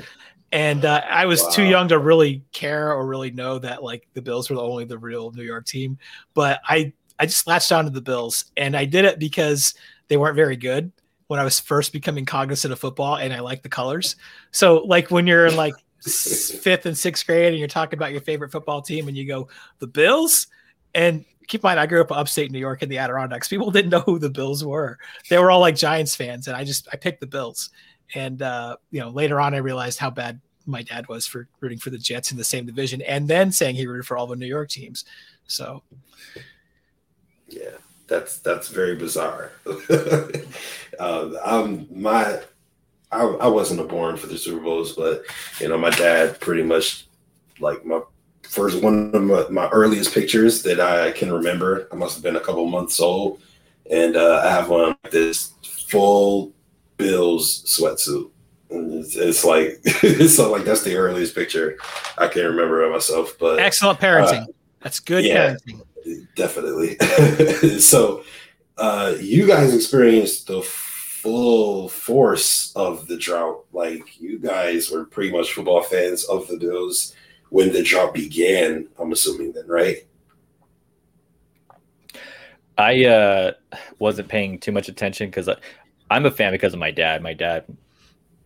And 0.52 0.86
uh, 0.86 1.02
I 1.06 1.26
was 1.26 1.42
wow. 1.42 1.50
too 1.50 1.64
young 1.64 1.88
to 1.88 1.98
really 1.98 2.42
care 2.52 2.94
or 2.94 3.06
really 3.06 3.30
know 3.30 3.58
that 3.58 3.82
like 3.82 4.08
the 4.14 4.22
Bills 4.22 4.48
were 4.48 4.56
the 4.56 4.62
only 4.62 4.86
the 4.86 4.98
real 4.98 5.30
New 5.32 5.42
York 5.42 5.66
team. 5.66 5.98
But 6.32 6.60
I, 6.66 6.94
I 7.18 7.26
just 7.26 7.46
latched 7.46 7.72
on 7.72 7.84
to 7.84 7.90
the 7.90 8.00
Bills, 8.00 8.44
and 8.56 8.76
I 8.76 8.84
did 8.84 9.04
it 9.04 9.18
because 9.18 9.74
they 10.08 10.16
weren't 10.16 10.36
very 10.36 10.56
good 10.56 10.92
when 11.26 11.38
I 11.38 11.44
was 11.44 11.60
first 11.60 11.92
becoming 11.92 12.24
cognizant 12.24 12.72
of 12.72 12.78
football, 12.78 13.16
and 13.16 13.32
I 13.32 13.40
like 13.40 13.62
the 13.62 13.68
colors. 13.68 14.16
So 14.50 14.78
like 14.78 15.10
when 15.10 15.26
you're 15.26 15.46
in 15.46 15.56
like 15.56 15.74
fifth 16.02 16.86
and 16.86 16.96
sixth 16.96 17.26
grade 17.26 17.52
and 17.52 17.58
you're 17.58 17.68
talking 17.68 17.98
about 17.98 18.12
your 18.12 18.20
favorite 18.20 18.50
football 18.50 18.82
team 18.82 19.08
and 19.08 19.16
you 19.16 19.26
go 19.26 19.48
the 19.78 19.86
bills? 19.86 20.46
And 20.94 21.24
keep 21.48 21.62
in 21.64 21.68
mind 21.68 21.80
i 21.80 21.86
grew 21.86 22.02
up 22.02 22.12
upstate 22.12 22.52
new 22.52 22.58
york 22.58 22.82
in 22.82 22.88
the 22.88 22.98
adirondacks. 22.98 23.48
People 23.48 23.70
didn't 23.70 23.90
know 23.90 24.00
who 24.00 24.18
the 24.18 24.30
bills 24.30 24.64
were. 24.64 24.98
They 25.28 25.38
were 25.38 25.50
all 25.50 25.60
like 25.60 25.76
giants 25.76 26.14
fans 26.14 26.46
and 26.46 26.56
i 26.56 26.64
just 26.64 26.88
i 26.92 26.96
picked 26.96 27.20
the 27.20 27.26
bills. 27.26 27.70
And 28.14 28.40
uh, 28.40 28.76
you 28.90 29.00
know 29.00 29.10
later 29.10 29.40
on 29.40 29.54
i 29.54 29.58
realized 29.58 29.98
how 29.98 30.10
bad 30.10 30.40
my 30.66 30.82
dad 30.82 31.08
was 31.08 31.26
for 31.26 31.48
rooting 31.60 31.78
for 31.78 31.90
the 31.90 31.98
jets 31.98 32.30
in 32.30 32.36
the 32.36 32.44
same 32.44 32.66
division 32.66 33.00
and 33.02 33.26
then 33.26 33.50
saying 33.50 33.74
he 33.74 33.86
rooted 33.86 34.06
for 34.06 34.16
all 34.16 34.26
the 34.26 34.36
new 34.36 34.46
york 34.46 34.68
teams. 34.68 35.04
So 35.46 35.82
yeah 37.48 37.70
that's 38.06 38.38
that's 38.38 38.68
very 38.68 38.96
bizarre 38.96 39.52
uh, 40.98 41.30
um 41.44 41.86
my 41.90 42.40
I, 43.10 43.22
I 43.22 43.48
wasn't 43.48 43.86
born 43.88 44.16
for 44.16 44.26
the 44.26 44.36
Super 44.36 44.62
Bowls, 44.62 44.92
but 44.92 45.22
you 45.60 45.68
know, 45.68 45.78
my 45.78 45.90
dad 45.90 46.38
pretty 46.40 46.62
much 46.62 47.06
like 47.60 47.84
my 47.84 48.00
first 48.42 48.82
one 48.82 49.14
of 49.14 49.22
my, 49.22 49.46
my 49.48 49.68
earliest 49.70 50.12
pictures 50.14 50.62
that 50.62 50.80
I 50.80 51.12
can 51.12 51.32
remember. 51.32 51.88
I 51.92 51.96
must 51.96 52.14
have 52.14 52.22
been 52.22 52.36
a 52.36 52.40
couple 52.40 52.66
months 52.66 53.00
old, 53.00 53.40
and 53.90 54.16
uh, 54.16 54.42
I 54.44 54.50
have 54.50 54.68
one 54.68 54.96
this 55.10 55.52
full 55.88 56.52
Bills 56.98 57.64
sweatsuit. 57.64 58.30
It's, 58.70 59.16
it's 59.16 59.44
like 59.44 59.82
so 60.28 60.50
like 60.50 60.64
that's 60.64 60.82
the 60.82 60.96
earliest 60.96 61.34
picture 61.34 61.78
I 62.18 62.28
can 62.28 62.44
remember 62.44 62.82
of 62.82 62.92
myself. 62.92 63.36
But 63.38 63.58
excellent 63.58 64.00
parenting. 64.00 64.42
Uh, 64.42 64.52
that's 64.80 65.00
good 65.00 65.24
yeah, 65.24 65.54
parenting. 65.54 65.82
Definitely. 66.34 66.98
so 67.78 68.24
uh, 68.76 69.14
you 69.20 69.46
guys 69.46 69.74
experienced 69.74 70.46
the 70.46 70.62
full 70.62 71.88
force 71.88 72.72
of 72.76 73.08
the 73.08 73.16
drought. 73.16 73.64
Like 73.72 74.20
you 74.20 74.38
guys 74.38 74.90
were 74.90 75.04
pretty 75.04 75.32
much 75.32 75.52
football 75.52 75.82
fans 75.82 76.24
of 76.24 76.46
the 76.48 76.56
Bills 76.56 77.14
when 77.50 77.72
the 77.72 77.82
drought 77.82 78.14
began. 78.14 78.88
I'm 78.98 79.12
assuming 79.12 79.52
then, 79.52 79.66
right? 79.66 80.06
I 82.76 83.04
uh, 83.06 83.52
wasn't 83.98 84.28
paying 84.28 84.60
too 84.60 84.70
much 84.70 84.88
attention 84.88 85.28
because 85.28 85.48
I'm 86.10 86.26
a 86.26 86.30
fan 86.30 86.52
because 86.52 86.72
of 86.72 86.78
my 86.78 86.92
dad. 86.92 87.22
My 87.22 87.34
dad, 87.34 87.64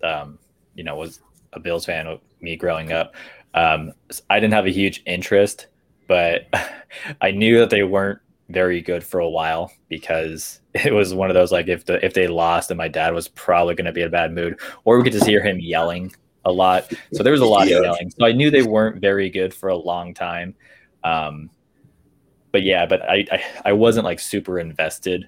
um, 0.02 0.38
you 0.74 0.84
know, 0.84 0.96
was 0.96 1.20
a 1.52 1.60
Bills 1.60 1.84
fan 1.84 2.06
of 2.06 2.20
me 2.40 2.56
growing 2.56 2.92
up. 2.92 3.14
Um, 3.54 3.92
I 4.30 4.40
didn't 4.40 4.54
have 4.54 4.64
a 4.64 4.70
huge 4.70 5.02
interest, 5.04 5.66
but 6.08 6.48
I 7.20 7.30
knew 7.30 7.58
that 7.58 7.70
they 7.70 7.82
weren't 7.82 8.20
very 8.52 8.80
good 8.80 9.02
for 9.02 9.20
a 9.20 9.28
while 9.28 9.72
because 9.88 10.60
it 10.74 10.92
was 10.92 11.14
one 11.14 11.30
of 11.30 11.34
those 11.34 11.52
like 11.52 11.68
if 11.68 11.84
the 11.86 12.04
if 12.04 12.14
they 12.14 12.28
lost 12.28 12.70
and 12.70 12.78
my 12.78 12.88
dad 12.88 13.14
was 13.14 13.28
probably 13.28 13.74
going 13.74 13.86
to 13.86 13.92
be 13.92 14.02
in 14.02 14.08
a 14.08 14.10
bad 14.10 14.32
mood 14.32 14.58
or 14.84 14.98
we 14.98 15.04
could 15.04 15.12
just 15.12 15.26
hear 15.26 15.42
him 15.42 15.58
yelling 15.58 16.12
a 16.44 16.52
lot. 16.52 16.92
So 17.12 17.22
there 17.22 17.32
was 17.32 17.40
a 17.40 17.46
lot 17.46 17.68
yeah. 17.68 17.76
of 17.76 17.84
yelling. 17.84 18.10
So 18.10 18.26
i 18.26 18.32
knew 18.32 18.50
they 18.50 18.62
weren't 18.62 19.00
very 19.00 19.30
good 19.30 19.54
for 19.54 19.68
a 19.68 19.76
long 19.76 20.14
time. 20.14 20.54
Um 21.04 21.50
but 22.52 22.62
yeah 22.62 22.84
but 22.84 23.02
I, 23.08 23.26
I 23.32 23.44
i 23.66 23.72
wasn't 23.72 24.04
like 24.04 24.20
super 24.20 24.58
invested 24.58 25.26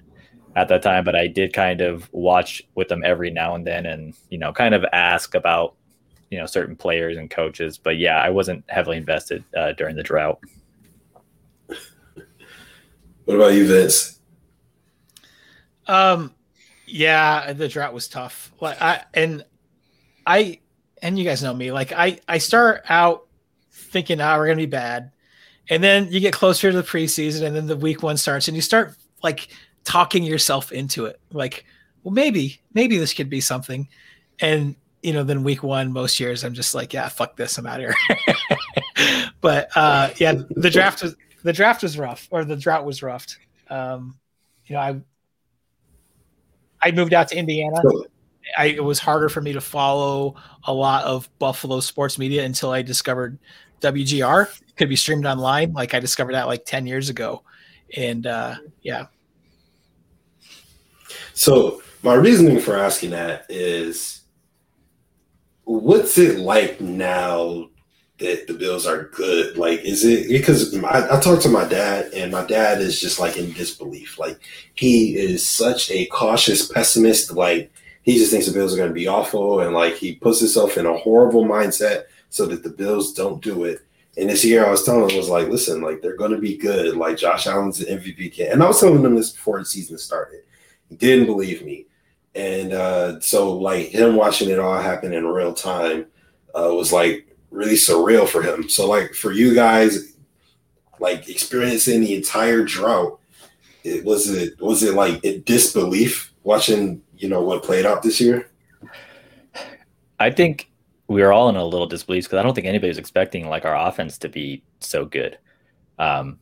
at 0.55 0.67
that 0.67 0.83
time 0.83 1.03
but 1.03 1.15
i 1.15 1.25
did 1.25 1.53
kind 1.53 1.81
of 1.81 2.07
watch 2.13 2.61
with 2.75 2.87
them 2.87 3.01
every 3.03 3.31
now 3.31 3.55
and 3.55 3.65
then 3.65 3.87
and 3.87 4.13
you 4.29 4.37
know 4.37 4.53
kind 4.53 4.75
of 4.75 4.85
ask 4.93 5.33
about 5.33 5.73
you 6.29 6.37
know 6.37 6.45
certain 6.45 6.75
players 6.75 7.17
and 7.17 7.29
coaches. 7.29 7.79
But 7.79 7.97
yeah 7.97 8.21
i 8.21 8.29
wasn't 8.29 8.63
heavily 8.69 8.97
invested 8.97 9.43
uh, 9.57 9.73
during 9.73 9.95
the 9.95 10.03
drought 10.03 10.39
what 13.25 13.35
about 13.35 13.53
you, 13.53 13.67
Vince? 13.67 14.19
Um, 15.87 16.33
yeah, 16.87 17.53
the 17.53 17.67
drought 17.67 17.93
was 17.93 18.07
tough. 18.07 18.51
Like 18.61 18.81
I 18.81 19.03
and 19.13 19.43
I 20.25 20.59
and 21.01 21.17
you 21.17 21.25
guys 21.25 21.43
know 21.43 21.53
me. 21.53 21.71
Like 21.71 21.91
I 21.91 22.19
I 22.27 22.37
start 22.37 22.83
out 22.89 23.27
thinking, 23.71 24.21
"Ah, 24.21 24.37
we're 24.37 24.47
gonna 24.47 24.57
be 24.57 24.65
bad," 24.65 25.11
and 25.69 25.83
then 25.83 26.11
you 26.11 26.19
get 26.19 26.33
closer 26.33 26.71
to 26.71 26.77
the 26.81 26.87
preseason, 26.87 27.45
and 27.45 27.55
then 27.55 27.67
the 27.67 27.77
week 27.77 28.03
one 28.03 28.17
starts, 28.17 28.47
and 28.47 28.55
you 28.55 28.61
start 28.61 28.95
like 29.23 29.49
talking 29.83 30.23
yourself 30.23 30.71
into 30.71 31.05
it. 31.05 31.19
Like, 31.31 31.65
well, 32.03 32.13
maybe 32.13 32.61
maybe 32.73 32.97
this 32.97 33.13
could 33.13 33.29
be 33.29 33.41
something, 33.41 33.87
and 34.39 34.75
you 35.05 35.13
know, 35.13 35.23
then 35.23 35.43
week 35.43 35.61
one, 35.61 35.93
most 35.93 36.19
years, 36.19 36.43
I'm 36.43 36.55
just 36.55 36.73
like, 36.73 36.91
yeah, 36.91 37.07
fuck 37.09 37.35
this, 37.35 37.59
I'm 37.59 37.67
out 37.67 37.79
here. 37.79 37.93
but 39.41 39.69
uh, 39.75 40.09
yeah, 40.17 40.33
the 40.49 40.71
draft 40.71 41.03
was 41.03 41.15
the 41.45 41.53
draft 41.53 41.83
was 41.83 41.95
rough, 41.95 42.27
or 42.31 42.43
the 42.43 42.55
drought 42.55 42.85
was 42.85 43.03
rough. 43.03 43.27
Um, 43.69 44.17
you 44.65 44.75
know, 44.75 44.81
I 44.81 44.99
I 46.81 46.91
moved 46.91 47.13
out 47.13 47.27
to 47.29 47.37
Indiana. 47.37 47.79
I, 48.57 48.65
it 48.65 48.83
was 48.83 48.97
harder 48.97 49.29
for 49.29 49.41
me 49.41 49.53
to 49.53 49.61
follow 49.61 50.35
a 50.65 50.73
lot 50.73 51.05
of 51.05 51.29
Buffalo 51.37 51.79
sports 51.81 52.17
media 52.17 52.43
until 52.43 52.71
I 52.71 52.81
discovered 52.81 53.37
WGR 53.81 54.47
it 54.47 54.75
could 54.75 54.89
be 54.89 54.95
streamed 54.95 55.27
online. 55.27 55.73
Like 55.73 55.93
I 55.93 55.99
discovered 55.99 56.33
that 56.33 56.47
like 56.47 56.65
ten 56.65 56.87
years 56.87 57.09
ago, 57.09 57.43
and 57.95 58.25
uh, 58.25 58.55
yeah. 58.81 59.05
So 61.35 61.83
my 62.01 62.15
reasoning 62.15 62.59
for 62.59 62.75
asking 62.75 63.11
that 63.11 63.45
is, 63.49 64.21
what's 65.63 66.17
it 66.17 66.39
like 66.39 66.81
now 66.81 67.69
that 68.17 68.47
the 68.47 68.53
Bills 68.53 68.85
are 68.87 69.03
good? 69.05 69.57
Like, 69.57 69.81
is 69.81 70.05
it 70.05 70.29
because 70.29 70.75
I, 70.83 71.17
I 71.17 71.19
talked 71.19 71.41
to 71.43 71.49
my 71.49 71.65
dad, 71.65 72.13
and 72.13 72.31
my 72.31 72.45
dad 72.45 72.81
is 72.81 72.99
just 72.99 73.19
like 73.19 73.37
in 73.37 73.51
disbelief. 73.53 74.17
Like, 74.17 74.39
he 74.75 75.17
is 75.17 75.47
such 75.47 75.91
a 75.91 76.05
cautious 76.07 76.67
pessimist. 76.67 77.31
Like, 77.33 77.71
he 78.03 78.17
just 78.17 78.31
thinks 78.31 78.45
the 78.45 78.53
Bills 78.53 78.73
are 78.73 78.77
going 78.77 78.89
to 78.89 78.93
be 78.93 79.07
awful, 79.07 79.61
and 79.61 79.73
like 79.73 79.95
he 79.95 80.15
puts 80.15 80.39
himself 80.39 80.77
in 80.77 80.85
a 80.85 80.97
horrible 80.97 81.43
mindset 81.43 82.03
so 82.29 82.45
that 82.45 82.63
the 82.63 82.69
Bills 82.69 83.13
don't 83.13 83.43
do 83.43 83.65
it. 83.65 83.79
And 84.17 84.29
this 84.29 84.45
year, 84.45 84.65
I 84.65 84.71
was 84.71 84.83
telling 84.83 85.09
him 85.09 85.17
was 85.17 85.27
like, 85.27 85.49
listen, 85.49 85.81
like 85.81 86.01
they're 86.01 86.15
going 86.15 86.31
to 86.31 86.37
be 86.37 86.55
good. 86.55 86.95
Like 86.95 87.17
Josh 87.17 87.47
Allen's 87.47 87.81
an 87.81 87.97
MVP 87.97 88.31
kid, 88.31 88.51
and 88.51 88.63
I 88.63 88.67
was 88.67 88.79
telling 88.79 89.03
him 89.03 89.15
this 89.15 89.31
before 89.31 89.59
the 89.59 89.65
season 89.65 89.97
started. 89.97 90.41
He 90.89 90.95
didn't 90.95 91.25
believe 91.25 91.65
me, 91.65 91.87
and 92.33 92.71
uh, 92.71 93.19
so 93.19 93.57
like 93.57 93.87
him 93.87 94.15
watching 94.15 94.49
it 94.49 94.59
all 94.59 94.79
happen 94.79 95.11
in 95.11 95.25
real 95.25 95.53
time 95.53 96.05
uh, 96.53 96.69
was 96.73 96.93
like 96.93 97.24
really 97.55 97.75
surreal 97.75 98.27
for 98.27 98.41
him. 98.41 98.69
So 98.69 98.87
like 98.87 99.13
for 99.13 99.31
you 99.31 99.55
guys, 99.55 100.13
like 100.99 101.29
experiencing 101.29 102.01
the 102.01 102.15
entire 102.15 102.63
drought, 102.63 103.19
it 103.83 104.03
was 104.03 104.29
it 104.29 104.59
was 104.59 104.83
it 104.83 104.95
like 104.95 105.23
a 105.23 105.39
disbelief 105.39 106.33
watching 106.43 107.01
you 107.17 107.29
know 107.29 107.41
what 107.41 107.63
played 107.63 107.85
out 107.85 108.03
this 108.03 108.19
year? 108.19 108.49
I 110.19 110.31
think 110.31 110.69
we 111.07 111.21
were 111.21 111.31
all 111.31 111.49
in 111.49 111.55
a 111.55 111.63
little 111.63 111.87
disbelief 111.87 112.25
because 112.25 112.39
I 112.39 112.43
don't 112.43 112.55
think 112.55 112.67
anybody 112.67 112.89
was 112.89 112.97
expecting 112.97 113.47
like 113.47 113.65
our 113.65 113.75
offense 113.75 114.17
to 114.19 114.29
be 114.29 114.63
so 114.79 115.05
good. 115.05 115.37
Um, 115.99 116.39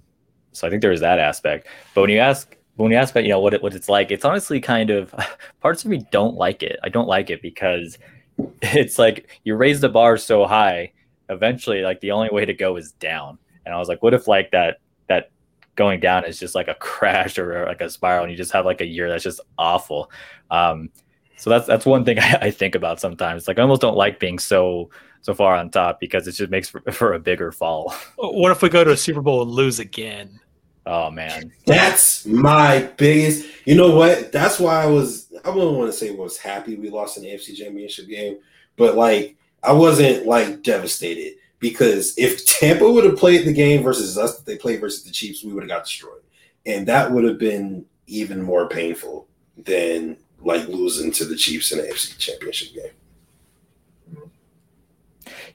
so 0.52 0.68
I 0.68 0.69
think 0.69 0.81
there 0.81 0.91
was 0.91 1.02
that 1.02 1.19
aspect. 1.19 1.68
But 1.94 2.02
when 2.02 2.10
you 2.10 2.19
ask 2.19 2.56
when 2.76 2.91
you 2.91 2.98
ask 2.98 3.11
about 3.11 3.23
you 3.23 3.30
know 3.30 3.40
what 3.40 3.53
it, 3.53 3.61
what 3.61 3.76
it's 3.76 3.90
like, 3.90 4.11
it's 4.11 4.26
honestly 4.26 4.60
kind 4.60 4.90
of 4.90 5.14
parts 5.61 5.84
of 5.84 5.91
me 5.91 6.06
don't 6.11 6.35
like 6.35 6.64
it. 6.64 6.80
I 6.84 6.90
don't 6.90 7.07
like 7.07 7.30
it 7.30 7.41
because 7.41 7.98
it's 8.61 8.98
like 8.98 9.30
you 9.44 9.56
raise 9.56 9.81
the 9.81 9.90
bar 9.90 10.18
so 10.18 10.45
high 10.45 10.92
eventually 11.29 11.81
like 11.81 11.99
the 12.01 12.11
only 12.11 12.29
way 12.31 12.45
to 12.45 12.53
go 12.53 12.75
is 12.75 12.91
down 12.93 13.37
and 13.65 13.73
i 13.73 13.77
was 13.77 13.87
like 13.87 14.01
what 14.03 14.13
if 14.13 14.27
like 14.27 14.51
that 14.51 14.77
that 15.07 15.31
going 15.75 15.99
down 15.99 16.25
is 16.25 16.39
just 16.39 16.55
like 16.55 16.67
a 16.67 16.73
crash 16.79 17.37
or 17.37 17.65
like 17.65 17.81
a 17.81 17.89
spiral 17.89 18.23
and 18.23 18.31
you 18.31 18.37
just 18.37 18.51
have 18.51 18.65
like 18.65 18.81
a 18.81 18.85
year 18.85 19.09
that's 19.09 19.23
just 19.23 19.41
awful 19.57 20.11
um 20.51 20.89
so 21.37 21.49
that's 21.49 21.67
that's 21.67 21.85
one 21.85 22.05
thing 22.05 22.19
I, 22.19 22.37
I 22.41 22.51
think 22.51 22.75
about 22.75 22.99
sometimes 22.99 23.47
like 23.47 23.59
i 23.59 23.61
almost 23.61 23.81
don't 23.81 23.97
like 23.97 24.19
being 24.19 24.39
so 24.39 24.89
so 25.21 25.33
far 25.33 25.55
on 25.55 25.69
top 25.69 26.01
because 26.01 26.27
it 26.27 26.33
just 26.33 26.51
makes 26.51 26.69
for, 26.69 26.81
for 26.91 27.13
a 27.13 27.19
bigger 27.19 27.51
fall 27.51 27.93
what 28.17 28.51
if 28.51 28.61
we 28.61 28.69
go 28.69 28.83
to 28.83 28.91
a 28.91 28.97
super 28.97 29.21
bowl 29.21 29.41
and 29.41 29.51
lose 29.51 29.79
again 29.79 30.39
Oh 30.85 31.09
man, 31.09 31.53
that's 31.65 32.25
my 32.25 32.89
biggest. 32.97 33.47
You 33.65 33.75
know 33.75 33.95
what? 33.95 34.31
That's 34.33 34.59
why 34.59 34.83
I 34.83 34.85
was. 34.85 35.31
I 35.45 35.49
wouldn't 35.49 35.77
want 35.77 35.91
to 35.91 35.97
say 35.97 36.11
was 36.11 36.37
happy 36.37 36.75
we 36.75 36.89
lost 36.89 37.17
an 37.17 37.23
AFC 37.23 37.55
Championship 37.55 38.07
game, 38.07 38.39
but 38.75 38.95
like 38.95 39.37
I 39.64 39.72
wasn't 39.72 40.26
like 40.26 40.64
devastated 40.64 41.35
because 41.60 42.14
if 42.18 42.45
Tampa 42.45 42.90
would 42.90 43.06
have 43.06 43.18
played 43.18 43.45
the 43.45 43.53
game 43.53 43.84
versus 43.84 44.18
us, 44.18 44.38
that 44.38 44.45
they 44.45 44.57
played 44.57 44.81
versus 44.81 45.03
the 45.03 45.11
Chiefs, 45.11 45.44
we 45.44 45.53
would 45.53 45.64
have 45.64 45.69
got 45.69 45.85
destroyed, 45.85 46.22
and 46.65 46.88
that 46.88 47.11
would 47.11 47.23
have 47.23 47.40
been 47.40 47.85
even 48.07 48.41
more 48.41 48.68
painful 48.68 49.27
than 49.57 50.18
like 50.41 50.68
losing 50.68 51.11
to 51.11 51.26
the 51.26 51.35
Chiefs 51.35 51.72
in 51.72 51.77
the 51.77 51.85
AFC 51.85 52.18
Championship 52.18 52.73
game. 52.73 52.91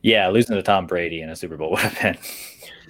Yeah, 0.03 0.29
losing 0.29 0.57
to 0.57 0.63
Tom 0.63 0.87
Brady 0.87 1.23
in 1.23 1.31
a 1.31 1.37
Super 1.37 1.57
Bowl 1.57 1.71
would 1.73 1.81
have 1.81 2.01
been. 2.01 2.19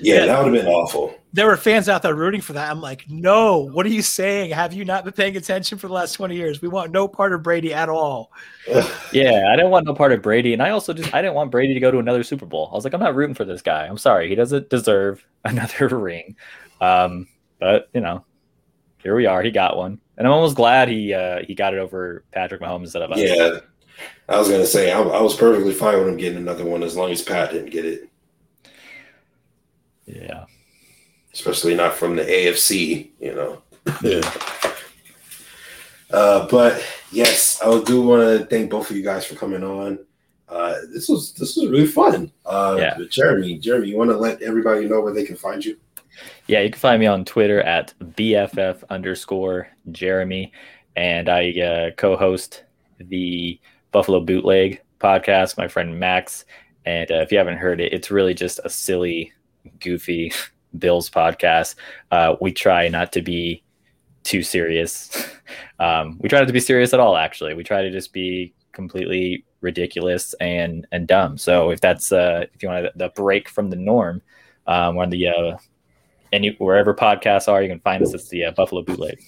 Yeah, 0.01 0.15
yeah, 0.15 0.27
that 0.27 0.45
would 0.45 0.55
have 0.55 0.65
been 0.65 0.73
awful. 0.73 1.15
There 1.33 1.47
were 1.47 1.57
fans 1.57 1.89
out 1.89 2.03
there 2.03 2.15
rooting 2.15 2.41
for 2.41 2.53
that. 2.53 2.71
I'm 2.71 2.81
like, 2.81 3.05
no, 3.09 3.59
what 3.59 3.85
are 3.85 3.91
you 3.91 4.03
saying? 4.03 4.53
Have 4.53 4.73
you 4.73 4.85
not 4.85 5.05
been 5.05 5.13
paying 5.13 5.37
attention 5.37 5.77
for 5.77 5.89
the 5.89 5.93
last 5.93 6.13
20 6.13 6.37
years? 6.37 6.63
We 6.63 6.69
want 6.69 6.93
no 6.93 7.09
part 7.09 7.33
of 7.33 7.43
Brady 7.43 7.75
at 7.75 7.89
all. 7.89 8.31
yeah, 9.13 9.49
I 9.51 9.57
didn't 9.57 9.71
want 9.71 9.87
no 9.87 9.95
part 9.95 10.13
of 10.13 10.23
Brady. 10.23 10.53
And 10.53 10.63
I 10.63 10.71
also 10.71 10.93
just 10.93 11.13
I 11.13 11.21
didn't 11.21 11.35
want 11.35 11.51
Brady 11.51 11.75
to 11.75 11.81
go 11.81 11.91
to 11.91 11.99
another 11.99 12.23
Super 12.23 12.47
Bowl. 12.47 12.69
I 12.71 12.77
was 12.77 12.85
like, 12.85 12.95
I'm 12.95 13.01
not 13.01 13.17
rooting 13.17 13.35
for 13.35 13.45
this 13.45 13.61
guy. 13.61 13.87
I'm 13.87 13.99
sorry. 13.99 14.29
He 14.29 14.35
doesn't 14.37 14.71
deserve 14.71 15.27
another 15.45 15.89
ring. 15.89 16.37
Um, 16.81 17.27
but 17.59 17.89
you 17.93 18.01
know, 18.01 18.25
here 18.99 19.17
we 19.17 19.27
are. 19.27 19.43
He 19.43 19.51
got 19.51 19.77
one. 19.77 20.01
And 20.17 20.27
I'm 20.27 20.33
almost 20.33 20.57
glad 20.57 20.89
he 20.89 21.13
uh, 21.13 21.43
he 21.45 21.55
got 21.55 21.75
it 21.75 21.79
over 21.79 22.25
Patrick 22.33 22.61
Mahomes 22.61 22.85
instead 22.85 23.03
of 23.03 23.13
us. 23.13 23.19
Yeah. 23.19 23.59
I 24.29 24.39
was 24.39 24.49
gonna 24.49 24.67
say 24.67 24.93
I, 24.93 25.01
I 25.01 25.23
was 25.23 25.37
perfectly 25.37 25.73
fine 25.73 25.99
with 25.99 26.09
him 26.09 26.17
getting 26.17 26.39
another 26.39 26.65
one 26.65 26.83
as 26.83 26.97
long 26.97 27.11
as 27.11 27.23
Pat 27.23 27.53
didn't 27.53 27.71
get 27.71 27.85
it. 27.85 28.09
Yeah. 30.07 30.45
Especially 31.33 31.75
not 31.75 31.95
from 31.95 32.17
the 32.17 32.25
AFC, 32.25 33.11
you 33.21 33.35
know. 33.35 33.63
Yeah. 34.03 34.31
uh, 36.11 36.49
but 36.49 36.85
yes, 37.13 37.61
I 37.63 37.81
do 37.83 38.03
want 38.03 38.23
to 38.23 38.47
thank 38.47 38.71
both 38.71 38.91
of 38.91 38.97
you 38.97 39.03
guys 39.03 39.25
for 39.25 39.35
coming 39.35 39.63
on. 39.63 39.99
Uh, 40.49 40.77
this 40.93 41.09
was 41.09 41.33
this 41.35 41.57
was 41.57 41.69
really 41.69 41.87
fun. 41.87 42.33
Uh, 42.47 42.77
yeah. 42.79 42.99
Jeremy, 43.11 43.59
Jeremy, 43.59 43.89
you 43.89 43.99
want 43.99 44.11
to 44.11 44.17
let 44.17 44.41
everybody 44.43 44.87
know 44.87 45.01
where 45.01 45.13
they 45.13 45.25
can 45.25 45.37
find 45.37 45.65
you? 45.65 45.77
Yeah, 46.47 46.61
you 46.61 46.71
can 46.71 46.81
find 46.81 46.99
me 46.99 47.07
on 47.07 47.25
Twitter 47.25 47.61
at 47.61 47.93
BFF 48.01 48.83
underscore 48.89 49.69
Jeremy, 49.93 50.53
and 50.97 51.29
I 51.29 51.51
uh, 51.61 51.91
co-host 51.97 52.65
the 52.99 53.61
Buffalo 53.93 54.21
Bootleg 54.21 54.81
podcast. 55.01 55.57
My 55.57 55.69
friend 55.69 55.99
Max, 55.99 56.45
and 56.85 57.11
uh, 57.11 57.21
if 57.21 57.33
you 57.33 57.39
haven't 57.39 57.59
heard 57.59 57.81
it, 57.81 57.93
it's 57.93 58.11
really 58.11 58.35
just 58.35 58.61
a 58.65 58.71
silly 58.71 59.33
goofy 59.81 60.33
Bills 60.79 61.11
podcast. 61.11 61.75
Uh, 62.11 62.37
we 62.41 62.53
try 62.53 62.89
not 62.89 63.13
to 63.13 63.23
be 63.23 63.63
too 64.25 64.43
serious. 64.43 65.11
Um, 65.81 66.19
we 66.21 66.29
try 66.29 66.41
not 66.41 66.49
to 66.49 66.53
be 66.53 66.61
serious 66.61 66.93
at 66.93 67.01
all. 67.01 67.17
Actually, 67.17 67.55
we 67.55 67.63
try 67.63 67.83
to 67.83 67.91
just 67.91 68.13
be 68.13 68.53
completely 68.73 69.45
ridiculous 69.61 70.35
and 70.35 70.87
and 70.93 71.07
dumb. 71.07 71.39
So 71.39 71.71
if 71.71 71.81
that's 71.81 72.13
uh, 72.13 72.47
if 72.53 72.63
you 72.63 72.69
want 72.69 72.99
the 72.99 73.09
break 73.11 73.49
from 73.49 73.71
the 73.71 73.77
norm, 73.77 74.21
um, 74.67 74.99
on 74.99 75.11
the 75.11 75.29
uh, 75.29 75.57
any 76.33 76.51
wherever 76.59 76.95
podcasts 76.95 77.49
are, 77.49 77.63
you 77.63 77.69
can 77.69 77.81
find 77.81 78.03
us. 78.03 78.13
It's 78.13 78.29
the 78.29 78.47
uh, 78.47 78.51
Buffalo 78.53 78.83
Bootleg. 78.83 79.23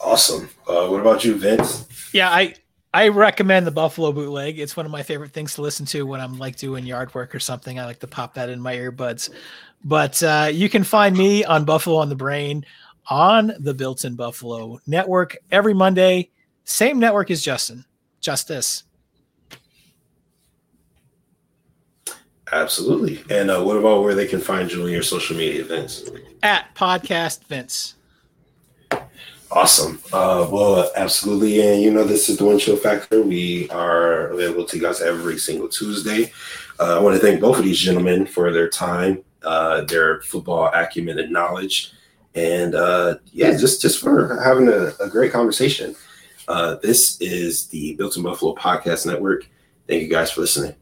Awesome. 0.00 0.48
Uh, 0.68 0.86
what 0.88 1.00
about 1.00 1.24
you, 1.24 1.34
Vince? 1.34 1.88
Yeah, 2.12 2.30
I 2.30 2.54
I 2.94 3.08
recommend 3.08 3.66
the 3.66 3.72
Buffalo 3.72 4.12
Bootleg. 4.12 4.60
It's 4.60 4.76
one 4.76 4.86
of 4.86 4.92
my 4.92 5.02
favorite 5.02 5.32
things 5.32 5.56
to 5.56 5.62
listen 5.62 5.84
to 5.86 6.06
when 6.06 6.20
I'm 6.20 6.38
like 6.38 6.54
doing 6.54 6.86
yard 6.86 7.12
work 7.12 7.34
or 7.34 7.40
something. 7.40 7.80
I 7.80 7.86
like 7.86 7.98
to 7.98 8.06
pop 8.06 8.34
that 8.34 8.48
in 8.48 8.60
my 8.60 8.76
earbuds. 8.76 9.30
But 9.82 10.22
uh, 10.22 10.48
you 10.52 10.68
can 10.68 10.84
find 10.84 11.16
me 11.16 11.44
on 11.44 11.64
Buffalo 11.64 11.96
on 11.96 12.08
the 12.08 12.14
Brain 12.14 12.64
on 13.08 13.52
the 13.58 13.74
Built 13.74 14.04
in 14.04 14.14
Buffalo 14.14 14.78
network 14.86 15.36
every 15.50 15.74
Monday. 15.74 16.30
Same 16.62 17.00
network 17.00 17.32
as 17.32 17.42
Justin, 17.42 17.84
Justice. 18.20 18.84
Absolutely. 22.52 23.24
And 23.28 23.50
uh, 23.50 23.60
what 23.60 23.76
about 23.76 24.04
where 24.04 24.14
they 24.14 24.28
can 24.28 24.38
find 24.38 24.70
you 24.70 24.84
on 24.84 24.90
your 24.90 25.02
social 25.02 25.36
media 25.36 25.64
Vince? 25.64 26.08
At 26.44 26.72
Podcast 26.76 27.42
Vince. 27.46 27.96
Awesome. 29.54 30.00
Uh, 30.12 30.48
well, 30.50 30.90
absolutely. 30.96 31.60
And 31.60 31.80
you 31.80 31.92
know, 31.92 32.02
this 32.02 32.28
is 32.28 32.38
the 32.38 32.44
Windshield 32.44 32.80
Factor. 32.80 33.22
We 33.22 33.70
are 33.70 34.26
available 34.30 34.64
to 34.64 34.76
you 34.76 34.82
guys 34.82 35.00
every 35.00 35.38
single 35.38 35.68
Tuesday. 35.68 36.32
Uh, 36.80 36.98
I 36.98 37.00
want 37.00 37.14
to 37.14 37.24
thank 37.24 37.40
both 37.40 37.58
of 37.58 37.64
these 37.64 37.78
gentlemen 37.78 38.26
for 38.26 38.52
their 38.52 38.68
time, 38.68 39.22
uh, 39.44 39.82
their 39.82 40.22
football 40.22 40.72
acumen 40.74 41.20
and 41.20 41.32
knowledge, 41.32 41.92
and 42.34 42.74
uh, 42.74 43.18
yeah, 43.32 43.56
just 43.56 43.80
just 43.80 44.00
for 44.00 44.40
having 44.42 44.66
a, 44.66 44.90
a 45.00 45.08
great 45.08 45.30
conversation. 45.30 45.94
Uh, 46.48 46.74
this 46.82 47.20
is 47.20 47.68
the 47.68 47.94
Built 47.94 48.16
in 48.16 48.24
Buffalo 48.24 48.56
Podcast 48.56 49.06
Network. 49.06 49.48
Thank 49.86 50.02
you 50.02 50.08
guys 50.08 50.32
for 50.32 50.40
listening. 50.40 50.74